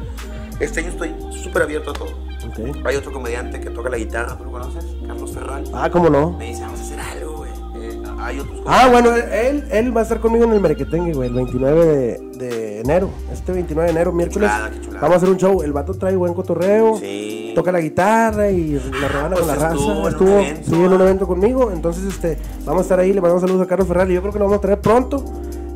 Este 0.61 0.79
año 0.81 0.89
estoy 0.89 1.15
súper 1.31 1.63
abierto 1.63 1.89
a 1.91 1.93
todo. 1.93 2.09
Ok. 2.47 2.85
Hay 2.85 2.95
otro 2.95 3.11
comediante 3.11 3.59
que 3.59 3.69
toca 3.71 3.89
la 3.89 3.97
guitarra, 3.97 4.37
¿tú 4.37 4.43
lo 4.45 4.51
conoces? 4.51 4.85
Carlos 5.07 5.31
Ferral. 5.31 5.63
Ah, 5.73 5.89
¿cómo 5.89 6.09
no? 6.09 6.31
Me 6.37 6.47
dice, 6.47 6.61
vamos 6.61 6.79
a 6.79 6.83
hacer 6.83 6.99
algo, 6.99 7.37
güey. 7.37 7.51
Eh, 7.75 8.01
hay 8.19 8.39
otros 8.39 8.61
Ah, 8.67 8.87
bueno, 8.91 9.15
él, 9.15 9.67
él 9.71 9.95
va 9.95 10.01
a 10.01 10.03
estar 10.03 10.19
conmigo 10.19 10.45
en 10.45 10.51
el 10.53 10.59
Merequetengue, 10.59 11.13
güey, 11.13 11.29
el 11.29 11.35
29 11.35 11.85
de, 11.85 12.17
de 12.37 12.79
enero. 12.81 13.09
Este 13.33 13.51
29 13.53 13.87
de 13.87 13.91
enero, 13.91 14.11
miércoles. 14.11 14.49
chulada, 14.49 14.69
qué 14.69 14.81
chulada. 14.81 14.99
Vamos 15.01 15.15
a 15.15 15.17
hacer 15.17 15.29
un 15.29 15.37
show. 15.37 15.61
El 15.63 15.73
vato 15.73 15.93
trae 15.95 16.15
buen 16.15 16.33
cotorreo. 16.35 16.97
Sí. 16.97 17.53
Toca 17.55 17.71
la 17.71 17.81
guitarra 17.81 18.51
y 18.51 18.79
la 19.01 19.07
rebana 19.07 19.35
pues 19.35 19.39
con 19.41 19.47
la 19.47 19.55
raza. 19.55 19.75
estuvo 19.75 19.91
en 19.91 19.97
un 19.99 20.07
Estuvo 20.07 20.29
evento, 20.29 20.69
sí, 20.69 20.75
en 20.75 20.93
un 20.93 21.01
ah. 21.01 21.03
evento 21.05 21.27
conmigo. 21.27 21.71
Entonces, 21.71 22.03
este, 22.03 22.37
vamos 22.65 22.81
a 22.81 22.83
estar 22.83 22.99
ahí. 22.99 23.13
Le 23.13 23.19
mandamos 23.19 23.41
saludos 23.41 23.65
a 23.65 23.67
Carlos 23.67 23.87
Ferrari. 23.87 24.13
Yo 24.13 24.21
creo 24.21 24.31
que 24.31 24.39
lo 24.39 24.45
vamos 24.45 24.59
a 24.59 24.61
traer 24.61 24.79
pronto. 24.79 25.23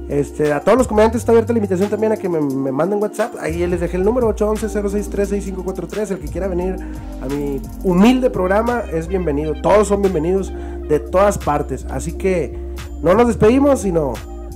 Este, 0.08 0.54
a 0.54 0.60
todos 0.60 0.78
los 0.78 0.88
comediantes 0.88 1.22
está 1.22 1.32
abierta 1.32 1.52
la 1.52 1.60
invitación 1.60 1.90
también 1.90 2.12
a 2.12 2.18
que 2.18 2.30
me, 2.30 2.40
me 2.40 2.72
manden 2.72 3.02
WhatsApp. 3.02 3.36
Ahí 3.40 3.66
les 3.66 3.80
dejé 3.80 3.98
el 3.98 4.04
número 4.04 4.34
811-063-6543. 4.36 6.12
El 6.12 6.20
que 6.20 6.28
quiera 6.28 6.48
venir 6.48 6.76
a 7.22 7.26
mi 7.26 7.60
humilde 7.84 8.30
programa 8.30 8.84
es 8.92 9.08
bienvenido. 9.08 9.54
Todos 9.62 9.88
son 9.88 10.02
bienvenidos 10.02 10.54
de 10.88 11.00
todas 11.00 11.38
partes. 11.38 11.86
Así 11.90 12.14
que 12.14 12.58
no 13.02 13.16
nos 13.16 13.28
despedimos, 13.28 13.82
sino 13.82 14.14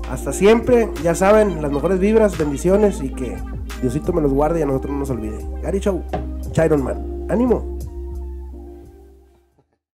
hasta 0.10 0.34
siempre. 0.34 0.90
Ya 1.04 1.16
saben, 1.16 1.62
las 1.62 1.72
mejores 1.72 2.00
vibras, 2.00 2.38
bendiciones 2.38 3.02
y 3.02 3.10
que 3.10 3.38
Diosito 3.82 4.14
me 4.14 4.22
los 4.22 4.32
guarde 4.32 4.60
y 4.60 4.64
a 4.64 4.66
nosotros 4.66 4.94
no 4.94 5.00
nos 5.00 5.10
olvide. 5.10 5.38
Gary 5.64 5.80
Show, 5.80 6.04
Chiron 6.52 6.84
Man. 6.84 7.26
Ánimo. 7.30 7.79